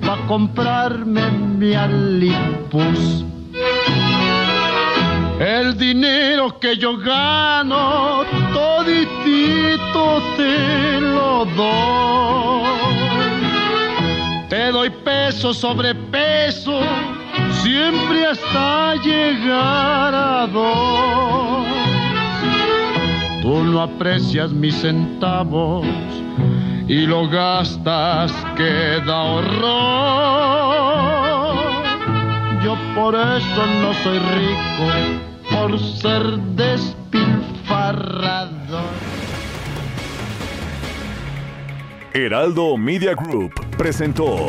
para 0.00 0.26
comprarme 0.26 1.30
mi 1.30 1.74
alipus. 1.74 3.24
El 5.38 5.78
dinero 5.78 6.58
que 6.58 6.76
yo 6.76 6.96
gano, 6.98 8.24
toditito 8.52 10.20
te 10.36 11.00
lo 11.00 11.44
doy. 11.44 12.08
Te 14.48 14.72
doy 14.72 14.90
peso 14.90 15.54
sobre 15.54 15.94
peso 15.94 16.80
siempre 17.68 18.26
hasta 18.26 18.96
llegar 18.96 20.14
a 20.14 20.46
dos. 20.46 21.66
Tú 23.42 23.64
no 23.64 23.82
aprecias 23.82 24.52
mis 24.52 24.74
centavos 24.74 25.86
y 26.88 27.06
lo 27.06 27.28
gastas 27.28 28.32
que 28.56 29.00
da 29.06 29.22
horror. 29.34 29.68
Yo 32.64 32.76
por 32.94 33.14
eso 33.14 33.66
no 33.82 33.92
soy 34.02 34.18
rico, 34.18 34.90
por 35.50 35.78
ser 35.78 36.22
despilfarrador. 36.56 38.94
Heraldo 42.14 42.78
Media 42.78 43.14
Group 43.14 43.52
presentó 43.76 44.48